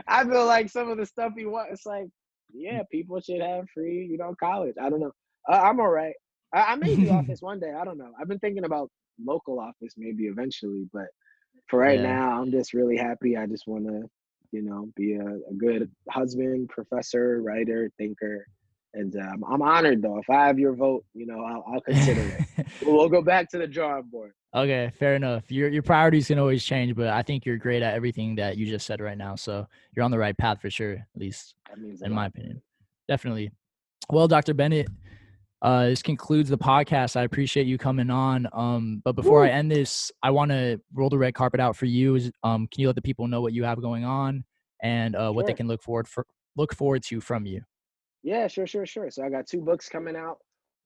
I 0.07 0.24
feel 0.24 0.47
like 0.47 0.68
some 0.68 0.90
of 0.90 0.99
the 0.99 1.07
stuff 1.07 1.32
he 1.36 1.47
wants. 1.47 1.72
It's 1.72 1.86
like, 1.86 2.09
yeah, 2.53 2.82
people 2.90 3.20
should 3.20 3.40
have 3.40 3.68
free, 3.72 4.07
you 4.11 4.18
know, 4.18 4.34
college. 4.38 4.74
I 4.80 4.90
don't 4.90 5.01
know. 5.01 5.12
Uh, 5.51 5.61
I'm 5.62 5.80
all 5.80 5.88
right. 5.88 6.14
I, 6.53 6.72
I 6.72 6.74
may 6.76 6.94
be 6.94 7.11
office 7.11 7.40
one 7.40 7.61
day. 7.61 7.72
I 7.72 7.84
don't 7.84 7.99
know. 7.99 8.12
I've 8.20 8.28
been 8.28 8.38
thinking 8.40 8.64
about 8.64 8.90
local 9.24 9.59
office 9.59 9.94
maybe 9.97 10.24
eventually, 10.24 10.86
but 10.92 11.07
for 11.68 11.78
right 11.78 11.99
yeah. 11.99 12.14
now, 12.14 12.40
I'm 12.40 12.51
just 12.51 12.74
really 12.74 12.97
happy. 12.97 13.36
I 13.36 13.47
just 13.47 13.66
want 13.66 13.86
to, 13.86 14.03
you 14.53 14.62
know, 14.62 14.88
be 14.97 15.14
a, 15.14 15.26
a 15.26 15.55
good 15.57 15.90
husband, 16.11 16.68
professor, 16.68 17.42
writer, 17.42 17.90
thinker, 17.99 18.47
and 18.97 19.14
um, 19.16 19.44
I'm 19.49 19.62
honored 19.62 20.03
though. 20.03 20.18
If 20.18 20.30
I 20.30 20.47
have 20.47 20.59
your 20.59 20.74
vote, 20.74 21.05
you 21.14 21.26
know, 21.26 21.44
I'll, 21.44 21.64
I'll 21.74 21.80
consider 21.80 22.20
it. 22.57 22.66
we'll 22.86 23.09
go 23.09 23.22
back 23.22 23.51
to 23.51 23.59
the 23.59 23.66
drawing 23.66 24.05
board. 24.05 24.32
Okay, 24.55 24.90
fair 24.99 25.14
enough. 25.14 25.51
Your 25.51 25.68
your 25.68 25.82
priorities 25.82 26.28
can 26.28 26.38
always 26.38 26.64
change, 26.64 26.97
but 26.97 27.09
I 27.09 27.22
think 27.22 27.44
you're 27.44 27.59
great 27.59 27.82
at 27.82 27.94
everything 27.94 28.34
that 28.36 28.57
you 28.57 28.66
just 28.66 28.86
said 28.86 29.01
right 29.01 29.18
now. 29.18 29.36
So 29.36 29.66
you're 29.94 30.05
on 30.05 30.11
the 30.11 30.18
right 30.18 30.36
path 30.36 30.61
for 30.62 30.70
sure, 30.70 30.94
at 30.94 31.20
least 31.20 31.55
in 32.03 32.12
my 32.12 32.26
opinion. 32.26 32.62
Definitely. 33.07 33.53
Well, 34.11 34.28
Dr. 34.28 34.55
Bennett, 34.55 34.88
uh, 35.62 35.86
this 35.86 36.03
concludes 36.03 36.49
the 36.49 36.59
podcast. 36.59 37.16
I 37.16 37.22
appreciate 37.22 37.66
you 37.66 37.76
coming 37.76 38.11
on. 38.11 38.49
Um, 38.53 39.03
but 39.05 39.12
before 39.12 39.40
Woo. 39.40 39.47
I 39.47 39.51
end 39.51 39.70
this, 39.70 40.11
I 40.22 40.30
want 40.30 40.51
to 40.53 40.80
roll 40.94 41.11
the 41.11 41.18
red 41.18 41.34
carpet 41.34 41.61
out 41.61 41.76
for 41.76 41.86
you. 41.86 42.16
Um, 42.42 42.66
can 42.68 42.80
you 42.80 42.86
let 42.86 42.97
the 42.97 43.03
people 43.03 43.26
know 43.26 43.40
what 43.40 43.53
you 43.53 43.64
have 43.64 43.80
going 43.80 44.05
on 44.05 44.44
and 44.82 45.14
uh, 45.16 45.26
sure. 45.26 45.32
what 45.32 45.47
they 45.47 45.55
can 45.55 45.68
look 45.68 45.82
forward 45.82 46.09
for 46.09 46.26
look 46.57 46.74
forward 46.74 47.03
to 47.05 47.20
from 47.20 47.47
you? 47.47 47.62
Yeah, 48.27 48.49
sure, 48.49 48.66
sure, 48.66 48.85
sure. 48.85 49.09
So 49.09 49.22
I 49.22 49.31
got 49.31 49.47
two 49.47 49.61
books 49.61 49.89
coming 49.89 50.16
out. 50.16 50.39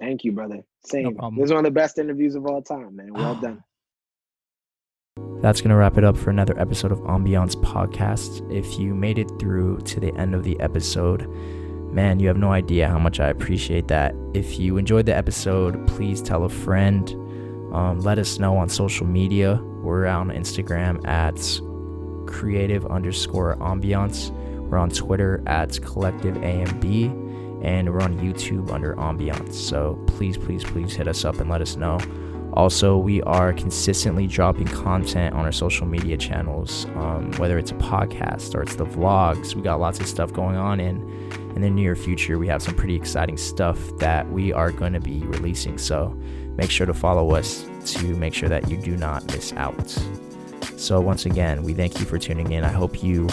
Thank 0.00 0.24
you, 0.24 0.32
brother. 0.32 0.62
Same. 0.84 1.16
No 1.16 1.30
this 1.30 1.46
is 1.46 1.50
one 1.50 1.58
of 1.58 1.64
the 1.64 1.70
best 1.70 1.98
interviews 1.98 2.34
of 2.34 2.46
all 2.46 2.62
time, 2.62 2.96
man. 2.96 3.12
Well 3.12 3.36
done. 3.36 3.62
That's 5.40 5.60
going 5.60 5.70
to 5.70 5.76
wrap 5.76 5.98
it 5.98 6.04
up 6.04 6.16
for 6.16 6.30
another 6.30 6.58
episode 6.58 6.90
of 6.90 6.98
Ambiance 7.00 7.54
Podcast. 7.54 8.50
If 8.52 8.78
you 8.78 8.94
made 8.94 9.18
it 9.18 9.30
through 9.38 9.80
to 9.82 10.00
the 10.00 10.14
end 10.16 10.34
of 10.34 10.42
the 10.42 10.58
episode, 10.58 11.28
man, 11.92 12.18
you 12.18 12.28
have 12.28 12.36
no 12.36 12.50
idea 12.50 12.88
how 12.88 12.98
much 12.98 13.20
I 13.20 13.28
appreciate 13.28 13.88
that. 13.88 14.14
If 14.32 14.58
you 14.58 14.76
enjoyed 14.76 15.06
the 15.06 15.14
episode, 15.14 15.86
please 15.86 16.20
tell 16.20 16.44
a 16.44 16.48
friend. 16.48 17.08
Um, 17.74 18.00
let 18.00 18.18
us 18.18 18.38
know 18.38 18.56
on 18.56 18.68
social 18.68 19.06
media. 19.06 19.60
We're 19.82 20.06
on 20.06 20.30
Instagram 20.30 21.06
at 21.06 21.38
creative 22.26 22.86
underscore 22.86 23.56
ambiance. 23.56 24.32
We're 24.74 24.80
on 24.80 24.90
Twitter 24.90 25.40
at 25.46 25.80
collective 25.82 26.34
AMB, 26.34 27.64
and 27.64 27.94
we're 27.94 28.00
on 28.00 28.18
YouTube 28.18 28.72
under 28.72 28.96
ambiance. 28.96 29.52
So 29.52 30.04
please, 30.08 30.36
please, 30.36 30.64
please 30.64 30.96
hit 30.96 31.06
us 31.06 31.24
up 31.24 31.38
and 31.38 31.48
let 31.48 31.62
us 31.62 31.76
know. 31.76 32.00
Also, 32.54 32.98
we 32.98 33.22
are 33.22 33.52
consistently 33.52 34.26
dropping 34.26 34.66
content 34.66 35.32
on 35.36 35.44
our 35.44 35.52
social 35.52 35.86
media 35.86 36.16
channels, 36.16 36.86
um, 36.96 37.30
whether 37.34 37.56
it's 37.56 37.70
a 37.70 37.74
podcast 37.74 38.56
or 38.56 38.62
it's 38.62 38.74
the 38.74 38.84
vlogs. 38.84 39.54
We 39.54 39.62
got 39.62 39.78
lots 39.78 40.00
of 40.00 40.08
stuff 40.08 40.32
going 40.32 40.56
on, 40.56 40.80
and 40.80 41.00
in 41.54 41.62
the 41.62 41.70
near 41.70 41.94
future, 41.94 42.36
we 42.36 42.48
have 42.48 42.60
some 42.60 42.74
pretty 42.74 42.96
exciting 42.96 43.36
stuff 43.36 43.78
that 43.98 44.28
we 44.32 44.52
are 44.52 44.72
going 44.72 44.92
to 44.92 45.00
be 45.00 45.20
releasing. 45.20 45.78
So 45.78 46.08
make 46.56 46.72
sure 46.72 46.86
to 46.86 46.94
follow 46.94 47.30
us 47.36 47.64
to 47.92 48.16
make 48.16 48.34
sure 48.34 48.48
that 48.48 48.68
you 48.68 48.76
do 48.76 48.96
not 48.96 49.24
miss 49.28 49.52
out. 49.52 49.96
So, 50.76 51.00
once 51.00 51.26
again, 51.26 51.62
we 51.62 51.74
thank 51.74 52.00
you 52.00 52.06
for 52.06 52.18
tuning 52.18 52.50
in. 52.50 52.64
I 52.64 52.72
hope 52.72 53.04
you 53.04 53.28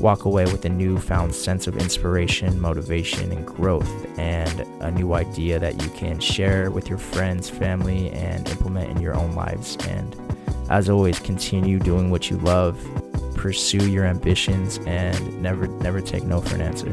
walk 0.00 0.24
away 0.24 0.44
with 0.44 0.64
a 0.64 0.68
newfound 0.68 1.34
sense 1.34 1.66
of 1.66 1.76
inspiration, 1.76 2.60
motivation, 2.60 3.32
and 3.32 3.46
growth, 3.46 4.18
and 4.18 4.60
a 4.80 4.90
new 4.90 5.14
idea 5.14 5.58
that 5.58 5.82
you 5.82 5.90
can 5.90 6.20
share 6.20 6.70
with 6.70 6.88
your 6.88 6.98
friends, 6.98 7.50
family, 7.50 8.10
and 8.10 8.48
implement 8.48 8.90
in 8.90 9.00
your 9.00 9.16
own 9.16 9.34
lives. 9.34 9.76
And 9.88 10.16
as 10.70 10.88
always, 10.88 11.18
continue 11.18 11.78
doing 11.78 12.10
what 12.10 12.30
you 12.30 12.36
love, 12.38 12.78
pursue 13.34 13.90
your 13.90 14.04
ambitions, 14.04 14.78
and 14.86 15.42
never, 15.42 15.66
never 15.66 16.00
take 16.00 16.24
no 16.24 16.40
for 16.40 16.54
an 16.54 16.62
answer. 16.62 16.92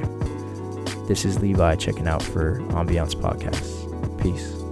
This 1.08 1.26
is 1.26 1.40
Levi 1.40 1.76
checking 1.76 2.08
out 2.08 2.24
for 2.24 2.60
Ambiance 2.72 3.14
Podcast. 3.14 4.22
Peace. 4.22 4.65